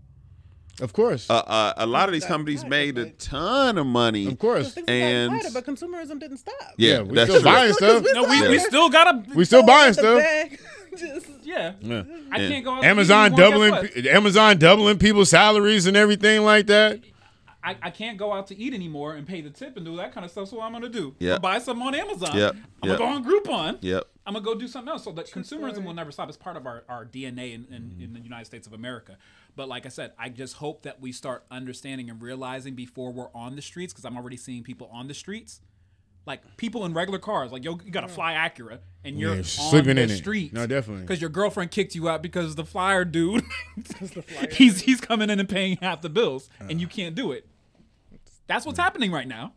of 0.80 0.92
course, 0.92 1.30
uh, 1.30 1.34
uh, 1.34 1.72
a 1.76 1.86
lot 1.86 2.08
of 2.08 2.12
these 2.12 2.24
companies 2.24 2.64
made 2.64 2.98
a 2.98 3.10
ton 3.10 3.78
of 3.78 3.86
money. 3.86 4.26
of 4.26 4.36
course. 4.40 4.76
And- 4.88 5.40
got 5.40 5.52
but 5.54 5.64
consumerism 5.64 6.18
didn't 6.18 6.38
stop. 6.38 6.56
Yeah, 6.76 6.94
Yeah, 6.96 7.00
we 7.02 7.14
that's 7.14 7.30
still 7.30 7.42
true. 7.42 7.50
buying 7.52 7.72
stuff. 7.74 8.04
No, 8.12 8.24
we, 8.24 8.42
Yeah. 8.42 8.48
we 8.50 8.58
still 8.58 8.88
gotta. 8.90 9.22
We 9.36 9.44
still 9.44 9.64
buying 9.64 9.92
stuff. 9.92 10.18
bag, 10.18 10.58
just- 10.96 11.26
yeah. 11.44 11.74
Yeah. 11.80 12.02
I 12.32 12.38
can't 12.38 12.64
go 12.64 12.72
out. 12.72 12.80
to 12.80 12.86
eat 12.86 12.90
Amazon 12.90 13.32
doubling? 13.36 13.74
Amazon 14.08 14.58
doubling 14.58 14.98
people's 14.98 15.30
salaries 15.30 15.86
and 15.86 15.96
everything 15.96 16.42
like 16.42 16.66
that. 16.66 16.98
I, 17.64 17.76
I 17.82 17.90
can't 17.90 18.18
go 18.18 18.32
out 18.32 18.46
to 18.48 18.58
eat 18.58 18.74
anymore 18.74 19.14
and 19.14 19.26
pay 19.26 19.40
the 19.40 19.48
tip 19.48 19.76
and 19.76 19.86
do 19.86 19.96
that 19.96 20.12
kind 20.12 20.24
of 20.24 20.30
stuff. 20.30 20.48
So 20.48 20.58
what 20.58 20.66
I'm 20.66 20.72
gonna 20.72 20.90
do? 20.90 21.14
Yep. 21.18 21.32
I'll 21.32 21.40
buy 21.40 21.58
something 21.58 21.86
on 21.86 21.94
Amazon. 21.94 22.36
Yep. 22.36 22.54
I'm 22.82 22.88
Yep. 22.90 22.98
gonna 22.98 22.98
go 22.98 23.04
on 23.04 23.24
Groupon. 23.24 23.78
Yep. 23.80 24.04
I'm 24.26 24.34
gonna 24.34 24.44
go 24.44 24.54
do 24.54 24.68
something 24.68 24.90
else. 24.90 25.04
So 25.04 25.12
that 25.12 25.30
consumerism 25.30 25.84
will 25.84 25.94
never 25.94 26.12
stop. 26.12 26.28
It's 26.28 26.36
part 26.36 26.56
of 26.56 26.66
our, 26.66 26.84
our 26.88 27.06
DNA 27.06 27.54
in, 27.54 27.64
in, 27.64 27.74
in 27.74 27.90
mm-hmm. 27.90 28.14
the 28.14 28.20
United 28.20 28.44
States 28.44 28.66
of 28.66 28.74
America. 28.74 29.16
But 29.56 29.68
like 29.68 29.86
I 29.86 29.88
said, 29.88 30.12
I 30.18 30.28
just 30.28 30.56
hope 30.56 30.82
that 30.82 31.00
we 31.00 31.10
start 31.12 31.44
understanding 31.50 32.10
and 32.10 32.20
realizing 32.20 32.74
before 32.74 33.12
we're 33.12 33.30
on 33.34 33.56
the 33.56 33.62
streets, 33.62 33.92
because 33.92 34.04
I'm 34.04 34.16
already 34.16 34.36
seeing 34.36 34.62
people 34.62 34.90
on 34.92 35.08
the 35.08 35.14
streets, 35.14 35.60
like 36.26 36.56
people 36.56 36.84
in 36.84 36.92
regular 36.92 37.18
cars. 37.18 37.50
Like 37.50 37.64
yo, 37.64 37.78
you 37.84 37.90
got 37.90 38.04
a 38.04 38.08
fly 38.08 38.34
Acura 38.34 38.80
and 39.04 39.18
you're 39.18 39.32
Yeah, 39.32 39.38
on 39.38 39.44
sleeping 39.44 39.96
the 39.96 40.02
in 40.02 40.10
it. 40.10 40.16
street. 40.16 40.52
No, 40.52 40.66
definitely. 40.66 41.02
Because 41.02 41.20
your 41.20 41.30
girlfriend 41.30 41.70
kicked 41.70 41.94
you 41.94 42.08
out 42.08 42.22
because 42.22 42.56
the 42.56 42.64
flyer 42.64 43.04
dude, 43.04 43.44
the 43.76 44.22
flyer 44.22 44.48
he's 44.50 44.82
he's 44.82 45.00
coming 45.00 45.30
in 45.30 45.40
and 45.40 45.48
paying 45.48 45.78
half 45.80 46.02
the 46.02 46.10
bills, 46.10 46.50
and 46.60 46.80
you 46.80 46.86
uh. 46.86 46.90
can't 46.90 47.14
do 47.14 47.32
it. 47.32 47.46
That's 48.46 48.66
what's 48.66 48.78
mm. 48.78 48.82
happening 48.82 49.10
right 49.12 49.28
now. 49.28 49.52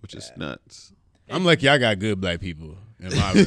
Which 0.00 0.14
is 0.14 0.30
nuts. 0.36 0.92
I'm 1.30 1.44
lucky 1.44 1.68
I 1.68 1.76
got 1.78 1.98
good 1.98 2.20
black 2.20 2.40
people 2.40 2.76
in 3.00 3.14
my 3.14 3.32
room. 3.34 3.46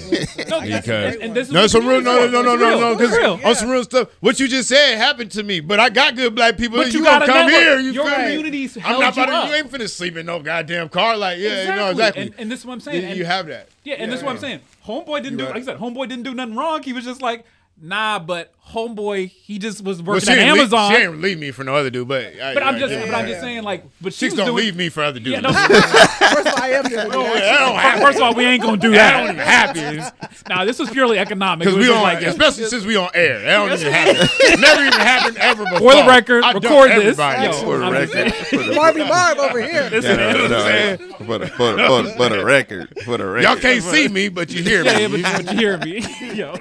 No, 0.50 0.62
Because- 0.62 1.16
and, 1.16 1.24
and 1.24 1.36
this 1.36 1.48
is 1.48 1.54
No, 1.54 1.62
what 1.62 1.72
some 1.72 1.88
real, 1.88 1.96
news 1.98 2.06
no, 2.06 2.24
is 2.26 2.32
no, 2.32 2.38
for. 2.44 2.44
no, 2.46 2.54
It's 2.54 2.62
no, 2.62 2.68
real. 2.70 2.80
no, 2.80 2.96
because 2.96 3.18
real. 3.18 3.40
on 3.44 3.56
some 3.56 3.70
real 3.70 3.84
stuff, 3.84 4.10
what 4.20 4.40
you 4.40 4.48
just 4.48 4.70
said 4.70 4.98
happened 4.98 5.32
to 5.32 5.44
me. 5.44 5.62
But 5.62 5.80
I 5.80 5.90
got 5.90 6.16
good 6.16 6.36
black 6.36 6.58
people. 6.58 6.78
But 6.78 6.94
you, 6.94 7.00
you 7.00 7.06
gonna 7.06 7.26
gotta 7.26 7.32
come 7.32 7.48
network. 7.48 7.62
here? 7.64 7.80
You 7.80 7.92
Your 7.92 8.06
feel 8.06 8.18
me? 8.18 8.24
communities 8.24 8.78
I'm 8.78 8.84
held 8.84 9.02
not 9.02 9.16
you 9.18 9.24
about 9.24 9.32
to. 9.32 9.38
up. 9.38 9.50
You 9.50 9.56
ain't 9.56 9.72
finna 9.72 9.90
sleep 9.90 10.16
in 10.18 10.26
no 10.28 10.40
goddamn 10.42 10.90
car. 10.90 11.18
Like, 11.18 11.40
yeah, 11.40 11.76
no, 11.76 11.90
exactly. 11.90 12.22
And, 12.24 12.36
and 12.38 12.52
this 12.52 12.60
is 12.60 12.66
what 12.66 12.74
I'm 12.74 12.80
saying. 12.82 13.02
You- 13.02 13.08
And- 13.10 13.18
you 13.18 13.26
have 13.26 13.48
that. 13.48 13.70
Yeah, 13.84 13.96
and 13.96 14.12
this 14.12 14.20
is 14.20 14.24
what 14.24 14.32
I'm 14.36 14.40
saying. 14.40 14.60
Homeboy 14.86 15.24
didn't 15.24 15.38
do. 15.38 15.46
right. 15.46 15.56
Like 15.56 15.64
I 15.64 15.66
said, 15.66 15.78
Homeboy 15.80 16.08
didn't 16.08 16.24
do 16.24 16.34
nothing 16.36 16.56
wrong. 16.56 16.84
He 16.84 16.94
was 16.94 17.04
just 17.04 17.22
like, 17.22 17.46
nah. 17.82 18.20
But 18.20 18.54
Homeboy, 18.70 19.28
he 19.28 19.60
just 19.60 19.84
was 19.84 20.02
working 20.02 20.28
she 20.28 20.32
at 20.32 20.38
ain't 20.38 20.54
leave- 20.54 20.60
Amazon. 20.72 20.92
she 20.94 20.98
ain't 21.02 21.20
leave 21.22 21.38
me 21.40 21.52
for 21.52 21.66
no 21.66 21.76
other 21.76 21.90
dude, 21.90 22.08
but 22.08 22.24
uh, 22.40 22.54
but 22.54 22.64
I'm 22.64 22.78
just, 22.80 22.94
but 23.06 23.14
I'm 23.14 23.28
just 23.28 23.42
saying, 23.42 23.64
like, 23.64 23.84
but 24.00 24.14
she 24.14 24.20
chicks 24.28 24.32
was 24.34 24.38
don't 24.38 24.46
doing, 24.56 24.64
leave 24.66 24.76
me 24.78 24.88
for 24.88 25.04
other 25.04 25.20
dudes. 25.20 25.30
Yeah, 25.32 25.40
no, 25.42 25.52
First 25.54 26.48
of 26.48 26.54
all, 26.54 26.64
I 26.64 26.70
am 26.70 26.84
the 26.86 26.98
other 27.02 27.10
Oh, 27.14 27.24
that. 27.24 28.00
First 28.02 28.18
of 28.20 28.24
all, 28.24 28.34
we 28.34 28.46
ain't 28.46 28.64
gonna 28.64 28.78
do 28.78 28.92
That 29.02 29.12
don't 29.18 29.36
even 29.36 29.46
happen. 29.46 30.30
Nah, 30.48 30.64
this 30.64 30.80
was 30.80 30.90
purely 30.90 31.20
economic. 31.20 31.66
Because 31.66 31.76
we 31.78 31.86
just 31.86 31.98
on, 31.98 32.04
like, 32.04 32.22
especially 32.22 32.64
since 32.66 32.86
we 32.86 32.96
on 32.96 33.10
air. 33.14 33.42
That 33.42 33.58
don't 33.58 33.78
even 33.78 33.92
happen. 33.92 34.28
Never 34.62 34.82
even 34.86 35.00
happened 35.00 35.38
ever 35.38 35.64
before. 35.66 35.80
for 35.92 35.96
the 35.96 36.08
record, 36.08 36.44
I 36.46 36.52
record 36.54 36.92
this. 36.92 37.18
Yo, 37.18 37.52
For 37.66 37.78
the 37.80 37.92
record. 37.92 38.10
saying. 38.12 38.32
For 38.32 38.58
the, 38.94 39.06
Marv 39.06 39.38
over 39.40 39.62
here. 39.62 39.90
Listen, 39.92 40.18
Yeah, 40.18 40.34
no, 40.34 40.48
no, 40.48 41.16
for 41.26 41.38
the 41.40 41.48
for 41.48 41.74
the 41.76 42.14
for 42.16 42.30
the, 42.30 42.46
record. 42.46 42.94
For 43.04 43.18
the 43.18 43.26
record. 43.26 43.44
Y'all 43.44 43.58
can't 43.58 43.84
see 43.84 44.08
me, 44.08 44.30
but 44.30 44.50
you 44.50 44.64
hear 44.64 44.84
me. 44.86 44.92
yeah, 44.92 45.08
but, 45.10 45.22
but 45.46 45.54
you 45.54 45.60
hear 45.60 45.78
me, 45.78 46.34
yo. 46.36 46.56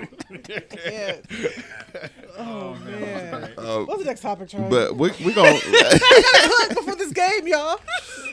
Yeah. 2.41 2.51
Oh 2.53 2.75
man. 2.85 3.53
Uh, 3.59 3.85
What's 3.85 4.01
the 4.03 4.07
next 4.09 4.21
topic, 4.21 4.49
Charlie? 4.49 4.69
but 4.71 4.97
we 4.97 5.11
we 5.25 5.33
gonna 5.33 5.53
before 6.69 6.97
this 6.97 7.13
game, 7.13 7.47
y'all. 7.47 7.79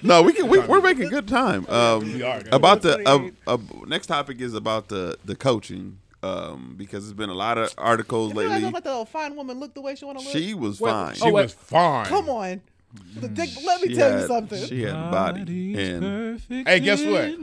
no 0.03 0.21
we 0.21 0.33
can 0.33 0.47
we, 0.47 0.59
we're 0.59 0.81
making 0.81 1.09
good 1.09 1.27
time. 1.27 1.65
Um, 1.69 2.01
We 2.13 2.23
are, 2.23 2.41
about 2.51 2.81
the 2.81 3.07
uh, 3.07 3.29
uh, 3.53 3.57
next 3.87 4.07
topic 4.07 4.39
is 4.41 4.53
about 4.53 4.87
the 4.89 5.17
the 5.25 5.35
coaching 5.35 5.99
um, 6.23 6.75
because 6.77 7.03
there's 7.05 7.13
been 7.13 7.29
a 7.29 7.33
lot 7.33 7.57
of 7.57 7.73
articles 7.77 8.29
You 8.33 8.39
feel 8.39 8.43
like 8.43 8.49
lately. 8.61 8.61
don't 8.63 8.73
let 8.73 8.83
the 8.83 9.05
fine 9.05 9.35
woman 9.35 9.59
look 9.59 9.73
the 9.73 9.81
way 9.81 9.95
she 9.95 10.05
want 10.05 10.17
to 10.19 10.23
look. 10.25 10.33
She 10.33 10.53
was 10.53 10.79
Wait, 10.81 10.89
fine. 10.89 11.13
She 11.15 11.21
Oh, 11.29 11.31
was 11.31 11.53
fine. 11.53 12.05
Come 12.07 12.29
on. 12.29 12.61
The 13.19 13.27
dick, 13.29 13.49
let 13.65 13.81
me 13.81 13.87
She 13.89 13.95
tell 13.95 14.11
had- 14.11 14.21
you 14.21 14.27
something. 14.27 14.65
She 14.67 14.81
had 14.83 14.91
a 14.93 15.09
body, 15.11 15.75
and 15.75 16.39
Hey, 16.49 16.79
guess 16.79 17.03
what? 17.03 17.35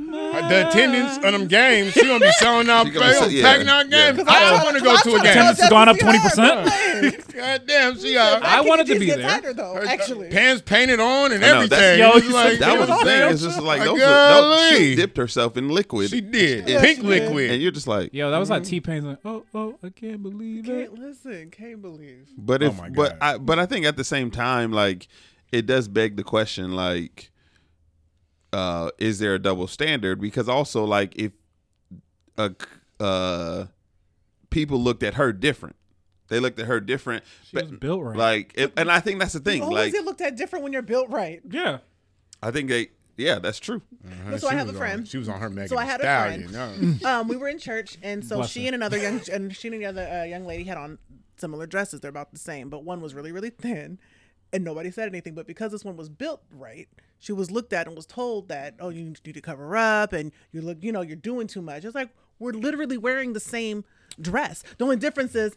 The 0.48 0.68
attendance 0.68 1.16
on 1.24 1.32
them 1.32 1.48
games, 1.48 1.92
she 1.94 2.02
gonna 2.02 2.20
be 2.20 2.30
selling 2.38 2.68
out, 2.70 2.86
She 2.86 2.92
gonna 2.92 3.12
sell- 3.14 3.30
yeah, 3.30 3.42
packing 3.42 3.68
out 3.68 3.90
yeah. 3.90 4.12
games. 4.12 4.18
'Cause 4.24 4.36
I 4.36 4.50
don't 4.50 4.64
want 4.64 4.76
to 4.78 4.84
go 4.84 4.96
to 4.96 4.98
a 5.00 5.02
trying 5.02 5.22
game. 5.24 5.30
Attendance 5.32 5.60
has 5.60 5.70
gone 5.70 5.88
up 5.88 5.96
20%? 5.96 7.34
God 7.34 7.62
damn, 7.66 7.98
she 7.98 8.14
got 8.14 8.42
I 8.44 8.60
wanted 8.60 8.86
to 8.86 8.98
be 9.00 9.06
there. 9.06 9.28
Tighter, 9.28 9.52
though, 9.52 9.76
actually. 9.78 10.28
pants 10.30 10.62
painted 10.64 11.00
on 11.00 11.32
and 11.32 11.44
I 11.44 11.48
know, 11.48 11.54
everything. 11.56 11.98
Yo, 11.98 12.10
It's 12.14 12.30
like, 12.30 12.58
that 12.60 12.78
was 12.78 12.88
the 12.88 12.96
thing. 13.04 13.30
It's 13.32 13.42
just 13.42 13.60
like 13.60 13.80
I'm 13.80 13.86
those. 13.88 14.02
Are, 14.02 14.42
those 14.42 14.68
she 14.78 14.94
dipped 14.94 15.16
herself 15.16 15.56
in 15.56 15.68
liquid. 15.68 16.10
She 16.10 16.20
did. 16.20 16.68
Yeah, 16.68 16.80
Pink 16.82 16.98
she 16.98 17.02
did. 17.02 17.22
liquid. 17.24 17.50
and 17.50 17.60
you're 17.62 17.72
just 17.72 17.88
like, 17.88 18.14
Yo, 18.14 18.30
that 18.30 18.38
was 18.38 18.48
like 18.50 18.62
mm. 18.62 18.66
T 18.66 18.80
Pain's 18.80 19.04
like, 19.04 19.18
oh, 19.24 19.44
oh, 19.54 19.76
I 19.82 19.88
can't 19.90 20.22
believe 20.22 20.68
it. 20.68 20.90
Can't 20.90 20.98
listen. 21.00 21.50
Can't 21.50 21.82
believe. 21.82 22.28
But 22.38 22.62
Oh 22.62 22.66
if, 22.66 22.78
my 22.78 22.90
but 22.90 23.16
I, 23.20 23.38
but 23.38 23.58
I 23.58 23.66
think 23.66 23.86
at 23.86 23.96
the 23.96 24.04
same 24.04 24.30
time, 24.30 24.70
like, 24.72 25.08
it 25.52 25.66
does 25.66 25.88
beg 25.88 26.16
the 26.16 26.24
question, 26.24 26.72
like, 26.72 27.30
uh, 28.52 28.90
is 28.98 29.18
there 29.18 29.34
a 29.34 29.38
double 29.38 29.66
standard? 29.66 30.20
Because 30.20 30.48
also, 30.48 30.84
like, 30.84 31.14
if 31.16 31.32
uh, 32.38 32.50
uh, 33.00 33.66
people 34.50 34.78
looked 34.80 35.02
at 35.02 35.14
her 35.14 35.32
different, 35.32 35.76
they 36.28 36.40
looked 36.40 36.58
at 36.58 36.66
her 36.66 36.80
different. 36.80 37.24
She 37.48 37.56
was 37.56 37.70
built 37.72 38.02
right. 38.02 38.16
Like, 38.16 38.52
it, 38.56 38.72
and 38.76 38.90
I 38.90 39.00
think 39.00 39.18
that's 39.20 39.32
the 39.34 39.40
thing. 39.40 39.62
Always 39.62 39.86
Like, 39.86 39.92
get 39.92 40.04
looked 40.04 40.20
at 40.20 40.36
different 40.36 40.62
when 40.62 40.72
you're 40.72 40.82
built 40.82 41.10
right. 41.10 41.40
Yeah. 41.48 41.78
I 42.42 42.50
think 42.50 42.68
they, 42.68 42.88
yeah, 43.16 43.38
that's 43.38 43.58
true. 43.58 43.82
Uh-huh, 44.06 44.38
So 44.38 44.48
I 44.48 44.54
have 44.54 44.66
was 44.66 44.74
a 44.76 44.78
on- 44.78 44.80
friend. 44.86 45.08
she 45.08 45.18
was 45.18 45.28
on 45.28 45.40
her 45.40 45.50
Megan 45.50 45.68
So 45.68 45.76
I 45.76 45.84
had 45.84 46.00
a 46.00 46.04
friend. 46.04 46.52
no. 47.02 47.08
um, 47.20 47.28
we 47.28 47.36
were 47.36 47.48
in 47.48 47.58
church, 47.58 47.96
and 48.02 48.24
so 48.24 48.36
Bless 48.36 48.50
she 48.50 48.62
her. 48.62 48.66
and 48.68 48.74
another 48.74 48.98
young 48.98 49.20
and 49.32 49.54
she 49.54 49.68
and 49.68 49.76
another 49.76 50.06
uh, 50.06 50.24
young 50.24 50.44
lady 50.46 50.64
had 50.64 50.76
on 50.76 50.98
similar 51.36 51.66
dresses. 51.66 52.00
They're 52.00 52.08
about 52.10 52.32
the 52.32 52.38
same, 52.38 52.68
but 52.70 52.84
one 52.84 53.00
was 53.00 53.14
really 53.14 53.32
really 53.32 53.50
thin, 53.50 53.98
and 54.54 54.64
nobody 54.64 54.90
said 54.90 55.08
anything. 55.08 55.34
But 55.34 55.46
because 55.46 55.72
this 55.72 55.84
one 55.84 55.96
was 55.96 56.08
built 56.08 56.40
right, 56.50 56.88
she 57.18 57.32
was 57.32 57.50
looked 57.50 57.72
at 57.72 57.86
and 57.86 57.96
was 57.96 58.06
told 58.06 58.48
that 58.48 58.74
oh 58.80 58.88
you 58.88 59.02
need 59.02 59.34
to 59.34 59.40
cover 59.40 59.76
up 59.76 60.12
and 60.14 60.32
you 60.52 60.62
look 60.62 60.78
you 60.80 60.92
know 60.92 61.02
you're 61.02 61.16
doing 61.16 61.46
too 61.46 61.60
much. 61.60 61.84
It's 61.84 61.94
like 61.94 62.10
we're 62.38 62.52
literally 62.52 62.96
wearing 62.96 63.32
the 63.34 63.40
same 63.40 63.84
dress. 64.18 64.62
The 64.78 64.84
only 64.84 64.96
difference 64.96 65.34
is. 65.34 65.54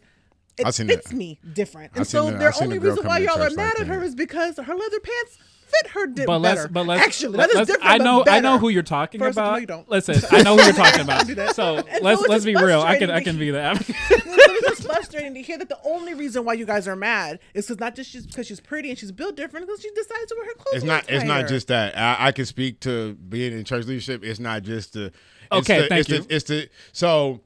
It 0.58 0.66
I 0.66 0.70
seen 0.70 0.88
fits 0.88 1.10
that. 1.10 1.16
me 1.16 1.38
different, 1.52 1.92
and 1.94 2.06
seen 2.06 2.20
so 2.20 2.30
the- 2.30 2.38
their 2.38 2.52
only 2.60 2.78
reason 2.78 3.06
why 3.06 3.18
y'all 3.18 3.40
are 3.42 3.50
mad 3.50 3.74
like 3.78 3.80
at 3.80 3.86
her 3.88 4.02
is 4.02 4.14
because 4.14 4.56
her 4.56 4.74
leather 4.74 5.00
pants 5.00 5.38
fit 5.68 5.90
her 5.90 6.06
di- 6.06 6.24
But 6.24 6.38
better. 6.40 6.60
let's, 6.62 6.72
but 6.72 6.86
let's 6.86 7.02
actually 7.02 7.36
let- 7.36 7.48
that 7.48 7.50
is 7.50 7.56
let's- 7.56 7.70
different. 7.70 7.90
I 7.90 7.98
know, 7.98 8.24
but 8.24 8.32
I 8.32 8.40
know 8.40 8.58
who 8.58 8.68
you're 8.70 8.82
talking 8.82 9.20
First, 9.20 9.36
about. 9.36 9.52
no, 9.52 9.58
you 9.58 9.66
don't. 9.66 9.88
Listen, 9.88 10.16
I 10.30 10.42
know 10.42 10.56
who 10.56 10.62
you're 10.64 10.72
talking 10.72 11.00
about. 11.02 11.26
that. 11.26 11.54
So 11.54 11.76
And 11.76 12.02
let's 12.02 12.20
it's 12.22 12.28
let's 12.30 12.44
be 12.46 12.54
real. 12.56 12.80
I 12.80 12.98
can 12.98 13.10
I 13.10 13.20
can 13.20 13.38
be 13.38 13.50
that. 13.50 13.76
advocate. 13.76 13.94
it's 14.10 14.68
just 14.80 14.84
frustrating 14.90 15.34
to 15.34 15.42
hear 15.42 15.58
that 15.58 15.68
the 15.68 15.78
only 15.84 16.14
reason 16.14 16.44
why 16.46 16.54
you 16.54 16.64
guys 16.64 16.88
are 16.88 16.96
mad 16.96 17.38
is 17.52 17.66
because 17.66 17.78
not 17.80 17.94
just 17.94 18.10
she's 18.10 18.26
because 18.26 18.46
she's 18.46 18.60
pretty 18.60 18.88
and 18.88 18.98
she's 18.98 19.12
built 19.12 19.36
different, 19.36 19.66
because 19.66 19.82
she 19.82 19.90
decides 19.90 20.26
to 20.28 20.36
wear 20.38 20.46
her 20.46 20.54
clothes. 20.54 20.76
It's 20.76 20.84
not. 20.84 21.04
It's 21.10 21.24
not 21.24 21.48
just 21.48 21.68
that. 21.68 21.96
I, 21.98 22.28
I 22.28 22.32
can 22.32 22.46
speak 22.46 22.80
to 22.80 23.14
being 23.14 23.52
in 23.52 23.64
church 23.64 23.84
leadership. 23.84 24.24
It's 24.24 24.40
not 24.40 24.62
just 24.62 24.94
the. 24.94 25.06
It's 25.06 25.14
Okay, 25.52 25.82
the, 25.82 25.88
thank 25.88 26.00
it's 26.00 26.08
you. 26.08 26.20
The, 26.22 26.34
it's 26.34 26.44
the 26.46 26.68
so. 26.92 27.40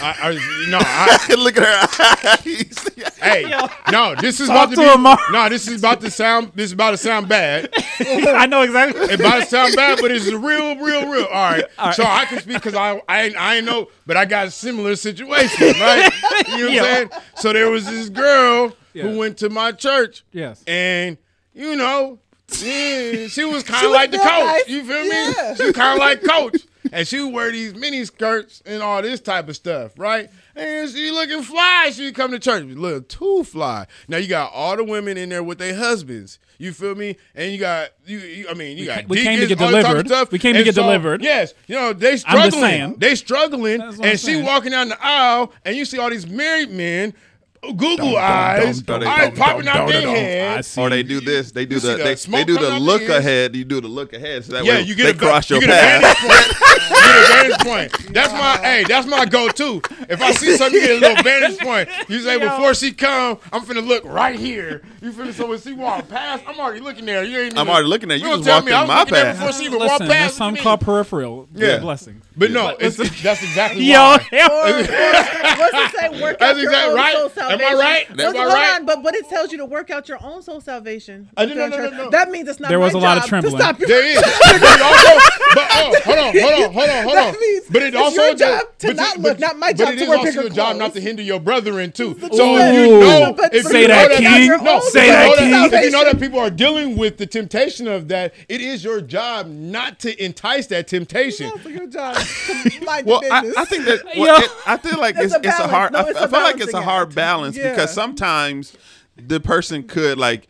I, 0.00 0.16
I 0.30 0.68
no, 0.70 0.78
I, 0.80 1.34
Look 1.38 1.56
at 1.58 1.64
her 1.64 2.28
eyes. 2.30 2.88
hey, 3.20 3.44
no, 3.90 4.14
this 4.14 4.40
is 4.40 4.48
Talk 4.48 4.68
about 4.68 4.70
to, 4.70 4.76
to 4.76 4.82
be, 4.82 4.88
him, 4.88 5.02
Mark. 5.02 5.20
no, 5.30 5.48
this 5.48 5.68
is 5.68 5.80
about 5.80 6.00
to 6.02 6.10
sound, 6.10 6.52
this 6.54 6.66
is 6.66 6.72
about 6.72 6.92
to 6.92 6.96
sound 6.96 7.28
bad. 7.28 7.68
I 8.00 8.46
know 8.46 8.62
exactly. 8.62 9.00
It 9.02 9.20
about 9.20 9.40
to 9.40 9.46
sound 9.46 9.74
bad, 9.76 9.98
but 10.00 10.10
it's 10.10 10.26
real, 10.30 10.76
real, 10.76 11.08
real. 11.10 11.24
All 11.26 11.50
right, 11.52 11.64
so 11.94 12.04
I 12.04 12.24
can 12.26 12.38
speak 12.40 12.54
because 12.56 12.74
I, 12.74 13.00
I, 13.08 13.22
ain't- 13.24 13.36
I 13.38 13.60
know, 13.60 13.88
but 14.06 14.16
I 14.16 14.24
got 14.24 14.46
a 14.46 14.50
similar 14.50 14.96
situation, 14.96 15.68
right? 15.80 16.10
You 16.48 16.58
know 16.58 16.64
what 16.64 16.72
Yeah. 16.72 16.80
I'm 16.82 16.84
saying? 16.94 17.10
So 17.36 17.52
there 17.52 17.70
was 17.70 17.86
this 17.86 18.08
girl 18.08 18.74
Yeah. 18.94 19.04
who 19.04 19.18
went 19.18 19.38
to 19.38 19.50
my 19.50 19.72
church, 19.72 20.24
Yes. 20.32 20.62
and 20.66 21.16
you 21.54 21.76
know, 21.76 22.18
yeah, 22.60 23.26
she 23.28 23.44
was 23.44 23.62
kind 23.62 23.86
of 23.86 23.92
like 23.92 24.10
the 24.10 24.18
coach. 24.18 24.26
nice. 24.28 24.68
You 24.68 24.84
feel 24.84 25.04
Yeah. 25.04 25.50
me? 25.50 25.56
She 25.56 25.62
was 25.64 25.72
kind 25.72 25.92
of 25.92 25.98
like 25.98 26.22
coach, 26.22 26.56
and 26.92 27.08
she 27.08 27.20
would 27.20 27.32
wear 27.32 27.50
these 27.50 27.74
mini 27.74 28.04
skirts 28.04 28.62
and 28.66 28.82
all 28.82 29.02
this 29.02 29.20
type 29.20 29.48
of 29.48 29.56
stuff, 29.56 29.98
right? 29.98 30.30
And 30.54 30.88
she 30.90 31.10
looking 31.10 31.42
fly. 31.42 31.90
She 31.92 32.12
come 32.12 32.30
to 32.30 32.38
church, 32.38 32.64
look 32.64 33.08
too 33.08 33.42
fly. 33.44 33.86
Now 34.06 34.18
you 34.18 34.28
got 34.28 34.52
all 34.52 34.76
the 34.76 34.84
women 34.84 35.16
in 35.16 35.30
there 35.30 35.42
with 35.42 35.58
their 35.58 35.74
husbands. 35.74 36.38
You 36.58 36.72
feel 36.72 36.94
me? 36.94 37.16
And 37.34 37.50
you 37.50 37.58
got 37.58 37.90
you. 38.06 38.18
you 38.18 38.48
I 38.48 38.54
mean, 38.54 38.78
you 38.78 38.86
got 38.86 39.00
ca- 39.00 39.06
we 39.08 39.24
came 39.24 39.40
to 39.40 39.46
get 39.48 39.60
all 39.60 39.68
this 39.68 39.84
type 39.84 39.84
of 39.84 39.90
delivered. 40.04 40.06
Stuff. 40.08 40.30
We 40.30 40.38
came 40.38 40.52
to 40.52 40.58
And 40.60 40.64
get 40.64 40.74
so, 40.76 40.82
delivered. 40.82 41.20
Yes, 41.22 41.54
you 41.66 41.74
know 41.74 41.92
they 41.92 42.12
I'm 42.12 42.18
struggling. 42.18 42.50
just 42.50 42.60
saying. 42.60 42.94
They 42.98 43.14
struggling, 43.16 43.80
and 43.80 44.20
she 44.20 44.40
walking 44.42 44.70
down 44.70 44.90
the 44.90 45.04
aisle, 45.04 45.52
and 45.64 45.74
you 45.74 45.84
see 45.84 45.98
all 45.98 46.10
these 46.10 46.26
married 46.28 46.70
men. 46.70 47.14
Google 47.62 48.16
eyes, 48.16 48.82
dum, 48.82 49.00
dum, 49.00 49.08
eyes 49.08 49.38
popping 49.38 49.68
out 49.68 49.74
dum, 49.74 49.88
their 49.88 50.02
dum. 50.02 50.14
head. 50.16 50.66
Or 50.76 50.90
they 50.90 51.04
do 51.04 51.20
this. 51.20 51.52
They 51.52 51.64
do 51.64 51.78
the 51.78 51.92
the 51.92 51.96
they, 52.02 52.14
they 52.16 52.44
do 52.44 52.58
the 52.58 52.80
look 52.80 53.02
ahead. 53.08 53.54
You 53.54 53.64
do 53.64 53.80
the 53.80 53.86
look 53.86 54.12
ahead, 54.12 54.44
so 54.44 54.52
that 54.54 54.64
Yeah, 54.64 54.72
way 54.78 54.82
you 54.82 54.96
get 54.96 55.04
they 55.04 55.10
a 55.10 55.14
cross 55.14 55.48
you 55.48 55.60
your 55.60 55.68
get 55.68 55.70
path. 55.70 56.02
vantage 56.02 56.18
point. 56.18 56.90
you 56.90 56.96
get 57.06 57.16
a 57.16 57.26
vantage 57.32 57.58
point. 57.64 57.92
point. 57.92 58.14
That's 58.14 58.32
my 58.32 58.56
hey. 58.58 58.84
That's 58.84 59.06
my 59.06 59.26
go-to. 59.26 59.80
If 60.08 60.20
I 60.20 60.32
see 60.32 60.56
something, 60.56 60.80
you 60.80 60.88
get 60.88 60.96
a 60.96 61.00
little 61.06 61.22
vantage 61.22 61.58
point. 61.60 61.88
You 62.08 62.20
say 62.22 62.36
before 62.40 62.74
she 62.74 62.92
come, 62.92 63.38
I'm 63.52 63.62
finna 63.64 63.86
look 63.86 64.04
right 64.06 64.36
here. 64.38 64.82
You 65.00 65.12
finna 65.12 65.32
so 65.32 65.46
when 65.46 65.60
she 65.60 65.72
walk 65.72 66.08
past, 66.08 66.42
I'm 66.48 66.58
already 66.58 66.80
looking 66.80 67.06
there. 67.06 67.22
You 67.22 67.38
ain't. 67.38 67.56
I'm 67.56 67.68
already 67.68 67.86
looking 67.86 68.10
at 68.10 68.18
you. 68.18 68.24
don't 68.24 68.42
just 68.42 68.46
tell 68.46 68.56
walked 68.56 68.68
in 68.70 68.88
my 68.88 69.04
path. 69.04 69.36
before 69.36 69.52
she 69.52 69.66
even 69.66 69.78
Listen, 69.78 69.88
walked 69.88 70.08
there's 70.08 70.34
something 70.34 70.54
What 70.54 70.58
you 70.58 70.62
called 70.64 70.80
mean? 70.80 70.84
peripheral. 70.86 71.48
Yeah. 71.54 71.66
Yeah. 71.68 71.78
Blessing. 71.78 72.22
But 72.36 72.50
no, 72.50 72.76
it's, 72.80 72.96
that's 72.96 73.42
exactly 73.42 73.84
Yo, 73.92 73.98
why. 73.98 74.16
What's 74.32 75.74
it 75.94 75.98
say? 75.98 76.22
Work 76.22 76.38
That's 76.38 76.56
out 76.56 76.56
your 76.62 76.70
exactly 76.70 76.90
own 76.90 76.96
right. 76.96 77.30
Soul 77.58 77.66
Am 77.68 77.76
I 77.76 77.80
right? 77.80 78.08
What's- 78.10 78.22
Am 78.22 78.36
I 78.36 78.38
hold 78.40 78.52
right? 78.52 78.74
on, 78.80 78.86
but 78.86 79.02
but 79.02 79.14
it 79.14 79.28
tells 79.28 79.52
you 79.52 79.58
to 79.58 79.64
work 79.64 79.90
out 79.90 80.08
your 80.08 80.18
own 80.22 80.42
soul 80.42 80.60
salvation. 80.60 81.28
Uh, 81.36 81.44
no, 81.46 81.54
no, 81.54 81.68
no, 81.68 81.76
no, 81.76 81.90
no. 81.90 82.10
That 82.10 82.30
means 82.30 82.48
it's 82.48 82.60
not. 82.60 82.68
There 82.68 82.80
was 82.80 82.92
my 82.94 82.98
a 83.00 83.02
lot 83.02 83.18
of 83.18 83.24
trembling. 83.24 83.56
Stop 83.56 83.78
you. 83.80 83.86
There 83.86 84.04
is. 84.04 84.16
But 84.20 84.82
also, 84.82 85.14
but 85.54 85.68
oh, 85.70 86.00
hold 86.04 86.18
on, 86.18 86.38
hold 86.38 86.52
on, 86.52 86.72
hold 86.72 86.88
on, 86.88 87.04
hold 87.04 87.18
on. 87.18 87.34
But 87.70 87.82
it 87.82 87.86
it's 87.88 87.96
also 87.96 88.22
your 88.22 88.34
job 88.34 88.62
to 88.78 88.86
but 88.88 88.96
not 88.96 89.16
look, 89.18 89.38
but- 89.38 89.40
not 89.40 89.58
my 89.58 89.72
but 89.72 89.76
job 89.78 89.88
it 89.94 89.96
to 89.96 90.02
is 90.02 90.08
wear 90.08 90.18
also 90.18 90.30
bigger 90.30 90.42
your 90.42 90.50
job 90.50 90.76
not 90.76 90.92
to 90.94 91.00
hinder 91.00 91.22
your 91.22 91.40
brethren 91.40 91.92
too. 91.92 92.14
So 92.20 92.28
truth. 92.28 92.30
if 92.30 92.74
you 92.74 93.00
know, 93.00 93.28
if 93.30 93.36
but 93.36 93.52
you 93.54 93.62
Say 93.62 93.82
know 93.82 93.88
that, 93.88 94.08
that, 94.10 94.18
King. 94.18 94.48
no, 94.48 94.56
No, 94.58 94.80
say 94.80 95.08
that, 95.08 95.36
King. 95.38 95.52
If 95.72 95.84
you 95.84 95.90
know 95.90 96.04
that 96.04 96.18
people 96.20 96.38
are 96.38 96.50
dealing 96.50 96.96
with 96.96 97.18
the 97.18 97.26
temptation 97.26 97.86
of 97.88 98.08
that, 98.08 98.34
it 98.48 98.60
is 98.60 98.82
your 98.84 99.00
job 99.00 99.46
not 99.48 99.98
to 100.00 100.24
entice 100.24 100.66
that 100.68 100.88
temptation. 100.88 101.50
It's 101.54 101.64
your 101.66 101.86
job 101.86 102.16
to 102.16 102.80
mind 102.84 103.06
Well, 103.06 103.22
I. 103.30 103.52
I 103.56 103.64
think 103.64 103.84
that 103.86 104.02
Yo. 104.14 104.22
well, 104.22 104.42
it, 104.42 104.50
I 104.66 104.76
feel 104.76 104.98
like 104.98 105.16
It's 105.16 105.26
it's, 105.26 105.34
a 105.34 105.38
it's 105.38 105.46
a 105.46 105.68
balance. 105.68 105.70
hard. 105.72 105.92
No, 105.92 105.98
I, 106.00 106.02
it's 106.10 106.18
feel 106.20 106.30
like 106.30 106.60
it's 106.60 106.74
a 106.74 106.82
hard 106.82 107.08
act. 107.08 107.14
Balance 107.42 107.56
Yeah. 107.56 107.70
because 107.70 107.92
sometimes 107.92 108.76
the 109.16 109.40
person 109.40 109.82
could 109.84 110.18
like 110.18 110.48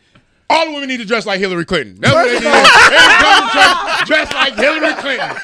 All 0.51 0.67
the 0.67 0.73
women 0.73 0.89
need 0.89 0.99
to 0.99 1.07
dress 1.07 1.25
like 1.25 1.41
Hillary 1.41 1.65
Clinton. 1.65 1.97
That's 1.99 2.15
what 2.15 2.27
they 2.27 2.39
need. 2.39 2.45
Every 2.45 3.09
come 3.25 3.49
to 3.49 3.53
church, 3.55 4.07
dress 4.07 4.33
like 4.35 4.55
Hillary 4.55 4.95
Clinton. 5.01 5.37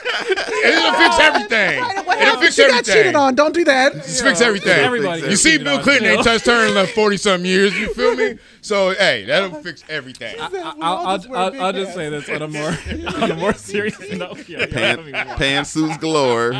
It'll 0.66 0.92
fix 0.92 1.18
everything. 1.28 1.78
It'll 1.78 2.14
happened? 2.14 2.40
fix 2.42 2.54
She 2.56 2.62
got 2.62 2.70
everything. 2.72 2.94
cheated 2.94 3.14
on. 3.14 3.34
Don't 3.34 3.54
do 3.54 3.64
that. 3.64 3.94
Just 3.94 4.22
fix 4.22 4.40
everything. 4.42 4.78
Everybody 4.78 5.22
you 5.22 5.36
see, 5.36 5.56
Bill 5.56 5.78
Clinton 5.78 6.06
ain't 6.10 6.24
touched 6.24 6.44
her 6.46 6.66
in 6.68 6.74
like 6.74 6.90
forty 6.90 7.16
some 7.16 7.44
years. 7.46 7.74
You 7.78 7.92
feel 7.94 8.14
me? 8.16 8.38
So 8.68 8.90
hey, 8.90 9.24
that'll 9.24 9.62
fix 9.62 9.82
everything. 9.88 10.36
I'll, 10.38 10.82
I'll, 10.82 11.16
just 11.16 11.30
wear 11.30 11.40
I'll, 11.40 11.62
I'll 11.62 11.72
just 11.72 11.94
say 11.94 12.10
this 12.10 12.28
on 12.28 12.42
a 12.42 12.48
more 12.48 12.68
on 13.22 13.30
a 13.30 13.34
more 13.34 13.54
serious 13.54 13.98
note. 14.12 14.46
Yeah, 14.46 14.66
pan, 14.66 14.98
yeah, 15.08 15.22
I 15.22 15.24
mean, 15.24 15.36
pantsuits 15.38 15.98
galore, 15.98 16.52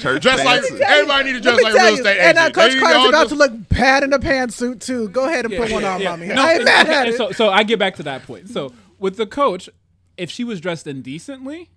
church 0.00 0.20
Dress 0.20 0.44
like 0.44 0.64
everybody 0.82 1.32
need 1.32 1.38
to 1.38 1.40
dress 1.40 1.62
like 1.62 1.72
tell 1.72 1.86
real 1.86 1.94
you, 1.94 1.98
estate 2.02 2.18
and 2.18 2.36
uh. 2.36 2.50
Coach 2.50 2.78
Carter's 2.78 3.08
about 3.08 3.28
to 3.30 3.36
look 3.36 3.68
bad 3.70 4.02
in 4.02 4.12
a 4.12 4.18
pantsuit 4.18 4.82
too. 4.84 5.08
Go 5.08 5.26
ahead 5.26 5.46
and 5.46 5.56
put 5.56 5.72
one 5.72 5.82
on, 5.82 6.04
mommy. 6.04 6.26
No, 6.26 6.44
I 6.44 6.52
ain't 6.56 6.64
mad 6.64 6.90
at 6.90 7.08
it. 7.08 7.16
So, 7.16 7.32
so 7.32 7.48
I 7.48 7.62
get 7.62 7.78
back 7.78 7.96
to 7.96 8.02
that 8.02 8.24
point. 8.24 8.50
So 8.50 8.74
with 8.98 9.16
the 9.16 9.26
coach, 9.26 9.70
if 10.18 10.30
she 10.30 10.44
was 10.44 10.60
dressed 10.60 10.86
indecently, 10.86 11.70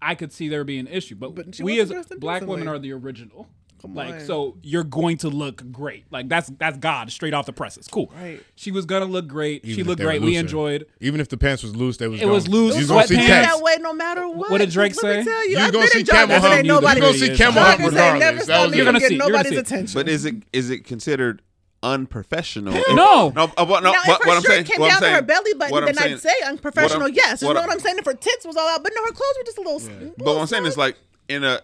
I 0.00 0.14
could 0.14 0.32
see 0.32 0.48
there 0.48 0.64
being 0.64 0.86
an 0.86 0.88
issue. 0.88 1.14
But, 1.14 1.34
But 1.34 1.60
we 1.60 1.78
as 1.80 1.92
black 2.18 2.40
women 2.46 2.68
are 2.68 2.78
the 2.78 2.92
original. 2.92 3.48
Like 3.84 4.14
on. 4.14 4.20
so, 4.20 4.56
you're 4.62 4.82
going 4.84 5.18
to 5.18 5.28
look 5.28 5.70
great. 5.72 6.04
Like 6.10 6.28
that's 6.28 6.48
that's 6.58 6.76
God 6.78 7.10
straight 7.10 7.34
off 7.34 7.46
the 7.46 7.52
presses. 7.52 7.86
Cool. 7.88 8.12
Right. 8.16 8.42
She 8.54 8.70
was 8.70 8.84
gonna 8.86 9.04
look 9.06 9.26
great. 9.28 9.64
Even 9.64 9.76
she 9.76 9.82
looked 9.82 9.98
they 9.98 10.04
were 10.04 10.10
great. 10.12 10.22
We 10.22 10.36
enjoyed. 10.36 10.86
Even 11.00 11.20
if 11.20 11.28
the 11.28 11.36
pants 11.36 11.62
was 11.62 11.76
loose, 11.76 11.96
they 11.98 12.08
was 12.08 12.20
It 12.20 12.26
was 12.28 12.44
gonna- 12.44 12.56
loose, 12.56 12.74
You 12.74 12.80
was 12.80 12.88
gonna 12.88 13.06
see 13.06 13.16
sweatpants. 13.16 13.26
cats. 13.26 13.54
that 13.56 13.62
way 13.62 13.76
no 13.80 13.92
matter 13.92 14.28
what. 14.28 14.50
What 14.50 14.58
did 14.58 14.70
Drake 14.70 14.94
say? 14.94 15.22
tell 15.24 15.44
you, 15.48 15.58
You 15.58 15.64
I've 15.64 15.72
gonna 15.72 15.86
see 15.88 16.04
Camel 16.04 16.34
and 16.36 16.42
Hump. 16.44 16.54
ain't 16.56 16.66
nobody. 16.66 17.00
You 17.00 17.06
gonna 17.06 17.18
see 17.18 17.28
Joggers 17.30 17.36
Camel 17.36 17.58
ain't 17.58 17.66
Hump 17.66 17.80
Joggers 17.80 17.86
regardless. 17.92 18.20
never 18.20 18.36
That 18.38 18.44
stopped 18.44 18.62
was 18.62 18.70
me 18.72 18.76
You're 18.76 18.84
gonna 18.86 18.98
getting 19.00 19.08
see- 19.08 19.24
you're 19.24 19.32
nobody's 19.32 19.58
attention. 19.58 19.94
But 20.00 20.08
is 20.08 20.24
it 20.24 20.34
is 20.52 20.70
it 20.70 20.84
considered 20.84 21.42
unprofessional? 21.82 22.72
No. 22.94 23.30
no. 23.34 23.44
uh, 23.56 23.64
what, 23.64 23.82
no 23.82 23.92
now, 23.92 23.98
what, 24.06 24.20
if 24.20 24.26
what 24.26 24.28
her 24.28 24.30
I'm 24.36 24.42
shirt 24.42 24.44
saying, 24.52 24.64
came 24.64 24.80
what 24.80 24.92
I'm 24.92 25.00
down 25.00 25.10
to 25.10 25.16
her 25.16 25.22
belly 25.22 25.54
button, 25.54 25.72
what 25.72 25.82
I'm 25.82 25.86
then 25.86 25.96
saying- 25.96 26.14
I'd 26.14 26.20
say 26.20 26.32
unprofessional. 26.46 27.00
what 27.02 27.06
I'm- 27.08 27.14
yes, 27.14 27.42
you 27.42 27.48
what 27.48 27.54
know 27.54 27.60
I'm- 27.60 27.68
what 27.68 27.74
I'm 27.74 27.80
saying. 27.80 27.98
If 27.98 28.04
her 28.04 28.14
tits 28.14 28.46
was 28.46 28.56
all 28.56 28.68
out, 28.68 28.82
but 28.82 28.92
no, 28.94 29.02
her 29.04 29.12
clothes 29.12 29.34
were 29.38 29.44
just 29.44 29.58
a 29.58 29.60
little. 29.60 30.12
But 30.18 30.26
what 30.26 30.38
I'm 30.40 30.46
saying 30.46 30.66
is 30.66 30.76
like 30.76 30.96
in 31.28 31.44
a 31.44 31.60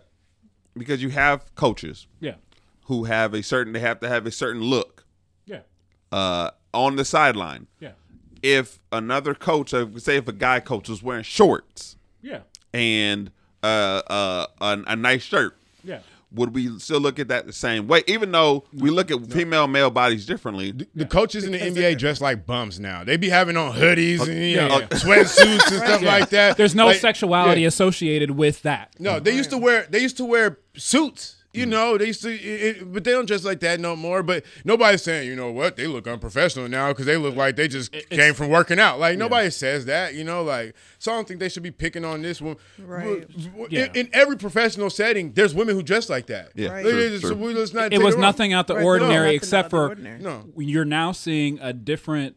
because 0.76 1.02
you 1.02 1.10
have 1.10 1.54
coaches 1.54 2.06
Yeah. 2.20 2.34
who 2.86 3.04
have 3.04 3.34
a 3.34 3.42
certain 3.42 3.72
they 3.72 3.80
have 3.80 4.00
to 4.00 4.08
have 4.08 4.26
a 4.26 4.30
certain 4.30 4.62
look 4.62 5.04
Yeah. 5.46 5.60
uh, 6.10 6.50
on 6.74 6.96
the 6.96 7.04
sideline. 7.04 7.66
Yeah. 7.80 7.92
If 8.42 8.80
another 8.90 9.34
coach, 9.34 9.72
uh, 9.72 9.86
say 9.98 10.16
if 10.16 10.26
a 10.28 10.32
guy 10.32 10.60
coach 10.60 10.88
was 10.88 11.02
wearing 11.02 11.22
shorts 11.24 11.96
Yeah. 12.22 12.40
and 12.72 13.30
uh, 13.62 14.02
uh, 14.08 14.46
a, 14.60 14.82
a 14.88 14.96
nice 14.96 15.22
shirt, 15.22 15.56
Yeah. 15.84 16.00
Would 16.34 16.54
we 16.54 16.78
still 16.78 17.00
look 17.00 17.18
at 17.18 17.28
that 17.28 17.46
the 17.46 17.52
same 17.52 17.86
way? 17.86 18.02
Even 18.06 18.32
though 18.32 18.64
we 18.72 18.90
look 18.90 19.10
at 19.10 19.30
female 19.30 19.66
male 19.66 19.90
bodies 19.90 20.26
differently. 20.26 20.72
The 20.94 21.06
coaches 21.06 21.44
in 21.44 21.52
the 21.52 21.58
NBA 21.58 21.98
dress 21.98 22.20
like 22.20 22.46
bums 22.46 22.80
now. 22.80 23.04
They 23.04 23.16
be 23.16 23.28
having 23.28 23.56
on 23.56 23.72
hoodies 23.74 24.20
uh, 24.20 24.24
and 24.24 24.34
you 24.44 24.56
know, 24.56 24.66
uh, 24.68 24.78
yeah. 24.80 24.86
sweatsuits 24.88 25.72
and 25.72 25.82
stuff 25.82 26.02
like 26.02 26.30
that. 26.30 26.56
There's 26.56 26.74
no 26.74 26.86
Like, 26.86 27.00
sexuality 27.00 27.62
yeah. 27.62 27.68
associated 27.68 28.32
with 28.32 28.62
that. 28.62 28.94
No, 28.98 29.20
they 29.20 29.34
used 29.34 29.50
to 29.50 29.58
wear 29.58 29.86
they 29.88 30.00
used 30.00 30.16
to 30.18 30.24
wear 30.24 30.58
suits. 30.76 31.36
Mm. 31.54 31.58
You 31.58 31.66
know, 31.66 31.98
they 31.98 32.06
used 32.06 32.22
to, 32.22 32.30
it, 32.32 32.76
it- 32.78 32.92
but 32.92 33.04
they 33.04 33.10
don't 33.10 33.26
dress 33.26 33.44
like 33.44 33.60
that 33.60 33.78
no 33.78 33.94
more. 33.94 34.22
But 34.22 34.44
nobody's 34.64 35.02
saying, 35.02 35.28
you 35.28 35.36
know 35.36 35.50
what, 35.50 35.76
they 35.76 35.86
look 35.86 36.06
unprofessional 36.06 36.68
now 36.68 36.88
because 36.88 37.04
they 37.06 37.16
look 37.18 37.36
like 37.36 37.56
they 37.56 37.68
just 37.68 37.92
came 38.10 38.32
from 38.34 38.48
working 38.48 38.78
out. 38.78 38.98
Like 38.98 39.18
nobody 39.18 39.50
says 39.50 39.84
that, 39.86 40.14
you 40.14 40.24
know. 40.24 40.42
Like 40.42 40.74
so, 40.98 41.12
I 41.12 41.16
don't 41.16 41.28
think 41.28 41.40
they 41.40 41.48
should 41.50 41.62
be 41.62 41.70
picking 41.70 42.04
on 42.04 42.22
this 42.22 42.40
one. 42.40 42.56
Right. 42.78 43.06
In, 43.28 43.66
Yeah. 43.70 43.88
in 43.94 44.08
every 44.12 44.36
professional 44.36 44.88
setting, 44.90 45.32
there's 45.32 45.54
women 45.54 45.74
who 45.74 45.82
dress 45.82 46.08
like 46.08 46.26
that. 46.26 46.52
Yeah, 46.54 46.70
Right. 46.70 46.82
true, 46.84 46.92
Let's- 47.10 47.20
true. 47.20 47.34
we- 47.34 47.54
let's 47.54 47.72
not 47.74 47.92
It 47.92 48.02
was 48.02 48.16
nothing 48.16 48.52
out 48.52 48.66
the 48.66 48.76
Right, 48.76 48.84
ordinary 48.84 49.18
nothing 49.26 49.36
except 49.36 49.70
for 49.70 49.88
ordinary. 49.88 50.20
No. 50.22 50.44
you're 50.56 50.84
now 50.86 51.12
seeing 51.12 51.58
a 51.60 51.72
different 51.74 52.36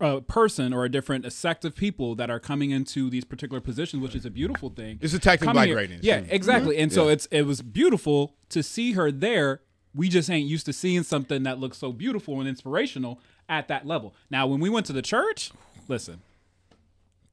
uh, 0.00 0.20
person 0.20 0.72
or 0.72 0.84
a 0.84 0.88
different 0.88 1.24
a 1.24 1.30
sect 1.30 1.64
of 1.64 1.74
people 1.74 2.14
that 2.16 2.30
are 2.30 2.40
coming 2.40 2.70
into 2.70 3.10
these 3.10 3.24
particular 3.24 3.60
positions, 3.60 4.02
which 4.02 4.14
is 4.14 4.24
a 4.26 4.30
beautiful 4.30 4.70
thing. 4.70 4.98
It's 5.00 5.14
attacking 5.14 5.52
black 5.52 5.66
here- 5.66 5.74
greatness. 5.76 6.00
Yeah, 6.02 6.20
Mhm. 6.20 6.28
exactly. 6.30 6.76
And 6.78 6.92
so 6.92 7.08
it's 7.08 7.26
it 7.26 7.42
was 7.42 7.62
beautiful 7.62 8.36
to 8.50 8.62
see 8.62 8.92
her 8.92 9.10
there. 9.10 9.62
We 9.94 10.08
just 10.08 10.30
ain't 10.30 10.48
used 10.48 10.66
to 10.66 10.72
seeing 10.72 11.02
something 11.02 11.42
that 11.42 11.58
looks 11.58 11.78
so 11.78 11.92
beautiful 11.92 12.38
and 12.40 12.48
inspirational 12.48 13.20
at 13.48 13.66
that 13.68 13.86
level. 13.86 14.14
Now, 14.30 14.46
when 14.46 14.60
we 14.60 14.70
went 14.70 14.86
to 14.86 14.92
the 14.92 15.02
church, 15.02 15.50
listen, 15.88 16.20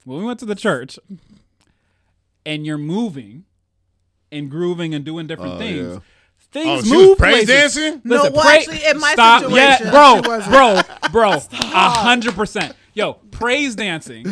when 0.05 0.17
we 0.19 0.23
went 0.25 0.39
to 0.39 0.45
the 0.45 0.55
church, 0.55 0.97
and 2.45 2.65
you're 2.65 2.77
moving 2.77 3.45
and 4.31 4.49
grooving 4.49 4.93
and 4.93 5.05
doing 5.05 5.27
different 5.27 5.53
Oh, 5.55 5.57
things. 5.59 5.93
yeah. 5.93 5.99
Things 6.51 6.89
Oh, 6.89 6.93
move 6.95 7.17
praise 7.17 7.45
places. 7.45 7.75
dancing? 7.75 8.01
No, 8.03 8.15
Listen, 8.15 8.33
well, 8.33 8.43
pray- 8.43 8.57
actually, 8.57 8.85
in 8.85 8.99
my 8.99 9.13
stop. 9.13 9.41
situation, 9.43 9.85
yeah, 9.85 9.91
bro, 9.91 10.21
she 10.23 10.27
wasn't. 10.29 10.51
bro, 10.51 11.09
bro, 11.11 11.31
a 11.51 11.89
hundred 11.89 12.35
percent. 12.35 12.73
Yo, 12.93 13.13
praise 13.31 13.75
dancing, 13.75 14.23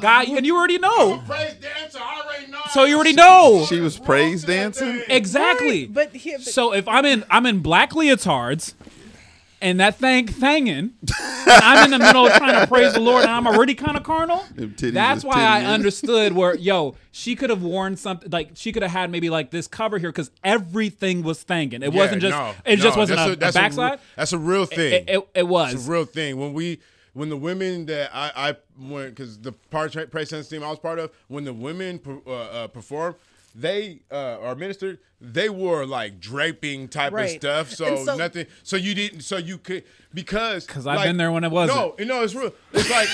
guy, 0.00 0.24
and 0.24 0.44
you 0.46 0.56
already 0.56 0.78
know. 0.78 1.22
Praise 1.28 1.54
dancer, 1.60 1.98
I 2.00 2.22
already 2.24 2.50
know. 2.50 2.58
So 2.72 2.84
you 2.84 2.96
already 2.96 3.12
know 3.12 3.64
She 3.68 3.78
was 3.80 3.98
praise 3.98 4.42
dancing. 4.44 5.02
exactly. 5.08 5.84
Right, 5.84 5.94
but 5.94 6.16
here, 6.16 6.38
but- 6.38 6.46
So 6.46 6.72
if 6.72 6.88
I'm 6.88 7.04
in 7.04 7.22
I'm 7.30 7.46
in 7.46 7.60
black 7.60 7.90
leotards 7.90 8.74
and 9.62 9.80
that 9.80 9.96
thing 9.96 10.26
thanging, 10.26 10.90
and 10.90 10.92
I'm 11.48 11.84
in 11.84 11.90
the 11.92 11.98
middle 12.04 12.26
of 12.26 12.32
trying 12.34 12.60
to 12.60 12.66
praise 12.66 12.92
the 12.92 13.00
Lord 13.00 13.22
and 13.22 13.30
I'm 13.30 13.46
already 13.46 13.74
kind 13.74 13.96
of 13.96 14.02
carnal. 14.02 14.44
That's 14.56 15.24
why 15.24 15.42
I 15.42 15.64
understood 15.64 16.32
where 16.34 16.54
yo, 16.70 16.96
she 17.10 17.34
could 17.36 17.48
have 17.50 17.62
worn 17.62 17.96
something 17.96 18.30
like 18.30 18.50
she 18.54 18.72
could 18.72 18.82
have 18.82 18.92
had 18.92 19.10
maybe 19.10 19.30
like 19.30 19.50
this 19.50 19.66
cover 19.66 19.98
here 19.98 20.10
because 20.10 20.30
everything 20.44 21.22
was 21.22 21.44
thanging. 21.44 21.82
It 21.84 21.92
Yeah, 21.94 22.00
wasn't 22.00 22.20
just 22.22 22.36
no, 22.36 22.54
it 22.66 22.76
just 22.76 22.96
no, 22.96 23.00
wasn't 23.00 23.16
that's 23.18 23.28
a, 23.28 23.32
a, 23.32 23.36
that's 23.36 23.56
backside. 23.56 23.92
re- 23.92 23.98
that's 24.16 24.32
a 24.32 24.38
real 24.38 24.66
thing. 24.66 24.92
it, 24.92 25.04
it, 25.08 25.28
it 25.34 25.48
was. 25.48 25.74
It's 25.74 25.88
a 25.88 25.90
real 25.90 26.04
thing. 26.04 26.36
When 26.36 26.52
we 26.52 26.80
when 27.14 27.28
the 27.28 27.36
women 27.36 27.86
that 27.86 28.10
I 28.14 28.50
I 28.50 28.56
went 28.78 29.14
because 29.14 29.38
the 29.38 29.52
part 29.52 29.96
praise 30.10 30.30
dance 30.30 30.48
team 30.48 30.62
I 30.62 30.68
was 30.70 30.78
part 30.78 30.98
of 30.98 31.10
when 31.28 31.44
the 31.44 31.54
women 31.54 32.00
uh, 32.26 32.30
uh, 32.32 32.66
performed. 32.68 33.16
They 33.54 34.00
uh, 34.10 34.38
are 34.40 34.54
ministered. 34.54 34.98
They 35.24 35.48
wore 35.48 35.86
like 35.86 36.18
draping 36.20 36.88
type 36.88 37.12
Right. 37.12 37.26
of 37.26 37.30
stuff, 37.40 37.70
so, 37.70 38.04
so- 38.04 38.16
nothing. 38.16 38.46
So 38.64 38.76
you 38.76 38.94
didn't. 38.94 39.20
So 39.20 39.36
you 39.36 39.56
could 39.58 39.84
because 40.14 40.66
'Cause 40.66 40.86
I've 40.86 40.96
like, 40.96 41.06
been 41.06 41.16
there 41.16 41.32
when 41.32 41.42
it 41.44 41.50
wasn't. 41.50 41.78
No, 41.78 41.94
you 41.98 42.04
know 42.04 42.22
it's 42.22 42.34
real. 42.34 42.52
It's 42.74 42.90
like 42.90 43.08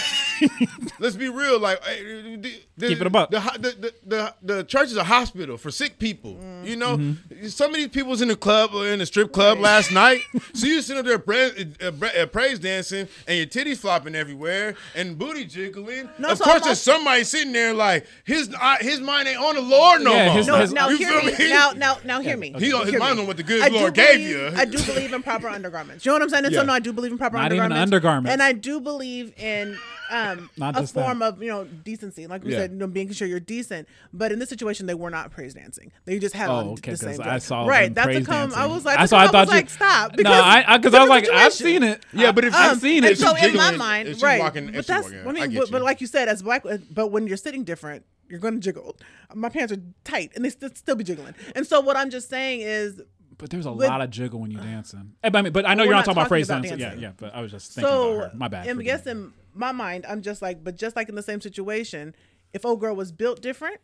let's 0.99 1.15
be 1.17 1.29
real. 1.29 1.61
Like 1.61 1.79
eh, 1.87 2.37
the, 2.39 2.61
the, 2.77 2.89
Keep 2.89 3.01
it 3.03 3.07
a 3.07 3.11
buck. 3.11 3.31
The, 3.31 3.39
the, 3.59 3.71
the, 3.71 3.95
the, 4.07 4.35
the 4.43 4.65
church 4.65 4.87
is 4.89 4.97
a 4.97 5.05
hospital 5.05 5.57
for 5.59 5.71
sick 5.71 5.99
people. 5.99 6.35
Mm. 6.43 6.67
You 6.67 6.77
know, 6.77 6.97
Mm-hmm. 6.99 7.47
some 7.49 7.71
of 7.71 7.77
these 7.77 7.89
people 7.89 8.09
was 8.11 8.23
in 8.23 8.29
the 8.29 8.37
club 8.37 8.71
or 8.75 8.87
in 8.89 8.99
the 8.99 9.07
strip 9.07 9.31
club 9.33 9.59
last 9.59 9.93
night. 9.93 10.21
So 10.55 10.67
you 10.67 10.81
sitting 10.83 10.99
up 11.01 11.07
there 11.07 11.19
pra- 11.19 11.51
uh, 11.83 11.93
uh, 12.23 12.27
praise 12.27 12.59
dancing 12.59 13.07
and 13.29 13.37
your 13.37 13.47
titties 13.47 13.77
flopping 13.79 14.15
everywhere 14.17 14.75
and 14.97 15.17
booty 15.19 15.45
jiggling. 15.45 16.09
No, 16.19 16.31
of 16.31 16.39
so 16.39 16.45
course, 16.45 16.63
I'm 16.63 16.69
there's 16.69 16.81
somebody 16.81 17.23
sitting 17.25 17.53
there 17.53 17.75
like 17.75 18.07
his 18.25 18.53
uh, 18.61 18.77
his 18.81 19.01
mind 19.01 19.29
ain't 19.29 19.39
on 19.39 19.55
the 19.55 19.61
Lord 19.61 20.03
no 20.03 20.13
Yeah, 20.15 20.27
more. 20.27 20.35
his- 20.37 20.47
No, 20.47 20.57
his- 20.57 20.73
now 20.73 20.89
You 20.89 20.97
hear 20.97 21.21
feel 21.21 21.31
me. 21.31 21.39
me? 21.39 21.51
Now, 21.51 21.98
now, 22.05 22.19
now, 22.19 22.21
hear 22.23 22.37
me. 22.37 22.55
He 22.59 22.73
on 22.73 22.87
his 22.87 22.99
mind 22.99 23.19
on 23.19 23.27
what 23.27 23.37
the 23.37 23.43
good 23.43 23.63
I 23.63 23.69
do 23.69 23.77
Lord 23.77 23.95
gave 23.95 24.15
believe- 24.19 24.29
you. 24.29 24.51
I 24.57 24.65
do 24.65 24.83
believe 24.85 25.13
in 25.13 25.23
proper 25.23 25.49
undergarments. 25.49 26.05
You 26.05 26.11
know 26.11 26.17
what 26.17 26.23
I'm 26.23 26.29
saying? 26.31 26.45
And 26.47 26.55
Yeah. 26.55 26.61
so 26.61 26.67
no, 26.67 26.73
I 26.73 26.79
do 26.81 26.93
believe 26.93 27.13
in 27.13 27.19
proper 27.19 27.37
Not 27.37 27.53
even 27.53 27.73
undergarments. 27.73 27.83
undergarments. 28.27 28.33
And 28.33 28.43
I 28.43 28.53
do 28.53 28.81
believe 28.81 29.33
in 29.39 29.79
um, 30.11 30.49
Not 30.57 30.75
a 30.77 30.81
just 30.81 30.95
that. 30.95 31.05
form 31.05 31.21
of 31.21 31.43
you 31.43 31.49
know 31.51 31.65
decency, 31.65 32.27
like 32.27 32.43
we 32.43 32.53
Yeah. 32.53 32.61
said, 32.61 32.71
you 32.73 32.79
know, 32.79 32.87
making 32.87 33.13
sure 33.13 33.29
you're 33.29 33.41
decent. 33.41 33.87
But 34.13 34.33
in 34.33 34.39
this 34.39 34.49
situation, 34.49 34.87
they 34.87 34.95
were 34.95 35.11
not 35.11 35.31
praise 35.31 35.53
dancing. 35.55 35.93
They 36.07 36.19
just 36.19 36.35
had 36.35 36.49
Oh, 36.49 36.55
on 36.55 36.67
okay, 36.69 36.93
the 36.93 37.05
'cause 37.07 37.17
same. 37.17 37.21
I 37.23 37.39
saw 37.39 37.67
right. 37.67 37.95
That's 37.95 38.09
a 38.17 38.21
the 38.21 38.25
come. 38.25 38.53
I 38.55 38.65
was 38.67 38.85
like, 38.87 38.97
That's 38.99 39.11
that's 39.11 39.13
why 39.13 39.19
I 39.19 39.25
I 39.25 39.27
thought 39.31 39.47
was 39.49 39.49
you- 39.51 39.55
like, 39.57 39.71
stop. 39.71 40.19
no, 40.19 40.33
I 40.33 40.77
because 40.79 40.95
I, 40.95 41.01
was 41.01 41.09
like 41.11 41.29
I've 41.29 41.53
seen 41.53 41.83
it. 41.83 42.03
Yeah, 42.15 42.33
but 42.33 42.45
if 42.45 42.55
I've 42.55 42.79
seen 42.81 43.05
it. 43.05 43.19
So 43.19 43.37
in 43.37 43.55
my 43.55 43.73
mind, 43.73 44.23
right? 44.23 44.41
walking- 44.41 44.73
but 44.73 44.87
that's 44.87 45.05
walking, 45.11 45.19
I 45.27 45.29
I 45.29 45.33
mean, 45.33 45.51
get 45.51 45.61
but, 45.61 45.71
but 45.73 45.83
like 45.83 46.01
you 46.01 46.07
said, 46.07 46.29
as 46.29 46.43
black, 46.43 46.65
but 46.91 47.09
when 47.09 47.27
you're 47.27 47.37
sitting 47.37 47.65
different, 47.65 48.05
you're 48.29 48.41
going 48.41 48.55
to 48.55 48.61
jiggle. 48.61 48.97
My 49.35 49.49
pants 49.49 49.73
are 49.73 49.81
tight 50.05 50.33
and 50.35 50.45
they 50.45 50.51
st- 50.51 50.77
still 50.77 50.97
be 50.97 51.05
jiggling. 51.05 51.35
And 51.55 51.67
so 51.67 51.81
what 51.81 51.97
I'm 51.97 52.11
just 52.11 52.29
saying 52.29 52.61
is. 52.61 53.01
But 53.37 53.51
there's 53.51 53.67
a 53.67 53.73
with, 53.73 53.87
lot 53.87 54.01
of 54.01 54.11
jiggle 54.11 54.41
when 54.41 54.51
you're 54.51 54.63
dancing. 54.63 55.15
Uh, 55.23 55.31
but 55.31 55.39
I 55.39 55.43
mean, 55.43 55.53
but 55.53 55.69
I 55.69 55.75
know 55.75 55.85
you're 55.85 55.93
not, 55.93 56.05
talking, 56.05 56.19
about 56.19 56.29
phrase 56.29 56.49
dancing. 56.49 56.79
dancing. 56.79 57.01
Yeah, 57.01 57.09
yeah. 57.09 57.13
But 57.17 57.35
I 57.35 57.41
was 57.41 57.53
just 57.53 57.73
thinking 57.73 57.89
so, 57.89 58.17
about 58.17 58.33
her. 58.33 58.37
My 58.37 58.49
bad. 58.49 58.69
I'm 58.69 58.81
guessing 58.81 59.33
my 59.55 59.73
mind, 59.73 60.07
I'm 60.09 60.23
just 60.23 60.43
like, 60.43 60.63
but 60.63 60.77
just 60.77 60.97
like 60.97 61.09
in 61.09 61.15
the 61.15 61.23
same 61.23 61.41
situation, 61.41 62.15
if 62.53 62.65
old 62.65 62.81
girl 62.81 62.95
was 62.95 63.13
built 63.13 63.41
different, 63.41 63.79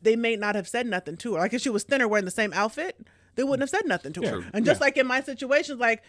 they 0.00 0.16
may 0.16 0.36
not 0.36 0.54
have 0.54 0.68
said 0.68 0.86
nothing 0.86 1.16
to 1.18 1.34
her. 1.34 1.40
Like 1.40 1.52
if 1.52 1.62
she 1.62 1.70
was 1.70 1.84
thinner 1.84 2.08
wearing 2.08 2.24
the 2.24 2.30
same 2.30 2.52
outfit, 2.52 2.98
they 3.34 3.44
wouldn't 3.44 3.62
have 3.62 3.70
said 3.70 3.86
nothing 3.86 4.12
to 4.14 4.20
yeah, 4.22 4.30
her. 4.30 4.50
And 4.52 4.64
just 4.64 4.80
yeah. 4.80 4.86
like 4.86 4.96
in 4.96 5.06
my 5.06 5.20
situations, 5.20 5.78
like 5.78 6.02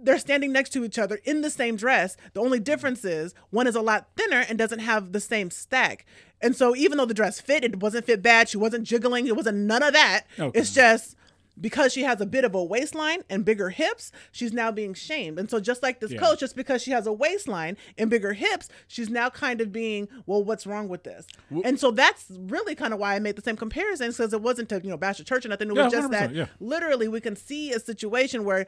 they're 0.00 0.18
standing 0.18 0.52
next 0.52 0.70
to 0.70 0.84
each 0.84 0.98
other 0.98 1.18
in 1.24 1.40
the 1.40 1.50
same 1.50 1.76
dress. 1.76 2.16
The 2.32 2.40
only 2.40 2.60
difference 2.60 3.04
is 3.04 3.34
one 3.50 3.66
is 3.66 3.74
a 3.74 3.80
lot 3.80 4.08
thinner 4.16 4.44
and 4.48 4.58
doesn't 4.58 4.80
have 4.80 5.12
the 5.12 5.20
same 5.20 5.50
stack. 5.50 6.06
And 6.40 6.54
so 6.54 6.76
even 6.76 6.98
though 6.98 7.06
the 7.06 7.14
dress 7.14 7.40
fit, 7.40 7.64
it 7.64 7.80
wasn't 7.80 8.06
fit 8.06 8.22
bad. 8.22 8.48
She 8.48 8.58
wasn't 8.58 8.84
jiggling. 8.84 9.26
It 9.26 9.36
wasn't 9.36 9.58
none 9.58 9.82
of 9.82 9.92
that. 9.92 10.24
Okay. 10.38 10.58
It's 10.58 10.72
just 10.72 11.16
because 11.60 11.92
she 11.92 12.02
has 12.02 12.20
a 12.20 12.26
bit 12.26 12.44
of 12.44 12.54
a 12.54 12.62
waistline 12.62 13.22
and 13.28 13.44
bigger 13.44 13.70
hips, 13.70 14.12
she's 14.30 14.52
now 14.52 14.70
being 14.70 14.94
shamed. 14.94 15.38
And 15.38 15.50
so 15.50 15.60
just 15.60 15.82
like 15.82 16.00
this 16.00 16.12
yeah. 16.12 16.20
coach, 16.20 16.40
just 16.40 16.56
because 16.56 16.82
she 16.82 16.90
has 16.92 17.06
a 17.06 17.12
waistline 17.12 17.76
and 17.96 18.10
bigger 18.10 18.32
hips, 18.32 18.68
she's 18.86 19.10
now 19.10 19.28
kind 19.28 19.60
of 19.60 19.72
being, 19.72 20.08
well, 20.26 20.42
what's 20.42 20.66
wrong 20.66 20.88
with 20.88 21.04
this? 21.04 21.26
Well, 21.50 21.62
and 21.64 21.78
so 21.78 21.90
that's 21.90 22.26
really 22.30 22.74
kind 22.74 22.94
of 22.94 23.00
why 23.00 23.14
I 23.14 23.18
made 23.18 23.36
the 23.36 23.42
same 23.42 23.56
comparison 23.56 24.10
because 24.10 24.32
it 24.32 24.42
wasn't 24.42 24.68
to, 24.70 24.80
you 24.82 24.90
know, 24.90 24.96
bash 24.96 25.20
a 25.20 25.24
church 25.24 25.44
or 25.44 25.48
nothing. 25.48 25.70
It 25.70 25.76
yeah, 25.76 25.84
was 25.84 25.92
just 25.92 26.10
that 26.10 26.34
yeah. 26.34 26.46
literally 26.60 27.08
we 27.08 27.20
can 27.20 27.36
see 27.36 27.72
a 27.72 27.80
situation 27.80 28.44
where 28.44 28.66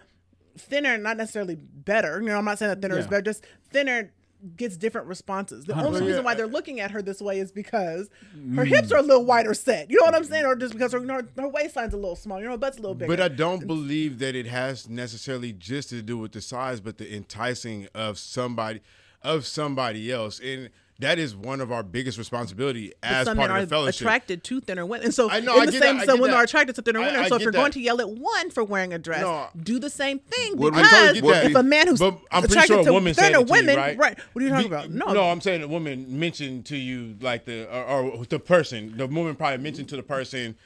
thinner, 0.61 0.99
not 0.99 1.17
necessarily 1.17 1.57
better. 1.57 2.21
You 2.21 2.29
know, 2.29 2.39
I'm 2.39 2.45
not 2.45 2.59
saying 2.59 2.71
that 2.71 2.83
thinner 2.83 2.95
yeah. 2.95 3.01
is 3.01 3.07
better, 3.07 3.23
just 3.23 3.45
thinner 3.71 4.13
gets 4.57 4.77
different 4.77 5.07
responses. 5.07 5.65
The 5.65 5.79
only 5.79 6.01
reason 6.01 6.25
why 6.25 6.35
they're 6.35 6.47
looking 6.47 6.81
at 6.81 6.91
her 6.93 7.03
this 7.03 7.21
way 7.21 7.39
is 7.41 7.53
because 7.53 8.09
mm. 8.37 8.57
her 8.57 8.65
mm. 8.65 8.69
hips 8.69 8.91
are 8.91 8.99
a 8.99 9.03
little 9.03 9.25
wider 9.25 9.55
set. 9.55 9.91
You 9.91 9.99
know 10.01 10.07
what 10.07 10.15
I'm 10.15 10.25
saying? 10.25 10.47
Or 10.47 10.57
just 10.57 10.73
because 10.73 10.93
her, 10.93 11.01
her, 11.01 11.29
her 11.37 11.49
waistline's 11.49 11.93
a 11.93 11.97
little 11.97 12.17
smaller, 12.17 12.41
you 12.41 12.47
know, 12.47 12.53
her 12.53 12.59
butt's 12.59 12.79
a 12.79 12.81
little 12.81 12.95
bigger. 12.95 13.15
But 13.15 13.21
I 13.21 13.29
don't 13.29 13.67
believe 13.67 14.19
that 14.21 14.35
it 14.35 14.47
has 14.47 14.89
necessarily 14.89 15.53
just 15.53 15.91
to 15.91 16.03
do 16.03 16.17
with 16.17 16.33
the 16.33 16.41
size, 16.41 16.81
but 16.81 16.99
the 16.99 17.15
enticing 17.15 17.89
of 17.95 18.19
somebody 18.19 18.81
of 19.23 19.47
somebody 19.47 20.11
else. 20.11 20.41
And 20.41 20.71
that 21.01 21.19
is 21.19 21.35
one 21.35 21.61
of 21.61 21.73
our 21.73 21.83
biggest 21.83 22.19
responsibility 22.19 22.93
as 23.03 23.27
some 23.27 23.37
part 23.37 23.51
of 23.51 23.61
the 23.61 23.67
fellowship. 23.67 24.03
Attracted 24.03 24.45
to 24.45 24.61
thinner 24.61 24.87
women, 24.87 25.07
and 25.07 25.15
so 25.15 25.31
I 25.31 25.41
know, 25.41 25.57
in 25.57 25.63
I 25.63 25.67
the 25.67 25.73
same 25.73 25.99
that, 25.99 26.09
women 26.09 26.31
that. 26.31 26.37
are 26.37 26.45
attracted 26.45 26.77
to 26.77 26.83
thinner 26.83 27.01
women. 27.01 27.17
I, 27.17 27.25
I 27.25 27.29
so 27.29 27.37
if 27.37 27.43
you're 27.43 27.53
that. 27.53 27.59
going 27.59 27.73
to 27.73 27.81
yell 27.81 28.01
at 28.01 28.11
one 28.11 28.51
for 28.51 28.63
wearing 28.63 28.93
a 28.93 28.99
dress, 28.99 29.23
no, 29.23 29.49
do 29.63 29.79
the 29.79 29.91
same 29.91 30.19
thing 30.19 30.57
because 30.57 30.89
totally 30.91 31.51
if 31.51 31.55
a 31.55 31.63
man 31.63 31.89
who's 31.89 31.99
but 31.99 32.19
I'm 32.31 32.45
attracted 32.45 32.75
sure 32.75 32.85
to 32.85 32.93
woman 32.93 33.15
thinner 33.15 33.39
to 33.39 33.43
women, 33.43 33.75
you, 33.75 33.81
right? 33.81 33.99
right? 33.99 34.19
What 34.33 34.43
are 34.43 34.47
you 34.47 34.53
talking 34.53 34.69
Be, 34.69 34.75
about? 34.75 34.91
No, 34.91 35.13
no, 35.13 35.23
I'm 35.31 35.41
saying 35.41 35.63
a 35.63 35.69
woman 35.69 36.19
mentioned 36.19 36.67
to 36.67 36.77
you 36.77 37.17
like 37.21 37.45
the 37.47 37.67
or, 37.75 38.03
or 38.03 38.25
the 38.27 38.39
person. 38.39 38.97
The 38.97 39.07
woman 39.07 39.35
probably 39.37 39.59
mentioned 39.59 39.89
to 39.91 39.97
the 39.97 40.03
person. 40.03 40.57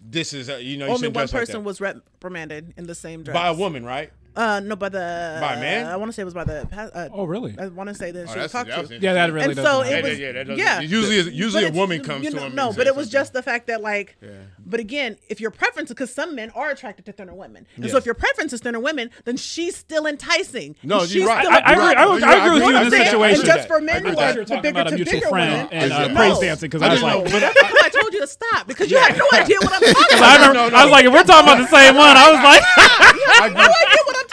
This 0.00 0.32
is 0.32 0.48
a, 0.48 0.62
you 0.62 0.76
know 0.76 0.86
only 0.86 1.08
one 1.08 1.26
person 1.26 1.56
like 1.56 1.66
was 1.66 1.80
reprimanded 1.80 2.72
in 2.76 2.86
the 2.86 2.94
same 2.94 3.22
dress 3.24 3.34
by 3.34 3.48
a 3.48 3.54
woman, 3.54 3.84
right? 3.84 4.12
Uh, 4.38 4.60
no, 4.60 4.76
by 4.76 4.88
the 4.88 5.38
by 5.40 5.56
man. 5.56 5.86
Uh, 5.86 5.90
I 5.90 5.96
want 5.96 6.10
to 6.10 6.12
say 6.12 6.22
it 6.22 6.24
was 6.24 6.34
by 6.34 6.44
the. 6.44 6.68
Uh, 6.72 7.08
oh 7.12 7.24
really? 7.24 7.56
I 7.58 7.66
want 7.66 7.88
to 7.88 7.94
say 7.94 8.12
that 8.12 8.28
oh, 8.28 8.32
she 8.32 8.48
talked 8.48 8.70
to. 8.88 8.98
Yeah, 9.00 9.14
that 9.14 9.32
really. 9.32 9.46
And 9.46 9.56
does 9.56 9.64
so 9.64 9.82
it 9.82 10.04
was, 10.04 10.16
yeah, 10.16 10.30
yeah, 10.30 10.54
yeah. 10.54 10.80
Usually, 10.80 11.34
usually 11.34 11.64
a 11.64 11.72
woman 11.72 12.04
comes 12.04 12.24
you 12.24 12.30
know, 12.30 12.38
to 12.38 12.46
him. 12.46 12.54
No, 12.54 12.72
but 12.72 12.86
it 12.86 12.94
was 12.94 13.06
something. 13.06 13.18
just 13.18 13.32
the 13.32 13.42
fact 13.42 13.66
that 13.66 13.82
like. 13.82 14.16
Yeah. 14.22 14.30
But 14.64 14.78
again, 14.78 15.16
if 15.28 15.40
your 15.40 15.50
preference, 15.50 15.88
because 15.88 16.14
some 16.14 16.36
men 16.36 16.50
are 16.50 16.70
attracted 16.70 17.04
to 17.06 17.12
thinner 17.12 17.34
women, 17.34 17.66
and 17.76 17.90
so 17.90 17.96
if 17.96 18.06
your 18.06 18.14
preference 18.14 18.52
is 18.52 18.60
thinner 18.60 18.78
women, 18.78 19.10
then 19.24 19.36
she's 19.36 19.74
still 19.74 20.06
enticing. 20.06 20.76
No, 20.84 21.02
you're 21.02 21.26
right. 21.26 21.44
I, 21.44 21.58
I, 21.58 21.58
I, 21.58 21.72
agree, 21.72 22.22
I, 22.22 22.46
agree 22.46 22.60
with 22.60 22.68
you 22.68 22.76
in 22.76 22.90
this 22.90 23.10
situation. 23.10 23.44
just 23.44 23.66
for 23.66 23.80
men 23.80 24.04
who 24.04 24.16
are 24.16 24.34
bigger 24.60 24.84
to 24.84 25.04
bigger 25.04 25.28
friend 25.28 25.68
and 25.72 25.92
uh, 25.92 26.14
praise 26.14 26.38
dancing 26.38 26.70
because 26.70 26.82
I 26.82 26.92
was 26.92 27.02
like, 27.02 27.34
I 27.34 27.88
told 27.88 28.14
you 28.14 28.20
to 28.20 28.26
stop 28.26 28.68
because 28.68 28.90
you 28.90 28.98
have 28.98 29.16
no 29.16 29.26
idea 29.32 29.56
what 29.60 29.72
I'm 29.72 29.94
talking 29.94 30.18
about. 30.18 30.56
I 30.74 30.84
was 30.84 30.92
like, 30.92 31.04
if 31.06 31.12
we're 31.12 31.24
talking 31.24 31.48
about 31.48 31.58
the 31.58 31.66
same 31.66 31.96
one, 31.96 32.16
I 32.16 32.30
was 32.30 32.42
like, 32.44 32.62
I 32.76 33.42
have 33.42 33.52
no 33.52 33.60
idea 33.60 34.02
what 34.04 34.16
I'm 34.18 34.27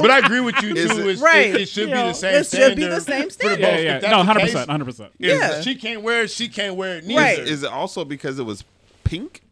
but 0.00 0.10
I 0.10 0.18
agree 0.18 0.40
with 0.40 0.62
you 0.62 0.74
too. 0.74 1.08
It, 1.08 1.20
right. 1.20 1.54
It, 1.54 1.62
it 1.62 1.68
should 1.68 1.88
you 1.88 1.94
be 1.94 2.00
know, 2.00 2.08
the 2.08 2.14
same. 2.14 2.34
It 2.34 2.46
should 2.46 2.76
be 2.76 2.86
the 2.86 3.00
same 3.00 3.30
standard. 3.30 3.60
Yeah, 3.60 4.00
yeah. 4.00 4.10
No, 4.10 4.22
hundred 4.22 4.42
percent, 4.42 4.70
hundred 4.70 4.84
percent. 4.86 5.12
Yeah. 5.18 5.60
She 5.60 5.74
can't 5.74 6.02
wear 6.02 6.22
it. 6.22 6.30
She 6.30 6.48
can't 6.48 6.76
wear 6.76 6.98
it 6.98 7.04
neither. 7.04 7.20
Right. 7.20 7.38
Is 7.38 7.62
it 7.62 7.70
also 7.70 8.04
because 8.04 8.38
it 8.38 8.44
was 8.44 8.64
pink? 9.04 9.42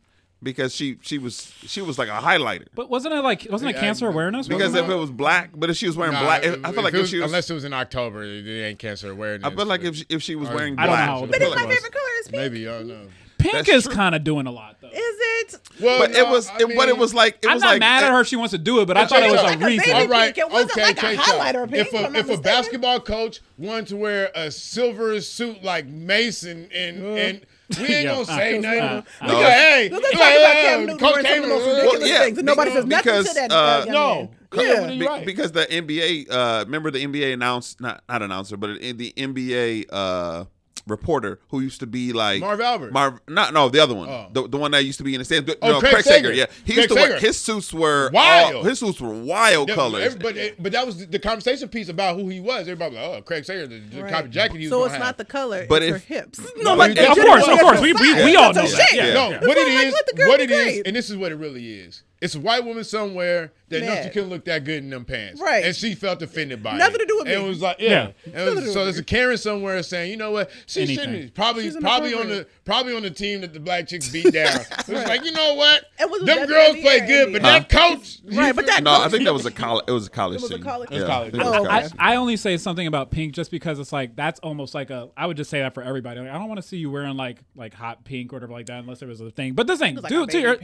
because 0.43 0.75
she 0.75 0.99
she 1.03 1.19
was 1.19 1.53
she 1.67 1.83
was 1.83 1.99
like 1.99 2.09
a 2.09 2.13
highlighter. 2.13 2.67
But 2.75 2.89
wasn't 2.89 3.15
it 3.15 3.23
like 3.23 3.47
wasn't 3.51 3.73
yeah, 3.73 3.77
it 3.77 3.81
cancer 3.81 4.09
awareness? 4.09 4.49
Because 4.49 4.75
if 4.75 4.89
it 4.89 4.95
was 4.95 5.11
black, 5.11 5.51
but 5.55 5.71
if 5.71 5.77
she 5.77 5.87
was 5.87 5.97
wearing 5.97 6.19
black, 6.19 6.45
if, 6.45 6.65
I 6.65 6.73
feel 6.73 6.83
like 6.83 6.95
if, 6.95 7.01
was, 7.01 7.11
she 7.11 7.19
was, 7.19 7.27
unless 7.27 7.51
it 7.51 7.55
was 7.55 7.65
in 7.65 7.73
October, 7.73 8.23
it 8.25 8.47
ain't 8.47 8.79
cancer 8.79 9.11
awareness. 9.11 9.47
I 9.47 9.55
feel 9.55 9.67
like 9.67 9.83
if 9.83 9.97
she, 9.97 10.05
if 10.09 10.23
she 10.23 10.35
was 10.37 10.49
wearing 10.49 10.79
I 10.79 10.87
black, 10.87 11.09
don't 11.09 11.21
know. 11.21 11.27
But 11.27 11.43
if 11.43 11.55
my 11.55 11.63
favorite 11.63 11.93
color 11.93 12.05
is 12.21 12.29
pink, 12.29 12.43
maybe 12.43 12.69
I 12.69 12.79
don't 12.79 12.89
know. 12.89 13.07
Pink 13.41 13.53
That's 13.53 13.69
is 13.69 13.89
kind 13.89 14.15
of 14.15 14.25
doing 14.25 14.47
a 14.47 14.51
lot 14.51 14.77
though. 14.81 14.89
Is 14.89 14.95
it? 14.97 15.59
Well, 15.81 15.99
but 15.99 16.13
no, 16.13 16.19
it 16.19 16.29
was, 16.29 16.49
I 16.49 16.59
it, 16.59 16.69
mean, 16.69 16.77
but 16.77 16.89
it 16.89 16.99
was 16.99 17.15
like, 17.15 17.39
it 17.43 17.49
I'm 17.49 17.55
was 17.55 17.63
not 17.63 17.71
like, 17.71 17.81
mad 17.81 18.05
at 18.05 18.13
her. 18.13 18.25
She 18.25 18.37
wants 18.37 18.53
to 18.53 18.59
do 18.59 18.81
it, 18.81 18.87
but 18.87 18.97
I 18.97 19.07
thought 19.07 19.23
it 19.23 19.33
was 19.33 19.41
a 19.41 19.59
reason. 19.65 19.95
All 19.95 20.09
right, 20.09 20.35
pink. 20.35 20.53
Okay. 20.53 21.17
If 21.81 21.93
a, 21.93 22.15
if 22.17 22.31
a 22.31 22.41
basketball 22.41 23.01
coach 23.01 23.41
wanted 23.57 23.89
to 23.89 23.97
wear 23.97 24.31
a 24.35 24.51
silver 24.51 25.21
suit 25.21 25.63
like 25.63 25.87
Mason 25.87 26.69
and 26.75 27.03
and 27.03 27.47
we 27.79 27.87
ain't 27.87 28.09
gonna 28.09 28.25
say 28.25 28.59
nothing. 28.59 28.81
Uh, 28.81 29.03
we 29.23 29.29
uh, 29.29 29.33
go, 29.33 29.51
hey, 29.51 29.89
no. 29.91 30.97
Well, 30.99 32.07
yeah, 32.07 32.19
things, 32.25 32.39
and 32.39 32.47
nobody 32.47 32.73
says 32.73 32.85
nothing 32.85 33.13
because, 33.13 33.29
to 33.29 33.35
that. 33.35 33.53
Uh, 33.53 33.85
no, 33.89 34.31
yeah. 34.55 35.19
Be, 35.19 35.25
because 35.25 35.53
the 35.53 35.67
NBA. 35.67 36.31
Uh, 36.31 36.65
remember 36.65 36.91
the 36.91 37.05
NBA 37.05 37.33
announced 37.33 37.81
not 37.81 38.03
not 38.09 38.23
announcer, 38.23 38.57
but 38.57 38.81
the 38.81 39.13
NBA. 39.17 39.87
Uh, 39.91 40.45
reporter 40.91 41.41
who 41.49 41.61
used 41.61 41.81
to 41.81 41.87
be 41.87 42.13
like 42.13 42.41
Marv 42.41 42.61
Albert. 42.61 42.93
Marv, 42.93 43.21
not 43.29 43.53
no, 43.55 43.69
the 43.69 43.81
other 43.81 43.95
one, 43.95 44.09
oh. 44.09 44.29
the, 44.33 44.49
the 44.49 44.59
one 44.59 44.71
that 44.73 44.85
used 44.85 44.99
to 44.99 45.05
be 45.05 45.15
in 45.15 45.19
the 45.19 45.25
stands. 45.25 45.51
Oh, 45.63 45.73
no, 45.73 45.81
Craig, 45.81 45.93
Craig 45.93 46.05
Sager. 46.05 46.29
Sager. 46.29 46.33
Yeah, 46.35 46.47
he 46.65 46.75
Craig 46.75 46.77
used 46.77 46.89
to 46.91 46.95
Sager. 46.95 47.11
wear, 47.11 47.21
his 47.21 47.39
suits 47.39 47.73
were 47.73 48.11
wild. 48.13 48.57
All, 48.57 48.63
his 48.65 48.79
suits 48.79 49.01
were 49.01 49.15
wild 49.15 49.69
that, 49.69 49.75
colors. 49.77 50.17
But 50.17 50.37
eh, 50.37 50.51
but 50.59 50.73
that 50.73 50.87
was 50.87 51.07
the 51.07 51.19
conversation 51.19 51.69
piece 51.69 51.89
about 51.89 52.17
who 52.17 52.29
he 52.29 52.41
was. 52.41 52.63
Everybody 52.63 52.97
was 52.97 53.09
like, 53.09 53.19
oh, 53.19 53.23
Craig 53.23 53.45
Sager, 53.45 53.67
the, 53.67 53.79
the 53.79 54.03
right. 54.03 54.13
copy 54.13 54.29
jacket. 54.29 54.59
He 54.59 54.67
was 54.67 54.71
so 54.71 54.85
it's 54.85 54.93
have. 54.93 55.03
not 55.03 55.19
the 55.19 55.25
color, 55.25 55.67
but 55.69 55.83
it's 55.83 55.93
her 55.93 56.15
hips. 56.15 56.41
No, 56.59 56.77
but 56.77 56.95
no, 56.95 57.13
of 57.13 57.19
course, 57.19 57.49
of 57.49 57.61
course, 57.61 57.81
we, 57.81 57.93
we, 57.93 58.15
we 58.25 58.37
all 58.37 58.53
know 58.53 58.67
that. 58.67 58.93
Yeah. 58.93 59.15
No, 59.15 59.31
what 59.47 59.57
it 59.57 59.69
is, 59.69 59.95
what 60.27 60.41
it 60.41 60.51
is, 60.51 60.83
and 60.85 60.95
this 60.97 61.11
is 61.11 61.17
what 61.17 61.33
it 61.33 61.37
really 61.37 61.81
is. 61.81 62.03
It's 62.21 62.35
a 62.35 62.41
white 62.41 62.65
woman 62.65 62.85
somewhere 62.85 63.53
that 63.69 63.83
knows 63.83 64.05
you 64.05 64.11
couldn't 64.11 64.29
look 64.29 64.45
that 64.45 64.65
good 64.65 64.83
in 64.83 64.91
them 64.91 65.05
pants. 65.05 65.41
Right. 65.41 65.65
And 65.65 65.75
she 65.75 65.95
felt 65.95 66.21
offended 66.21 66.63
by 66.63 66.77
Nothing 66.77 66.81
it. 66.81 66.85
Nothing 66.85 66.99
to 66.99 67.07
do 67.07 67.15
with 67.19 67.27
and 67.29 67.29
me. 67.29 67.35
And 67.37 67.47
it 67.47 67.49
was 67.49 67.63
like, 67.63 67.77
yeah. 67.81 68.11
yeah. 68.27 68.51
Was, 68.51 68.73
so 68.73 68.85
there's 68.85 68.99
a 68.99 69.05
Karen 69.05 69.39
somewhere 69.39 69.83
saying, 69.83 70.11
you 70.11 70.17
know 70.17 70.31
what? 70.31 70.51
She 70.67 70.83
Anything. 70.83 71.05
shouldn't 71.05 71.35
probably 71.35 71.71
probably 71.81 72.15
on 72.15 72.29
the 72.29 72.47
probably 72.65 72.95
on 72.95 73.03
the 73.03 73.11
team 73.11 73.41
that 73.41 73.55
the 73.55 73.61
black 73.61 73.87
chicks 73.87 74.09
beat 74.09 74.33
down. 74.33 74.57
right. 74.59 74.89
It 74.89 74.93
was 74.93 75.05
like, 75.05 75.25
you 75.25 75.33
know 75.33 75.55
what? 75.55 75.85
Them 75.99 76.47
girls 76.47 76.77
play 76.81 77.07
good, 77.07 77.33
but 77.33 77.43
huh? 77.43 77.49
that 77.49 77.69
coach 77.69 78.19
Right, 78.25 78.55
but 78.55 78.67
that 78.67 78.83
No, 78.83 78.97
coach. 78.97 79.07
I 79.07 79.09
think 79.09 79.25
that 79.25 79.33
was 79.33 79.47
a 79.47 79.51
college 79.51 79.85
it 79.89 79.93
was 79.93 80.07
a 80.07 80.11
college. 80.11 80.37
It 80.37 80.43
was 80.43 80.51
a 80.51 80.59
college. 80.59 80.91
College. 80.91 81.35
Oh, 81.39 81.89
I, 81.99 82.17
only 82.17 82.37
say 82.37 82.57
something 82.57 82.87
about 82.87 83.11
pink 83.11 83.35
just 83.35 83.51
because 83.51 83.79
it's 83.79 83.93
like 83.93 84.15
that's 84.17 84.41
almost 84.41 84.75
like 84.75 84.91
a 84.91 85.09
I 85.17 85.27
would 85.27 85.37
just 85.37 85.51
say 85.51 85.61
that 85.61 85.75
for 85.75 85.83
everybody. 85.83 86.21
I 86.21 86.33
don't 86.33 86.49
want 86.49 86.61
to 86.61 86.67
see 86.67 86.77
you 86.77 86.91
wearing 86.91 87.17
like 87.17 87.39
like 87.57 87.73
hot 87.73 88.05
pink 88.05 88.33
or 88.33 88.37
whatever 88.37 88.53
like 88.53 88.67
that 88.67 88.81
unless 88.81 89.01
there 89.01 89.09
was 89.09 89.21
a 89.21 89.31
thing. 89.31 89.55
But 89.55 89.67
this 89.67 89.79
thing, 89.79 89.99
dude, 90.09 90.31
to 90.31 90.41
your 90.41 90.59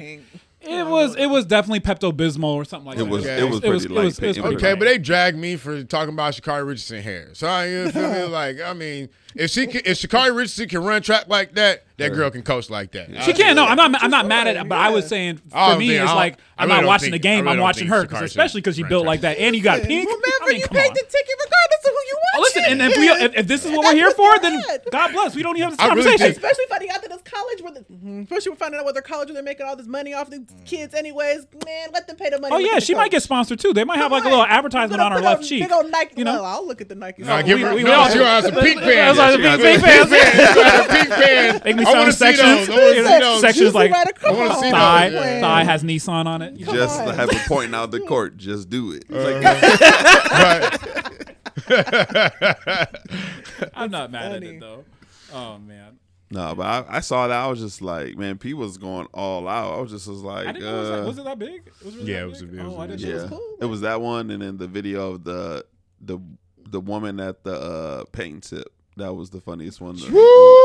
it 0.66 0.86
was 0.86 1.16
it 1.16 1.26
was 1.26 1.46
definitely 1.46 1.80
Pepto 1.80 2.12
Bismol 2.12 2.54
or 2.54 2.64
something 2.64 2.86
like 2.86 2.98
it 2.98 3.04
that. 3.04 3.10
Was, 3.10 3.24
okay. 3.24 3.40
It 3.40 3.50
was 3.50 3.62
it 3.62 3.70
was 3.70 3.86
pretty. 3.86 4.00
It 4.00 4.04
was, 4.04 4.18
it 4.18 4.26
was, 4.26 4.36
it 4.36 4.42
was 4.42 4.54
okay, 4.54 4.74
but 4.74 4.84
they 4.86 4.98
dragged 4.98 5.38
me 5.38 5.56
for 5.56 5.82
talking 5.84 6.14
about 6.14 6.34
Sha'Carri 6.34 6.66
Richardson 6.66 7.02
hair. 7.02 7.30
So 7.32 7.46
I 7.46 7.66
you 7.66 7.90
feel 7.90 8.10
me? 8.10 8.22
like 8.32 8.60
I 8.60 8.72
mean 8.72 9.08
if 9.38 9.50
she 9.50 9.66
can, 9.66 9.82
if 9.84 9.98
Sha'Carri 9.98 10.34
Richardson 10.34 10.68
can 10.68 10.82
run 10.82 11.02
track 11.02 11.28
like 11.28 11.54
that, 11.54 11.84
that 11.98 12.12
girl 12.12 12.30
can 12.30 12.42
coach 12.42 12.68
like 12.68 12.92
that. 12.92 13.22
She 13.22 13.32
can. 13.32 13.56
No, 13.56 13.64
I'm 13.64 13.76
not. 13.76 14.02
I'm 14.02 14.10
not 14.10 14.26
mad 14.26 14.46
at. 14.46 14.68
But 14.68 14.78
I 14.78 14.90
was 14.90 15.08
saying 15.08 15.38
for 15.38 15.56
oh, 15.56 15.78
me, 15.78 15.96
it's 15.96 16.12
like 16.12 16.38
I'm 16.58 16.68
not 16.68 16.84
watching 16.84 17.10
the 17.10 17.18
game. 17.18 17.48
I'm 17.48 17.58
watching 17.58 17.88
her, 17.88 18.06
cause 18.06 18.22
especially 18.22 18.60
because 18.60 18.76
she 18.76 18.82
built 18.82 19.06
like 19.06 19.22
that, 19.22 19.38
and 19.38 19.56
you 19.56 19.62
got 19.62 19.82
pink. 19.82 20.08
Remember, 20.08 20.52
you 20.52 20.66
paid 20.68 20.90
the 20.90 21.04
ticket 21.08 21.34
regardless 21.44 21.84
of 21.84 21.90
who 21.90 22.02
you 22.08 22.18
watch. 22.34 22.42
Listen, 22.42 22.64
and 22.66 22.82
if 22.82 22.96
we 22.98 23.08
if, 23.08 23.46
this 23.46 23.64
is 23.64 23.72
what 23.72 23.86
we're 23.86 23.94
here 23.94 24.10
for, 24.10 24.38
then 24.40 24.62
God 24.90 25.12
bless. 25.12 25.34
We 25.34 25.42
don't 25.42 25.56
even 25.56 25.70
have 25.70 25.78
this 25.78 25.86
conversation. 25.86 26.30
especially 26.32 26.64
finding 26.68 26.90
out 26.90 27.02
that 27.02 27.12
it's 27.12 27.22
college, 27.22 27.62
where 27.62 27.72
the, 27.72 27.80
hmm, 27.80 28.22
especially 28.22 28.50
we're 28.50 28.56
finding 28.56 28.80
out 28.80 28.84
whether 28.86 29.00
college, 29.00 29.28
where 29.28 29.34
they're 29.34 29.42
making 29.42 29.66
all 29.66 29.76
this 29.76 29.86
money 29.86 30.12
off 30.12 30.28
the 30.28 30.38
mm. 30.38 30.64
kids, 30.66 30.94
anyways. 30.94 31.46
Man, 31.64 31.88
let 31.92 32.06
them 32.06 32.16
pay 32.16 32.28
the 32.28 32.38
money. 32.38 32.54
Oh 32.54 32.58
yeah, 32.58 32.78
she 32.78 32.94
might 32.94 33.10
get 33.10 33.22
sponsored 33.22 33.58
too. 33.58 33.72
They 33.72 33.84
might 33.84 33.98
have 33.98 34.12
like 34.12 34.24
a 34.24 34.28
little 34.28 34.44
advertisement 34.44 35.00
on 35.00 35.12
her 35.12 35.20
left 35.20 35.44
cheek. 35.44 35.66
You 36.16 36.24
know, 36.24 36.44
I'll 36.44 36.66
look 36.66 36.82
at 36.82 36.90
the 36.90 36.94
Nike. 36.94 37.22
Give 37.22 37.60
her. 37.60 37.74
We 37.74 37.90
all 37.90 38.06
have 38.06 38.44
some 38.44 38.54
pink 38.60 38.82
pants 38.82 39.18
the 39.32 39.38
pink, 39.38 39.62
pink 39.62 39.82
pants. 39.82 40.10
pink 40.90 41.08
pants. 41.10 41.64
Make 41.64 41.76
me 41.76 41.84
sound 41.84 41.98
want 41.98 42.10
to 42.10 42.16
Sections 43.40 43.74
like 43.74 43.90
thigh. 44.18 45.40
Thigh 45.40 45.64
has 45.64 45.82
Nissan 45.82 46.26
on 46.26 46.42
it. 46.42 46.56
Just 46.56 47.00
have 47.00 47.30
a 47.30 47.48
point 47.48 47.74
out 47.74 47.90
the 47.90 48.00
court. 48.00 48.36
Just 48.36 48.68
do 48.68 48.92
it. 48.92 49.06
Uh-huh. 49.10 50.78
I'm 53.74 53.90
not 53.90 54.10
mad 54.10 54.32
at 54.32 54.42
it 54.42 54.60
though. 54.60 54.84
Oh 55.32 55.58
man. 55.58 55.98
No, 56.30 56.54
but 56.56 56.66
I, 56.66 56.96
I, 56.96 57.00
saw 57.00 57.28
that. 57.28 57.36
I 57.36 57.46
was 57.46 57.60
just 57.60 57.80
like, 57.80 58.16
man, 58.16 58.36
P 58.36 58.52
was 58.52 58.78
going 58.78 59.06
all 59.14 59.46
out. 59.46 59.78
I 59.78 59.80
was 59.80 59.92
just 59.92 60.08
was 60.08 60.22
like, 60.22 60.46
uh, 60.46 60.50
it 60.50 60.62
was, 60.62 60.90
like 60.90 61.00
uh, 61.00 61.06
was 61.06 61.18
it 61.18 61.24
that 61.24 61.38
big? 61.38 61.66
It 61.66 61.72
really 61.84 62.12
yeah, 62.12 62.20
that 62.20 62.22
it 62.22 62.30
was 62.30 62.42
big. 62.42 62.60
Oh, 62.60 62.62
it 62.62 62.66
was 62.66 62.78
I 62.78 62.86
didn't 62.88 63.00
yeah. 63.00 63.24
It 63.24 63.30
was. 63.30 63.58
It 63.60 63.66
was 63.66 63.80
that 63.82 64.00
one, 64.00 64.30
and 64.30 64.42
then 64.42 64.56
the 64.56 64.66
video 64.66 65.12
of 65.12 65.22
the 65.22 65.64
the 66.00 66.18
the 66.68 66.80
woman 66.80 67.20
at 67.20 67.44
the 67.44 67.54
uh, 67.54 68.04
paint 68.06 68.42
tip. 68.42 68.72
That 68.96 69.14
was 69.14 69.30
the 69.30 69.40
funniest 69.40 69.80
one. 69.80 69.98
Woo! 70.10 70.55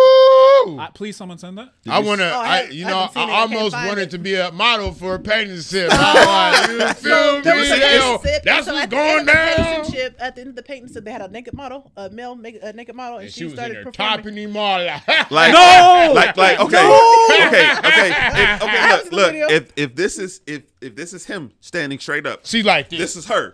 Woo! 0.66 0.80
I, 0.80 0.90
please, 0.94 1.16
someone 1.18 1.38
send 1.38 1.58
that. 1.58 1.74
I 1.88 2.00
want 2.00 2.22
to, 2.22 2.32
Oh, 2.34 2.40
I 2.40 2.60
I, 2.62 2.64
you 2.70 2.86
I 2.86 2.90
know, 2.90 3.10
I. 3.16 3.24
I 3.24 3.42
almost 3.42 3.74
find 3.76 3.88
wanted 3.90 4.04
it. 4.04 4.12
to 4.12 4.18
be 4.18 4.36
a 4.36 4.52
model 4.52 4.92
for 4.94 5.16
a 5.16 5.20
painting 5.20 5.60
sip. 5.60 5.90
I 5.92 6.68
was 6.68 6.78
like, 6.80 6.98
you 6.98 7.10
feel 7.10 7.42
There 7.42 7.54
me? 7.56 7.60
was 7.62 7.70
a 7.72 8.20
sip, 8.30 8.44
That's 8.44 8.66
so 8.66 8.74
what's 8.74 8.84
at 8.84 8.90
the 8.90 8.98
end 8.98 9.12
going 9.18 9.20
of 9.22 9.26
the 9.26 9.32
down. 9.34 9.68
relationship, 9.80 10.16
At 10.20 10.36
the 10.36 10.42
end 10.42 10.50
of 10.52 10.56
the 10.56 10.64
painting 10.64 10.88
sip, 10.90 11.04
they 11.06 11.12
had 11.12 11.22
a 11.22 11.28
naked 11.28 11.54
model, 11.54 11.92
a 11.98 12.10
male 12.10 12.36
make, 12.36 12.60
a 12.62 12.74
naked 12.74 12.96
model, 12.96 13.18
and, 13.18 13.26
And 13.26 13.34
she, 13.34 13.40
she 13.40 13.44
was 13.46 13.54
in 13.54 13.58
started 13.58 13.76
there 13.78 13.84
performing. 13.86 14.18
topping 14.18 14.38
him 14.38 14.58
all. 14.58 14.80
Like 15.32 15.54
No! 15.54 16.12
like 16.16 16.36
like 16.38 16.60
okay, 16.60 16.72
No! 16.84 17.28
okay, 17.48 17.72
okay, 17.78 18.12
If- 18.44 18.64
okay. 18.64 19.02
Look, 19.04 19.12
look. 19.12 19.34
If 19.52 19.74
if 19.76 19.96
this 19.96 20.18
is 20.20 20.42
if 20.46 20.64
if 20.82 20.96
this 20.96 21.14
is 21.14 21.26
him 21.26 21.52
standing 21.62 22.00
straight 22.00 22.26
up, 22.26 22.42
She 22.46 22.64
like 22.64 22.90
this. 22.90 23.00
this 23.00 23.16
is 23.16 23.26
her. 23.28 23.54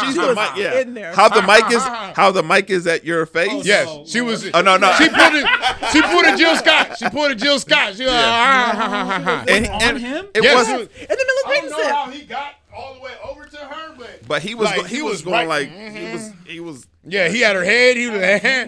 She's 0.00 0.14
She 0.14 0.20
the 0.20 0.34
mic. 0.34 0.56
Yeah. 0.56 0.80
in 0.80 0.94
there. 0.94 1.14
How 1.14 1.28
the 1.28 1.42
mic 1.42 1.70
is 1.70 1.82
how 1.82 2.30
the 2.32 2.42
mic 2.42 2.68
is 2.70 2.86
at 2.86 3.04
your 3.04 3.26
face. 3.26 3.64
Yes, 3.64 3.88
she 4.10 4.20
oh, 4.20 4.24
was. 4.24 4.50
Oh 4.52 4.60
no 4.60 4.76
no. 4.76 4.92
She 4.94 5.08
put 5.08 5.32
it. 5.34 5.46
She 5.92 6.02
put 6.02 6.26
a 6.34 6.36
Jill 6.36 6.56
Scott. 6.56 6.98
She 6.98 7.08
put 7.10 7.32
a 7.32 7.34
Jill 7.34 7.58
Scott. 7.58 7.94
She 7.96 8.04
was 8.04 8.12
like, 8.12 8.24
ah, 8.24 8.72
ha, 8.74 8.88
ha, 8.88 9.04
ha, 9.04 9.20
ha. 9.20 9.44
and, 9.48 9.66
on 9.66 9.82
and 9.82 9.98
him? 9.98 10.26
It 10.34 10.42
Yes. 10.44 10.54
wasn't. 10.54 10.80
In 10.82 10.86
the 10.86 11.08
middle 11.08 11.18
of 11.18 11.18
I 11.18 11.42
don't 11.42 11.52
painting 11.52 11.70
know 11.70 11.76
sip. 11.82 11.90
how 11.92 12.10
he 12.10 12.22
got 12.24 12.54
all 12.76 12.94
the 12.94 13.00
way 13.00 13.12
over 13.28 13.46
to 13.46 13.56
her, 13.56 13.94
but 13.96 14.20
But 14.28 14.42
he 14.42 14.54
was 14.54 14.66
Like, 14.66 14.76
go- 14.76 14.82
he, 14.84 14.96
he 14.96 15.02
was, 15.02 15.12
was 15.12 15.22
going 15.22 15.48
right- 15.48 15.68
Mm-hmm. 15.68 15.94
like 15.94 15.96
he 15.96 16.12
was 16.12 16.32
he 16.46 16.60
was 16.60 16.86
yeah, 17.04 17.28
he 17.28 17.40
had 17.40 17.56
her 17.56 17.64
head. 17.64 17.96
He 17.96 18.08
was. 18.08 18.20
I 18.22 18.66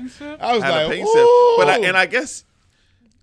was 0.54 0.62
had 0.62 0.70
like, 0.70 0.86
a 0.86 0.90
paint 0.90 1.06
Ooh. 1.08 1.12
sip. 1.12 1.26
But 1.58 1.68
I, 1.68 1.78
and 1.86 1.96
I 1.96 2.06
guess 2.06 2.44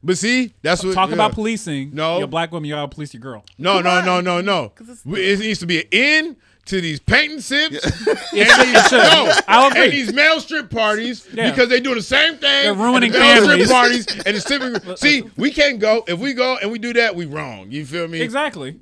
But 0.03 0.17
see, 0.17 0.53
that's 0.61 0.83
what 0.83 0.93
Talk 0.93 1.09
yeah. 1.09 1.15
about 1.15 1.33
policing. 1.33 1.91
No. 1.93 2.17
you're 2.17 2.25
a 2.25 2.27
black 2.27 2.51
woman. 2.51 2.67
You 2.69 2.75
gotta 2.75 2.87
police 2.87 3.13
your 3.13 3.21
girl. 3.21 3.43
No, 3.57 3.81
no, 3.81 3.89
on. 3.89 4.05
no, 4.05 4.21
no, 4.21 4.41
no. 4.41 4.69
'Cause 4.75 4.87
it's- 4.89 5.05
We- 5.05 5.21
It 5.25 5.39
needs 5.39 5.59
to 5.59 5.65
be 5.65 5.79
an 5.81 5.87
end 5.91 6.35
to 6.67 6.81
these 6.81 6.99
painting 6.99 7.41
sips. 7.41 7.83
and 7.85 8.17
It 8.33 8.65
these, 8.65 8.91
no, 8.91 9.31
I'll 9.47 9.67
agree. 9.69 9.83
and 9.85 9.93
these 9.93 10.13
male 10.13 10.39
strip 10.39 10.69
parties 10.69 11.27
Yeah. 11.33 11.49
because 11.49 11.69
they 11.69 11.79
doing 11.79 11.95
the 11.95 12.01
same 12.01 12.33
thing. 12.37 12.63
They're 12.63 12.73
ruining 12.73 13.09
at 13.11 13.13
the 13.13 13.19
male 13.19 13.43
strip 13.43 13.69
parties 13.69 14.05
and 14.25 14.35
the 14.35 14.41
stripping. 14.41 14.95
See, 14.97 15.23
we 15.37 15.51
can't 15.51 15.79
go 15.79 16.03
if 16.07 16.19
we 16.19 16.33
go 16.33 16.57
and 16.61 16.71
we 16.71 16.79
do 16.79 16.93
that. 16.93 17.15
We 17.15 17.25
wrong. 17.25 17.71
You 17.71 17.85
feel 17.85 18.07
me? 18.07 18.21
Exactly. 18.21 18.79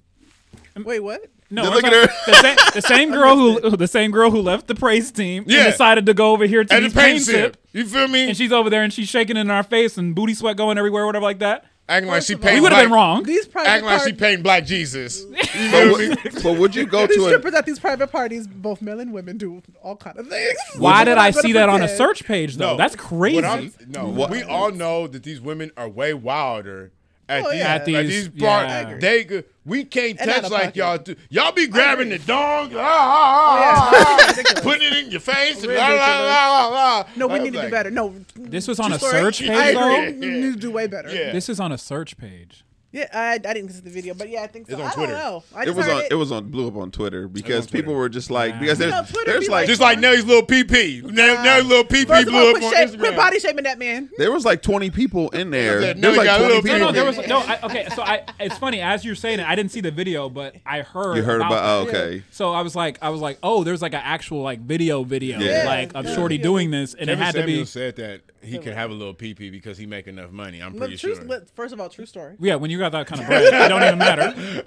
Wait, 0.83 0.99
what? 0.99 1.25
No, 1.51 1.61
Then 1.63 1.71
I'm 1.71 1.75
look 1.75 1.83
at 1.85 1.93
her. 1.93 2.07
The 2.25 2.41
same, 2.41 2.57
the 2.73 2.81
same 2.81 3.11
girl 3.11 3.35
who 3.37 3.77
the 3.77 3.87
same 3.87 4.09
girl 4.11 4.31
who 4.31 4.41
left 4.41 4.67
the 4.67 4.73
praise 4.75 5.11
team 5.11 5.43
Yeah. 5.47 5.59
and 5.65 5.71
decided 5.71 6.05
to 6.07 6.13
go 6.15 6.31
over 6.31 6.45
here 6.47 6.63
to 6.63 6.73
And 6.73 6.85
the 6.85 6.89
these 6.89 6.95
paint 6.95 7.07
paint 7.17 7.21
sip. 7.23 7.35
sip, 7.55 7.57
You 7.71 7.85
feel 7.85 8.07
me? 8.07 8.27
and 8.27 8.35
she's 8.35 8.51
over 8.51 8.69
there 8.69 8.81
and 8.83 8.91
she's 8.91 9.07
shaking 9.07 9.37
in 9.37 9.49
our 9.51 9.61
face 9.63 9.95
and 9.97 10.15
booty 10.15 10.33
sweat 10.33 10.57
going 10.57 10.77
everywhere, 10.79 11.05
whatever 11.05 11.23
like 11.23 11.39
that. 11.39 11.65
Acting 11.87 12.09
like 12.09 12.23
she 12.23 12.33
of 12.33 12.39
all- 12.39 12.43
painting. 12.43 12.55
We 12.57 12.61
would 12.61 12.71
have 12.73 12.83
been 12.85 12.91
wrong. 12.91 13.23
These 13.23 13.47
private 13.47 13.69
Acting 13.69 13.85
like 13.85 13.99
she 13.99 14.03
parties. 14.11 14.19
painting 14.19 14.43
black 14.43 14.65
Jesus. 14.65 15.25
You 15.55 15.71
but, 15.71 15.83
feel 15.95 15.97
me? 15.97 16.09
would- 16.09 16.19
but 16.43 16.57
would 16.57 16.75
you 16.75 16.85
go 16.85 17.07
These 17.07 17.15
to 17.17 17.23
a 17.23 17.27
strippers 17.29 17.53
at 17.53 17.65
these 17.65 17.79
private 17.79 18.11
parties, 18.11 18.45
both 18.47 18.81
men 18.81 18.99
and 18.99 19.13
women, 19.13 19.37
do 19.37 19.61
all 19.81 19.95
kind 19.95 20.17
of 20.17 20.27
things. 20.27 20.57
Why 20.77 20.99
We're 21.01 21.05
did 21.05 21.15
not 21.15 21.17
I 21.19 21.31
gonna 21.31 21.41
see 21.43 21.53
that 21.53 21.69
on 21.69 21.75
a 21.75 21.79
pretend. 21.87 21.97
search 21.97 22.25
page 22.25 22.57
though? 22.57 22.75
That's 22.77 22.95
crazy. 22.95 23.35
What 23.37 23.45
I'm- 23.45 23.73
no, 23.87 24.07
What- 24.09 24.29
we 24.31 24.43
all 24.43 24.71
know 24.71 25.07
that 25.07 25.23
these 25.23 25.39
women 25.39 25.71
are 25.77 25.87
way 25.87 26.13
wilder. 26.13 26.91
At 27.29 27.43
Oh, 27.45 27.49
these, 27.51 27.59
yeah. 27.59 27.73
at 27.73 27.81
At 27.81 27.85
these, 27.85 28.29
these- 28.29 28.41
parties, 28.43 28.71
yeah. 28.89 28.97
they 28.99 29.23
could- 29.23 29.45
we 29.65 29.83
can't 29.83 30.19
And 30.19 30.29
out 30.29 30.35
touch 30.35 30.45
of 30.45 30.51
like 30.51 30.61
pocket. 30.63 30.75
y'all 30.75 30.97
do. 30.97 31.15
Y'all 31.29 31.51
be 31.51 31.67
grabbing 31.67 32.09
the 32.09 32.15
agree. 32.15 32.25
dong, 32.27 32.71
ah, 32.75 32.79
ah, 32.79 33.55
Oh, 33.55 33.59
yeah, 33.59 33.73
ah, 33.77 34.17
ah, 34.21 34.27
ridiculous. 34.29 34.63
putting 34.63 34.87
it 34.87 34.93
in 35.05 35.11
your 35.11 35.19
face, 35.19 35.55
and 35.63 35.73
la, 35.73 35.87
Ridiculous. 35.87 35.99
la, 35.99 36.19
la, 36.19 36.67
la, 36.67 36.97
la. 36.99 37.05
No, 37.15 37.27
we 37.27 37.33
I 37.35 37.37
need 37.39 37.43
was 37.43 37.51
to 37.51 37.51
do 37.51 37.57
like, 37.63 37.71
better. 37.71 37.91
No, 37.91 38.15
This 38.35 38.67
was 38.67 38.79
on 38.79 38.87
true 38.87 38.95
a 38.95 38.99
story. 38.99 39.13
search 39.13 39.43
I 39.43 39.47
page, 39.47 39.75
agree. 39.75 39.83
though? 39.83 40.27
We 40.27 40.33
need 40.41 40.53
to 40.53 40.59
do 40.59 40.71
way 40.71 40.87
better. 40.87 41.09
Yeah. 41.15 41.31
This 41.31 41.47
is 41.49 41.59
on 41.59 41.71
a 41.71 41.77
search 41.77 42.17
page. 42.17 42.64
Yeah, 42.95 43.07
I, 43.13 43.33
I 43.33 43.37
didn't 43.37 43.69
see 43.71 43.81
the 43.81 43.89
video, 43.89 44.13
but 44.13 44.29
yeah, 44.29 44.43
I 44.43 44.47
think 44.47 44.67
so. 44.67 44.73
It's 44.73 44.81
on 44.81 44.87
I 44.87 44.93
Twitter. 44.93 45.11
don't 45.11 45.21
know. 45.21 45.43
I 45.53 45.61
it 45.63 45.65
just 45.65 45.77
was 45.77 45.85
heard 45.85 45.95
on 45.95 46.01
it. 46.03 46.11
it 46.11 46.15
was 46.15 46.31
on 46.31 46.49
blew 46.49 46.67
up 46.69 46.77
on 46.77 46.91
Twitter 46.91 47.27
because 47.27 47.67
Twitter. 47.67 47.83
people 47.83 47.93
were 47.93 48.07
just 48.07 48.31
like 48.31 48.53
Wow. 48.53 48.59
because 48.61 48.77
there's 48.77 48.93
You 48.93 49.01
know, 49.01 49.05
Twitter 49.07 49.31
there's 49.31 49.45
be 49.45 49.51
like 49.51 49.61
like- 49.63 49.67
Just 49.67 49.81
like 49.81 49.99
Nelly's 49.99 50.23
little 50.23 50.45
PP. 50.47 51.03
Nelly, 51.03 51.43
Nelly's 51.43 51.65
little 51.67 51.83
PP 51.83 52.07
First 52.07 52.21
of 52.27 52.27
blew 52.29 52.39
all, 52.39 52.47
up 52.47 52.53
quit, 52.55 52.63
on 52.63 52.71
shame, 52.73 52.87
Instagram. 52.87 52.99
quit 52.99 53.15
body 53.17 53.39
shaming 53.39 53.63
that 53.65 53.79
man. 53.79 54.09
there 54.17 54.31
was 54.31 54.45
like 54.45 54.61
20 54.61 54.89
people 54.91 55.29
in 55.31 55.49
there. 55.49 55.81
said, 55.81 56.01
There 56.01 56.09
was 56.09 56.17
like 56.17 56.25
got 56.25 56.39
a 56.41 56.43
20 56.45 56.47
little 56.55 56.63
people. 56.63 56.79
No, 56.79 56.85
no, 56.85 56.91
there 56.93 57.05
was 57.05 57.17
no. 57.27 57.39
I, 57.45 57.59
okay, 57.63 57.87
so 57.95 58.01
I. 58.01 58.23
It's 58.39 58.57
funny 58.57 58.79
as 58.79 59.03
you're 59.03 59.15
saying 59.15 59.39
it. 59.39 59.45
I 59.45 59.55
didn't 59.55 59.71
see 59.71 59.81
the 59.81 59.91
video, 59.91 60.29
but 60.29 60.55
I 60.65 60.81
heard. 60.81 61.17
You 61.17 61.23
heard 61.23 61.41
about, 61.41 61.49
that. 61.51 61.63
oh, 61.65 61.87
okay. 61.99 62.23
So 62.31 62.53
I 62.53 62.61
was 62.61 62.75
like, 62.77 62.97
I 63.01 63.09
was 63.09 63.19
like, 63.19 63.39
oh, 63.43 63.63
there's 63.65 63.81
like 63.81 63.93
an 63.93 64.01
actual 64.03 64.41
like 64.41 64.61
video, 64.61 65.03
video, 65.03 65.37
Yeah. 65.39 65.63
like 65.65 65.91
of 65.95 66.05
Yeah. 66.05 66.15
Shorty 66.15 66.37
Yeah. 66.37 66.43
doing 66.43 66.71
this, 66.71 66.93
and 66.93 67.09
Kevin 67.09 67.21
it 67.21 67.25
had 67.25 67.35
to 67.35 67.41
Samuel 67.41 67.59
be. 67.61 67.65
said 67.65 67.95
that 67.97 68.21
he 68.41 68.59
could 68.59 68.73
have 68.73 68.91
a 68.91 68.93
little 68.93 69.13
PP 69.15 69.51
because 69.51 69.75
he 69.77 69.87
make 69.87 70.07
enough 70.07 70.29
money. 70.31 70.61
I'm 70.61 70.73
Look, 70.73 70.81
pretty 70.81 70.97
true, 70.97 71.15
sure. 71.15 71.23
look, 71.23 71.47
first 71.55 71.73
of 71.73 71.79
all, 71.81 71.89
true 71.89 72.05
story. 72.05 72.35
Yeah, 72.39 72.55
when 72.55 72.69
you 72.69 72.77
got 72.91 72.91
that 72.97 73.07
kind 73.07 73.21
of 73.21 73.27
bread, 73.27 73.43
it 73.43 73.69
don't 73.69 73.83
even 73.83 73.97
matter. 73.99 74.21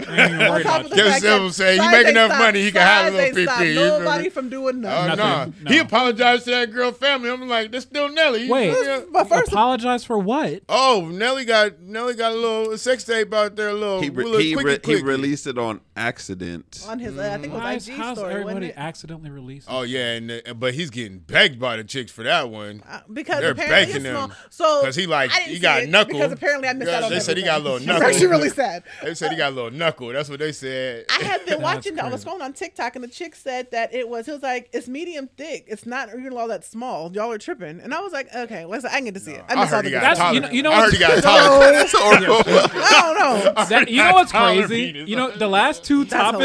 I 0.09 0.23
ain't 0.25 0.35
even 0.35 0.39
worried 0.51 0.63
top 0.65 0.81
about 0.81 0.91
you. 0.91 0.97
Kevin 0.97 1.11
fact 1.13 1.23
Samuel 1.23 1.49
that 1.49 1.55
said 1.55 1.73
he 1.75 1.79
size 1.79 1.93
make 1.93 1.99
ain't 2.01 2.09
enough 2.11 2.31
stop- 2.31 2.41
money, 2.41 2.63
he 2.63 2.73
can 2.73 2.81
have 2.83 3.07
a 3.07 3.11
little 3.11 3.21
ain't 3.27 3.37
PP, 3.37 3.43
stop 3.45 3.61
you 3.61 3.75
feel 3.75 3.99
Nobody 4.01 4.29
from 4.29 4.49
doing 4.49 4.81
nothing. 4.81 5.17
no. 5.19 5.25
Nothing, 5.25 5.55
no. 5.63 5.71
He 5.71 5.79
apologized 5.79 6.45
to 6.45 6.51
that 6.53 6.73
girl 6.73 6.93
family. 6.93 7.31
I'm 7.31 7.49
like, 7.49 7.71
that's 7.73 7.85
still 7.85 8.09
Nelly. 8.09 8.49
Wait. 8.49 8.75
Yeah. 8.85 9.01
But 9.13 9.29
first, 9.29 9.49
of, 9.49 9.53
Apologize 9.55 10.05
for 10.05 10.19
what? 10.19 10.63
Oh, 10.69 11.09
Nelly 11.13 11.45
got 11.45 11.81
Nelly 11.81 12.15
got 12.15 12.33
a 12.33 12.35
little 12.37 12.77
sex 12.79 13.05
tape 13.05 13.33
out 13.33 13.57
there, 13.57 13.69
a 13.71 13.75
little, 13.75 14.01
He, 14.01 14.11
re- 14.11 14.25
little 14.25 14.41
he, 14.41 14.55
re- 14.57 14.79
he 14.85 15.03
released 15.03 15.47
it 15.47 15.59
on 15.59 15.81
accident. 15.97 16.85
on 16.89 16.99
his, 16.99 17.17
uh, 17.19 17.23
I 17.23 17.39
think 17.39 17.53
it 17.53 17.57
was 17.57 17.83
is, 17.83 17.89
IG 17.89 17.95
how's 17.97 18.19
story, 18.19 18.33
wasn't 18.35 18.49
everybody 18.51 18.67
it? 18.69 18.75
accidentally 18.77 19.31
released? 19.31 19.67
Oh 19.71 19.83
yeah, 19.83 20.13
and 20.15 20.31
uh, 20.31 20.55
but 20.55 20.75
he's 20.75 20.91
getting 20.91 21.19
begged 21.19 21.59
by 21.61 21.77
the 21.77 21.85
chicks 21.85 22.11
for 22.13 22.23
that 22.25 22.51
one 22.51 22.83
Uh, 22.89 23.01
because 23.13 23.41
They're 23.41 23.53
apparently 23.53 23.95
begging 24.01 24.05
him. 24.05 24.33
So 24.51 24.81
because 24.81 24.97
he 24.97 25.07
like 25.07 25.31
he 25.33 25.59
got 25.59 25.83
it 25.83 25.89
knuckle. 25.91 26.15
because 26.19 26.33
apparently 26.33 26.69
I 26.69 26.73
missed 26.73 26.91
Yeah, 26.91 26.99
out 26.99 27.05
on 27.05 27.11
They 27.11 27.21
said 27.21 27.37
he 27.37 27.43
got 27.43 27.61
a 27.61 27.63
little 27.65 27.77
everything. 27.77 27.98
knuckle. 27.99 28.09
It's 28.09 28.17
actually 28.17 28.31
really 28.31 28.49
sad. 28.51 28.83
They 29.03 29.15
said 29.15 29.31
he 29.31 29.37
got 29.37 29.53
a 29.53 29.55
little 29.55 29.71
knuckle. 29.71 30.09
That's 30.09 30.29
what 30.29 30.39
they 30.39 30.53
said. 30.53 31.07
I 31.11 31.23
had 31.25 31.45
been 31.47 31.61
watching. 31.63 31.99
I 31.99 32.09
was 32.09 32.25
crazy. 32.25 32.39
scrolling 32.39 32.45
on 32.45 32.53
TikTok, 32.53 32.95
and 32.97 33.03
the 33.05 33.09
chick 33.09 33.35
said 33.35 33.71
that 33.73 33.95
it 33.95 34.09
was. 34.09 34.27
He 34.27 34.33
was 34.33 34.43
like, 34.43 34.69
"It's 34.73 34.89
medium 34.89 35.29
thick. 35.37 35.65
It's 35.69 35.87
not 35.87 36.09
even 36.11 36.33
all 36.37 36.49
that 36.49 36.65
small. 36.65 37.13
Y'all 37.13 37.31
are 37.33 37.39
tripping." 37.39 37.81
And 37.81 37.93
I 37.95 38.01
was 38.01 38.13
like, 38.13 38.35
"Okay, 38.35 38.65
let's. 38.65 38.85
I 38.85 38.91
can 38.91 39.05
get 39.07 39.15
to 39.15 39.21
see 39.21 39.33
it. 39.33 39.45
I 39.49 39.55
I 39.55 39.67
heard 39.67 39.85
he 39.85 39.91
got 39.91 40.01
That's- 40.17 40.35
you 40.35 40.41
know- 40.41 40.51
you 40.51 40.63
know 40.63 40.71
I 40.73 40.77
heard 40.77 40.93
what's- 40.93 40.99
he 40.99 40.99
got 41.01 41.23
taller. 41.23 41.73
That's 41.73 41.93
horrible. 41.97 42.35
I 42.47 43.01
don't 43.03 43.55
know. 43.55 43.65
That, 43.65 43.89
you 43.91 44.03
know 44.03 44.13
what's 44.15 44.33
crazy? 44.33 45.05
You 45.07 45.17
know 45.17 45.31
the 45.31 45.49
last 45.49 45.85
two 45.85 46.05
That's 46.05 46.13
topics. 46.33 46.41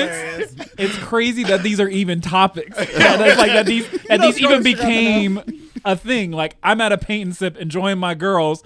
hilarious. 0.51 0.55
It's 0.77 0.97
crazy 0.97 1.43
that 1.45 1.63
these 1.63 1.79
are 1.79 1.87
even 1.89 2.21
topics. 2.21 2.77
Yeah, 2.93 3.17
that's 3.17 3.37
like 3.39 3.51
that 3.53 3.65
these 3.65 3.89
that 4.07 4.19
know 4.19 4.27
these 4.27 4.39
even 4.39 4.61
stories 4.61 4.77
should 4.77 4.79
happen 4.85 5.33
became 5.35 5.63
a 5.85 5.95
thing. 5.95 6.31
Like 6.31 6.55
I'm 6.63 6.79
at 6.81 6.91
a 6.91 6.97
paint 6.97 7.25
and 7.27 7.35
sip 7.35 7.57
enjoying 7.57 7.97
my 7.97 8.13
girls. 8.13 8.63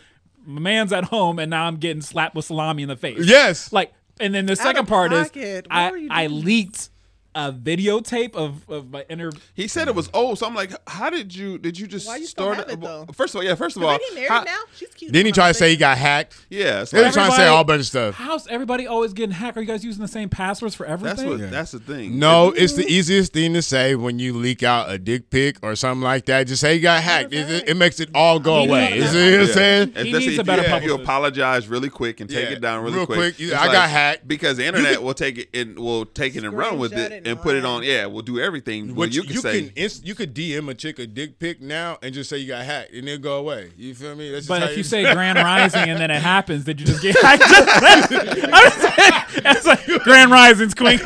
My 0.48 0.62
man's 0.62 0.94
at 0.94 1.04
home, 1.06 1.40
and 1.40 1.50
now 1.50 1.66
I'm 1.66 1.76
getting 1.76 2.02
slapped 2.02 2.34
with 2.34 2.46
salami 2.46 2.84
in 2.84 2.90
the 2.90 2.96
face. 2.96 3.20
Yes. 3.22 3.74
Like, 3.74 3.92
and 4.20 4.34
then 4.34 4.46
the 4.46 4.56
second 4.56 4.84
of 4.84 4.88
part 4.88 5.12
pocket. 5.12 5.36
is 5.38 5.62
What 5.64 5.72
I 5.72 5.92
were 5.92 5.98
you 5.98 6.08
I 6.10 6.28
doing? 6.28 6.44
leaked 6.46 6.90
a 7.38 7.54
videotape 7.54 8.34
of 8.36 8.68
of 8.68 8.90
my 8.90 9.06
inner. 9.10 9.32
He 9.54 9.68
said 9.68 9.88
it 9.88 9.94
was 9.94 10.10
old, 10.14 10.40
so 10.40 10.48
I'm 10.48 10.56
like, 10.56 10.72
how 10.90 11.12
did 11.12 11.36
you 11.36 11.60
did 11.60 11.78
you 11.80 11.86
just 11.86 12.08
Why 12.08 12.18
you 12.18 12.26
still 12.26 12.46
start 12.54 12.58
have 12.58 12.70
it, 12.70 12.82
though? 12.82 13.06
First 13.14 13.36
of 13.36 13.40
all, 13.40 13.44
yeah, 13.44 13.54
first 13.54 13.78
of 13.78 13.84
all, 13.84 13.92
Isn't 13.92 14.02
he 14.10 14.16
married 14.16 14.30
how- 14.30 14.44
now? 14.44 14.58
She's 14.76 14.90
cute. 14.90 15.14
Then 15.14 15.26
he 15.28 15.32
tried 15.32 15.50
to 15.50 15.54
say 15.54 15.70
he 15.70 15.78
got 15.78 15.98
hacked. 16.00 16.36
yeah, 16.50 16.82
it's 16.82 16.90
They 16.92 16.98
like, 16.98 17.08
was 17.10 17.16
trying 17.16 17.30
to 17.30 17.36
say 17.38 17.48
all 17.48 17.64
bunch 17.64 17.82
of 17.82 17.86
stuff. 17.86 18.16
How's 18.16 18.48
everybody 18.48 18.88
always 18.88 19.14
getting 19.14 19.32
hacked? 19.36 19.56
Are 19.56 19.62
you 19.62 19.68
guys 19.68 19.86
using 19.86 20.02
the 20.02 20.08
same 20.08 20.30
passwords 20.30 20.74
for 20.74 20.86
everything? 20.88 21.06
that's 21.16 21.22
everything? 21.22 21.42
what 21.46 21.52
that's 21.52 21.72
the 21.72 21.80
thing. 21.80 22.18
No, 22.18 22.50
it's 22.52 22.74
the 22.74 22.88
easiest 22.88 23.34
thing 23.34 23.54
to 23.54 23.62
say 23.62 23.94
when 23.94 24.18
you 24.18 24.34
leak 24.34 24.64
out 24.64 24.90
a 24.90 24.98
dick 24.98 25.30
pic 25.30 25.58
or 25.62 25.76
something 25.76 26.02
like 26.04 26.26
that. 26.26 26.48
Just 26.48 26.62
say 26.62 26.74
you 26.76 26.82
got 26.82 27.04
hacked. 27.04 27.34
It, 27.34 27.50
it- 27.50 27.70
it 27.70 27.78
makes 27.78 28.00
it 28.00 28.10
all 28.16 28.40
go 28.40 28.62
He 28.62 28.68
away. 28.68 28.90
needs- 28.94 29.14
You 29.14 29.20
see 29.22 29.32
what 29.38 29.42
I'm 29.42 29.54
saying? 29.54 29.88
He 29.90 29.94
that's- 29.94 30.14
needs 30.14 30.40
a 30.40 30.44
better 30.44 30.62
you, 30.64 30.68
if 30.68 30.74
you 30.84 30.90
publicist. 30.90 31.04
apologize 31.04 31.68
really 31.68 31.90
quick 31.90 32.20
and 32.20 32.30
take 32.30 32.50
Yeah, 32.50 32.56
it 32.56 32.62
down 32.62 32.84
really 32.84 32.98
real 32.98 33.06
quick. 33.06 33.18
quick. 33.20 33.40
You- 33.40 33.48
it's 33.52 33.56
I 33.62 33.72
got 33.72 33.90
hacked. 33.90 34.28
because 34.28 34.58
the 34.58 34.66
internet 34.66 35.04
will 35.04 35.14
take 35.14 35.38
it 35.38 35.50
and 35.54 35.78
will 35.78 36.06
take 36.06 36.36
it 36.36 36.44
and 36.44 36.58
run 36.58 36.80
with 36.80 36.94
Screenshot 36.94 36.98
it 36.98 37.12
it 37.12 37.27
and 37.27 37.27
and 37.28 37.42
put 37.42 37.56
it 37.56 37.66
on. 37.66 37.84
Yeah, 37.84 38.06
we'll 38.08 38.22
do 38.24 38.40
everything. 38.40 38.88
Well, 38.90 39.08
Which 39.08 39.16
you 39.16 39.22
you, 39.24 39.28
can 39.28 39.42
can, 39.42 39.42
say. 39.42 39.72
inst- 39.76 40.06
you 40.06 40.16
could 40.16 40.34
DM 40.34 40.70
a 40.70 40.74
chick 40.74 41.00
a 41.00 41.08
dick 41.08 41.40
pic 41.40 41.62
now 41.62 41.98
and 42.02 42.14
just 42.14 42.30
say 42.30 42.38
you 42.38 42.48
got 42.48 42.64
hacked 42.66 42.94
and 42.94 43.08
it'll 43.08 43.22
go 43.22 43.38
away. 43.38 43.72
You 43.78 43.94
feel 43.96 44.16
me? 44.16 44.30
That's 44.32 44.48
just 44.48 44.50
But 44.50 44.62
how 44.64 44.70
if 44.70 44.78
you 44.78 44.84
say 44.96 45.04
Grand 45.14 45.38
Rising 45.38 45.90
and 45.90 46.00
then 46.00 46.10
it 46.12 46.22
happens, 46.22 46.64
did 46.66 46.80
you 46.80 46.86
just 46.88 47.02
get 47.02 47.16
hacked? 47.22 47.44
I'm 48.54 48.72
saying, 48.72 49.24
it's 49.46 49.66
like 49.66 49.86
Grand 50.04 50.32
Rising's 50.32 50.74
Queen. 50.74 51.00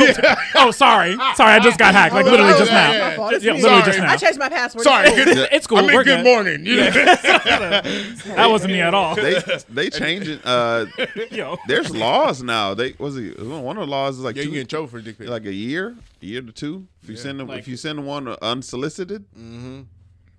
Oh, 0.56 0.72
sorry, 0.72 1.16
sorry, 1.36 1.52
I 1.54 1.60
just 1.60 1.78
got 1.78 1.94
hacked. 1.94 2.14
Like 2.14 2.26
literally 2.26 2.54
just 2.54 2.72
now. 2.72 2.92
yeah. 2.92 3.10
My 3.10 3.16
fault. 3.16 3.32
Yeah, 3.42 3.54
me. 3.54 3.62
literally 3.62 3.82
Sorry. 3.82 3.84
just 3.86 4.00
now. 4.00 4.12
I 4.12 4.18
changed 4.18 4.40
my 4.40 4.50
password. 4.50 4.84
sorry, 4.84 5.08
It's 5.08 5.16
cool. 5.26 5.34
good, 5.34 5.50
It's 5.52 5.68
cool. 5.68 5.78
I 5.78 5.82
mean, 5.82 5.94
We're 5.96 6.04
good 6.04 6.18
good. 6.18 6.24
morning. 6.24 6.66
You 6.66 6.76
know? 6.78 6.90
That 6.92 8.48
wasn't 8.50 8.74
me 8.74 8.82
at 8.82 8.94
all. 8.94 9.16
they 9.16 9.42
they 9.70 9.90
changing. 9.90 10.40
Uh, 10.44 10.86
Yo. 11.32 11.58
there's 11.68 11.94
laws 11.96 12.42
now. 12.44 12.74
They 12.74 12.94
was 12.98 13.18
it 13.18 13.40
one 13.42 13.78
of 13.78 13.86
the 13.88 13.92
laws 13.92 14.18
is 14.18 14.24
like 14.24 14.36
yeah, 14.36 14.44
you 14.44 14.48
two- 14.50 14.54
get 14.54 14.62
in 14.62 14.68
trouble 14.68 14.88
for 14.88 14.98
a 14.98 15.02
dick 15.04 15.18
pic. 15.18 15.28
like 15.30 15.46
a 15.46 15.54
year, 15.54 15.90
a 15.90 16.11
year 16.22 16.42
to 16.42 16.52
two. 16.52 16.88
If 17.04 17.10
you 17.10 17.16
send 17.16 17.40
them, 17.40 17.48
Like- 17.48 17.60
if 17.60 17.68
you 17.68 17.78
send 17.78 18.06
one 18.06 18.28
unsolicited, 18.42 19.26
Mm-hmm. 19.38 19.82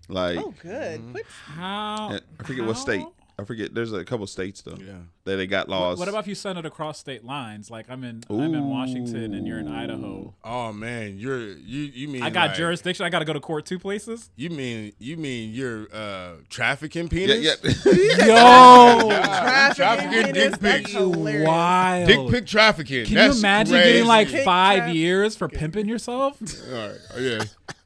like 0.08 0.38
Oh, 0.38 0.54
good. 0.62 1.00
Quit. 1.12 1.26
How? 1.46 2.18
I 2.40 2.42
forget 2.44 2.64
what 2.66 2.76
state. 2.78 3.06
How? 3.42 3.44
I 3.44 3.46
forget. 3.46 3.74
There's 3.74 3.92
a 3.92 4.04
couple 4.04 4.26
states 4.26 4.62
though 4.62 4.76
Yeah. 4.78 4.92
that 5.24 5.36
they 5.36 5.46
got 5.46 5.68
laws. 5.68 5.98
What 5.98 6.08
about 6.08 6.20
if 6.20 6.26
you 6.28 6.34
send 6.34 6.58
it 6.58 6.66
across 6.66 6.98
state 6.98 7.24
lines? 7.24 7.70
Like 7.70 7.86
I'm 7.90 8.04
in, 8.04 8.22
I'm 8.30 8.54
in 8.54 8.68
Washington 8.68 9.34
and 9.34 9.46
you're 9.46 9.58
in 9.58 9.68
Idaho. 9.68 10.34
Oh 10.44 10.72
man, 10.72 11.18
you're 11.18 11.40
you 11.52 11.80
you 11.94 12.08
mean 12.08 12.22
I 12.22 12.30
got 12.30 12.48
like- 12.48 12.56
jurisdiction. 12.56 13.04
I 13.06 13.10
got 13.10 13.20
to 13.20 13.24
go 13.24 13.32
to 13.32 13.40
court 13.40 13.66
two 13.66 13.78
places. 13.78 14.30
You 14.36 14.50
mean 14.50 14.92
you 14.98 15.16
mean 15.16 15.52
you're 15.52 15.86
uh 15.92 16.32
trafficking 16.48 17.08
Yeah, 17.12 17.26
penis? 17.26 17.84
yeah. 17.86 17.92
Yo, 18.26 19.08
Trafficking 19.08 19.74
Trafficking 19.74 20.10
penis, 20.10 20.32
dick 20.52 20.60
that's 20.60 20.92
pics. 20.92 20.94
wild. 20.94 22.06
Dick 22.08 22.30
pic 22.30 22.46
trafficking. 22.46 23.06
Can 23.06 23.14
That's 23.14 23.34
you 23.36 23.40
imagine 23.40 23.74
crazy. 23.74 23.92
getting 23.92 24.06
like 24.06 24.28
Dick 24.30 24.44
five 24.44 24.76
trafficking. 24.78 25.00
years 25.00 25.36
for 25.36 25.48
pimping 25.48 25.88
yourself? 25.88 26.38
All 26.72 26.88
right. 26.88 26.98
Oh, 27.14 27.18
yeah. 27.20 27.42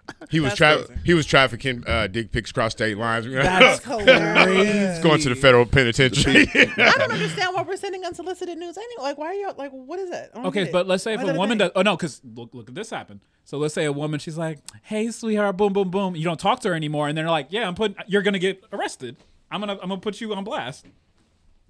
He 0.30 0.40
was 0.40 0.50
That's 0.50 0.58
tra- 0.58 0.84
crazy. 0.86 1.00
he 1.04 1.14
was 1.14 1.26
trafficking 1.26 1.84
uh, 1.86 2.06
dick 2.08 2.32
pics 2.32 2.50
across 2.50 2.72
state 2.72 2.96
lines. 2.98 3.26
That's 3.26 3.84
hilarious. 3.84 4.96
He's 4.96 5.02
going 5.04 5.20
to 5.20 5.28
the 5.28 5.34
federal 5.34 5.66
penitentiary. 5.66 6.46
I 6.54 6.92
don't 6.98 7.12
understand 7.12 7.54
why 7.54 7.62
we're 7.62 7.76
sending 7.76 8.04
unsolicited 8.04 8.58
news. 8.58 8.76
Anyway, 8.76 9.02
like 9.02 9.18
why 9.18 9.26
are 9.26 9.34
you 9.34 9.52
like 9.56 9.70
what 9.70 9.98
is 9.98 10.10
it? 10.10 10.30
Okay, 10.34 10.68
but 10.72 10.86
let's 10.86 11.02
say 11.02 11.14
if 11.14 11.22
Why 11.22 11.30
a 11.30 11.36
woman 11.36 11.58
does. 11.58 11.70
Oh 11.76 11.82
no, 11.82 11.96
because 11.96 12.20
look, 12.34 12.50
look 12.54 12.68
at 12.68 12.74
this 12.74 12.90
happen. 12.90 13.20
So 13.44 13.58
let's 13.58 13.74
say 13.74 13.84
a 13.84 13.92
woman, 13.92 14.18
she's 14.18 14.36
like, 14.36 14.58
"Hey, 14.82 15.10
sweetheart, 15.10 15.56
boom, 15.56 15.72
boom, 15.72 15.90
boom." 15.90 16.16
You 16.16 16.24
don't 16.24 16.40
talk 16.40 16.60
to 16.60 16.68
her 16.70 16.74
anymore, 16.74 17.06
and 17.08 17.16
they're 17.16 17.30
like, 17.30 17.48
"Yeah, 17.50 17.66
I'm 17.68 17.74
putting. 17.76 17.96
You're 18.08 18.22
gonna 18.22 18.40
get 18.40 18.64
arrested. 18.72 19.16
I'm 19.50 19.60
gonna, 19.60 19.74
I'm 19.74 19.88
gonna 19.88 19.98
put 20.00 20.20
you 20.20 20.34
on 20.34 20.42
blast." 20.44 20.86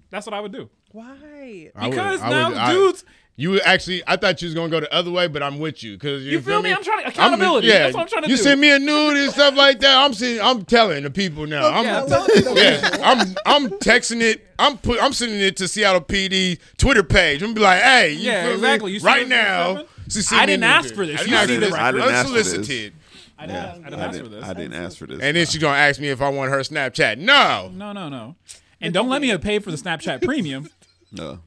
That's 0.08 0.24
what 0.26 0.34
I 0.34 0.40
would 0.40 0.52
do. 0.52 0.70
Why? 0.92 1.70
I 1.74 1.82
would- 1.84 1.90
Because 1.90 2.20
now 2.22 2.48
would- 2.48 2.58
I- 2.58 2.72
dudes- 2.72 3.04
you 3.38 3.60
actually, 3.60 4.02
I 4.06 4.16
thought 4.16 4.40
you 4.40 4.46
was 4.46 4.54
gonna 4.54 4.70
go 4.70 4.80
the 4.80 4.92
other 4.94 5.10
way, 5.10 5.26
but 5.28 5.42
I'm 5.42 5.58
with 5.58 5.82
you 5.82 5.92
because 5.94 6.24
you, 6.24 6.32
You 6.32 6.40
feel 6.40 6.62
me? 6.62 6.70
me. 6.70 6.74
I'm 6.74 6.82
trying 6.82 7.02
to- 7.02 7.08
accountability. 7.08 7.66
yeah, 7.68 7.80
That's 7.80 7.94
what 7.94 8.02
I'm 8.02 8.08
trying 8.08 8.22
to 8.24 8.30
you 8.30 8.36
do. 8.36 8.42
send 8.42 8.60
me 8.60 8.70
a 8.74 8.78
nude 8.78 9.16
and 9.18 9.30
stuff 9.32 9.54
like 9.56 9.80
that. 9.80 9.96
I'm 9.98 10.14
seeing, 10.14 10.40
I'm 10.40 10.64
telling 10.64 11.02
the 11.04 11.10
people 11.10 11.46
now. 11.46 11.68
I'm, 11.68 11.84
yeah, 11.84 12.06
yeah, 12.54 12.96
I'm, 13.02 13.34
I'm 13.44 13.70
texting 13.80 14.22
it. 14.22 14.46
I'm 14.58 14.78
put, 14.78 15.02
I'm 15.02 15.12
sending 15.12 15.38
it 15.40 15.56
to 15.58 15.68
Seattle 15.68 16.00
PD 16.00 16.58
Twitter 16.78 17.02
page. 17.02 17.42
I'm 17.42 17.52
be 17.52 17.60
like, 17.60 17.82
hey, 17.82 18.12
you 18.12 18.20
Yeah, 18.30 18.44
feel 18.46 18.54
exactly. 18.54 18.92
Me? 18.92 18.98
You 18.98 19.04
right 19.04 19.28
now. 19.28 19.66
happening? 19.74 19.86
she 20.08 20.20
I 20.36 20.40
me 20.40 20.46
didn't 20.46 20.64
ask 20.64 20.94
for 20.94 21.04
this. 21.04 21.20
I 21.20 21.24
You 21.24 21.30
didn't 21.30 21.34
ask 21.40 21.48
see 21.48 21.54
for 21.56 21.60
the 21.60 21.66
this. 21.66 21.72
record. 21.74 21.84
I 21.84 21.92
didn't 21.92 22.14
ask 22.14 22.28
for 22.28 22.34
this. 22.34 22.46
Unsolicited. 22.54 22.92
I 23.38 23.46
didn't, 23.46 23.58
I 23.58 23.74
didn't 23.74 23.84
I 24.00 24.04
ask 24.06 24.16
for 24.16 24.22
didn't, 24.22 24.30
this. 24.40 24.44
I 24.48 24.54
didn't 24.54 24.72
ask 24.74 24.96
for 24.98 25.06
this. 25.06 25.20
And 25.20 25.36
then 25.36 25.46
she's 25.46 25.60
gonna 25.60 25.76
ask 25.76 26.00
me 26.00 26.08
if 26.08 26.22
I 26.22 26.30
want 26.30 26.50
her 26.50 26.60
Snapchat. 26.60 27.18
No, 27.18 27.70
No, 27.74 27.92
no, 27.92 28.08
no. 28.08 28.36
And 28.80 28.94
don't 28.94 29.10
let 29.10 29.20
me 29.20 29.36
pay 29.36 29.58
for 29.58 29.70
the 29.70 29.76
Snapchat 29.76 30.22
premium. 30.22 30.70
no. 31.12 31.40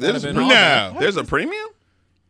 There's, 0.00 0.22
been 0.22 0.36
a 0.36 0.40
no. 0.40 0.96
there's 1.00 1.16
a 1.16 1.24
premium? 1.24 1.68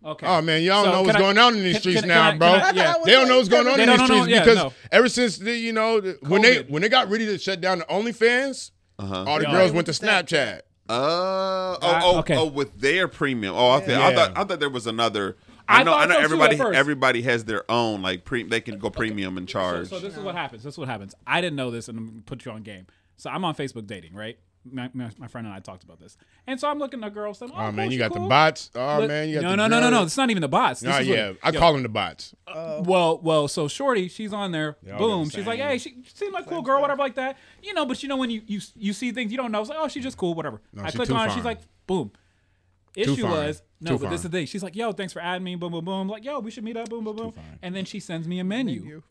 Okay. 0.05 0.27
Oh 0.27 0.43
man, 0.43 0.63
y'all 0.63 0.85
So 0.85 0.93
know 0.93 1.03
what's 1.03 1.17
I- 1.17 1.19
going 1.19 1.39
on 1.39 1.57
in 1.57 1.63
these 1.65 1.75
can- 1.75 1.81
streets 1.81 2.01
can- 2.01 2.09
now, 2.09 2.31
can 2.31 2.39
bro. 2.39 2.49
I- 2.49 2.59
I 2.59 2.71
yeah. 2.73 2.95
They 3.05 3.13
don't 3.13 3.27
know 3.29 3.37
what's 3.39 3.49
going 3.49 3.67
on 3.67 3.77
They 3.79 3.85
in 3.85 3.89
these 3.89 3.99
know, 4.01 4.05
streets 4.07 4.29
yeah, 4.29 4.41
because 4.41 4.57
no. 4.59 4.73
ever 4.93 5.09
since 5.09 5.39
the, 5.39 5.57
you 5.57 5.73
know 5.73 6.01
the, 6.01 6.19
when 6.23 6.43
they 6.43 6.63
when 6.63 6.83
they 6.83 6.89
got 6.91 7.09
ready 7.09 7.25
to 7.27 7.39
shut 7.39 7.61
down 7.63 7.79
the 7.79 7.85
OnlyFans, 7.87 8.71
Uh-huh. 8.99 9.25
all 9.27 9.39
the 9.39 9.45
Yeah. 9.45 9.53
girls 9.53 9.73
went 9.73 9.87
to 9.87 9.93
Snapchat. 9.93 10.61
Uh, 10.87 10.93
oh, 10.93 11.79
Uh, 11.81 12.01
oh, 12.05 12.19
okay. 12.19 12.37
oh, 12.37 12.45
with 12.47 12.79
their 12.81 13.09
premium. 13.09 13.55
Oh, 13.57 13.73
okay. 13.79 13.95
I 13.95 14.11
Yeah. 14.11 14.15
thought 14.15 14.33
I 14.39 14.45
thought 14.45 14.61
there 14.61 14.69
was 14.69 14.87
another. 14.87 15.37
I 15.67 15.81
I 15.81 15.83
know. 15.83 15.95
I 15.95 16.01
thought 16.01 16.09
know. 16.11 16.15
so 16.17 16.21
everybody. 16.21 16.61
Everybody 16.77 17.23
has 17.23 17.45
their 17.47 17.69
own 17.71 18.03
like 18.03 18.27
pre. 18.27 18.43
They 18.43 18.61
can 18.61 18.79
go 18.79 18.91
premium 18.91 19.39
and 19.39 19.49
charge. 19.49 19.89
so 19.89 19.99
this 19.99 20.15
is 20.15 20.21
what 20.21 20.35
happens. 20.35 20.63
This 20.63 20.75
is 20.75 20.79
what 20.79 20.89
happens. 20.89 21.15
I 21.27 21.41
didn't 21.41 21.57
know 21.57 21.71
this, 21.71 21.89
and 21.89 21.97
I'm 21.97 22.07
gonna 22.07 22.21
put 22.27 22.45
you 22.45 22.53
on 22.53 22.63
game. 22.63 22.87
So 23.17 23.31
I'm 23.31 23.43
on 23.47 23.55
Facebook 23.55 23.87
dating, 23.87 24.13
right? 24.13 24.37
My, 24.71 24.89
my, 24.95 25.11
my 25.19 25.27
friend 25.29 25.47
and 25.47 25.55
I 25.55 25.59
talked 25.61 25.85
about 25.85 26.01
this, 26.01 26.17
and 26.47 26.59
so 26.59 26.71
I'm 26.71 26.79
looking 26.79 27.05
at 27.05 27.13
girls. 27.13 27.39
Saying, 27.39 27.53
"Oh, 27.55 27.67
Oh 27.67 27.73
man, 27.73 27.91
you 27.91 27.99
got 27.99 28.13
cool." 28.13 28.23
the 28.23 28.29
bots. 28.29 28.71
Oh 28.75 29.01
Look- 29.01 29.09
man, 29.09 29.29
you 29.29 29.35
got 29.35 29.43
no, 29.43 29.51
the 29.51 29.57
no, 29.57 29.67
no, 29.67 29.81
no, 29.81 29.91
no. 29.91 29.97
girls. 29.99 30.07
It's 30.07 30.17
not 30.17 30.31
even 30.31 30.41
the 30.41 30.49
bots. 30.49 30.81
This 30.81 30.89
Nah, 30.89 30.99
is 31.01 31.09
what- 31.09 31.17
yeah, 31.19 31.33
I 31.43 31.51
yo, 31.51 31.59
call 31.61 31.73
them 31.75 31.83
the 31.83 31.89
bots. 31.91 32.35
Well, 32.47 33.19
well, 33.23 33.47
so 33.49 33.69
Shorty, 33.69 34.09
she's 34.09 34.33
on 34.33 34.53
there. 34.53 34.77
all 34.93 34.99
boom. 34.99 35.29
She's 35.31 35.47
like, 35.47 35.61
hey, 35.61 35.77
she 35.79 35.97
seems 36.15 36.33
like 36.33 36.47
a 36.47 36.49
cool 36.49 36.63
girl, 36.63 36.81
whatever, 36.81 36.99
like 37.01 37.17
that. 37.17 37.37
You 37.63 37.75
know, 37.75 37.85
but 37.85 38.03
you 38.03 38.09
know 38.09 38.17
when 38.17 38.31
you 38.31 38.43
you 38.47 38.61
you 38.75 38.93
see 38.95 39.13
things 39.13 39.31
you 39.33 39.37
don't 39.37 39.53
know, 39.53 39.61
it's 39.61 39.69
like, 39.69 39.79
oh, 39.81 39.89
she's 39.89 40.03
just 40.05 40.17
cool, 40.17 40.33
whatever. 40.35 40.63
I 40.83 40.91
click 40.91 41.11
on, 41.11 41.29
her, 41.29 41.35
she's 41.35 41.45
like, 41.45 41.61
boom. 41.87 42.11
Issue 42.97 43.17
fine. 43.23 43.31
was 43.31 43.63
no, 43.81 43.91
Too 43.93 43.99
but 44.05 44.11
this 44.11 44.19
is 44.21 44.23
the 44.23 44.29
thing. 44.31 44.47
She's 44.47 44.63
like, 44.63 44.77
yo, 44.77 44.93
thanks 44.93 45.13
for 45.13 45.21
adding 45.21 45.43
me. 45.45 45.57
Boom, 45.57 45.73
boom, 45.73 45.85
boom. 45.85 46.09
Like, 46.09 46.25
yo, 46.25 46.39
we 46.39 46.51
should 46.51 46.65
meet 46.65 46.77
up. 46.77 46.89
Boom, 46.89 47.05
boom, 47.05 47.17
boom. 47.17 47.35
And 47.61 47.75
then 47.75 47.85
she 47.85 48.01
sends 48.01 48.27
me 48.27 48.39
a 48.39 48.45
menu. 48.45 49.03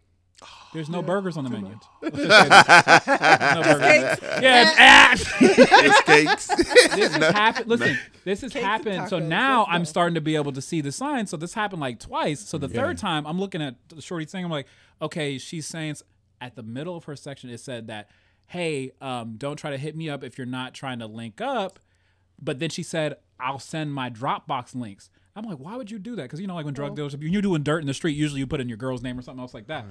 There's 0.74 0.90
no 0.90 1.02
burgers 1.04 1.38
on 1.38 1.44
the 1.44 1.50
menu. 1.52 1.78
Let's 2.02 2.18
just 2.18 2.30
say 2.30 2.50
that. 2.50 3.56
no 3.56 3.62
burgers. 3.64 4.42
Yeah, 4.42 4.74
ah, 4.78 5.14
It's 5.40 6.02
cakes. 6.02 6.48
this 6.96 7.14
has 7.16 7.34
happened. 7.36 7.68
Listen, 7.68 7.98
this 8.24 8.42
has 8.42 8.52
Cakes 8.52 8.64
and 8.64 8.66
happened. 8.66 9.10
So 9.10 9.20
tacos, 9.20 9.28
now 9.28 9.60
let's 9.60 9.72
I'm 9.72 9.82
go. 9.82 9.86
starting 9.86 10.16
to 10.16 10.22
be 10.22 10.36
able 10.36 10.52
to 10.54 10.62
see 10.62 10.82
the 10.82 10.92
signs. 10.92 11.30
So 11.30 11.38
this 11.38 11.54
happened 11.54 11.82
like 11.82 12.00
twice. 12.00 12.40
So 12.40 12.58
the 12.58 12.68
third 12.70 12.98
time, 12.98 13.28
I'm 13.28 13.40
looking 13.40 13.62
at 13.62 13.76
the 13.90 14.02
shorty 14.02 14.26
thing. 14.26 14.44
I'm 14.44 14.50
like, 14.52 14.68
okay, 15.02 15.38
she's 15.38 15.68
saying 15.68 15.92
s- 15.92 16.04
at 16.42 16.56
the 16.56 16.64
middle 16.64 16.96
of 16.98 17.04
her 17.04 17.16
section, 17.16 17.50
it 17.52 17.60
said 17.60 17.86
that, 17.88 18.10
hey, 18.48 18.92
um, 19.00 19.36
don't 19.38 19.58
try 19.58 19.70
to 19.70 19.78
hit 19.78 19.96
me 19.96 20.10
up 20.10 20.24
if 20.24 20.38
you're 20.40 20.48
not 20.48 20.74
trying 20.74 21.00
to 21.00 21.06
link 21.08 21.40
up. 21.40 21.80
But 22.42 22.58
then 22.60 22.70
she 22.72 22.82
said, 22.84 23.18
I'll 23.40 23.60
send 23.60 23.94
my 23.94 24.10
Dropbox 24.10 24.74
links. 24.76 25.10
I'm 25.36 25.46
like, 25.46 25.58
why 25.58 25.76
would 25.78 25.90
you 25.90 26.00
do 26.00 26.16
that? 26.16 26.24
Because 26.24 26.40
you 26.40 26.48
know, 26.48 26.56
like 26.56 26.66
when 26.66 26.74
drug 26.74 26.96
dealers, 26.96 27.16
when 27.16 27.32
you're 27.32 27.42
doing 27.42 27.64
dirt 27.64 27.80
in 27.82 27.88
the 27.88 27.94
street, 27.94 28.16
usually 28.16 28.40
you 28.40 28.48
put 28.48 28.60
in 28.60 28.70
your 28.70 28.78
girl's 28.78 29.02
name 29.02 29.18
or 29.18 29.22
something 29.22 29.42
else 29.42 29.54
like 29.54 29.68
that. 29.68 29.86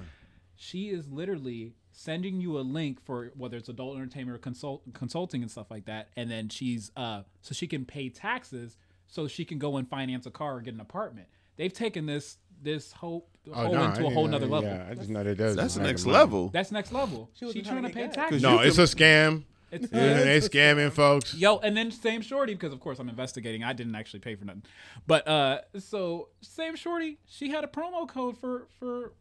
She 0.56 0.88
is 0.88 1.08
literally 1.08 1.74
sending 1.90 2.40
you 2.40 2.58
a 2.58 2.62
link 2.62 3.04
for 3.04 3.32
whether 3.36 3.56
it's 3.56 3.68
adult 3.68 3.96
entertainment 3.96 4.36
or 4.36 4.38
consult 4.38 4.82
consulting 4.94 5.42
and 5.42 5.50
stuff 5.50 5.70
like 5.70 5.84
that, 5.86 6.08
and 6.16 6.30
then 6.30 6.48
she's 6.48 6.90
uh 6.96 7.22
so 7.40 7.54
she 7.54 7.66
can 7.66 7.84
pay 7.84 8.08
taxes 8.08 8.76
so 9.06 9.28
she 9.28 9.44
can 9.44 9.58
go 9.58 9.76
and 9.76 9.88
finance 9.88 10.26
a 10.26 10.30
car 10.30 10.56
or 10.56 10.60
get 10.60 10.74
an 10.74 10.80
apartment. 10.80 11.28
They've 11.56 11.72
taken 11.72 12.06
this 12.06 12.38
this 12.62 12.92
whole 12.92 13.28
whole 13.52 13.72
nah, 13.72 13.90
into 13.90 14.02
I 14.02 14.10
a 14.10 14.14
whole 14.14 14.26
didn't 14.26 14.30
nother 14.30 14.46
level. 14.46 14.70
Yeah, 14.70 14.86
I 14.90 14.94
just 14.94 15.10
know 15.10 15.22
that 15.22 15.36
does. 15.36 15.56
That's 15.56 15.74
the 15.74 15.82
next 15.82 16.04
money. 16.04 16.18
level. 16.18 16.48
That's 16.48 16.72
next 16.72 16.92
level. 16.92 17.30
She 17.34 17.44
wasn't 17.44 17.66
trying 17.66 17.82
to 17.82 17.90
pay 17.90 18.08
taxes. 18.08 18.42
No, 18.42 18.60
it's 18.60 18.78
a 18.78 18.82
scam. 18.82 19.44
It's, 19.70 19.90
Yeah, 19.90 20.22
they 20.24 20.38
scamming 20.38 20.92
folks. 20.92 21.34
Yo, 21.34 21.58
and 21.58 21.74
then 21.74 21.90
same 21.90 22.20
shorty 22.20 22.52
because 22.52 22.74
of 22.74 22.80
course 22.80 22.98
I'm 22.98 23.08
investigating. 23.08 23.64
I 23.64 23.72
didn't 23.72 23.94
actually 23.94 24.20
pay 24.20 24.34
for 24.34 24.44
nothing, 24.44 24.64
but 25.06 25.26
uh, 25.26 25.60
so 25.78 26.28
same 26.42 26.76
shorty, 26.76 27.18
she 27.26 27.50
had 27.50 27.64
a 27.64 27.66
promo 27.66 28.06
code 28.06 28.36
for 28.36 28.68
for 28.78 29.14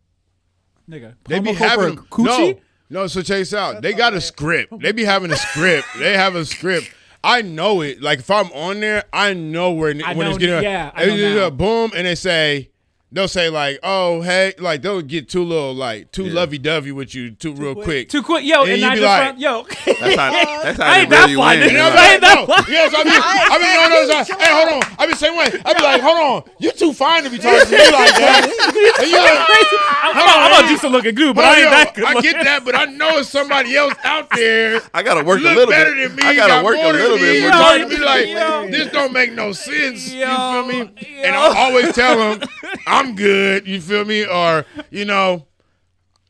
nigga. 0.89 1.15
They 1.25 1.39
be 1.39 1.53
having 1.53 1.97
for 1.97 2.03
coochie. 2.03 2.25
no, 2.25 3.01
no. 3.01 3.07
So 3.07 3.21
check 3.21 3.37
this 3.39 3.53
out. 3.53 3.81
They 3.81 3.93
got 3.93 4.13
a 4.13 4.21
script. 4.21 4.73
They 4.81 4.91
be 4.91 5.03
having 5.05 5.31
a 5.31 5.35
script. 5.37 5.87
They 5.99 6.15
have 6.17 6.35
a 6.35 6.45
script. 6.45 6.91
I 7.23 7.41
know 7.43 7.81
it. 7.81 8.01
Like 8.01 8.19
if 8.19 8.31
I'm 8.31 8.51
on 8.51 8.79
there, 8.79 9.03
I 9.13 9.33
know 9.33 9.71
where 9.71 9.93
I 10.05 10.13
when 10.13 10.25
know- 10.25 10.29
it's 10.31 10.37
getting. 10.39 10.63
yeah, 10.63 10.91
I 10.95 11.03
it's 11.03 11.11
know 11.11 11.17
just 11.17 11.35
now. 11.35 11.45
a 11.47 11.51
boom, 11.51 11.91
and 11.95 12.07
they 12.07 12.15
say. 12.15 12.69
They'll 13.13 13.27
say 13.27 13.49
like, 13.49 13.77
"Oh, 13.83 14.21
hey," 14.21 14.53
like 14.57 14.81
they'll 14.83 15.01
get 15.01 15.27
too 15.27 15.43
little, 15.43 15.73
like 15.75 16.13
too 16.13 16.27
Yeah. 16.27 16.33
lovey-dovey 16.33 16.93
with 16.93 17.13
you, 17.13 17.31
too, 17.31 17.51
real 17.51 17.73
quick. 17.73 17.83
quick. 17.85 18.09
Too 18.09 18.23
quick, 18.23 18.45
yo, 18.45 18.61
And 18.63 18.71
and, 18.71 18.81
you 18.81 18.88
I 18.88 18.89
be 18.91 19.01
just 19.01 19.05
like- 19.05 19.21
found, 19.27 19.39
yo. 19.41 19.63
That's 19.85 20.15
how. 20.15 20.31
That's 20.63 20.77
how 20.79 20.85
I 20.88 20.93
they 20.95 20.99
ain't 21.01 21.09
that 21.09 21.19
really 21.23 21.33
fly, 21.35 21.55
win. 21.57 21.67
nigga. 21.67 21.69
And 21.71 21.77
I'm 21.81 21.91
like, 21.91 21.99
I 21.99 22.13
ain't 22.13 22.21
that 22.21 22.35
no, 22.39 22.45
fly. 22.45 22.65
yes, 22.69 22.93
I 22.95 23.03
be, 23.03 23.09
I 23.11 23.57
be 23.59 23.67
on 23.83 23.89
those. 23.91 24.27
Side. 24.27 24.39
Hey, 24.39 24.53
hold 24.55 24.83
on. 24.83 24.95
I 24.97 25.05
be 25.07 25.11
the 25.11 25.17
same 25.19 25.35
way. 25.35 25.51
I 25.65 25.73
be 25.73 25.81
like, 25.83 26.01
hold 26.01 26.19
on, 26.47 26.51
you 26.59 26.71
too 26.71 26.93
fine 26.93 27.23
to 27.23 27.29
be 27.29 27.38
talking 27.38 27.65
to 27.65 27.71
me 27.71 27.77
like 27.91 28.15
that. 28.15 28.47
And 28.47 29.07
you 29.11 29.17
like, 29.19 29.43
I'm, 30.03 30.15
I'm, 30.15 30.53
I'm 30.55 30.63
a 30.63 30.67
decent 30.69 30.91
looking 30.93 31.13
dude, 31.15 31.35
but 31.35 31.43
Well, 31.43 31.51
I 31.51 31.55
ain't 31.59 31.63
yo, 31.65 31.69
that 31.71 31.93
good. 31.95 32.05
I 32.05 32.21
get 32.21 32.43
that, 32.45 32.63
but 32.63 32.75
I 32.75 32.85
know 32.85 33.17
it's 33.17 33.27
somebody 33.29 33.75
else 33.75 33.93
out 34.05 34.29
there. 34.35 34.81
I 34.93 35.03
gotta 35.03 35.23
work 35.25 35.39
a 35.39 35.43
little 35.43 35.67
better 35.67 35.93
bit. 35.93 36.07
than 36.09 36.15
me. 36.15 36.23
I 36.23 36.35
gotta 36.35 36.63
work 36.63 36.77
a 36.79 36.91
little 36.93 37.17
bit. 37.17 37.41
You're 37.41 37.51
talking 37.51 37.89
than 37.89 37.89
to 37.89 37.97
me 37.99 38.05
like 38.05 38.71
this 38.71 38.91
don't 38.93 39.11
make 39.11 39.33
no 39.33 39.51
sense. 39.51 40.11
you 40.13 40.25
feel 40.25 40.65
me? 40.65 40.89
And 41.23 41.35
I 41.35 41.53
always 41.67 41.93
tell 41.93 42.15
them 42.38 42.47
I'm 43.02 43.15
good. 43.15 43.68
You 43.68 43.82
feel 43.82 44.06
me? 44.06 44.26
Or 44.26 44.65
you 44.90 45.06
know, 45.06 45.45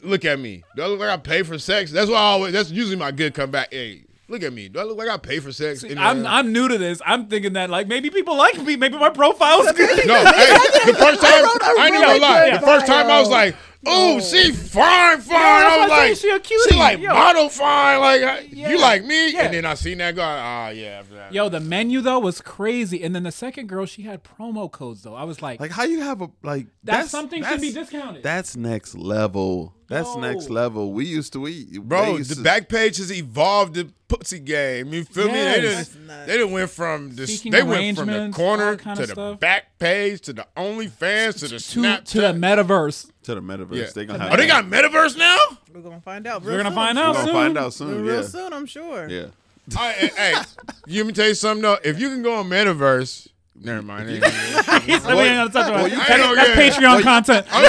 look 0.02 0.26
at 0.26 0.40
me. 0.40 0.64
Do 0.76 0.84
I 0.84 0.88
look 0.88 1.00
like 1.00 1.10
I 1.10 1.18
pay 1.18 1.44
for 1.44 1.60
sex? 1.60 1.92
That's 1.92 2.10
what 2.10 2.18
I 2.18 2.22
always. 2.22 2.54
That's 2.54 2.72
usually 2.72 2.96
my 2.96 3.12
good 3.12 3.34
comeback. 3.34 3.74
Hey, 3.74 4.04
look 4.28 4.42
at 4.44 4.54
me. 4.54 4.70
Do 4.70 4.80
I 4.80 4.84
look 4.84 4.98
like 4.98 5.10
I 5.10 5.18
pay 5.18 5.40
for 5.40 5.52
sex? 5.52 5.84
In, 5.84 5.98
I'm 5.98 6.26
I'm 6.26 6.54
new 6.54 6.68
to 6.68 6.78
this. 6.78 7.02
I'm 7.06 7.28
thinking 7.28 7.54
that 7.54 7.70
like 7.70 7.88
maybe 7.88 8.10
people 8.10 8.38
like 8.38 8.58
me. 8.62 8.76
Maybe 8.76 8.98
my 8.98 9.10
profile's 9.10 9.72
good. 9.74 10.08
No, 10.08 10.16
hey, 10.16 10.58
the 10.86 10.96
first 10.98 11.22
time 11.22 11.44
wrote 11.44 11.62
a 11.62 11.66
I 11.66 11.88
ain't 11.88 11.96
even 11.96 12.02
really 12.02 12.20
gonna 12.20 12.34
lie. 12.34 12.58
The 12.58 12.66
first 12.66 12.88
time 12.88 13.08
I 13.08 13.20
was 13.20 13.30
like, 13.30 13.56
"Oh, 13.86 14.20
she 14.20 14.52
fine, 14.52 15.20
fine." 15.20 15.28
that's 15.30 15.32
I 15.32 15.78
was 15.78 15.90
what 15.90 16.00
I'm 16.00 16.10
like, 16.10 16.18
she 16.18 16.30
a 16.30 16.40
cutie. 16.40 16.70
"She 16.70 16.76
like 16.78 17.00
Yo. 17.00 17.10
model 17.14 17.50
fine." 17.50 18.00
Like 18.00 18.22
I- 18.24 18.40
Yeah. 18.52 18.70
you 18.70 18.80
like 18.80 19.04
me, 19.04 19.32
Yeah. 19.34 19.44
and 19.44 19.54
then 19.54 19.66
I 19.66 19.74
seen 19.74 19.98
that 20.00 20.16
guy. 20.16 20.40
Ah, 20.40 20.70
yeah. 20.70 21.02
Yo, 21.32 21.50
the 21.50 21.60
menu 21.60 22.02
though 22.02 22.20
was 22.20 22.42
crazy, 22.42 23.04
and 23.04 23.16
then 23.16 23.24
the 23.24 23.32
second 23.32 23.68
girl 23.68 23.86
she 23.86 24.04
had 24.04 24.24
promo 24.24 24.72
codes 24.72 25.04
though. 25.04 25.16
I 25.16 25.24
was 25.24 25.42
like, 25.42 25.60
Like 25.60 25.72
how 25.72 25.84
you 25.84 26.02
have 26.02 26.22
a 26.22 26.30
like 26.44 26.68
that's, 26.84 27.10
something 27.10 27.44
should 27.44 27.62
be 27.62 27.72
discounted. 27.72 28.24
That's 28.24 28.56
next 28.56 28.96
level. 28.96 29.74
That's 29.92 30.08
Yo. 30.16 30.22
next 30.22 30.50
oh. 30.50 30.54
level. 30.54 30.94
We 30.94 31.06
used 31.06 31.34
to 31.34 31.42
we 31.42 31.66
Bro, 31.78 32.16
used 32.18 32.32
the 32.32 32.36
to- 32.36 32.42
back 32.44 32.70
page 32.70 32.96
has 32.98 33.12
evolved 33.12 33.74
the 33.74 33.90
pussy 34.08 34.40
game. 34.40 34.94
You 34.94 35.04
feel 35.04 35.28
me? 35.28 35.34
They 35.34 35.62
didn't. 35.62 36.08
nuts. 36.08 36.28
They 36.28 36.38
didn't 36.38 36.52
went 36.54 36.70
from 36.70 37.14
the. 37.16 37.28
Seeking 37.28 37.52
They 37.52 37.62
went 37.62 37.98
from 37.98 38.08
the 38.08 38.32
corner 38.34 38.78
to 38.78 38.96
the 38.96 39.08
stuff. 39.08 39.40
back 39.42 39.78
page 39.80 40.22
to 40.22 40.34
the 40.34 40.48
OnlyFans 40.56 41.40
to 41.40 41.48
the 41.50 41.60
to 41.60 41.80
Snapchat. 41.80 42.06
to 42.06 42.22
the 42.22 42.28
metaverse. 42.34 43.12
to 43.24 43.36
the 43.36 43.42
metaverse. 43.42 43.76
yeah. 43.76 43.86
They 43.94 44.06
gonna 44.06 44.20
oh, 44.20 44.22
have 44.24 44.34
oh, 44.34 44.38
they 44.38 44.48
got 44.48 44.64
metaverse 44.66 45.18
now. 45.18 45.38
We're 45.74 45.82
gonna 45.82 46.00
find 46.00 46.26
out. 46.26 46.42
We're 46.44 46.56
gonna 46.58 46.70
soon. 46.70 46.76
find 46.76 46.98
We're 46.98 47.04
out 47.04 47.14
gonna 47.14 47.26
soon. 47.26 47.34
find 47.34 47.58
out 47.58 47.74
soon. 47.74 48.02
Real 48.06 48.16
Yeah. 48.16 48.28
soon, 48.28 48.54
I'm 48.54 48.66
sure. 48.66 49.10
Yeah. 49.10 49.26
I, 49.78 49.92
hey, 49.92 50.10
hey, 50.16 50.34
you 50.88 51.04
let 51.04 51.08
me 51.08 51.14
tell 51.14 51.28
you 51.28 51.36
something 51.36 51.62
though. 51.62 51.78
If 51.84 52.00
you 52.00 52.08
can 52.10 52.24
go 52.24 52.36
on 52.36 52.46
metaverse, 52.50 53.28
never 53.62 53.82
mind. 53.82 54.10
Let 54.10 54.22
me 54.88 54.94
ain't 54.94 55.04
gonna 55.04 55.50
touch 55.50 55.70
on 55.72 55.84
you 55.90 55.98
That's, 55.98 56.08
can't- 56.08 56.36
that's 56.36 56.80
yeah. 56.80 56.90
Patreon 56.98 57.02
content. 57.04 57.46
I'm 57.52 57.66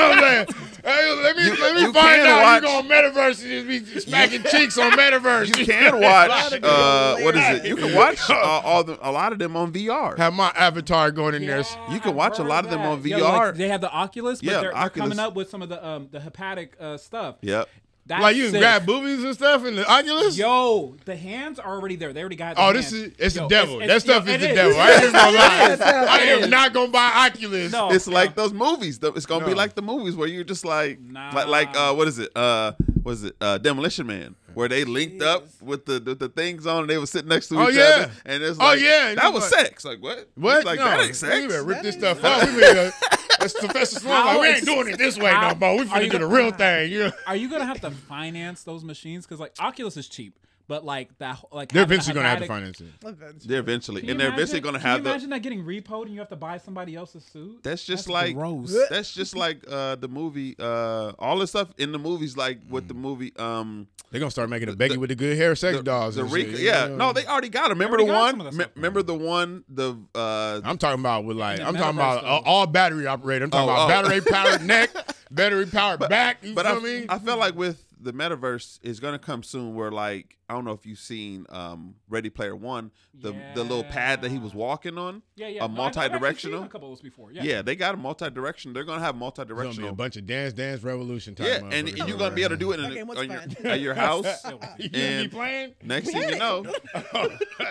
I'm 0.00 0.18
saying, 0.20 0.46
hey, 0.84 1.22
let 1.22 1.36
me 1.36 1.50
let 1.50 1.74
me 1.74 1.80
you 1.82 1.92
find 1.92 2.22
can 2.22 2.26
out 2.26 2.42
watch- 2.42 2.62
you 2.62 2.68
go 2.68 2.78
on 2.78 2.88
metaverse 2.88 3.42
and 3.42 3.68
just 3.68 3.94
be 3.94 4.00
smacking 4.00 4.42
cheeks 4.44 4.78
on 4.78 4.92
metaverse. 4.98 5.56
You 5.58 5.64
can 5.66 6.00
watch. 6.00 6.52
Uh, 6.62 7.16
what 7.18 7.34
is 7.36 7.42
it? 7.60 7.66
You 7.66 7.76
can 7.76 7.94
watch 7.94 8.18
uh, 8.30 8.34
all 8.34 8.84
the 8.84 8.98
a 9.06 9.10
lot 9.10 9.32
of 9.32 9.38
them 9.38 9.56
on 9.56 9.72
VR. 9.72 10.16
have 10.18 10.32
my 10.34 10.50
avatar 10.56 11.10
going 11.10 11.34
in 11.34 11.46
there. 11.46 11.62
You 11.90 12.00
can 12.00 12.14
watch 12.14 12.38
a 12.38 12.42
lot 12.44 12.64
of 12.64 12.70
them 12.70 12.80
on 12.82 13.02
Yo, 13.04 13.18
like, 13.18 13.32
VR. 13.54 13.56
they 13.56 13.68
have 13.68 13.80
the 13.80 13.90
Oculus, 13.90 14.40
but 14.40 14.46
Yeah, 14.50 14.60
they're, 14.60 14.72
they're 14.74 14.90
coming 14.90 15.18
up 15.18 15.34
with 15.34 15.48
some 15.50 15.62
of 15.62 15.68
the 15.68 15.84
um 15.86 16.08
the 16.10 16.18
haptic 16.18 16.70
uh, 16.80 16.96
stuff. 16.98 17.36
Yep. 17.40 17.68
That's 18.06 18.22
like 18.22 18.36
you 18.36 18.44
can 18.44 18.52
sick. 18.52 18.60
grab 18.60 18.84
boobies 18.84 19.24
and 19.24 19.32
stuff 19.34 19.64
in 19.64 19.76
the 19.76 19.90
Oculus. 19.90 20.36
Yo, 20.36 20.94
the 21.06 21.16
hands 21.16 21.58
are 21.58 21.74
already 21.74 21.96
there. 21.96 22.12
They 22.12 22.20
already 22.20 22.36
got. 22.36 22.56
Oh, 22.58 22.72
this 22.72 22.90
hands. 22.90 23.04
is 23.04 23.12
it's 23.18 23.36
Yo, 23.36 23.42
the 23.44 23.48
devil. 23.48 23.80
it's- 23.80 23.88
that 23.88 24.00
stuff 24.02 24.26
yo, 24.26 24.34
is 24.34 24.42
it 24.42 24.48
the 24.48 24.54
devil. 24.54 24.78
I 24.78 24.90
ain't 24.92 25.00
just 25.00 25.12
gonna 25.14 25.36
lie. 25.36 26.06
I 26.10 26.18
am 26.42 26.50
not 26.50 26.72
gonna 26.74 26.90
buy 26.90 27.26
Oculus. 27.30 27.72
No, 27.72 27.90
It's 27.92 28.06
no. 28.06 28.12
like 28.14 28.34
those 28.34 28.52
movies. 28.52 28.98
It's 29.02 29.24
gonna 29.26 29.46
be 29.46 29.54
like 29.54 29.74
the 29.74 29.80
movies 29.82 30.16
where 30.16 30.28
you're 30.28 30.44
just 30.44 30.64
like, 30.66 31.00
Nah. 31.00 31.30
like, 31.34 31.46
like, 31.48 31.76
uh, 31.76 31.94
what 31.94 32.06
is 32.08 32.18
it? 32.18 32.30
Uh, 32.36 32.72
what 33.02 33.12
is 33.12 33.24
it? 33.24 33.36
Uh, 33.40 33.56
Demolition 33.58 34.06
Man, 34.06 34.34
where 34.54 34.68
they 34.68 34.84
linked 34.84 35.22
up 35.22 35.46
with 35.60 35.84
the, 35.86 35.98
the 36.00 36.14
the 36.14 36.28
things 36.28 36.66
on, 36.66 36.80
and 36.82 36.90
they 36.90 36.98
were 36.98 37.06
sitting 37.06 37.28
next 37.28 37.48
to 37.48 37.58
Oh, 37.60 37.68
each 37.68 37.76
yeah. 37.76 37.82
other, 37.82 38.12
and 38.26 38.42
it's 38.42 38.58
oh, 38.58 38.64
like, 38.64 38.78
Oh, 38.78 38.82
yeah, 38.82 39.08
and 39.08 39.18
that 39.18 39.32
was 39.32 39.50
like- 39.52 39.66
sex. 39.66 39.84
Like 39.84 40.02
what? 40.02 40.28
What? 40.34 40.56
He's 40.56 40.64
Like 40.64 40.78
no, 40.78 40.84
that 40.86 40.98
ain't 41.00 41.08
You 41.08 41.14
sex. 41.14 41.46
better 41.46 41.62
rip 41.64 41.82
this 41.82 41.94
stuff 41.96 42.22
up. 42.24 42.48
We 42.48 42.56
made 42.60 42.76
a, 42.76 42.92
that's 43.38 43.52
Professor 43.58 44.00
Sloan. 44.00 44.26
Like, 44.26 44.40
we 44.40 44.46
ain't 44.48 44.64
doing 44.64 44.88
it 44.88 44.98
this 44.98 45.18
way 45.18 45.30
how- 45.30 45.52
no 45.52 45.54
more. 45.58 45.76
We 45.76 45.82
are 45.82 45.84
finna 45.86 46.04
you 46.04 46.10
do 46.10 46.18
the 46.18 46.26
real 46.26 46.50
thing. 46.52 46.90
You 46.92 46.98
know? 47.04 47.12
Are 47.26 47.36
you 47.36 47.50
gonna 47.50 47.66
have 47.66 47.80
to 47.82 47.90
finance 47.90 48.62
those 48.62 48.84
machines? 48.84 49.26
Because 49.26 49.40
like 49.40 49.52
Oculus 49.60 49.96
is 49.96 50.08
cheap, 50.08 50.38
but 50.66 50.84
like 50.84 51.16
that, 51.18 51.38
like 51.52 51.70
They're 51.72 51.82
eventually 51.82 52.14
gonna 52.14 52.28
have 52.28 52.38
to 52.40 52.46
finance 52.46 52.80
it. 52.80 52.86
Eventually. 53.04 53.32
They're 53.46 53.60
eventually, 53.60 54.00
Can 54.00 54.10
and 54.10 54.20
they're 54.20 54.28
imagine- 54.28 54.42
eventually 54.42 54.60
gonna 54.60 54.78
have. 54.78 54.82
can 54.82 54.90
have 54.90 54.98
you 54.98 55.04
the. 55.04 55.10
imagine 55.10 55.30
that 55.30 55.42
getting 55.42 55.64
repoed 55.64 56.02
and 56.06 56.12
you 56.14 56.18
have 56.20 56.28
to 56.30 56.36
buy 56.36 56.58
somebody 56.58 56.94
else's 56.96 57.24
suit? 57.24 57.62
That's 57.62 57.84
just 57.84 58.04
That's 58.06 58.12
like 58.12 58.34
gross. 58.34 58.74
that's 58.90 59.12
just 59.14 59.36
like 59.36 59.64
uh 59.70 59.96
the 59.96 60.08
movie 60.08 60.56
uh 60.58 61.12
all 61.18 61.38
the 61.38 61.46
stuff 61.46 61.68
in 61.78 61.92
the 61.92 61.98
movies 61.98 62.36
like 62.36 62.58
with 62.68 62.84
Mm. 62.84 62.88
the 62.88 62.94
movie 62.94 63.32
um 63.38 63.86
They're 64.10 64.20
gonna 64.20 64.30
start 64.30 64.48
making 64.48 64.68
a 64.68 64.72
The- 64.72 64.76
Becky 64.76 64.94
the- 64.94 65.00
with 65.00 65.10
the 65.10 65.16
good 65.16 65.36
hair 65.36 65.54
sex 65.54 65.76
the, 65.76 65.82
dolls. 65.82 66.14
the 66.16 66.22
and 66.22 66.32
Rico, 66.32 66.52
shit, 66.52 66.60
yeah 66.60 66.86
you 66.88 66.96
no 66.96 67.12
they 67.12 67.26
already 67.26 67.48
got 67.50 67.68
them 67.68 67.78
remember 67.78 67.96
already 67.96 68.06
the 68.08 68.12
got 68.12 68.20
one 68.20 68.30
some 68.30 68.40
of 68.40 68.46
the 68.46 68.52
stuff. 68.62 68.72
remember 68.76 69.02
the 69.02 69.14
one 69.14 69.64
the 69.68 69.96
uh 70.14 70.60
I'm 70.64 70.78
talking 70.78 71.00
about 71.00 71.24
with 71.24 71.36
like 71.36 71.60
I'm 71.60 71.74
talking 71.74 71.96
about 71.98 72.24
all, 72.24 72.42
all 72.44 72.66
battery 72.66 73.06
operated. 73.06 73.42
I'm 73.44 73.50
talking 73.50 73.68
Oh, 73.68 73.72
about 73.72 73.84
oh. 73.84 74.02
battery 74.02 74.20
powered 74.22 74.62
neck, 74.66 74.90
battery 75.30 75.66
powered 75.66 76.00
back. 76.00 76.38
You 76.42 76.54
but 76.54 76.64
feel 76.66 76.76
I, 76.76 76.80
me? 76.80 77.06
I 77.08 77.18
felt 77.18 77.38
like 77.38 77.54
with 77.54 77.82
the 78.04 78.12
metaverse 78.12 78.78
is 78.82 79.00
gonna 79.00 79.18
come 79.18 79.42
soon 79.42 79.74
where 79.74 79.90
like 79.90 80.36
I 80.48 80.54
don't 80.54 80.64
know 80.64 80.72
if 80.72 80.84
you've 80.86 80.98
seen 80.98 81.46
um 81.48 81.94
Ready 82.08 82.30
Player 82.30 82.54
One 82.54 82.90
the 83.14 83.32
the 83.54 83.62
little 83.62 83.82
pad 83.84 84.20
that 84.22 84.30
he 84.30 84.38
was 84.38 84.54
walking 84.54 84.98
on 84.98 85.22
Yeah, 85.36 85.48
yeah. 85.48 85.64
a 85.64 85.68
No, 85.68 85.82
I've- 85.82 85.98
I've 85.98 86.12
actually 86.12 86.12
multi-directional 86.12 86.62
A 86.64 86.68
couple 86.68 86.88
of 86.92 86.98
those 86.98 87.02
before. 87.02 87.32
Yeah. 87.32 87.42
yeah. 87.42 87.62
they 87.62 87.74
got 87.76 87.94
a 87.94 87.96
multi-directional 87.96 88.74
they're 88.74 88.84
gonna 88.84 89.00
have 89.00 89.16
It's 89.20 89.38
gonna 89.38 89.74
be 89.74 89.86
a 89.86 89.92
bunch 89.92 90.16
of 90.16 90.26
dance 90.26 90.52
dance 90.52 90.82
revolution 90.82 91.34
type. 91.34 91.46
yeah 91.46 91.56
and 91.76 91.88
motherfuckers. 91.88 92.08
you're 92.08 92.18
gonna 92.18 92.34
be 92.34 92.42
able 92.42 92.50
to 92.50 92.56
do 92.58 92.72
it 92.72 92.80
in 92.80 92.90
That 92.90 92.98
a- 93.16 93.20
on 93.20 93.30
your, 93.30 93.72
at 93.72 93.80
your 93.80 93.94
house 93.94 94.26
you 94.44 94.50
gonna 94.50 94.76
be 94.90 94.90
and- 95.00 95.32
playing? 95.32 95.74
Next 95.82 96.10
thing 96.10 96.28
you 96.28 96.36
know, 96.38 96.64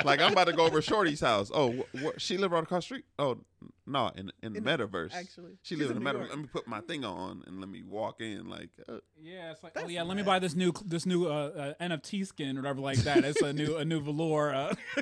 like 0.06 0.20
I'm 0.22 0.32
about 0.32 0.48
to 0.48 0.54
go 0.54 0.66
over 0.66 0.82
Shorty's 0.82 1.22
house. 1.22 1.52
Oh, 1.54 1.72
wh- 1.74 2.00
wh- 2.04 2.18
she 2.20 2.38
live 2.38 2.52
right 2.52 2.64
across 2.64 2.84
the 2.84 2.86
street. 2.86 3.06
Oh, 3.20 3.38
no, 3.86 4.12
in 4.16 4.32
in 4.42 4.54
the 4.54 4.58
In- 4.60 4.64
metaverse. 4.64 5.14
actually. 5.14 5.58
she 5.62 5.76
lives 5.76 5.92
in 5.92 5.98
in 5.98 6.04
the 6.04 6.12
New 6.12 6.18
metaverse. 6.18 6.22
York. 6.22 6.30
Let 6.30 6.40
me 6.40 6.48
put 6.52 6.68
my 6.68 6.82
thing 6.82 7.04
on 7.06 7.44
and 7.48 7.60
let 7.60 7.70
me 7.70 7.84
walk 7.84 8.22
in. 8.22 8.50
Like, 8.50 8.70
uh, 8.88 8.98
Yeah, 9.22 9.52
it's 9.52 9.64
like, 9.64 9.74
oh 9.76 9.82
That's 9.82 9.92
yeah, 9.92 10.04
let 10.04 10.16
me 10.18 10.24
buy 10.24 10.40
this 10.40 10.56
new 10.56 10.72
this 10.86 11.06
new 11.06 11.28
uh, 11.28 11.74
uh, 11.80 11.84
NFT 11.84 12.26
skin 12.28 12.58
or 12.58 12.62
whatever 12.62 12.82
like 12.82 13.00
that. 13.00 13.24
It's 13.26 13.42
a 13.42 13.52
new 13.54 13.78
a 13.78 13.86
new 13.86 14.00
velour 14.02 14.54
uh, 14.54 14.74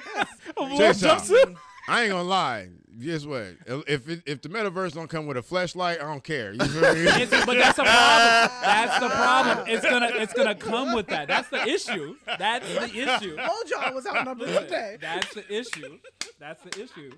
a 0.57 0.65
velour 0.65 0.77
Check 0.77 0.95
this 0.95 1.03
out. 1.03 1.21
jumpsuit. 1.21 1.55
I 1.87 2.01
ain't 2.03 2.11
gonna 2.11 2.23
lie. 2.27 2.69
Guess 2.99 3.25
what? 3.25 3.45
If 3.87 4.09
it, 4.09 4.21
if 4.25 4.41
the 4.41 4.49
metaverse 4.49 4.91
don't 4.93 5.09
come 5.09 5.25
with 5.25 5.37
a 5.37 5.41
flashlight, 5.41 5.99
I 6.01 6.03
don't 6.03 6.23
care. 6.23 6.51
You 6.53 6.59
feel 6.65 6.81
me? 6.93 6.99
It's, 7.05 7.45
but 7.45 7.57
that's 7.57 7.77
the 7.77 7.83
problem. 7.83 8.51
That's 8.61 8.99
the 8.99 9.09
problem. 9.15 9.65
It's 9.69 9.85
gonna 9.85 10.09
it's 10.13 10.33
gonna 10.33 10.55
come 10.55 10.93
with 10.93 11.07
that. 11.07 11.27
That's 11.29 11.47
the 11.49 11.65
issue. 11.65 12.15
That's 12.37 12.67
the 12.73 12.85
issue. 12.85 13.37
Mojo 13.37 13.93
was 13.95 14.05
out 14.05 14.17
outnumbered 14.17 14.49
Listen, 14.49 14.63
today. 14.63 14.97
That's 15.01 15.33
the 15.33 15.53
issue. 15.53 15.99
That's 16.39 16.61
the 16.63 16.83
issue. 16.83 17.11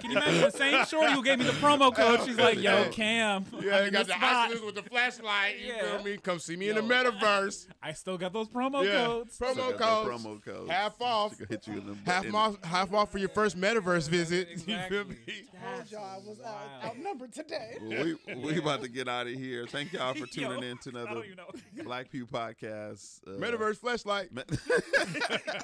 Can 0.00 0.10
you 0.10 0.16
imagine 0.16 0.40
the 0.42 0.50
same 0.50 0.84
shorty 0.84 1.12
who 1.12 1.22
gave 1.22 1.38
me 1.38 1.44
the 1.46 1.52
promo 1.52 1.94
code? 1.94 2.20
She's 2.26 2.36
like, 2.38 2.60
"Yo, 2.60 2.88
Cam, 2.90 3.46
Yeah, 3.52 3.58
I'm 3.58 3.62
they 3.62 3.86
in 3.88 3.92
got 3.92 4.06
the 4.06 4.12
the. 4.12 4.24
Oculus 4.24 4.62
with 4.62 4.74
the 4.74 4.82
flashlight. 4.82 5.58
You 5.60 5.72
Yeah. 5.74 5.96
feel 5.96 6.04
me? 6.04 6.16
Come 6.18 6.38
see 6.38 6.56
me 6.56 6.66
Yo. 6.68 6.76
in 6.76 6.86
the 6.88 6.94
metaverse. 6.94 7.66
I 7.82 7.92
still 7.94 8.18
got 8.18 8.32
those 8.32 8.48
promo 8.48 8.84
Yeah. 8.84 9.04
codes." 9.06 9.38
Promo 9.38 9.76
codes. 9.76 10.22
promo 10.24 10.44
codes. 10.44 10.70
Half 10.70 11.00
off. 11.00 11.38
Hit 11.48 11.66
you 11.66 11.74
in 11.78 11.86
the 11.86 11.96
Half 12.10 12.26
in- 12.26 12.34
off, 12.34 12.62
half 12.64 12.92
off 12.92 13.10
for 13.10 13.18
your 13.18 13.28
first 13.30 13.58
metaverse 13.58 14.08
visit. 14.08 14.48
You 14.66 14.76
feel 14.88 15.00
Exactly. 15.02 15.34
me? 15.34 15.42
That's 15.76 15.90
Mojo 15.92 16.24
was 16.26 16.40
out, 16.40 16.44
wild. 16.44 16.84
outnumbered 16.84 17.32
today. 17.32 17.76
Well, 17.80 18.04
we 18.26 18.34
we 18.36 18.58
about 18.62 18.82
to 18.82 18.88
get 18.88 19.08
out 19.08 19.26
of 19.26 19.32
here. 19.34 19.66
Thank 19.66 19.92
y'all 19.92 20.12
for 20.14 20.20
Yo, 20.32 20.48
tuning 20.50 20.70
in 20.70 20.78
to 20.78 20.90
I 20.90 20.92
another 21.00 21.14
don't 21.14 21.24
even 21.24 21.36
know. 21.36 21.50
Black 21.84 22.10
Pew 22.10 22.26
podcast. 22.26 23.20
Uh, 23.26 23.30
Metaverse 23.40 23.78
flashlight. 23.78 24.32
Me- 24.32 24.42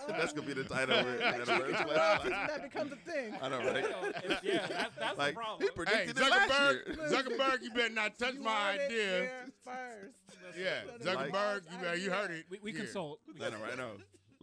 That's 0.09 0.33
gonna 0.33 0.47
be 0.47 0.55
the 0.55 0.65
title 0.65 0.99
of 0.99 1.07
it. 1.07 1.21
Metaverse 1.21 1.87
Well, 1.87 1.87
flashlight. 1.87 2.31
that 2.49 2.63
becomes 2.63 2.93
a 2.93 2.97
thing. 2.97 3.35
I 3.41 3.49
know, 3.49 3.59
right? 3.59 3.85
Yo, 3.85 4.09
it's- 4.09 4.41
yeah, 4.43 4.67
that, 4.69 4.91
that's 4.99 5.19
Like 5.19 5.35
the 5.35 5.41
problem. 5.41 5.61
he 5.61 5.67
Hey, 5.67 5.73
predicted 5.75 6.19
it 6.19 6.31
last 6.31 6.51
Zuckerberg, 6.51 6.87
year. 6.87 6.97
Zuckerberg, 7.09 7.63
you 7.63 7.71
better 7.71 7.95
not 7.95 8.19
touch 8.19 8.35
You 8.35 8.41
my 8.43 8.51
heard 8.73 8.81
it 8.81 8.85
idea. 8.87 8.99
here 9.19 9.47
first. 9.65 10.59
Yeah, 10.59 10.81
Zuckerberg, 11.03 11.63
you 11.73 11.79
better, 11.79 11.97
you 11.97 12.11
heard 12.11 12.31
it. 12.31 12.45
we, 12.51 12.59
we 12.63 12.71
here. 12.73 12.83
consult. 12.83 13.21
We 13.39 13.45
I 13.45 13.51
know, 13.51 13.57
right? 13.59 13.73
I 13.73 13.77
know. 13.77 13.91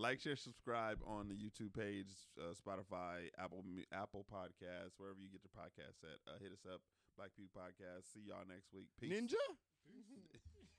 Like, 0.02 0.20
share, 0.20 0.36
subscribe 0.36 0.98
on 1.06 1.30
the 1.30 1.36
YouTube 1.36 1.78
page, 1.78 2.10
uh, 2.40 2.58
Spotify, 2.58 3.30
Apple, 3.38 3.64
Apple 3.94 4.26
Podcasts, 4.34 4.98
wherever 4.98 5.22
you 5.22 5.30
get 5.30 5.42
your 5.46 5.54
podcasts 5.54 6.02
at. 6.02 6.18
Uh, 6.26 6.42
hit 6.42 6.52
us 6.52 6.66
up, 6.66 6.82
Black 7.18 7.30
Pew 7.38 7.46
Podcast. 7.56 8.12
See 8.12 8.26
y'all 8.26 8.42
next 8.50 8.74
week. 8.74 8.88
Peace. 9.00 9.14
Ninja. 9.14 9.38